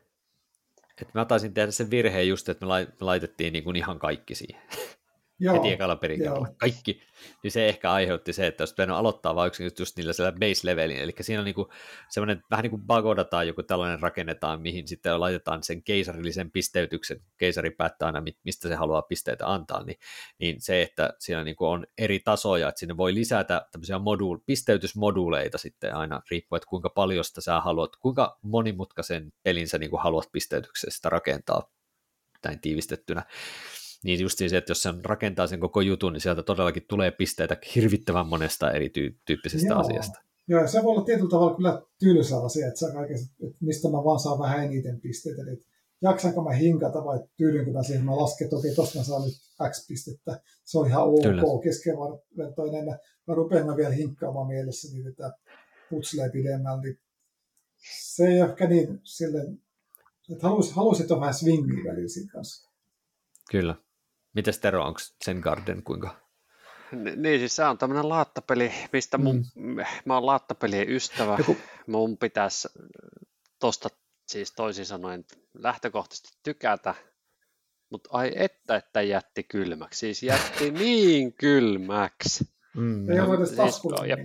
Et 1.01 1.13
mä 1.13 1.25
taisin 1.25 1.53
tehdä 1.53 1.71
sen 1.71 1.89
virheen 1.89 2.27
just, 2.27 2.49
että 2.49 2.65
me 2.65 2.71
laitettiin 2.99 3.53
niin 3.53 3.63
kuin 3.63 3.75
ihan 3.75 3.99
kaikki 3.99 4.35
siihen. 4.35 4.61
Joo, 5.39 5.55
heti 5.55 5.71
ekalla 5.71 5.95
perikerralla. 5.95 6.47
Kaikki. 6.57 7.01
Niin 7.43 7.51
se 7.51 7.67
ehkä 7.67 7.91
aiheutti 7.91 8.33
se, 8.33 8.47
että 8.47 8.63
jos 8.63 8.73
pitänyt 8.73 8.95
aloittaa 8.95 9.35
vain 9.35 9.51
just 9.79 9.97
niillä 9.97 10.13
siellä 10.13 10.31
base 10.31 10.61
levelin, 10.63 10.97
eli 10.97 11.11
siinä 11.21 11.41
on 11.41 11.45
niinku 11.45 11.71
semmoinen, 12.09 12.43
vähän 12.51 12.63
niin 12.63 12.71
kuin 12.71 12.81
Bagoda 12.81 13.23
tai 13.23 13.47
joku 13.47 13.63
tällainen 13.63 13.99
rakennetaan, 13.99 14.61
mihin 14.61 14.87
sitten 14.87 15.19
laitetaan 15.19 15.63
sen 15.63 15.83
keisarillisen 15.83 16.51
pisteytyksen, 16.51 17.21
keisari 17.37 17.71
päättää 17.71 18.05
aina, 18.05 18.23
mistä 18.43 18.67
se 18.67 18.75
haluaa 18.75 19.01
pisteitä 19.01 19.53
antaa, 19.53 19.83
niin, 19.83 19.97
niin 20.39 20.61
se, 20.61 20.81
että 20.81 21.13
siinä 21.19 21.43
niinku 21.43 21.65
on 21.65 21.87
eri 21.97 22.19
tasoja, 22.19 22.69
että 22.69 22.79
sinne 22.79 22.97
voi 22.97 23.13
lisätä 23.13 23.67
tämmöisiä 23.71 23.99
moduul, 23.99 24.37
pisteytysmoduuleita 24.45 25.57
sitten 25.57 25.95
aina, 25.95 26.21
riippuen, 26.31 26.57
että 26.57 26.69
kuinka 26.69 26.89
paljon 26.89 27.23
sitä 27.23 27.41
sä 27.41 27.61
haluat, 27.61 27.95
kuinka 27.95 28.37
monimutkaisen 28.41 29.33
pelin 29.43 29.67
sä 29.67 29.77
niinku 29.77 29.97
haluat 29.97 30.29
pisteytyksestä 30.31 31.09
rakentaa, 31.09 31.71
näin 32.45 32.61
tiivistettynä 32.61 33.23
niin 34.03 34.19
just 34.19 34.37
se, 34.37 34.57
että 34.57 34.71
jos 34.71 34.83
sen 34.83 35.05
rakentaa 35.05 35.47
sen 35.47 35.59
koko 35.59 35.81
jutun, 35.81 36.13
niin 36.13 36.21
sieltä 36.21 36.43
todellakin 36.43 36.85
tulee 36.89 37.11
pisteitä 37.11 37.57
hirvittävän 37.75 38.27
monesta 38.27 38.71
erityyppisestä 38.71 39.67
Joo. 39.67 39.79
asiasta. 39.79 40.21
Joo, 40.47 40.61
ja 40.61 40.67
se 40.67 40.83
voi 40.83 40.91
olla 40.91 41.05
tietyllä 41.05 41.29
tavalla 41.29 41.55
kyllä 41.55 41.81
tylsä 41.99 42.37
asia, 42.37 42.67
että, 42.67 42.93
kaikessa, 42.93 43.33
että 43.43 43.57
mistä 43.61 43.87
mä 43.87 44.03
vaan 44.03 44.19
saan 44.19 44.39
vähän 44.39 44.65
eniten 44.65 45.01
pisteitä. 45.01 45.41
Eli 45.41 45.61
jaksanko 46.01 46.43
mä 46.43 46.51
hinkata 46.51 47.05
vai 47.05 47.19
tyydynkö 47.37 47.71
mä 47.71 47.83
siihen, 47.83 48.05
mä 48.05 48.17
lasken, 48.17 48.45
että 48.45 48.55
okei, 48.55 48.75
tosta 48.75 48.97
mä 48.97 49.03
saan 49.03 49.21
nyt 49.21 49.33
X 49.71 49.87
pistettä. 49.87 50.41
Se 50.63 50.79
on 50.79 50.87
ihan 50.87 51.03
ok 51.03 51.63
keskenvertoinen. 51.63 52.85
Mä, 52.85 52.97
mä 53.27 53.33
rupean 53.35 53.65
mä 53.65 53.77
vielä 53.77 53.93
hinkkaamaan 53.93 54.47
mielessä, 54.47 54.93
niin 54.93 55.07
että 55.07 55.33
putslee 55.89 56.29
pidemmällä. 56.29 56.81
Niin 56.81 56.99
se 58.01 58.27
ei 58.27 58.39
ehkä 58.39 58.67
niin 58.67 58.99
silleen, 59.03 59.61
että 60.31 60.47
haluaisit, 60.47 60.75
haluaisit 60.75 61.11
on 61.11 61.19
vähän 61.19 61.33
swingia 61.33 61.91
välillä 61.91 62.09
siinä 62.09 62.31
kanssa. 62.31 62.71
Kyllä. 63.51 63.75
Mites 64.37 64.59
Tero, 64.59 64.85
onko 64.85 64.99
sen 65.25 65.39
Garden 65.39 65.83
kuinka? 65.83 66.15
Niin, 67.15 67.39
siis 67.39 67.55
se 67.55 67.63
on 67.63 67.77
tämmöinen 67.77 68.09
laattapeli, 68.09 68.71
mistä 68.93 69.17
mun, 69.17 69.45
mm. 69.55 69.75
mä 70.05 70.13
oon 70.13 70.25
laattapelien 70.25 70.89
ystävä. 70.89 71.35
Joku... 71.37 71.57
Mun 71.87 72.17
pitäisi 72.17 72.67
tosta 73.59 73.89
siis 74.27 74.51
toisin 74.51 74.85
sanoen 74.85 75.25
lähtökohtaisesti 75.53 76.29
tykätä, 76.43 76.95
mutta 77.89 78.09
ai 78.11 78.31
että, 78.35 78.75
että 78.75 79.01
jätti 79.01 79.43
kylmäksi. 79.43 79.99
Siis 79.99 80.23
jätti 80.23 80.71
niin 80.81 81.33
kylmäksi. 81.33 82.45
Mm. 82.75 83.09
Ei 83.09 83.19
ollut 83.19 83.39
edes 83.39 83.55
siis, 83.55 83.81
ja, 84.07 84.17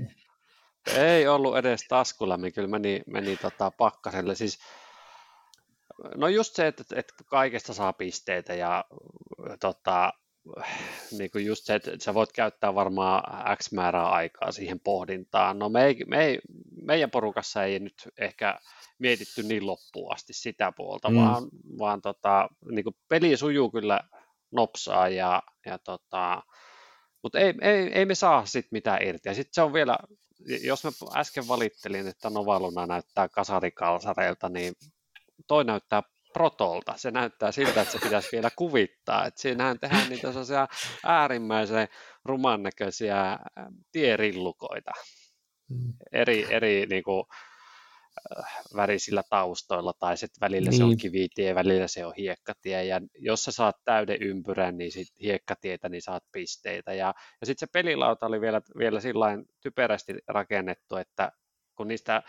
Ei 0.98 1.28
ollut 1.28 1.56
edes 1.56 1.84
taskulämmin, 1.89 2.52
kyllä 2.52 2.68
meni, 2.68 3.02
meni 3.06 3.36
tota 3.36 3.70
pakkaselle. 3.70 4.34
Siis, 4.34 4.59
No 6.16 6.28
just 6.28 6.55
se, 6.55 6.66
että, 6.66 6.84
että 6.94 7.14
kaikesta 7.26 7.74
saa 7.74 7.93
pisteitä 7.93 8.55
ja 8.55 8.84
tota, 9.60 10.12
niin 11.19 11.31
kuin 11.31 11.47
just 11.47 11.64
se, 11.64 11.74
että 11.74 11.90
sä 12.01 12.14
voit 12.14 12.32
käyttää 12.32 12.74
varmaan 12.74 13.23
X 13.56 13.73
määrää 13.73 14.09
aikaa 14.09 14.52
siihen 14.52 14.81
pohdintaan. 14.81 15.59
No 15.59 15.69
me 15.69 15.85
ei, 15.85 15.97
me 16.06 16.24
ei, 16.24 16.39
meidän 16.82 17.10
porukassa 17.10 17.64
ei 17.64 17.78
nyt 17.78 18.09
ehkä 18.19 18.59
mietitty 18.98 19.43
niin 19.43 19.66
loppuun 19.66 20.14
asti 20.14 20.32
sitä 20.32 20.73
puolta, 20.77 21.10
mm. 21.10 21.16
vaan, 21.16 21.48
vaan 21.78 22.02
tota, 22.02 22.48
niin 22.70 22.85
kuin 22.85 22.97
peli 23.09 23.36
sujuu 23.36 23.70
kyllä 23.70 24.01
nopsaa 24.52 25.09
ja, 25.09 25.43
ja 25.66 25.78
tota, 25.78 26.43
mutta 27.23 27.39
ei, 27.39 27.55
ei, 27.60 27.93
ei, 27.93 28.05
me 28.05 28.14
saa 28.14 28.47
sit 28.47 28.66
mitään 28.70 29.02
irti. 29.02 29.28
Ja 29.28 29.35
sitten 29.35 29.55
se 29.55 29.62
on 29.62 29.73
vielä, 29.73 29.98
jos 30.62 30.85
mä 30.85 30.90
äsken 31.16 31.48
valittelin, 31.48 32.09
että 32.09 32.31
Novaluna 32.31 32.86
näyttää 32.86 33.28
kasarikalsareilta, 33.28 34.48
niin 34.48 34.74
toi 35.47 35.64
näyttää 35.64 36.02
protolta. 36.32 36.94
Se 36.96 37.10
näyttää 37.10 37.52
siltä, 37.52 37.80
että 37.82 37.92
se 37.92 37.98
pitäisi 37.98 38.28
vielä 38.32 38.50
kuvittaa. 38.56 39.26
Että 39.26 39.40
siinähän 39.40 39.78
tehdään 39.80 40.09
niitä 40.09 40.28
sellaisia 40.28 40.68
äärimmäisen 41.04 41.88
ruman 42.24 42.62
näköisiä 42.62 43.38
tierillukoita. 43.92 44.90
Mm. 45.68 45.92
Eri, 46.12 46.46
eri 46.50 46.86
niin 46.86 47.02
kuin, 47.02 47.24
värisillä 48.76 49.22
taustoilla, 49.30 49.92
tai 49.92 50.16
sitten 50.16 50.40
välillä 50.40 50.70
niin. 50.70 50.78
se 50.78 50.84
on 50.84 50.88
niin. 50.88 50.98
kivitie, 50.98 51.54
välillä 51.54 51.88
se 51.88 52.06
on 52.06 52.14
hiekkatie, 52.16 52.84
ja 52.84 53.00
jos 53.18 53.44
sä 53.44 53.52
saat 53.52 53.76
täyden 53.84 54.22
ympyrän, 54.22 54.78
niin 54.78 54.92
sit 54.92 55.09
hiekkatietä, 55.22 55.88
niin 55.88 56.02
saat 56.02 56.24
pisteitä. 56.32 56.94
Ja, 56.94 57.14
ja 57.40 57.46
sitten 57.46 57.68
se 57.68 57.72
pelilauta 57.72 58.26
oli 58.26 58.40
vielä, 58.40 58.60
vielä 58.78 59.00
sillä 59.00 59.26
typerästi 59.60 60.14
rakennettu, 60.28 60.96
että 60.96 61.32
kun 61.76 61.88
niistä 61.88 62.22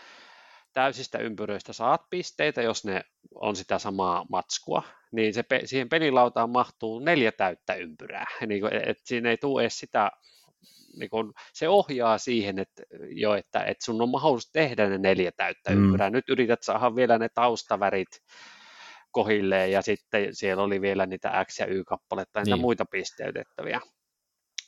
täysistä 0.74 1.18
ympyröistä 1.18 1.72
saat 1.72 2.02
pisteitä, 2.10 2.62
jos 2.62 2.84
ne 2.84 3.04
on 3.34 3.56
sitä 3.56 3.78
samaa 3.78 4.26
matskua, 4.28 4.82
niin 5.12 5.34
se, 5.34 5.44
siihen 5.64 5.88
pelilautaan 5.88 6.50
mahtuu 6.50 6.98
neljä 6.98 7.32
täyttä 7.32 7.74
ympyrää. 7.74 8.26
Niin 8.46 8.60
kuin, 8.60 8.72
et 8.88 8.98
siinä 9.04 9.30
ei 9.30 9.36
tule 9.36 9.62
edes 9.62 9.78
sitä, 9.78 10.10
niin 10.96 11.10
kuin, 11.10 11.32
se 11.52 11.68
ohjaa 11.68 12.18
siihen, 12.18 12.58
että, 12.58 12.82
jo, 13.08 13.34
että, 13.34 13.64
että 13.64 13.84
sun 13.84 14.02
on 14.02 14.08
mahdollisuus 14.08 14.52
tehdä 14.52 14.88
ne 14.88 14.98
neljä 14.98 15.32
täyttä 15.36 15.70
mm. 15.70 15.84
ympyrää. 15.84 16.10
Nyt 16.10 16.28
yrität 16.28 16.62
saada 16.62 16.96
vielä 16.96 17.18
ne 17.18 17.28
taustavärit 17.34 18.22
kohilleen 19.10 19.72
ja 19.72 19.82
sitten 19.82 20.34
siellä 20.34 20.62
oli 20.62 20.80
vielä 20.80 21.06
niitä 21.06 21.44
X- 21.44 21.58
ja 21.58 21.66
Y-kappaletta 21.66 22.38
ja 22.38 22.44
niin. 22.44 22.60
muita 22.60 22.84
pisteytettäviä. 22.84 23.80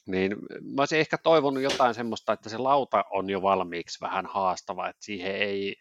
Niin 0.06 0.36
mä 0.62 0.82
olisin 0.82 0.98
ehkä 0.98 1.18
toivonut 1.18 1.62
jotain 1.62 1.94
semmoista, 1.94 2.32
että 2.32 2.48
se 2.48 2.58
lauta 2.58 3.04
on 3.10 3.30
jo 3.30 3.42
valmiiksi 3.42 4.00
vähän 4.00 4.26
haastava, 4.26 4.88
että 4.88 5.04
siihen 5.04 5.34
ei, 5.34 5.76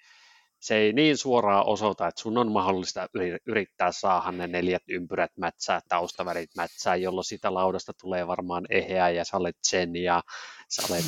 se 0.60 0.76
ei 0.76 0.93
niin 0.93 1.18
suoraan 1.18 1.65
osoita, 1.65 2.07
että 2.07 2.22
sun 2.22 2.38
on 2.38 2.52
mahdollista 2.52 3.07
yrittää 3.45 3.91
saada 3.91 4.31
ne 4.31 4.47
neljät 4.47 4.84
ympyrät 4.89 5.31
mätsää, 5.38 5.81
taustavärit 5.89 6.49
mätsää, 6.56 6.95
jolloin 6.95 7.26
sitä 7.26 7.53
laudasta 7.53 7.93
tulee 8.02 8.27
varmaan 8.27 8.65
eheä 8.69 9.10
ja 9.10 9.26
sä 9.26 9.38
olet 9.38 9.57
sen 9.64 9.95
ja 9.95 10.23
sä 10.69 10.84
olet 10.89 11.06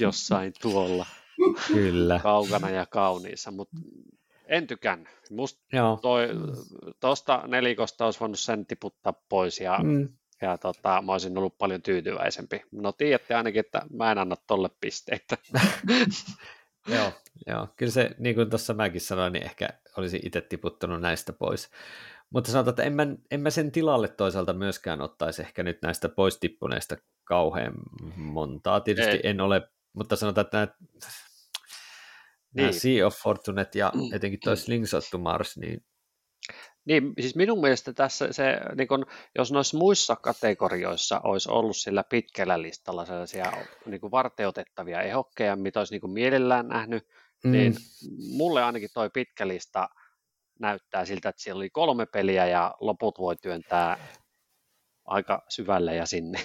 jossain 0.00 0.52
tuolla 0.62 1.06
Kyllä. 1.66 2.20
kaukana 2.22 2.70
ja 2.70 2.86
kauniissa, 2.86 3.50
mutta 3.50 3.76
en 4.46 4.66
tykännyt. 4.66 5.08
Musta 5.30 5.60
toi, 6.02 6.28
tosta 7.00 7.42
nelikosta 7.46 8.04
olisi 8.04 8.20
voinut 8.20 8.38
sen 8.38 8.66
tiputtaa 8.66 9.12
pois 9.28 9.60
ja 9.60 9.78
mm 9.82 10.17
ja 10.42 10.58
tota, 10.58 11.02
mä 11.02 11.12
olisin 11.12 11.38
ollut 11.38 11.58
paljon 11.58 11.82
tyytyväisempi. 11.82 12.62
No 12.72 12.92
tiedätte 12.92 13.34
ainakin, 13.34 13.60
että 13.60 13.82
mä 13.92 14.12
en 14.12 14.18
anna 14.18 14.36
tolle 14.46 14.70
pisteitä. 14.80 15.36
joo, 16.94 17.12
joo, 17.46 17.68
kyllä 17.76 17.92
se, 17.92 18.10
niin 18.18 18.34
kuin 18.34 18.50
tuossa 18.50 18.74
mäkin 18.74 19.00
sanoin, 19.00 19.32
niin 19.32 19.44
ehkä 19.44 19.68
olisi 19.96 20.20
itse 20.24 20.40
tiputtanut 20.40 21.00
näistä 21.00 21.32
pois. 21.32 21.70
Mutta 22.30 22.50
sanotaan, 22.50 22.72
että 22.72 22.82
en 22.82 22.92
mä, 22.92 23.06
en 23.30 23.40
mä 23.40 23.50
sen 23.50 23.72
tilalle 23.72 24.08
toisaalta 24.08 24.52
myöskään 24.52 25.00
ottaisi 25.00 25.42
ehkä 25.42 25.62
nyt 25.62 25.82
näistä 25.82 26.08
pois 26.08 26.38
tippuneista 26.38 26.96
kauhean 27.24 27.72
montaa. 28.16 28.80
Tietysti 28.80 29.10
Ei. 29.10 29.20
en 29.24 29.40
ole, 29.40 29.68
mutta 29.92 30.16
sanotaan, 30.16 30.44
että 30.44 30.56
nämä, 30.58 30.72
niin. 30.80 31.10
nämä 32.54 32.72
Sea 32.72 33.06
of 33.06 33.14
Fortune 33.14 33.66
ja 33.74 33.92
etenkin 34.14 34.40
toi 34.44 34.56
Slingshot 34.56 35.04
to 35.10 35.18
Mars, 35.18 35.56
niin 35.56 35.84
niin, 36.88 37.12
siis 37.20 37.36
minun 37.36 37.60
mielestä 37.60 37.92
tässä 37.92 38.32
se, 38.32 38.60
niin 38.74 38.88
kun, 38.88 39.06
jos 39.38 39.52
noissa 39.52 39.78
muissa 39.78 40.16
kategorioissa 40.16 41.20
olisi 41.24 41.50
ollut 41.50 41.76
sillä 41.76 42.04
pitkällä 42.04 42.62
listalla 42.62 43.04
sellaisia 43.06 43.52
niin 43.86 44.00
kuin 44.00 44.10
varteutettavia 44.10 45.02
ehokkeja, 45.02 45.56
mitä 45.56 45.80
olisi 45.80 45.94
niin 45.94 46.00
kuin 46.00 46.10
mielellään 46.10 46.68
nähnyt, 46.68 47.08
mm. 47.44 47.52
niin 47.52 47.76
mulle 48.36 48.62
ainakin 48.62 48.90
toi 48.94 49.10
pitkä 49.10 49.48
lista 49.48 49.88
näyttää 50.60 51.04
siltä, 51.04 51.28
että 51.28 51.42
siellä 51.42 51.58
oli 51.58 51.70
kolme 51.70 52.06
peliä 52.06 52.46
ja 52.46 52.74
loput 52.80 53.18
voi 53.18 53.36
työntää 53.36 54.08
aika 55.04 55.44
syvälle 55.48 55.96
ja 55.96 56.06
sinne. 56.06 56.40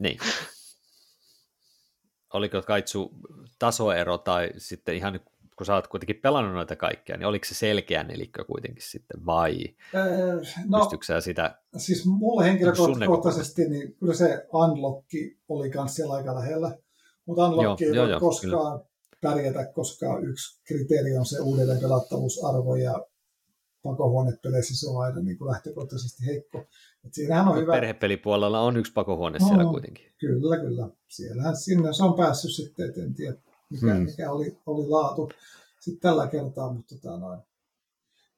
Niin. 0.00 0.18
Oliko 2.32 2.62
kaitsu 2.62 3.10
tasoero 3.58 4.18
tai 4.18 4.50
sitten 4.58 4.94
ihan 4.94 5.20
kun 5.56 5.66
sä 5.66 5.74
oot 5.74 5.86
kuitenkin 5.86 6.20
pelannut 6.22 6.54
noita 6.54 6.76
kaikkia, 6.76 7.16
niin 7.16 7.26
oliko 7.26 7.44
se 7.44 7.54
selkeä 7.54 8.02
nelikkö 8.02 8.44
kuitenkin 8.44 8.82
sitten 8.82 9.26
vai 9.26 9.64
öö, 9.94 10.40
no, 10.66 10.78
pystytkö 10.78 11.20
sitä? 11.20 11.58
Siis 11.76 12.06
mulle 12.06 12.44
henkilökohtaisesti 12.44 13.68
niin 13.68 13.96
kyllä 13.96 14.14
se 14.14 14.46
unlocki 14.52 15.38
oli 15.48 15.70
myös 15.74 15.94
siellä 15.94 16.14
aika 16.14 16.34
lähellä, 16.34 16.78
mutta 17.26 17.48
unlocki 17.48 17.84
ei 17.84 17.92
voi 17.92 18.20
koskaan 18.20 18.80
kyllä. 18.80 18.90
pärjätä, 19.20 19.72
koska 19.74 20.18
yksi 20.18 20.60
kriteeri 20.64 21.16
on 21.16 21.26
se 21.26 21.40
uudelleen 21.40 21.80
pelattavuusarvo 21.80 22.76
ja 22.76 23.06
pakohuonepeleissä 23.82 24.80
se 24.80 24.90
on 24.90 25.04
aina 25.04 25.20
niin 25.20 25.38
kuin 25.38 25.50
lähtökohtaisesti 25.50 26.26
heikko. 26.26 26.58
Et 27.04 27.14
siinähän 27.14 27.48
on 27.48 27.56
hyvä... 27.56 27.72
Perhepelipuolella 27.72 28.60
on 28.60 28.76
yksi 28.76 28.92
pakohuone 28.92 29.38
no, 29.38 29.48
siellä 29.48 29.64
kuitenkin. 29.64 30.12
Kyllä, 30.18 30.56
kyllä. 30.56 30.88
Siellähän 31.08 31.56
sinne 31.56 31.92
se 31.92 32.04
on 32.04 32.14
päässyt 32.14 32.50
sitten, 32.50 32.90
et 32.90 32.98
en 32.98 33.14
tiedä 33.14 33.36
mikä, 33.74 33.94
hmm. 33.94 34.04
mikä 34.04 34.32
oli, 34.32 34.58
oli 34.66 34.88
laatu 34.88 35.30
sitten 35.80 36.00
tällä 36.00 36.26
kertaa, 36.26 36.72
mutta 36.72 36.94
tota 36.94 37.18
noin. 37.18 37.40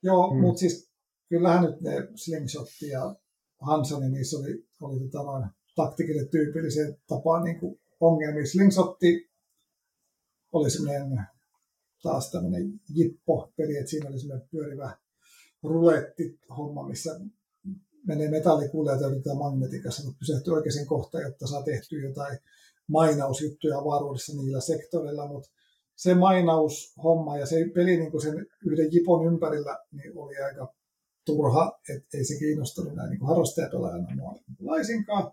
Joo, 0.02 0.30
hmm. 0.30 0.40
mutta 0.40 0.60
siis 0.60 0.90
kyllähän 1.28 1.64
nyt 1.64 1.80
ne 1.80 2.08
Slingshot 2.14 2.68
ja 2.90 3.14
Hansa, 3.60 4.00
niin 4.00 4.12
niissä 4.12 4.38
oli, 4.38 4.66
oli 4.80 5.00
tota 5.00 5.22
noin, 5.22 5.46
taktikille 5.76 6.24
tyypilliseen 6.24 6.96
tapaan 7.06 7.44
niin 7.44 7.60
kuin 7.60 7.80
ongelmia. 8.00 8.46
Slingshotti 8.46 9.30
oli 10.52 10.70
semmoinen 10.70 11.20
taas 12.02 12.30
tämmöinen 12.30 12.80
jippo-peli, 12.94 13.76
että 13.76 13.90
siinä 13.90 14.08
oli 14.08 14.18
semmoinen 14.18 14.48
pyörivä 14.48 14.96
ruletti-homma, 15.62 16.88
missä 16.88 17.20
menee 18.06 18.30
metallikuulijat 18.30 19.00
ja 19.00 19.06
yritetään 19.06 19.36
magnetikassa, 19.36 20.04
mutta 20.04 20.18
pysähtyy 20.18 20.54
oikeaan 20.54 20.86
kohtaan, 20.86 21.24
jotta 21.24 21.46
saa 21.46 21.62
tehtyä 21.62 22.02
jotain 22.02 22.38
mainausjuttuja 22.88 23.78
avaruudessa 23.78 24.32
niillä 24.36 24.60
sektoreilla, 24.60 25.26
mutta 25.26 25.50
se 25.96 26.14
mainaushomma 26.14 27.38
ja 27.38 27.46
se 27.46 27.56
peli 27.74 27.96
niin 27.96 28.22
sen 28.22 28.46
yhden 28.66 28.92
jipon 28.92 29.26
ympärillä 29.26 29.78
niin 29.92 30.18
oli 30.18 30.36
aika 30.36 30.74
turha, 31.24 31.78
että 31.96 32.18
ei 32.18 32.24
se 32.24 32.38
kiinnostanut 32.38 32.94
näin 32.94 33.10
niin 33.10 33.26
harrastajapelaajana 33.26 34.14
mua 34.16 34.34
laisinkaan. 34.60 35.32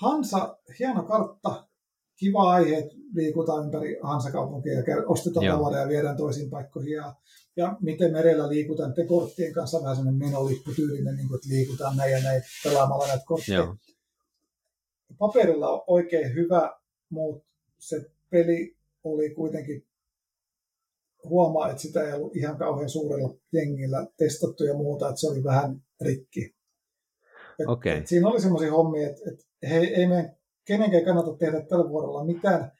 Hansa, 0.00 0.58
hieno 0.78 1.02
kartta, 1.02 1.68
kiva 2.16 2.52
aihe, 2.52 2.78
että 2.78 2.94
liikutaan 3.14 3.64
ympäri 3.64 3.98
Hansakaupunkia 4.02 4.72
ja 4.72 4.82
ostetaan 5.06 5.46
tavaraa 5.46 5.80
ja 5.80 5.88
viedään 5.88 6.16
toisiin 6.16 6.50
paikkoihin. 6.50 6.92
Ja, 6.92 7.14
ja 7.56 7.76
miten 7.80 8.12
merellä 8.12 8.48
liikutaan, 8.48 8.94
te 8.94 9.06
korttien 9.06 9.52
kanssa 9.52 9.82
vähän 9.82 9.96
sellainen 9.96 10.18
menolipputyylinen, 10.18 11.16
niin 11.16 11.28
kuin, 11.28 11.36
että 11.36 11.48
liikutaan 11.48 11.96
näin 11.96 12.12
ja 12.12 12.22
näin 12.22 12.42
pelaamalla 12.64 13.06
näitä 13.06 13.24
kortteja. 13.26 13.58
Joo. 13.58 13.76
Paperilla 15.18 15.70
on 15.72 15.82
oikein 15.86 16.34
hyvä, 16.34 16.78
mutta 17.10 17.46
se 17.78 18.10
peli 18.30 18.76
oli 19.04 19.30
kuitenkin 19.30 19.86
huomaa, 21.24 21.70
että 21.70 21.82
sitä 21.82 22.06
ei 22.06 22.12
ollut 22.12 22.36
ihan 22.36 22.58
kauhean 22.58 22.88
suurella 22.88 23.34
jengillä 23.52 24.06
testattu 24.16 24.64
ja 24.64 24.74
muuta, 24.74 25.08
että 25.08 25.20
se 25.20 25.28
oli 25.28 25.44
vähän 25.44 25.82
rikki. 26.00 26.54
Et, 27.58 27.68
okay. 27.68 27.92
et 27.92 28.06
siinä 28.06 28.28
oli 28.28 28.40
semmoisia 28.40 28.72
hommia, 28.72 29.10
että 29.10 29.20
et 29.30 29.46
he, 29.70 29.78
ei 29.78 30.06
meidän 30.06 30.36
kenenkään 30.64 31.04
kannata 31.04 31.36
tehdä 31.36 31.60
tällä 31.60 31.88
vuodella 31.88 32.24
mitään, 32.24 32.72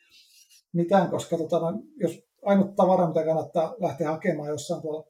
mitään 0.72 1.10
koska 1.10 1.38
tota, 1.38 1.58
no, 1.58 1.82
jos 1.96 2.22
ainut 2.42 2.76
tavara, 2.76 3.08
mitä 3.08 3.24
kannattaa 3.24 3.76
lähteä 3.78 4.10
hakemaan 4.10 4.48
jossain 4.48 4.82
tuolla 4.82 5.08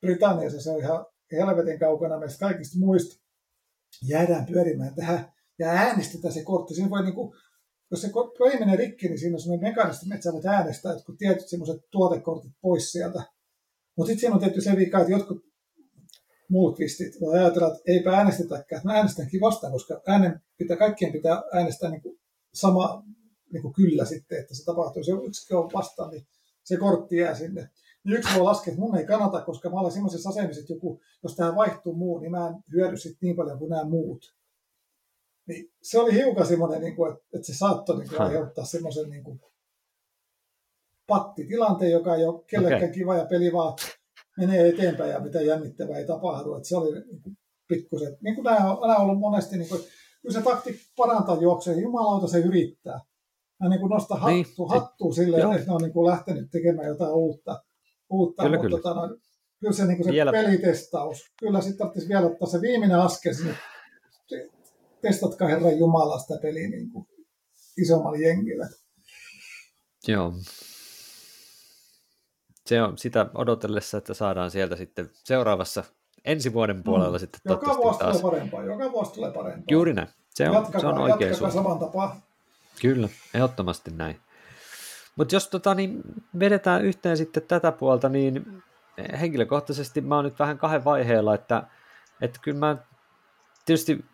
Britanniassa, 0.00 0.60
se 0.60 0.70
on 0.70 0.78
ihan 0.78 1.06
helvetin 1.32 1.78
kaukana 1.78 2.18
meistä 2.18 2.38
kaikista 2.38 2.78
muista. 2.78 3.24
Jäädään 4.08 4.46
pyörimään 4.46 4.94
tähän 4.94 5.32
ja 5.58 5.68
äänestetään 5.68 6.34
se 6.34 6.42
kortti. 6.42 6.74
Siinä 6.74 6.90
voi 6.90 7.02
niinku, 7.02 7.34
jos 7.90 8.00
se 8.00 8.10
peli 8.38 8.58
menee 8.58 8.76
rikki, 8.76 9.08
niin 9.08 9.18
siinä 9.18 9.34
on 9.34 9.40
sellainen 9.40 9.70
mekanismi, 9.70 10.14
että 10.14 10.24
sä 10.24 10.32
voit 10.32 10.46
äänestää 10.46 10.92
jotkut 10.92 11.18
tietyt 11.18 11.48
semmoiset 11.48 11.82
tuotekortit 11.90 12.52
pois 12.60 12.92
sieltä. 12.92 13.22
Mutta 13.96 14.08
sitten 14.08 14.20
siinä 14.20 14.34
on 14.34 14.40
tietty 14.40 14.60
se 14.60 14.76
vika, 14.76 14.98
että 14.98 15.12
jotkut 15.12 15.48
muut 16.48 16.76
kvistit 16.76 17.20
voi 17.20 17.38
ajatella, 17.38 17.68
että 17.68 17.82
eipä 17.86 18.16
äänestetäkään. 18.16 18.82
Mä 18.84 18.92
äänestänkin 18.92 19.40
vastaan, 19.40 19.72
koska 19.72 20.02
äänen 20.06 20.40
pitää, 20.58 20.76
kaikkien 20.76 21.12
pitää 21.12 21.42
äänestää 21.52 21.90
niin 21.90 22.02
kuin 22.02 22.18
sama 22.54 23.04
niin 23.52 23.62
kuin 23.62 23.74
kyllä 23.74 24.04
sitten, 24.04 24.40
että 24.40 24.54
se 24.54 24.64
tapahtuu. 24.64 25.04
Se 25.04 25.12
yksi 25.12 25.54
on 25.54 25.70
vastaan, 25.74 26.10
niin 26.10 26.26
se 26.64 26.76
kortti 26.76 27.16
jää 27.16 27.34
sinne. 27.34 27.70
Niin 28.04 28.16
yksi 28.16 28.34
voi 28.34 28.42
laskea, 28.42 28.72
että 28.72 28.80
mun 28.80 28.96
ei 28.96 29.06
kannata, 29.06 29.40
koska 29.40 29.70
mä 29.70 29.80
olen 29.80 29.92
semmoisessa 29.92 30.28
asemassa, 30.28 30.60
että 30.60 30.72
joku, 30.72 31.00
jos 31.22 31.36
tähän 31.36 31.56
vaihtuu 31.56 31.94
muu, 31.94 32.18
niin 32.18 32.30
mä 32.30 32.48
en 32.48 32.54
hyödy 32.72 32.94
niin 33.20 33.36
paljon 33.36 33.58
kuin 33.58 33.70
nämä 33.70 33.84
muut. 33.84 34.37
Niin 35.48 35.72
se 35.82 35.98
oli 35.98 36.14
hiukan 36.14 36.46
semmoinen, 36.46 36.80
niin 36.80 36.96
kuin, 36.96 37.12
että, 37.12 37.24
että 37.34 37.46
se 37.46 37.54
saattoi 37.54 37.98
niin 37.98 38.08
kuin, 38.08 38.20
aiheuttaa 38.20 38.64
semmoisen 38.64 39.10
niin 39.10 39.24
kuin, 39.24 39.40
pattitilanteen, 41.06 41.92
joka 41.92 42.14
ei 42.14 42.24
ole 42.24 42.44
kellekään 42.46 42.82
okay. 42.82 42.92
kiva 42.92 43.16
ja 43.16 43.26
peli 43.26 43.52
vaan 43.52 43.74
menee 44.38 44.68
eteenpäin 44.68 45.10
ja 45.10 45.20
mitä 45.20 45.40
jännittävää 45.40 45.98
ei 45.98 46.06
tapahdu. 46.06 46.54
Että 46.54 46.68
se 46.68 46.76
oli 46.76 47.00
niin 47.00 47.22
kuin, 47.22 47.38
pikkusen, 47.68 48.16
niin 48.20 48.34
kuin 48.34 48.44
nämä 48.44 48.58
nämä 48.58 48.96
on 48.96 49.02
ollut 49.02 49.18
monesti, 49.18 49.58
niin 49.58 49.68
kuin, 49.68 49.80
kyllä 50.22 50.32
se 50.32 50.42
takti 50.42 50.80
parantaa 50.96 51.36
juokseen, 51.36 51.78
jumalauta 51.78 52.28
se 52.28 52.38
yrittää. 52.38 53.00
Mä 53.62 53.68
niin 53.68 53.80
kuin 53.80 53.90
nostan 53.90 54.20
hattu, 54.20 54.34
niin, 54.34 54.80
hattua 54.80 55.12
silleen, 55.12 55.40
joo. 55.40 55.52
että 55.52 55.66
ne 55.66 55.72
on 55.72 55.82
niin 55.82 55.92
kuin 55.92 56.10
lähtenyt 56.10 56.50
tekemään 56.50 56.88
jotain 56.88 57.12
uutta. 57.12 57.62
uutta 58.10 58.42
kyllä, 58.42 58.56
mutta 58.56 58.68
kyllä. 58.68 58.82
Tota, 58.82 58.94
no, 58.94 59.16
kyllä 59.60 59.72
se, 59.72 59.86
niin 59.86 59.96
kuin 59.96 60.04
se 60.04 60.12
vielä... 60.12 60.32
pelitestaus, 60.32 61.18
kyllä 61.40 61.60
sitten 61.60 61.78
tarvitsisi 61.78 62.08
vielä 62.08 62.26
ottaa 62.26 62.48
se 62.48 62.60
viimeinen 62.60 62.98
askel 62.98 63.34
sinne 63.34 63.54
testatkaa 65.02 65.48
Herran 65.48 65.78
Jumala 65.78 66.18
sitä 66.18 66.34
peliä 66.42 66.68
niin 66.68 66.90
kuin 66.90 67.06
isommalle 67.78 68.18
jengille. 68.18 68.68
Joo. 70.06 70.32
Se 72.66 72.82
on 72.82 72.98
sitä 72.98 73.26
odotellessa, 73.34 73.98
että 73.98 74.14
saadaan 74.14 74.50
sieltä 74.50 74.76
sitten 74.76 75.10
seuraavassa 75.24 75.84
ensi 76.24 76.52
vuoden 76.52 76.82
puolella 76.82 77.18
mm. 77.18 77.20
sitten 77.20 77.40
Joka 77.44 77.76
vuosi 77.76 77.98
taas. 77.98 78.16
tulee 78.20 78.32
parempaa, 78.32 78.64
joka 78.64 78.92
vuosi 78.92 79.12
tulee 79.12 79.32
parempaa. 79.32 79.64
Juuri 79.70 79.92
näin. 79.92 80.08
Se 80.30 80.48
on, 80.48 80.54
jatkakaa, 80.54 80.80
se 80.80 80.86
on 80.86 80.98
oikein 80.98 81.30
jatkakaa 81.30 81.54
saman 81.54 81.78
tapaa. 81.78 82.20
Kyllä, 82.82 83.08
ehdottomasti 83.34 83.90
näin. 83.90 84.20
Mutta 85.16 85.34
jos 85.34 85.48
tota, 85.48 85.74
niin 85.74 86.02
vedetään 86.38 86.84
yhteen 86.84 87.16
sitten 87.16 87.42
tätä 87.42 87.72
puolta, 87.72 88.08
niin 88.08 88.62
henkilökohtaisesti 89.20 90.00
mä 90.00 90.16
oon 90.16 90.24
nyt 90.24 90.38
vähän 90.38 90.58
kahden 90.58 90.84
vaiheella, 90.84 91.34
että, 91.34 91.62
että 92.20 92.40
kyllä 92.42 92.58
mä 92.58 92.76
tietysti 93.66 94.04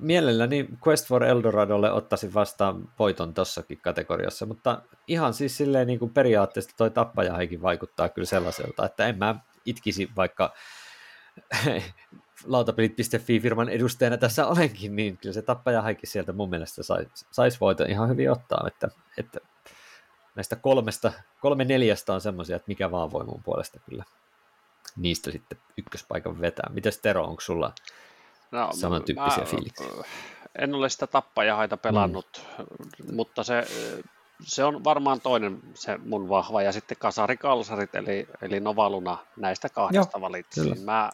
mielelläni 0.00 0.68
Quest 0.86 1.06
for 1.06 1.24
Eldoradolle 1.24 1.92
ottaisin 1.92 2.34
vastaan 2.34 2.88
voiton 2.98 3.34
tossakin 3.34 3.80
kategoriassa, 3.80 4.46
mutta 4.46 4.82
ihan 5.06 5.34
siis 5.34 5.56
silleen 5.56 5.86
niin 5.86 5.98
kuin 5.98 6.14
periaatteessa 6.14 6.76
toi 6.76 6.90
tappajahaikin 6.90 7.62
vaikuttaa 7.62 8.08
kyllä 8.08 8.26
sellaiselta, 8.26 8.86
että 8.86 9.06
en 9.06 9.18
mä 9.18 9.34
itkisi 9.64 10.10
vaikka 10.16 10.54
lautapelit.fi-firman 12.44 13.68
edustajana 13.68 14.16
tässä 14.16 14.46
olenkin, 14.46 14.96
niin 14.96 15.16
kyllä 15.16 15.32
se 15.32 15.42
tappajahaikin 15.42 16.10
sieltä 16.10 16.32
mun 16.32 16.50
mielestä 16.50 16.82
saisi 16.82 17.10
sais 17.30 17.60
voiton 17.60 17.90
ihan 17.90 18.08
hyvin 18.08 18.30
ottaa, 18.30 18.64
että, 18.68 18.88
että 19.18 19.40
näistä 20.34 20.56
kolmesta, 20.56 21.12
kolme 21.40 21.64
neljästä 21.64 22.14
on 22.14 22.20
semmoisia, 22.20 22.56
että 22.56 22.68
mikä 22.68 22.90
vaan 22.90 23.12
voi 23.12 23.24
mun 23.24 23.42
puolesta 23.42 23.80
kyllä 23.80 24.04
niistä 24.96 25.30
sitten 25.30 25.58
ykköspaikan 25.76 26.40
vetää. 26.40 26.70
Mites 26.72 26.98
Tero, 26.98 27.24
onko 27.24 27.40
sulla 27.40 27.72
No, 28.50 28.68
Samantyyppisiä 28.72 29.38
mä, 29.38 29.50
fiiliksiä. 29.50 29.86
En 30.58 30.74
ole 30.74 30.88
sitä 30.88 31.06
tappajahaita 31.06 31.76
pelannut, 31.76 32.42
mm. 32.58 33.14
mutta 33.14 33.42
se, 33.42 33.66
se 34.42 34.64
on 34.64 34.84
varmaan 34.84 35.20
toinen 35.20 35.60
se 35.74 35.98
mun 35.98 36.28
vahva. 36.28 36.62
Ja 36.62 36.72
sitten 36.72 36.96
kasarikalsarit, 37.00 37.94
eli, 37.94 38.28
eli 38.42 38.60
Novaluna 38.60 39.18
näistä 39.36 39.68
kahdesta 39.68 40.20
valitsin. 40.20 40.84
Mä 40.84 41.10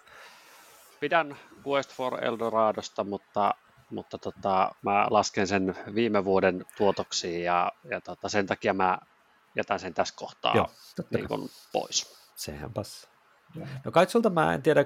pidän 1.00 1.36
Quest 1.66 1.92
for 1.92 2.24
Eldoradosta, 2.24 3.04
mutta, 3.04 3.54
mutta 3.90 4.18
tota, 4.18 4.74
mä 4.82 5.06
lasken 5.10 5.46
sen 5.46 5.76
viime 5.94 6.24
vuoden 6.24 6.64
tuotoksiin 6.76 7.44
ja, 7.44 7.72
ja 7.90 8.00
tota, 8.00 8.28
sen 8.28 8.46
takia 8.46 8.74
mä 8.74 8.98
jätän 9.56 9.80
sen 9.80 9.94
tässä 9.94 10.14
kohtaa 10.16 10.56
Joo, 10.56 10.70
niin 11.10 11.50
pois. 11.72 12.16
Sehän 12.34 12.72
passaa. 12.72 13.10
No 13.84 13.92
kai 13.92 14.06
sulta 14.10 14.30
mä 14.30 14.54
en 14.54 14.62
tiedä, 14.62 14.84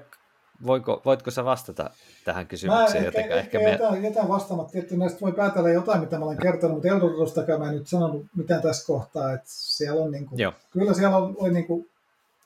voiko, 0.67 1.03
voitko 1.05 1.31
sä 1.31 1.45
vastata 1.45 1.91
tähän 2.25 2.47
kysymykseen 2.47 3.03
mä 3.03 3.07
jotenkin? 3.07 3.33
Ehkä, 3.33 3.59
ehkä 3.59 3.71
jätän, 3.71 3.93
me... 3.93 4.09
jätän 4.09 4.29
vastaamatta, 4.29 4.79
että 4.79 4.97
näistä 4.97 5.21
voi 5.21 5.33
päätellä 5.33 5.71
jotain, 5.71 6.01
mitä 6.01 6.19
mä 6.19 6.25
olen 6.25 6.39
kertonut, 6.39 6.77
mutta 6.77 6.89
Eldoradostakaan 6.89 7.61
mä 7.61 7.69
en 7.69 7.75
nyt 7.75 7.89
sanonut 7.89 8.27
mitään 8.37 8.63
tässä 8.63 8.87
kohtaa, 8.87 9.33
että 9.33 9.47
siellä 9.49 10.03
on 10.03 10.11
niin 10.11 10.27
kuin, 10.27 10.53
kyllä 10.71 10.95
siellä 10.95 11.17
on, 11.17 11.35
oli 11.39 11.53
niin 11.53 11.67
kuin, 11.67 11.91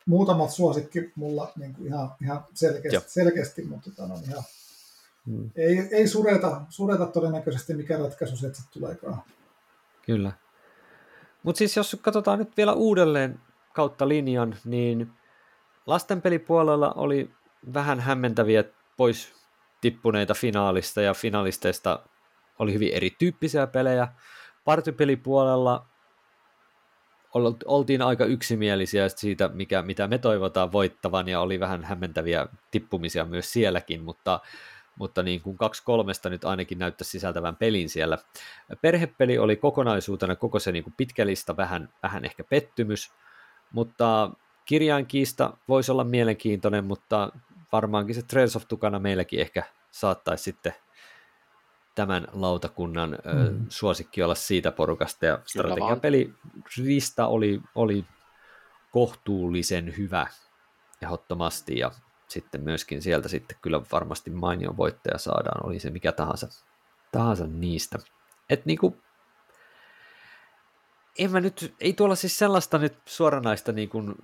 muutamat 0.07 0.51
suosikki 0.51 1.13
mulla 1.15 1.53
niin 1.57 1.75
kuin 1.75 1.87
ihan, 1.87 2.11
ihan 2.23 2.45
selkeästi, 2.55 3.11
selkeästi, 3.11 3.63
mutta 3.65 3.91
tota, 3.91 4.09
no, 4.09 4.15
ihan, 4.29 4.43
hmm. 5.27 5.51
ei, 5.57 5.89
ei 5.91 6.09
sureta, 6.09 6.61
sureta 6.69 7.07
todennäköisesti 7.07 7.75
mikä 7.75 7.99
ratkaisu 7.99 8.37
se 8.37 8.41
sitten 8.41 8.65
tuleekaan. 8.73 9.23
Kyllä. 10.07 10.33
Mutta 11.43 11.59
siis 11.59 11.77
jos 11.77 11.97
katsotaan 12.03 12.39
nyt 12.39 12.57
vielä 12.57 12.73
uudelleen 12.73 13.41
kautta 13.73 14.09
linjan, 14.09 14.57
niin 14.65 15.11
lastenpelipuolella 15.87 16.93
oli 16.93 17.31
vähän 17.75 18.01
hämmentäviä 18.01 18.65
pois 18.97 19.35
tippuneita 19.81 20.35
finaalista 20.35 21.03
ja 21.03 21.15
finalisteista 21.15 22.01
oli 22.59 22.73
hyvin 22.73 22.95
erityyppisiä 22.95 23.67
pelejä. 23.67 24.09
Partypelipuolella 24.65 25.87
oltiin 27.65 28.03
aika 28.03 28.25
yksimielisiä 28.25 29.09
siitä, 29.09 29.49
mikä, 29.49 29.83
mitä 29.83 30.09
me 30.09 30.19
toivotaan 30.19 30.73
voittavan, 30.73 31.29
ja 31.29 31.41
oli 31.41 31.61
vähän 31.61 31.85
hämmentäviä 31.85 32.47
tippumisia 32.71 33.25
myös 33.25 33.53
sielläkin, 33.53 34.03
mutta, 34.03 34.41
mutta 34.99 35.23
niin 35.23 35.41
kuin 35.41 35.57
kaksi 35.57 35.83
kolmesta 35.85 36.31
nyt 36.31 36.45
ainakin 36.45 36.79
näyttäisi 36.79 37.11
sisältävän 37.11 37.57
pelin 37.57 37.89
siellä. 37.89 38.19
Perhepeli 38.81 39.39
oli 39.39 39.57
kokonaisuutena 39.57 40.37
koko 40.37 40.59
se 40.59 40.73
niin 40.73 40.85
kuin 40.85 40.95
pitkä 40.97 41.27
lista 41.27 41.57
vähän, 41.57 41.89
vähän 42.03 42.25
ehkä 42.25 42.45
pettymys, 42.45 43.13
mutta 43.73 44.31
kirjainkiista 44.65 45.57
voisi 45.69 45.93
olla 45.93 46.05
mielenkiintoinen, 46.05 46.85
mutta 46.85 47.33
varmaankin 47.73 48.15
se 48.15 48.23
Trails 48.23 48.57
of 48.57 48.69
Tukana 48.69 48.99
meilläkin 48.99 49.41
ehkä 49.41 49.63
saattaisi 49.91 50.45
sitten 50.45 50.75
tämän 51.95 52.27
lautakunnan 52.33 53.11
mm. 53.11 53.67
suosikki 53.69 54.23
olla 54.23 54.35
siitä 54.35 54.73
porukasta, 54.73 55.27
ja 55.27 55.39
strategiapeli 55.47 56.35
Rista 56.85 57.27
oli, 57.27 57.61
oli 57.75 58.05
kohtuullisen 58.91 59.97
hyvä 59.97 60.27
ehdottomasti, 61.03 61.79
ja 61.79 61.91
sitten 62.29 62.63
myöskin 62.63 63.03
sieltä 63.03 63.29
sitten 63.29 63.57
kyllä 63.63 63.83
varmasti 63.93 64.31
mainio 64.31 64.77
voittaja 64.77 65.19
saadaan, 65.19 65.67
oli 65.67 65.79
se 65.79 65.91
mikä 65.91 66.13
tahansa, 66.13 66.49
tahansa 67.13 67.47
niistä. 67.47 67.99
Et 68.51 68.67
niinku, 68.67 68.97
en 71.19 71.33
mä 71.33 71.41
nyt, 71.41 71.75
ei 71.81 71.93
tuolla 71.93 72.15
siis 72.15 72.39
sellaista 72.39 72.79
nyt 72.79 72.95
suoranaista 73.07 73.73
niin 73.73 73.89
kuin 73.89 74.15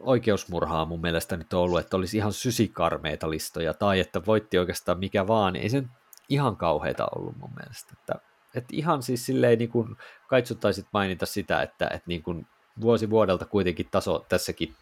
oikeusmurhaa 0.00 0.84
mun 0.84 1.00
mielestä 1.00 1.36
nyt 1.36 1.52
ollut, 1.52 1.80
että 1.80 1.96
olisi 1.96 2.16
ihan 2.16 2.32
sysikarmeita 2.32 3.30
listoja, 3.30 3.74
tai 3.74 4.00
että 4.00 4.26
voitti 4.26 4.58
oikeastaan 4.58 4.98
mikä 4.98 5.26
vaan, 5.26 5.56
ei 5.56 5.68
se 5.68 5.82
ihan 6.28 6.56
kauheita 6.56 7.06
ollut 7.16 7.36
mun 7.36 7.50
mielestä. 7.56 7.92
Että, 8.00 8.14
että 8.54 8.68
ihan 8.72 9.02
siis 9.02 9.26
silleen 9.26 9.58
niin 9.58 9.70
kuin 9.70 9.96
kaitsuttaisit 10.28 10.86
mainita 10.92 11.26
sitä, 11.26 11.62
että, 11.62 11.84
että 11.84 12.06
niin 12.06 12.22
kuin 12.22 12.46
vuosi 12.80 13.10
vuodelta 13.10 13.44
kuitenkin 13.44 13.88
taso 13.90 14.26
tässäkin 14.28 14.74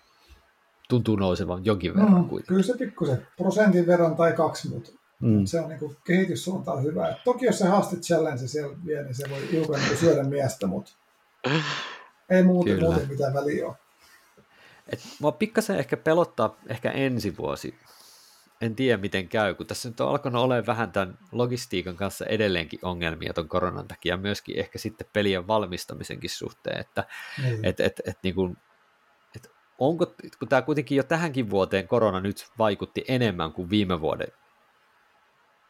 tuntuu 0.88 1.16
nousevan 1.16 1.64
jonkin 1.64 1.94
verran 1.94 2.22
mm, 2.22 2.28
kuitenkin. 2.28 2.46
Kyllä 2.46 2.62
se 2.62 2.78
pikkusen 2.78 3.26
prosentin 3.36 3.86
verran 3.86 4.16
tai 4.16 4.32
kaksi, 4.32 4.68
mutta 4.68 4.90
mm. 5.20 5.44
se 5.44 5.60
on 5.60 5.68
niin 5.68 5.78
kuin 5.78 5.96
kehityssuunta 6.06 6.72
on 6.72 6.82
hyvä. 6.82 7.08
Et 7.08 7.16
toki 7.24 7.46
jos 7.46 7.58
se 7.58 7.68
haastit 7.68 8.00
challenge 8.00 8.46
siellä 8.46 8.76
vie, 8.86 9.02
niin 9.02 9.14
se 9.14 9.30
voi 9.30 9.50
hiukan 9.52 9.80
niin 9.80 9.96
syödä 9.96 10.24
miestä, 10.24 10.66
mutta 10.66 10.92
ei 12.30 12.42
muuten, 12.42 12.80
muuten 12.80 13.08
mitään 13.08 13.34
väliä 13.34 13.66
ole. 13.66 13.76
Et 14.88 15.00
mua 15.20 15.32
pikkasen 15.32 15.78
ehkä 15.78 15.96
pelottaa 15.96 16.56
ehkä 16.68 16.90
ensi 16.90 17.36
vuosi 17.36 17.74
en 18.62 18.76
tiedä 18.76 18.96
miten 18.96 19.28
käy, 19.28 19.54
kun 19.54 19.66
tässä 19.66 19.88
nyt 19.88 20.00
on 20.00 20.08
alkanut 20.08 20.42
olemaan 20.42 20.66
vähän 20.66 20.92
tämän 20.92 21.18
logistiikan 21.32 21.96
kanssa 21.96 22.26
edelleenkin 22.26 22.78
ongelmia 22.82 23.32
tuon 23.32 23.48
koronan 23.48 23.88
takia, 23.88 24.16
myöskin 24.16 24.58
ehkä 24.58 24.78
sitten 24.78 25.06
pelien 25.12 25.46
valmistamisenkin 25.46 26.30
suhteen, 26.30 26.80
että 26.80 27.04
niin. 27.42 27.64
et, 27.64 27.80
et, 27.80 28.00
et, 28.06 28.18
niin 28.22 28.34
kuin, 28.34 28.56
et 29.36 29.50
onko, 29.78 30.06
kun 30.38 30.48
tämä 30.48 30.62
kuitenkin 30.62 30.96
jo 30.96 31.02
tähänkin 31.02 31.50
vuoteen 31.50 31.88
korona 31.88 32.20
nyt 32.20 32.46
vaikutti 32.58 33.04
enemmän 33.08 33.52
kuin 33.52 33.70
viime 33.70 34.00
vuoden 34.00 34.32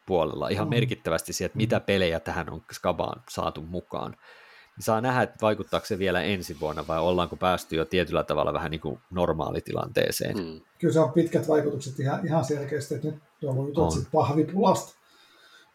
puolella, 0.05 0.49
ihan 0.49 0.67
mm. 0.67 0.69
merkittävästi 0.75 1.33
siihen, 1.33 1.45
että 1.45 1.57
mitä 1.57 1.79
mm. 1.79 1.85
pelejä 1.85 2.19
tähän 2.19 2.49
on 2.49 2.65
Skabaan 2.71 3.23
saatu 3.29 3.61
mukaan, 3.61 4.15
saa 4.79 5.01
nähdä, 5.01 5.21
että 5.21 5.37
vaikuttaako 5.41 5.85
se 5.85 5.99
vielä 5.99 6.21
ensi 6.21 6.59
vuonna 6.59 6.87
vai 6.87 6.99
ollaanko 6.99 7.35
päästy 7.35 7.75
jo 7.75 7.85
tietyllä 7.85 8.23
tavalla 8.23 8.53
vähän 8.53 8.71
niin 8.71 8.81
kuin 8.81 8.99
normaalitilanteeseen. 9.11 10.37
Mm. 10.37 10.61
Kyllä 10.79 10.93
se 10.93 10.99
on 10.99 11.11
pitkät 11.11 11.47
vaikutukset 11.47 11.99
ihan, 11.99 12.25
ihan 12.25 12.45
selkeästi, 12.45 12.95
että 12.95 13.07
nyt 13.07 13.21
on 13.43 13.67
jutut 13.67 14.07
pahvipulasta, 14.11 14.95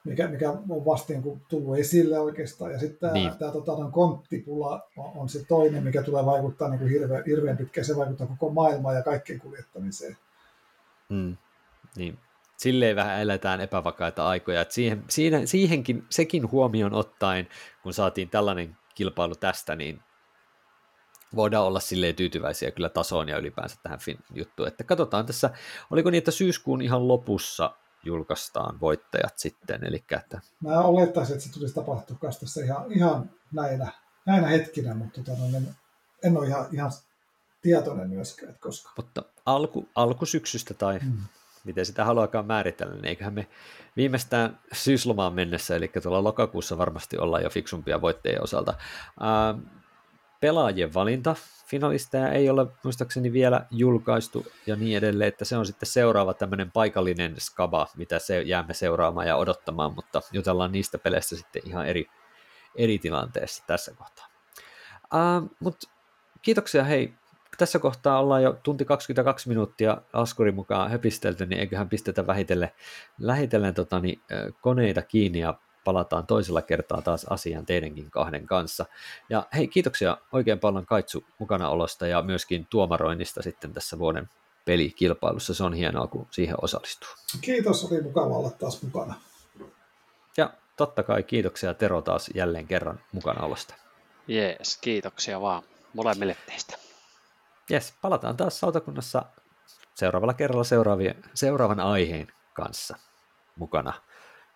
mikä, 0.05 0.29
mikä 0.29 0.51
on 0.51 0.85
vasta 0.85 1.13
niin 1.13 1.43
tullut 1.49 1.79
esille 1.79 2.19
oikeastaan. 2.19 2.73
Ja 2.73 2.79
sitten 2.79 3.13
niin. 3.13 3.33
tämä 3.39 3.53
tota, 3.53 3.73
konttipula 3.93 4.89
on, 4.97 5.13
on, 5.17 5.29
se 5.29 5.45
toinen, 5.45 5.83
mikä 5.83 6.03
tulee 6.03 6.27
vaikuttaa 6.27 6.69
niin 6.69 6.79
kuin 6.79 6.91
hirveän, 6.91 7.23
hirveän 7.27 7.57
pitkään. 7.57 7.85
Se 7.85 7.97
vaikuttaa 7.97 8.27
koko 8.27 8.51
maailmaan 8.51 8.97
ja 8.97 9.03
kaikkien 9.03 9.41
kuljettamiseen. 9.41 10.17
Mm. 11.09 11.37
Niin. 11.97 12.19
Silleen 12.57 12.97
vähän 12.97 13.21
eletään 13.21 13.61
epävakaita 13.61 14.29
aikoja. 14.29 14.61
Et 14.61 14.71
siihen, 14.71 15.05
siinä, 15.09 15.47
siihenkin, 15.47 16.05
sekin 16.11 16.51
huomioon 16.51 16.95
ottaen, 16.95 17.49
kun 17.83 17.93
saatiin 17.93 18.31
tällainen 18.31 18.77
kilpailu 18.99 19.35
tästä, 19.35 19.77
niin 19.77 20.03
voidaan 21.37 21.67
olla 21.67 21.81
silleen 21.81 22.15
tyytyväisiä 22.15 22.71
kyllä 22.71 22.89
tasoon 22.89 23.29
ja 23.29 23.39
ylipäänsä 23.39 23.77
tähän 23.83 23.99
fin- 23.99 24.25
juttuun. 24.35 24.69
Että 24.69 24.85
katsotaan 24.85 25.27
tässä, 25.27 25.51
oliko 25.91 26.11
niin, 26.11 26.19
että 26.19 26.31
syyskuun 26.31 26.83
ihan 26.83 27.09
lopussa 27.09 27.77
julkaistaan 28.05 28.81
voittajat 28.81 29.39
sitten, 29.39 29.85
eli 29.85 30.05
että... 30.17 30.41
Mä 30.61 30.81
olettaisin, 30.81 31.35
että 31.35 31.47
se 31.47 31.53
tulisi 31.53 31.75
tapahtua 31.75 32.19
tässä 32.41 32.65
ihan, 32.65 32.93
ihan 32.93 33.31
näinä, 33.53 33.93
näinä 34.27 34.47
hetkinä, 34.47 34.95
mutta 34.95 35.23
tota, 35.23 35.57
en, 35.57 35.69
en 36.23 36.37
ole 36.37 36.47
ihan, 36.47 36.67
ihan 36.73 36.91
tietoinen 37.63 38.09
myöskään, 38.09 38.51
että 38.51 38.61
koska. 38.61 38.91
Mutta 38.97 39.23
alku, 39.47 39.89
alkusyksystä 39.95 40.75
tai 40.75 40.99
mm. 40.99 41.19
Miten 41.65 41.87
sitä 41.87 42.05
haluakaan 42.05 42.47
määritellä, 42.47 42.95
niin 42.95 43.07
eiköhän 43.07 43.35
me 43.35 43.47
viimeistään 43.97 44.59
syyslomaan 44.73 45.35
mennessä, 45.35 45.77
eli 45.77 45.91
tuolla 46.03 46.25
lokakuussa 46.25 46.79
varmasti 46.79 47.19
ollaan 47.19 47.43
jo 47.43 47.51
fiksumpia 47.51 48.01
voittajien 48.01 48.43
osalta. 48.43 48.75
Pelaajien 50.41 50.95
valinta, 50.95 51.37
finalisteja 51.67 52.33
ei 52.33 52.51
ole 52.51 52.67
muistaakseni 52.85 53.33
vielä 53.33 53.67
julkaistu 53.71 54.47
ja 54.67 54.77
niin 54.77 54.99
edelleen, 54.99 55.29
että 55.29 55.45
se 55.45 55.57
on 55.57 55.67
sitten 55.67 55.87
seuraava 55.87 56.35
tämmöinen 56.35 56.71
paikallinen 56.71 57.35
skaba, 57.39 57.87
mitä 57.97 58.19
se 58.19 58.43
jäämme 58.43 58.75
seuraamaan 58.75 59.27
ja 59.27 59.37
odottamaan, 59.37 59.95
mutta 59.95 60.23
jutellaan 60.33 60.73
niistä 60.73 60.99
peleistä 60.99 61.37
sitten 61.37 61.63
ihan 61.65 61.87
eri, 61.87 62.07
eri 62.75 62.99
tilanteessa 62.99 63.65
tässä 63.67 63.95
kohtaa. 63.95 64.27
Uh, 65.15 65.57
mutta 65.61 65.89
kiitoksia 66.43 66.85
hei 66.85 67.15
tässä 67.59 67.79
kohtaa 67.79 68.21
ollaan 68.21 68.43
jo 68.43 68.59
tunti 68.63 68.85
22 68.85 69.49
minuuttia 69.49 69.97
Askurin 70.13 70.55
mukaan 70.55 70.91
höpistelty, 70.91 71.47
niin 71.47 71.61
eiköhän 71.61 71.89
pistetä 71.89 72.27
vähitellen, 72.27 72.71
lähitellen 73.19 73.75
tota, 73.75 74.01
niin, 74.01 74.21
koneita 74.61 75.03
kiinni 75.03 75.39
ja 75.39 75.55
palataan 75.85 76.27
toisella 76.27 76.63
kertaa 76.63 77.03
taas 77.03 77.25
asiaan 77.25 77.67
teidänkin 77.67 78.11
kahden 78.11 78.47
kanssa. 78.47 78.87
Ja 79.31 79.47
hei, 79.55 79.69
kiitoksia 79.69 80.17
oikein 80.33 80.59
paljon 80.59 80.87
Kaitsu 80.87 81.25
mukanaolosta 81.39 82.07
ja 82.07 82.23
myöskin 82.23 82.67
tuomaroinnista 82.71 83.43
sitten 83.43 83.73
tässä 83.73 83.99
vuoden 83.99 84.31
pelikilpailussa. 84.65 85.55
Se 85.55 85.65
on 85.65 85.75
hienoa, 85.75 86.07
kun 86.07 86.27
siihen 86.31 86.57
osallistuu. 86.63 87.09
Kiitos, 87.41 87.85
oli 87.85 88.03
mukava 88.03 88.37
olla 88.37 88.51
taas 88.51 88.83
mukana. 88.83 89.15
Ja 90.37 90.51
totta 90.77 91.03
kai 91.03 91.23
kiitoksia 91.23 91.75
Tero 91.75 92.03
taas 92.03 92.31
jälleen 92.35 92.67
kerran 92.67 93.01
mukanaolosta. 93.13 93.75
Jees, 94.29 94.79
kiitoksia 94.81 95.41
vaan 95.41 95.63
molemmille 95.95 96.37
teistä. 96.47 96.88
Jes, 97.71 97.95
palataan 98.03 98.37
taas 98.37 98.61
sautakunnassa 98.61 99.23
seuraavalla 99.95 100.35
kerralla 100.35 100.65
seuraavien, 100.65 101.25
seuraavan 101.35 101.81
aiheen 101.81 102.29
kanssa 102.53 102.97
mukana. 103.57 103.93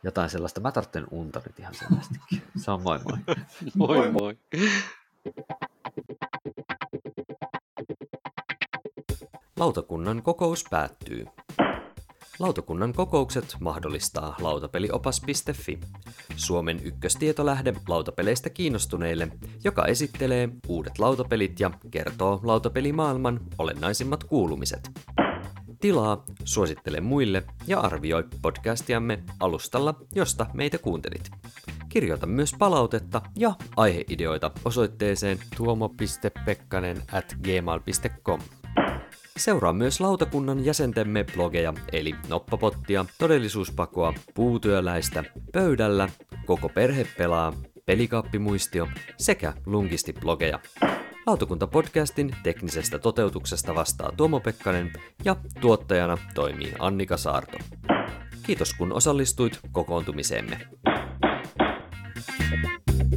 Jotain 0.02 0.30
sellaista, 0.30 0.60
mä 0.60 0.72
tarvitsen 0.72 1.06
unta 1.10 1.40
nyt 1.46 1.58
ihan 1.58 1.74
selvästikin. 1.74 2.42
Se 2.56 2.70
on 2.70 2.82
moi 2.84 2.98
moi. 3.04 3.18
moi 3.74 4.10
moi. 4.10 4.38
Lautakunnan 9.56 10.22
kokous 10.22 10.64
päättyy. 10.70 11.26
Lautakunnan 12.38 12.92
kokoukset 12.92 13.56
mahdollistaa 13.60 14.36
lautapeliopas.fi, 14.40 15.80
Suomen 16.36 16.80
ykköstietolähde 16.82 17.74
lautapeleistä 17.88 18.50
kiinnostuneille, 18.50 19.28
joka 19.64 19.86
esittelee 19.86 20.48
uudet 20.68 20.98
lautapelit 20.98 21.60
ja 21.60 21.70
kertoo 21.90 22.40
lautapelimaailman 22.42 23.40
olennaisimmat 23.58 24.24
kuulumiset. 24.24 24.90
Tilaa, 25.80 26.24
suosittele 26.44 27.00
muille 27.00 27.42
ja 27.66 27.80
arvioi 27.80 28.24
podcastiamme 28.42 29.22
alustalla, 29.40 29.94
josta 30.14 30.46
meitä 30.54 30.78
kuuntelit. 30.78 31.30
Kirjoita 31.88 32.26
myös 32.26 32.54
palautetta 32.58 33.22
ja 33.36 33.54
aiheideoita 33.76 34.50
osoitteeseen 34.64 35.38
tuomo.pekkanen 35.56 37.02
at 37.12 37.36
gmail.com. 37.42 38.40
Seuraa 39.36 39.72
myös 39.72 40.00
lautakunnan 40.00 40.64
jäsentemme 40.64 41.24
blogeja, 41.34 41.74
eli 41.92 42.14
Noppapottia, 42.28 43.04
Todellisuuspakoa, 43.18 44.14
Puutyöläistä, 44.34 45.24
Pöydällä, 45.52 46.08
Koko 46.46 46.68
perhe 46.68 47.06
pelaa, 47.18 47.52
Pelikaappimuistio 47.86 48.88
sekä 49.16 49.52
Lungisti-blogeja. 49.66 50.58
Lautakunta-podcastin 51.26 52.36
teknisestä 52.42 52.98
toteutuksesta 52.98 53.74
vastaa 53.74 54.12
Tuomo 54.16 54.40
Pekkanen 54.40 54.92
ja 55.24 55.36
tuottajana 55.60 56.18
toimii 56.34 56.72
Annika 56.78 57.16
Saarto. 57.16 57.58
Kiitos 58.42 58.74
kun 58.74 58.92
osallistuit 58.92 59.60
kokoontumiseemme. 59.72 60.58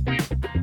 Thank 0.05 0.45
you 0.45 0.55